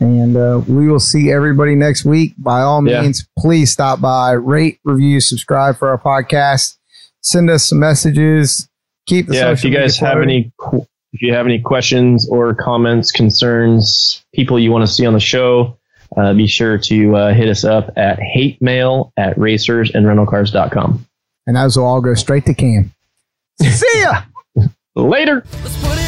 and 0.00 0.36
uh, 0.36 0.60
we 0.66 0.88
will 0.88 1.00
see 1.00 1.30
everybody 1.32 1.74
next 1.74 2.04
week. 2.04 2.34
By 2.38 2.60
all 2.62 2.86
Yeah. 2.86 3.02
means, 3.02 3.26
please 3.38 3.70
stop 3.72 4.00
by, 4.00 4.32
rate, 4.32 4.78
review, 4.84 5.20
subscribe 5.20 5.76
for 5.76 5.88
our 5.88 5.98
podcast. 5.98 6.76
Send 7.22 7.50
us 7.50 7.64
some 7.64 7.78
messages. 7.80 8.68
Keep 9.06 9.26
the 9.28 9.34
yeah, 9.34 9.50
if 9.50 9.64
you 9.64 9.70
guys 9.70 9.98
have 9.98 10.20
any 10.20 10.52
if 11.12 11.22
you 11.22 11.32
have 11.32 11.46
any 11.46 11.58
questions 11.58 12.28
or 12.28 12.54
comments, 12.54 13.10
concerns, 13.10 14.22
people 14.34 14.58
you 14.58 14.70
want 14.70 14.86
to 14.86 14.92
see 14.92 15.06
on 15.06 15.14
the 15.14 15.20
show, 15.20 15.76
uh, 16.16 16.34
be 16.34 16.46
sure 16.46 16.76
to 16.78 17.16
uh, 17.16 17.32
hit 17.34 17.48
us 17.48 17.64
up 17.64 17.90
at 17.96 18.18
hate 18.20 18.60
mail 18.60 19.12
at 19.16 19.36
racersandrentalcars.com. 19.36 21.06
and 21.46 21.56
those 21.56 21.76
will 21.76 21.84
all 21.86 22.00
go 22.02 22.12
straight 22.14 22.44
to 22.46 22.54
Cam. 22.54 22.92
See 23.62 24.00
ya. 24.02 24.22
Later. 24.94 25.44
Let's 25.62 25.76
put 25.82 25.98
it 25.98 26.07